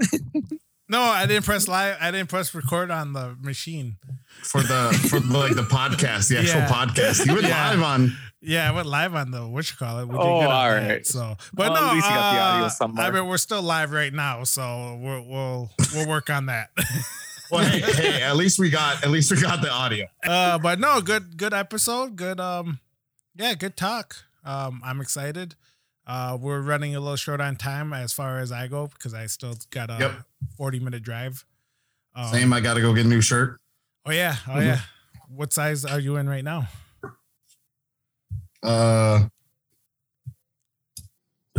No, 0.88 1.00
I 1.00 1.24
didn't 1.24 1.46
press 1.46 1.68
live. 1.68 1.96
I 2.02 2.10
didn't 2.10 2.28
press 2.28 2.54
record 2.54 2.90
on 2.90 3.14
the 3.14 3.34
machine. 3.40 3.96
for 4.42 4.60
the 4.60 4.92
for 5.08 5.20
the, 5.20 5.38
like 5.38 5.54
the 5.54 5.62
podcast, 5.62 6.28
the 6.28 6.36
actual 6.38 6.58
Yeah. 6.60 6.68
podcast. 6.68 7.24
You 7.24 7.32
went 7.34 7.46
Yeah. 7.46 7.70
live 7.70 7.82
on. 7.82 8.14
Yeah, 8.44 8.68
I 8.68 8.74
went 8.74 8.88
live 8.88 9.14
on 9.14 9.30
the 9.30 9.46
what 9.46 9.70
you 9.70 9.76
call 9.76 10.00
it. 10.00 10.08
We 10.08 10.16
Oh, 10.16 10.40
good 10.40 10.46
on 10.46 10.50
all 10.50 10.70
that. 10.88 11.06
So, 11.06 11.36
but 11.54 11.70
Well, 11.70 11.80
no, 11.80 11.88
at 11.90 11.94
least 11.94 12.08
you 12.08 12.14
got 12.14 12.32
the 12.34 12.40
audio 12.40 12.66
uh, 12.66 12.68
somewhere. 12.70 13.06
I 13.06 13.10
mean, 13.12 13.26
we're 13.28 13.36
still 13.38 13.62
live 13.62 13.92
right 13.92 14.12
now, 14.12 14.42
so 14.44 14.98
we'll 15.00 15.24
we'll 15.24 15.70
we'll 15.94 16.08
work 16.08 16.28
on 16.30 16.46
that. 16.46 16.70
Well, 17.50 17.66
hey, 17.68 17.80
hey, 17.80 18.22
at 18.22 18.36
least 18.36 18.58
we 18.58 18.70
got 18.70 19.04
at 19.04 19.10
least 19.10 19.30
we 19.30 19.38
got 19.38 19.60
the 19.60 19.70
audio. 19.70 20.06
uh 20.26 20.56
but 20.58 20.80
no 20.80 21.02
good 21.02 21.36
good 21.36 21.52
episode 21.52 22.16
good 22.16 22.40
um 22.40 22.80
yeah 23.36 23.52
good 23.52 23.76
talk 23.76 24.16
um 24.42 24.80
i'm 24.82 25.02
excited 25.02 25.54
uh 26.06 26.38
we're 26.40 26.62
running 26.62 26.96
a 26.96 27.00
little 27.00 27.16
short 27.16 27.42
on 27.42 27.56
time 27.56 27.92
as 27.92 28.10
far 28.10 28.38
as 28.38 28.50
i 28.52 28.68
go 28.68 28.86
because 28.86 29.12
i 29.12 29.26
still 29.26 29.54
got 29.68 29.90
a 29.90 29.98
Yep. 30.00 30.12
40 30.56 30.80
minute 30.80 31.02
drive 31.02 31.44
um, 32.16 32.28
Same. 32.32 32.54
I 32.54 32.60
got 32.60 32.74
to 32.74 32.80
go 32.80 32.94
get 32.94 33.04
a 33.04 33.08
new 33.10 33.20
shirt. 33.20 33.60
oh 34.06 34.12
yeah 34.12 34.36
oh 34.48 34.58
yeah 34.58 34.80
what 35.28 35.52
size 35.52 35.84
are 35.84 36.00
you 36.00 36.16
in 36.16 36.30
right 36.30 36.44
now 36.44 36.68
Uh, 38.62 39.24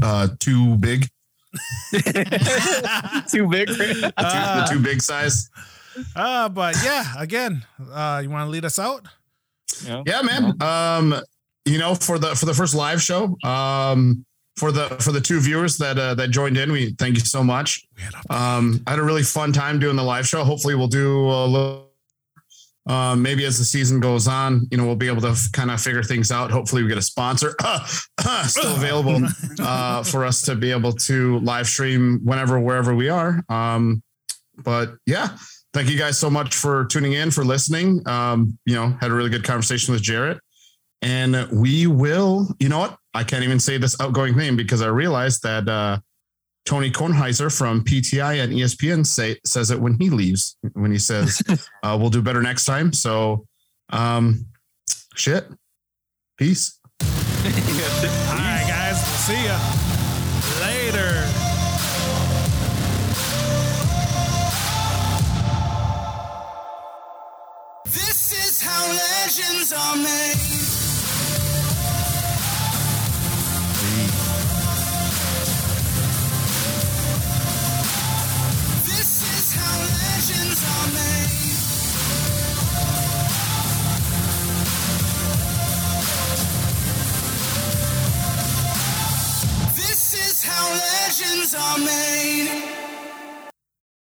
uh, 0.02 0.28
too 0.40 0.78
big. 0.78 1.08
Too 3.30 3.48
big. 3.48 3.68
Too, 3.68 4.10
uh, 4.18 4.68
the 4.68 4.74
too 4.74 4.80
big 4.80 5.04
size. 5.04 5.50
uh 6.16 6.50
but 6.50 6.76
yeah 6.84 7.14
again 7.20 7.64
uh 7.92 8.20
you 8.24 8.28
want 8.32 8.48
to 8.48 8.50
lead 8.50 8.66
us 8.66 8.80
out 8.80 9.06
Yeah. 9.86 10.02
Yeah, 10.06 10.22
man. 10.24 10.60
Um, 10.62 11.22
you 11.66 11.78
know, 11.78 11.96
for 11.96 12.18
the 12.20 12.36
for 12.36 12.46
the 12.46 12.54
first 12.54 12.74
live 12.76 13.02
show, 13.02 13.38
um, 13.44 14.26
for 14.58 14.72
the 14.72 14.90
for 15.00 15.12
the 15.12 15.22
two 15.22 15.40
viewers 15.40 15.78
that 15.78 15.98
uh, 15.98 16.14
that 16.16 16.30
joined 16.30 16.58
in, 16.58 16.72
we 16.72 16.92
thank 16.98 17.16
you 17.16 17.22
so 17.22 17.44
much. 17.44 17.86
we 17.96 18.36
Um, 18.36 18.82
I 18.86 18.92
had 18.92 19.00
a 19.00 19.04
really 19.04 19.24
fun 19.24 19.54
time 19.54 19.80
doing 19.80 19.96
the 19.96 20.04
live 20.04 20.28
show. 20.28 20.44
Hopefully, 20.44 20.76
we'll 20.76 20.88
do 20.88 21.22
a 21.30 21.46
little. 21.46 21.93
Um, 22.86 23.22
maybe 23.22 23.46
as 23.46 23.58
the 23.58 23.64
season 23.64 24.02
goes 24.02 24.28
on, 24.28 24.68
you 24.70 24.78
know, 24.78 24.86
we'll 24.86 24.98
be 24.98 25.08
able 25.08 25.22
to 25.22 25.30
f- 25.30 25.52
kind 25.54 25.72
of 25.72 25.80
figure 25.80 26.04
things 26.04 26.32
out. 26.32 26.52
Hopefully, 26.52 26.84
we 26.84 26.90
get 26.90 26.98
a 26.98 27.02
sponsor 27.02 27.56
still 28.46 28.76
available 28.76 29.22
uh, 29.60 30.04
for 30.04 30.26
us 30.26 30.42
to 30.44 30.56
be 30.56 30.72
able 30.72 30.92
to 30.92 31.40
live 31.40 31.68
stream 31.68 32.20
whenever, 32.24 32.60
wherever 32.60 32.94
we 32.94 33.08
are. 33.08 33.42
Um, 33.48 34.04
but 34.58 34.96
yeah, 35.06 35.38
thank 35.74 35.90
you 35.90 35.98
guys 35.98 36.18
so 36.18 36.30
much 36.30 36.56
for 36.56 36.86
tuning 36.86 37.14
in, 37.14 37.32
for 37.32 37.46
listening. 37.46 38.08
Um, 38.08 38.58
you 38.66 38.76
know, 38.76 38.98
had 39.00 39.12
a 39.12 39.14
really 39.14 39.30
good 39.30 39.44
conversation 39.44 39.94
with 39.94 40.04
Jerett. 40.04 40.40
And 41.02 41.50
we 41.52 41.88
will, 41.88 42.48
you 42.60 42.70
know 42.70 42.80
what? 42.80 42.98
I 43.14 43.24
can't 43.24 43.44
even 43.44 43.60
say 43.60 43.78
this 43.78 44.00
outgoing 44.00 44.38
name 44.38 44.56
because 44.56 44.82
I 44.82 44.88
realized 44.88 45.44
that 45.44 45.68
uh, 45.68 46.00
Tony 46.66 46.90
Kornheiser 46.90 47.56
from 47.56 47.84
PTI 47.84 48.42
and 48.44 48.54
ESPN 48.54 49.06
say, 49.06 49.38
says 49.44 49.70
it 49.72 49.80
when 49.80 49.96
he 50.00 50.10
leaves, 50.10 50.58
when 50.74 50.92
he 50.92 51.00
says, 51.00 51.42
uh, 51.84 51.98
we'll 52.00 52.10
do 52.10 52.22
better 52.22 52.42
next 52.42 52.66
time. 52.66 52.94
So, 52.94 53.46
um, 53.90 54.46
shit. 55.16 55.48
Peace. 56.38 56.80